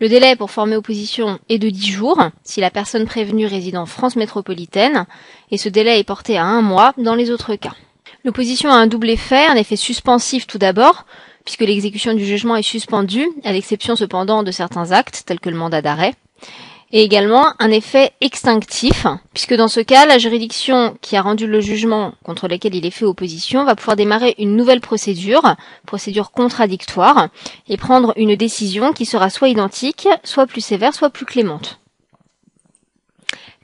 Le 0.02 0.08
délai 0.08 0.34
pour 0.34 0.50
former 0.50 0.74
opposition 0.74 1.38
est 1.48 1.60
de 1.60 1.70
10 1.70 1.92
jours 1.92 2.18
si 2.42 2.60
la 2.60 2.72
personne 2.72 3.06
prévenue 3.06 3.46
réside 3.46 3.76
en 3.76 3.86
France 3.86 4.16
métropolitaine 4.16 5.06
et 5.52 5.58
ce 5.58 5.68
délai 5.68 6.00
est 6.00 6.02
porté 6.02 6.36
à 6.36 6.44
un 6.44 6.60
mois 6.60 6.92
dans 6.98 7.14
les 7.14 7.30
autres 7.30 7.54
cas. 7.54 7.76
L'opposition 8.24 8.72
a 8.72 8.74
un 8.74 8.88
double 8.88 9.10
effet, 9.10 9.46
un 9.46 9.54
effet 9.54 9.76
suspensif 9.76 10.48
tout 10.48 10.58
d'abord, 10.58 11.06
puisque 11.44 11.60
l'exécution 11.60 12.14
du 12.14 12.24
jugement 12.24 12.56
est 12.56 12.62
suspendue, 12.62 13.28
à 13.44 13.52
l'exception 13.52 13.94
cependant 13.94 14.42
de 14.42 14.50
certains 14.50 14.90
actes 14.90 15.22
tels 15.24 15.38
que 15.38 15.50
le 15.50 15.56
mandat 15.56 15.82
d'arrêt, 15.82 16.14
et 16.92 17.02
également 17.02 17.54
un 17.58 17.70
effet 17.70 18.12
extinctif, 18.20 19.06
puisque 19.32 19.54
dans 19.54 19.68
ce 19.68 19.80
cas, 19.80 20.04
la 20.04 20.18
juridiction 20.18 20.96
qui 21.00 21.16
a 21.16 21.22
rendu 21.22 21.46
le 21.46 21.60
jugement 21.60 22.12
contre 22.22 22.48
lequel 22.48 22.74
il 22.74 22.84
est 22.84 22.90
fait 22.90 23.06
opposition 23.06 23.64
va 23.64 23.74
pouvoir 23.74 23.96
démarrer 23.96 24.34
une 24.38 24.56
nouvelle 24.56 24.82
procédure, 24.82 25.56
procédure 25.86 26.30
contradictoire, 26.30 27.28
et 27.68 27.78
prendre 27.78 28.12
une 28.16 28.36
décision 28.36 28.92
qui 28.92 29.06
sera 29.06 29.30
soit 29.30 29.48
identique, 29.48 30.06
soit 30.22 30.46
plus 30.46 30.60
sévère, 30.60 30.94
soit 30.94 31.10
plus 31.10 31.24
clémente. 31.24 31.78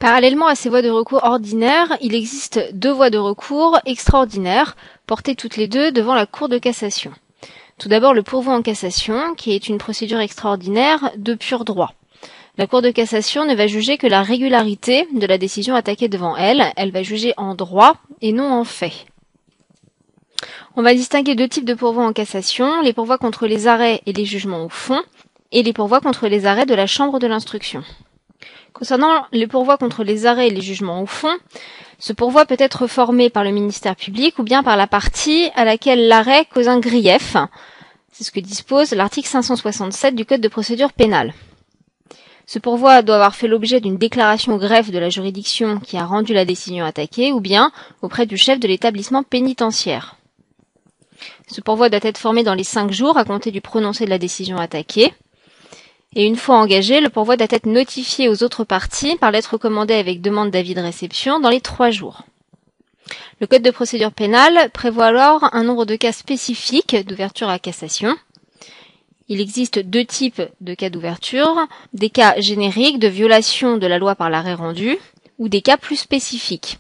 Parallèlement 0.00 0.46
à 0.46 0.54
ces 0.54 0.68
voies 0.68 0.82
de 0.82 0.90
recours 0.90 1.24
ordinaires, 1.24 1.98
il 2.00 2.14
existe 2.14 2.60
deux 2.72 2.92
voies 2.92 3.10
de 3.10 3.18
recours 3.18 3.78
extraordinaires, 3.84 4.76
portées 5.06 5.34
toutes 5.34 5.56
les 5.56 5.66
deux 5.66 5.90
devant 5.90 6.14
la 6.14 6.24
Cour 6.24 6.48
de 6.48 6.58
cassation. 6.58 7.12
Tout 7.78 7.88
d'abord 7.88 8.14
le 8.14 8.22
pourvoi 8.22 8.54
en 8.54 8.62
cassation, 8.62 9.34
qui 9.34 9.52
est 9.52 9.68
une 9.68 9.78
procédure 9.78 10.20
extraordinaire 10.20 11.10
de 11.16 11.34
pur 11.34 11.64
droit. 11.64 11.92
La 12.58 12.66
Cour 12.66 12.82
de 12.82 12.90
cassation 12.90 13.44
ne 13.44 13.54
va 13.54 13.68
juger 13.68 13.98
que 13.98 14.08
la 14.08 14.24
régularité 14.24 15.06
de 15.14 15.26
la 15.26 15.38
décision 15.38 15.76
attaquée 15.76 16.08
devant 16.08 16.36
elle, 16.36 16.72
elle 16.76 16.90
va 16.90 17.04
juger 17.04 17.32
en 17.36 17.54
droit 17.54 17.94
et 18.20 18.32
non 18.32 18.50
en 18.50 18.64
fait. 18.64 19.06
On 20.74 20.82
va 20.82 20.92
distinguer 20.92 21.36
deux 21.36 21.46
types 21.46 21.64
de 21.64 21.74
pourvois 21.74 22.04
en 22.04 22.12
cassation, 22.12 22.80
les 22.82 22.92
pourvois 22.92 23.16
contre 23.16 23.46
les 23.46 23.68
arrêts 23.68 24.02
et 24.06 24.12
les 24.12 24.24
jugements 24.24 24.64
au 24.64 24.68
fond, 24.68 25.00
et 25.52 25.62
les 25.62 25.72
pourvois 25.72 26.00
contre 26.00 26.26
les 26.26 26.46
arrêts 26.46 26.66
de 26.66 26.74
la 26.74 26.88
Chambre 26.88 27.20
de 27.20 27.28
l'instruction. 27.28 27.84
Concernant 28.72 29.26
les 29.30 29.46
pourvois 29.46 29.78
contre 29.78 30.02
les 30.02 30.26
arrêts 30.26 30.48
et 30.48 30.52
les 30.52 30.60
jugements 30.60 31.00
au 31.00 31.06
fond, 31.06 31.36
ce 32.00 32.12
pourvoi 32.12 32.44
peut 32.44 32.56
être 32.58 32.88
formé 32.88 33.30
par 33.30 33.44
le 33.44 33.52
ministère 33.52 33.94
public 33.94 34.36
ou 34.40 34.42
bien 34.42 34.64
par 34.64 34.76
la 34.76 34.88
partie 34.88 35.48
à 35.54 35.64
laquelle 35.64 36.08
l'arrêt 36.08 36.44
cause 36.52 36.66
un 36.66 36.80
grief. 36.80 37.36
C'est 38.10 38.24
ce 38.24 38.32
que 38.32 38.40
dispose 38.40 38.90
l'article 38.94 39.28
567 39.28 40.16
du 40.16 40.24
Code 40.24 40.40
de 40.40 40.48
procédure 40.48 40.92
pénale. 40.92 41.34
Ce 42.50 42.58
pourvoi 42.58 43.02
doit 43.02 43.16
avoir 43.16 43.34
fait 43.34 43.46
l'objet 43.46 43.78
d'une 43.78 43.98
déclaration 43.98 44.54
au 44.54 44.58
greffe 44.58 44.90
de 44.90 44.98
la 44.98 45.10
juridiction 45.10 45.80
qui 45.80 45.98
a 45.98 46.06
rendu 46.06 46.32
la 46.32 46.46
décision 46.46 46.82
attaquée 46.82 47.30
ou 47.30 47.40
bien 47.40 47.70
auprès 48.00 48.24
du 48.24 48.38
chef 48.38 48.58
de 48.58 48.66
l'établissement 48.66 49.22
pénitentiaire. 49.22 50.16
Ce 51.46 51.60
pourvoi 51.60 51.90
doit 51.90 52.00
être 52.02 52.16
formé 52.16 52.44
dans 52.44 52.54
les 52.54 52.64
cinq 52.64 52.90
jours 52.90 53.18
à 53.18 53.26
compter 53.26 53.50
du 53.50 53.60
prononcé 53.60 54.06
de 54.06 54.10
la 54.10 54.16
décision 54.16 54.56
attaquée. 54.56 55.12
Et 56.14 56.24
une 56.24 56.36
fois 56.36 56.56
engagé, 56.56 57.02
le 57.02 57.10
pourvoi 57.10 57.36
doit 57.36 57.48
être 57.50 57.66
notifié 57.66 58.30
aux 58.30 58.42
autres 58.42 58.64
parties 58.64 59.16
par 59.16 59.30
lettre 59.30 59.52
recommandée 59.52 59.92
avec 59.92 60.22
demande 60.22 60.50
d'avis 60.50 60.74
de 60.74 60.80
réception 60.80 61.40
dans 61.40 61.50
les 61.50 61.60
trois 61.60 61.90
jours. 61.90 62.22
Le 63.42 63.46
Code 63.46 63.62
de 63.62 63.70
procédure 63.70 64.12
pénale 64.12 64.70
prévoit 64.72 65.06
alors 65.06 65.50
un 65.52 65.64
nombre 65.64 65.84
de 65.84 65.96
cas 65.96 66.12
spécifiques 66.12 66.96
d'ouverture 67.06 67.50
à 67.50 67.58
cassation. 67.58 68.16
Il 69.30 69.42
existe 69.42 69.78
deux 69.78 70.06
types 70.06 70.40
de 70.62 70.72
cas 70.72 70.88
d'ouverture, 70.88 71.54
des 71.92 72.08
cas 72.08 72.40
génériques 72.40 72.98
de 72.98 73.08
violation 73.08 73.76
de 73.76 73.86
la 73.86 73.98
loi 73.98 74.14
par 74.14 74.30
l'arrêt 74.30 74.54
rendu, 74.54 74.96
ou 75.38 75.48
des 75.48 75.60
cas 75.60 75.76
plus 75.76 75.96
spécifiques. 75.96 76.78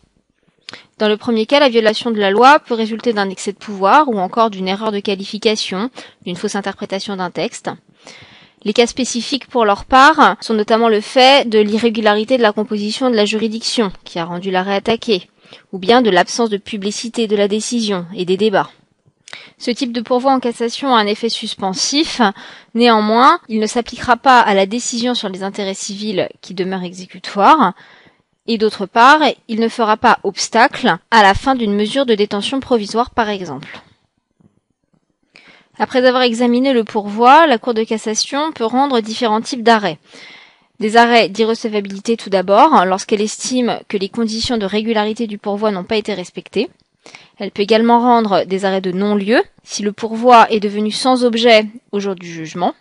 Dans 0.98 1.08
le 1.08 1.18
premier 1.18 1.44
cas, 1.44 1.60
la 1.60 1.68
violation 1.68 2.10
de 2.10 2.18
la 2.18 2.30
loi 2.30 2.58
peut 2.58 2.74
résulter 2.74 3.12
d'un 3.12 3.28
excès 3.28 3.52
de 3.52 3.58
pouvoir 3.58 4.08
ou 4.08 4.18
encore 4.18 4.48
d'une 4.48 4.66
erreur 4.66 4.92
de 4.92 5.00
qualification, 5.00 5.90
d'une 6.24 6.36
fausse 6.36 6.56
interprétation 6.56 7.16
d'un 7.16 7.30
texte. 7.30 7.70
Les 8.64 8.72
cas 8.72 8.86
spécifiques 8.86 9.46
pour 9.46 9.64
leur 9.64 9.84
part 9.84 10.36
sont 10.40 10.54
notamment 10.54 10.88
le 10.88 11.00
fait 11.00 11.48
de 11.48 11.58
l'irrégularité 11.58 12.38
de 12.38 12.42
la 12.42 12.52
composition 12.52 13.10
de 13.10 13.14
la 13.14 13.26
juridiction 13.26 13.92
qui 14.04 14.18
a 14.18 14.24
rendu 14.24 14.50
l'arrêt 14.50 14.74
attaqué, 14.74 15.28
ou 15.72 15.78
bien 15.78 16.02
de 16.02 16.10
l'absence 16.10 16.50
de 16.50 16.56
publicité 16.56 17.26
de 17.26 17.36
la 17.36 17.46
décision 17.46 18.06
et 18.16 18.24
des 18.24 18.36
débats. 18.36 18.70
Ce 19.56 19.70
type 19.70 19.92
de 19.92 20.00
pourvoi 20.00 20.32
en 20.32 20.40
cassation 20.40 20.94
a 20.94 20.98
un 20.98 21.06
effet 21.06 21.28
suspensif. 21.28 22.20
Néanmoins, 22.74 23.40
il 23.48 23.60
ne 23.60 23.66
s'appliquera 23.66 24.16
pas 24.16 24.40
à 24.40 24.54
la 24.54 24.66
décision 24.66 25.14
sur 25.14 25.28
les 25.28 25.42
intérêts 25.42 25.74
civils 25.74 26.28
qui 26.40 26.54
demeure 26.54 26.82
exécutoire. 26.82 27.72
Et 28.46 28.58
d'autre 28.58 28.86
part, 28.86 29.20
il 29.48 29.60
ne 29.60 29.68
fera 29.68 29.96
pas 29.96 30.18
obstacle 30.22 30.96
à 31.10 31.22
la 31.22 31.34
fin 31.34 31.54
d'une 31.54 31.74
mesure 31.74 32.06
de 32.06 32.14
détention 32.14 32.60
provisoire, 32.60 33.10
par 33.10 33.28
exemple. 33.28 33.80
Après 35.78 36.04
avoir 36.04 36.22
examiné 36.22 36.72
le 36.72 36.82
pourvoi, 36.82 37.46
la 37.46 37.58
Cour 37.58 37.72
de 37.72 37.84
cassation 37.84 38.50
peut 38.52 38.64
rendre 38.64 39.00
différents 39.00 39.40
types 39.40 39.62
d'arrêts. 39.62 39.98
Des 40.80 40.96
arrêts 40.96 41.28
d'irrecevabilité 41.28 42.16
tout 42.16 42.30
d'abord, 42.30 42.84
lorsqu'elle 42.84 43.20
estime 43.20 43.80
que 43.88 43.96
les 43.96 44.08
conditions 44.08 44.58
de 44.58 44.66
régularité 44.66 45.26
du 45.26 45.38
pourvoi 45.38 45.70
n'ont 45.70 45.84
pas 45.84 45.96
été 45.96 46.14
respectées. 46.14 46.68
Elle 47.38 47.50
peut 47.50 47.62
également 47.62 48.00
rendre 48.00 48.44
des 48.44 48.64
arrêts 48.64 48.80
de 48.80 48.92
non-lieu, 48.92 49.42
si 49.62 49.82
le 49.82 49.92
pourvoi 49.92 50.50
est 50.50 50.60
devenu 50.60 50.90
sans 50.90 51.24
objet 51.24 51.66
au 51.92 52.00
jour 52.00 52.14
du 52.14 52.26
jugement. 52.26 52.74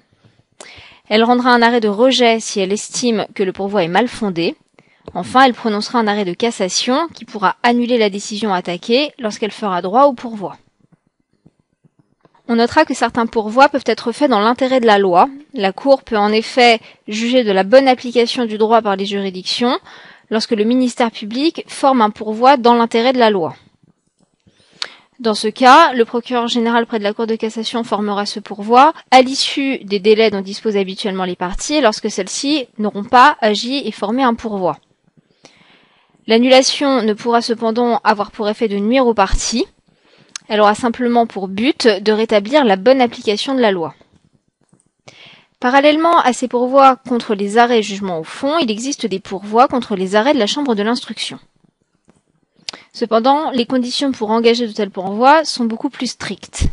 Elle 1.09 1.23
rendra 1.23 1.51
un 1.51 1.61
arrêt 1.61 1.79
de 1.79 1.87
rejet 1.87 2.39
si 2.39 2.59
elle 2.59 2.73
estime 2.73 3.27
que 3.33 3.43
le 3.43 3.53
pourvoi 3.53 3.83
est 3.83 3.87
mal 3.87 4.07
fondé. 4.07 4.55
Enfin, 5.13 5.43
elle 5.43 5.53
prononcera 5.53 5.99
un 5.99 6.07
arrêt 6.07 6.25
de 6.25 6.33
cassation 6.33 7.07
qui 7.13 7.23
pourra 7.23 7.55
annuler 7.63 7.97
la 7.97 8.09
décision 8.09 8.53
attaquée 8.53 9.13
lorsqu'elle 9.19 9.51
fera 9.51 9.81
droit 9.81 10.05
au 10.05 10.13
pourvoi. 10.13 10.57
On 12.49 12.55
notera 12.55 12.85
que 12.85 12.93
certains 12.93 13.25
pourvois 13.25 13.69
peuvent 13.69 13.83
être 13.85 14.11
faits 14.11 14.29
dans 14.29 14.39
l'intérêt 14.39 14.79
de 14.79 14.85
la 14.85 14.99
loi. 14.99 15.29
La 15.53 15.73
Cour 15.73 16.03
peut 16.03 16.17
en 16.17 16.31
effet 16.31 16.79
juger 17.07 17.43
de 17.43 17.51
la 17.51 17.63
bonne 17.63 17.87
application 17.87 18.45
du 18.45 18.57
droit 18.57 18.81
par 18.81 18.95
les 18.95 19.05
juridictions 19.05 19.77
lorsque 20.29 20.51
le 20.51 20.63
ministère 20.63 21.11
public 21.11 21.63
forme 21.67 22.01
un 22.01 22.09
pourvoi 22.09 22.57
dans 22.57 22.73
l'intérêt 22.73 23.13
de 23.13 23.19
la 23.19 23.29
loi. 23.29 23.55
Dans 25.19 25.33
ce 25.33 25.47
cas, 25.47 25.93
le 25.93 26.05
procureur 26.05 26.47
général 26.47 26.85
près 26.85 26.99
de 26.99 27.03
la 27.03 27.11
Cour 27.11 27.25
de 27.25 27.35
cassation 27.35 27.83
formera 27.83 28.27
ce 28.27 28.39
pourvoi 28.39 28.93
à 29.09 29.23
l'issue 29.23 29.79
des 29.79 29.99
délais 29.99 30.29
dont 30.29 30.41
disposent 30.41 30.77
habituellement 30.77 31.25
les 31.25 31.35
parties 31.35 31.81
lorsque 31.81 32.11
celles-ci 32.11 32.67
n'auront 32.77 33.03
pas 33.03 33.35
agi 33.41 33.81
et 33.83 33.91
formé 33.91 34.21
un 34.21 34.35
pourvoi. 34.35 34.77
L'annulation 36.27 37.01
ne 37.01 37.13
pourra 37.13 37.41
cependant 37.41 37.99
avoir 38.03 38.29
pour 38.29 38.47
effet 38.47 38.67
de 38.67 38.77
nuire 38.77 39.07
aux 39.07 39.15
parties. 39.15 39.65
Elle 40.49 40.61
aura 40.61 40.75
simplement 40.75 41.25
pour 41.25 41.47
but 41.47 41.87
de 41.87 42.11
rétablir 42.11 42.63
la 42.63 42.75
bonne 42.75 43.01
application 43.01 43.55
de 43.55 43.61
la 43.61 43.71
loi. 43.71 43.95
Parallèlement 45.59 46.19
à 46.19 46.31
ces 46.31 46.47
pourvois 46.47 46.97
contre 46.97 47.33
les 47.33 47.57
arrêts 47.57 47.81
jugements 47.81 48.19
au 48.19 48.23
fond, 48.23 48.59
il 48.59 48.69
existe 48.69 49.07
des 49.07 49.19
pourvois 49.19 49.67
contre 49.67 49.95
les 49.95 50.15
arrêts 50.15 50.35
de 50.35 50.39
la 50.39 50.45
Chambre 50.45 50.75
de 50.75 50.83
l'instruction. 50.83 51.39
Cependant, 52.93 53.51
les 53.51 53.65
conditions 53.65 54.11
pour 54.11 54.31
engager 54.31 54.67
de 54.67 54.71
tels 54.71 54.89
pourvois 54.89 55.45
sont 55.45 55.65
beaucoup 55.65 55.89
plus 55.89 56.07
strictes. 56.07 56.67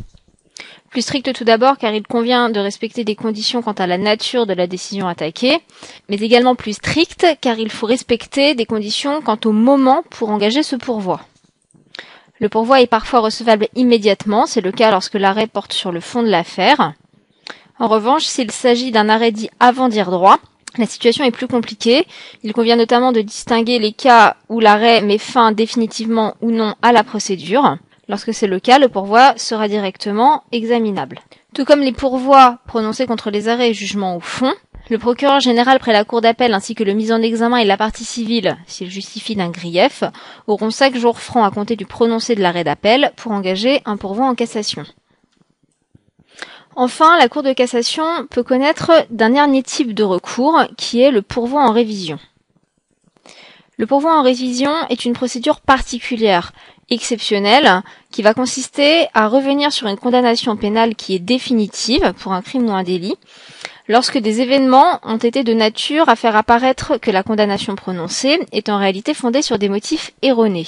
Plus 0.91 1.03
strictes 1.03 1.33
tout 1.33 1.45
d'abord 1.45 1.77
car 1.77 1.93
il 1.93 2.07
convient 2.07 2.51
de 2.51 2.61
respecter 2.61 3.03
des 3.03 3.17
conditions 3.17 3.63
quant 3.63 3.73
à 3.73 3.87
la 3.87 3.99
nature 3.99 4.47
de 4.47 4.55
la 4.55 4.69
décision 4.69 5.09
attaquée, 5.09 5.59
mais 6.09 6.17
également 6.17 6.55
plus 6.55 6.75
strictes 6.75 7.27
car 7.41 7.59
il 7.59 7.71
faut 7.71 7.87
respecter 7.87 8.55
des 8.55 8.65
conditions 8.65 9.21
quant 9.21 9.39
au 9.45 9.51
moment 9.51 10.05
pour 10.11 10.31
engager 10.31 10.63
ce 10.63 10.77
pourvoi. 10.77 11.21
Le 12.39 12.49
pourvoi 12.49 12.81
est 12.81 12.87
parfois 12.87 13.21
recevable 13.21 13.69
immédiatement, 13.75 14.47
c'est 14.47 14.61
le 14.61 14.71
cas 14.71 14.91
lorsque 14.91 15.15
l'arrêt 15.15 15.47
porte 15.47 15.73
sur 15.73 15.91
le 15.91 16.01
fond 16.01 16.23
de 16.23 16.29
l'affaire. 16.29 16.95
En 17.79 17.89
revanche, 17.89 18.25
s'il 18.25 18.51
s'agit 18.51 18.93
d'un 18.93 19.09
arrêt 19.09 19.33
dit 19.33 19.51
avant 19.59 19.89
dire 19.89 20.11
droit, 20.11 20.39
la 20.79 20.87
situation 20.87 21.25
est 21.25 21.31
plus 21.31 21.47
compliquée. 21.47 22.07
Il 22.43 22.53
convient 22.53 22.77
notamment 22.77 23.13
de 23.13 23.21
distinguer 23.21 23.79
les 23.79 23.93
cas 23.93 24.37
où 24.49 24.61
l'arrêt 24.61 25.03
met 25.03 25.19
fin 25.19 25.53
définitivement 25.53 26.35
ou 26.41 26.51
non 26.51 26.75
à 26.83 26.93
la 26.93 27.05
procédure. 27.05 27.77
Lorsque 28.09 28.35
c'est 28.35 28.47
le 28.47 28.61
cas, 28.61 28.79
le 28.79 28.89
pourvoi 28.89 29.35
sera 29.37 29.69
directement 29.69 30.43
examinable. 30.53 31.21
Tout 31.55 31.65
comme 31.65 31.81
les 31.81 31.93
pourvois 31.93 32.59
prononcés 32.67 33.07
contre 33.07 33.31
les 33.31 33.49
arrêts 33.49 33.71
et 33.71 33.75
jugements 33.75 34.17
au 34.17 34.21
fond, 34.21 34.53
le 34.91 34.99
procureur 34.99 35.41
général 35.41 35.79
près 35.79 35.95
la 35.95 36.05
cour 36.05 36.21
d'appel 36.21 36.53
ainsi 36.53 36.75
que 36.75 36.85
le 36.85 36.93
mis 36.93 37.13
en 37.13 37.23
examen 37.23 37.57
et 37.57 37.65
la 37.65 37.79
partie 37.79 38.05
civile, 38.05 38.59
s'il 38.67 38.91
justifie 38.91 39.35
d'un 39.35 39.49
grief, 39.49 40.05
auront 40.47 40.71
cinq 40.71 40.95
jours 40.97 41.21
francs 41.21 41.47
à 41.47 41.51
compter 41.51 41.77
du 41.77 41.87
prononcé 41.87 42.35
de 42.35 42.43
l'arrêt 42.43 42.65
d'appel 42.65 43.13
pour 43.17 43.33
engager 43.33 43.81
un 43.87 43.97
pourvoi 43.97 44.27
en 44.27 44.35
cassation. 44.35 44.85
Enfin, 46.77 47.19
la 47.19 47.29
Cour 47.29 47.45
de 47.45 47.53
cassation 47.53 48.05
peut 48.31 48.43
connaître 48.43 48.91
d'un 49.11 49.31
dernier 49.31 49.63
type 49.63 49.95
de 49.95 50.03
recours 50.03 50.65
qui 50.77 51.01
est 51.01 51.13
le 51.13 51.23
pourvoi 51.23 51.63
en 51.63 51.73
révision. 51.73 52.19
Le 53.77 53.87
pourvoi 53.87 54.19
en 54.19 54.23
révision 54.23 54.73
est 54.89 55.05
une 55.05 55.13
procédure 55.13 55.61
particulière, 55.61 56.53
exceptionnelle, 56.91 57.83
qui 58.11 58.23
va 58.23 58.35
consister 58.35 59.07
à 59.15 59.29
revenir 59.29 59.73
sur 59.73 59.87
une 59.87 59.97
condamnation 59.97 60.57
pénale 60.57 60.97
qui 60.97 61.15
est 61.15 61.21
définitive 61.21 62.13
pour 62.19 62.33
un 62.33 62.43
crime 62.43 62.69
ou 62.69 62.73
un 62.73 62.83
délit, 62.83 63.17
lorsque 63.89 64.19
des 64.19 64.41
événements 64.41 65.01
ont 65.03 65.17
été 65.17 65.45
de 65.45 65.53
nature 65.53 66.09
à 66.09 66.17
faire 66.17 66.37
apparaître 66.37 66.99
que 66.99 67.11
la 67.11 67.23
condamnation 67.23 67.77
prononcée 67.77 68.41
est 68.53 68.69
en 68.69 68.79
réalité 68.79 69.15
fondée 69.15 69.43
sur 69.43 69.59
des 69.59 69.69
motifs 69.69 70.13
erronés. 70.23 70.67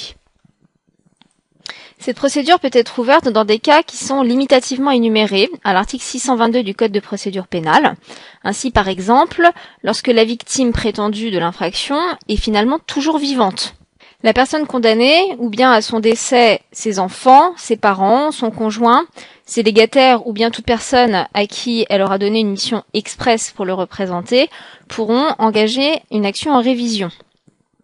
Cette 1.98 2.16
procédure 2.16 2.60
peut 2.60 2.70
être 2.72 2.98
ouverte 2.98 3.28
dans 3.28 3.44
des 3.44 3.58
cas 3.58 3.82
qui 3.82 3.96
sont 3.96 4.22
limitativement 4.22 4.90
énumérés 4.90 5.48
à 5.64 5.72
l'article 5.72 6.04
622 6.04 6.62
du 6.62 6.74
Code 6.74 6.92
de 6.92 7.00
procédure 7.00 7.46
pénale. 7.46 7.96
Ainsi, 8.44 8.70
par 8.70 8.88
exemple, 8.88 9.48
lorsque 9.82 10.08
la 10.08 10.24
victime 10.24 10.72
prétendue 10.72 11.30
de 11.30 11.38
l'infraction 11.38 11.98
est 12.28 12.36
finalement 12.36 12.78
toujours 12.78 13.18
vivante. 13.18 13.74
La 14.22 14.32
personne 14.32 14.66
condamnée, 14.66 15.36
ou 15.38 15.50
bien 15.50 15.72
à 15.72 15.82
son 15.82 16.00
décès, 16.00 16.60
ses 16.72 16.98
enfants, 16.98 17.52
ses 17.56 17.76
parents, 17.76 18.30
son 18.30 18.50
conjoint, 18.50 19.06
ses 19.44 19.62
légataires, 19.62 20.26
ou 20.26 20.32
bien 20.32 20.50
toute 20.50 20.64
personne 20.64 21.26
à 21.32 21.46
qui 21.46 21.86
elle 21.90 22.02
aura 22.02 22.18
donné 22.18 22.40
une 22.40 22.50
mission 22.50 22.82
expresse 22.94 23.52
pour 23.54 23.64
le 23.64 23.74
représenter, 23.74 24.48
pourront 24.88 25.34
engager 25.38 26.00
une 26.10 26.26
action 26.26 26.52
en 26.52 26.60
révision. 26.60 27.10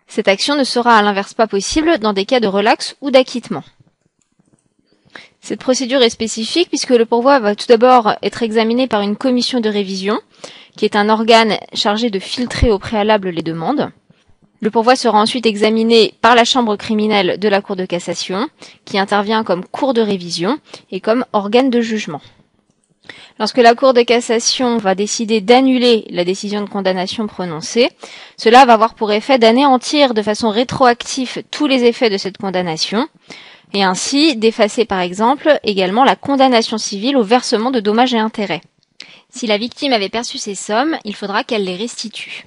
Cette 0.06 0.28
action 0.28 0.56
ne 0.56 0.64
sera 0.64 0.97
à 0.97 1.02
l'inverse 1.02 1.34
pas 1.34 1.47
possible 1.47 1.98
dans 1.98 2.12
des 2.12 2.24
cas 2.24 2.40
de 2.40 2.48
relax 2.48 2.97
ou 3.01 3.10
d'acquittement. 3.10 3.62
Cette 5.44 5.59
procédure 5.59 6.02
est 6.02 6.10
spécifique 6.10 6.69
puisque 6.69 6.90
le 6.90 7.05
pourvoi 7.05 7.40
va 7.40 7.56
tout 7.56 7.66
d'abord 7.66 8.14
être 8.23 8.44
examiné 8.44 8.86
par 8.86 9.01
une 9.01 9.16
commission 9.16 9.59
de 9.59 9.69
révision, 9.69 10.20
qui 10.77 10.85
est 10.85 10.94
un 10.94 11.09
organe 11.09 11.59
chargé 11.74 12.10
de 12.10 12.20
filtrer 12.20 12.70
au 12.70 12.78
préalable 12.78 13.31
les 13.31 13.43
demandes. 13.43 13.90
Le 14.60 14.70
pourvoi 14.70 14.94
sera 14.94 15.20
ensuite 15.20 15.44
examiné 15.44 16.14
par 16.20 16.36
la 16.36 16.44
chambre 16.44 16.77
criminelle 16.77 17.40
de 17.40 17.48
la 17.48 17.60
Cour 17.60 17.74
de 17.74 17.85
cassation, 17.85 18.48
qui 18.85 19.01
intervient 19.01 19.43
comme 19.43 19.64
cour 19.64 19.94
de 19.94 20.01
révision 20.01 20.60
et 20.93 21.01
comme 21.01 21.24
organe 21.32 21.70
de 21.70 21.81
jugement. 21.81 22.20
Lorsque 23.40 23.59
la 23.59 23.74
Cour 23.74 23.94
de 23.94 24.02
cassation 24.02 24.77
va 24.77 24.94
décider 24.94 25.40
d'annuler 25.40 26.05
la 26.10 26.24
décision 26.24 26.62
de 26.62 26.69
condamnation 26.69 27.27
prononcée, 27.27 27.90
cela 28.36 28.64
va 28.64 28.74
avoir 28.74 28.94
pour 28.94 29.10
effet 29.10 29.40
d'anéantir 29.40 30.14
de 30.14 30.23
façon 30.23 30.51
rétroactive 30.51 31.43
tous 31.51 31.66
les 31.66 31.82
effets 31.82 32.10
de 32.10 32.16
cette 32.16 32.39
condamnation, 32.39 33.09
et 33.74 33.82
ainsi 33.82 34.36
d'effacer 34.36 34.85
par 34.85 35.01
exemple 35.01 35.59
également 35.65 36.05
la 36.05 36.16
condamnation 36.16 36.78
civile 36.78 37.16
au 37.16 37.23
versement 37.23 37.70
de 37.70 37.81
dommages 37.81 38.15
et 38.15 38.19
intérêts. 38.19 38.62
Si 39.31 39.47
la 39.47 39.59
victime 39.59 39.93
avait 39.93 40.09
perçu 40.09 40.39
ces 40.39 40.55
sommes, 40.55 40.97
il 41.05 41.16
faudra 41.16 41.43
qu'elle 41.43 41.65
les 41.65 41.77
restitue. 41.77 42.44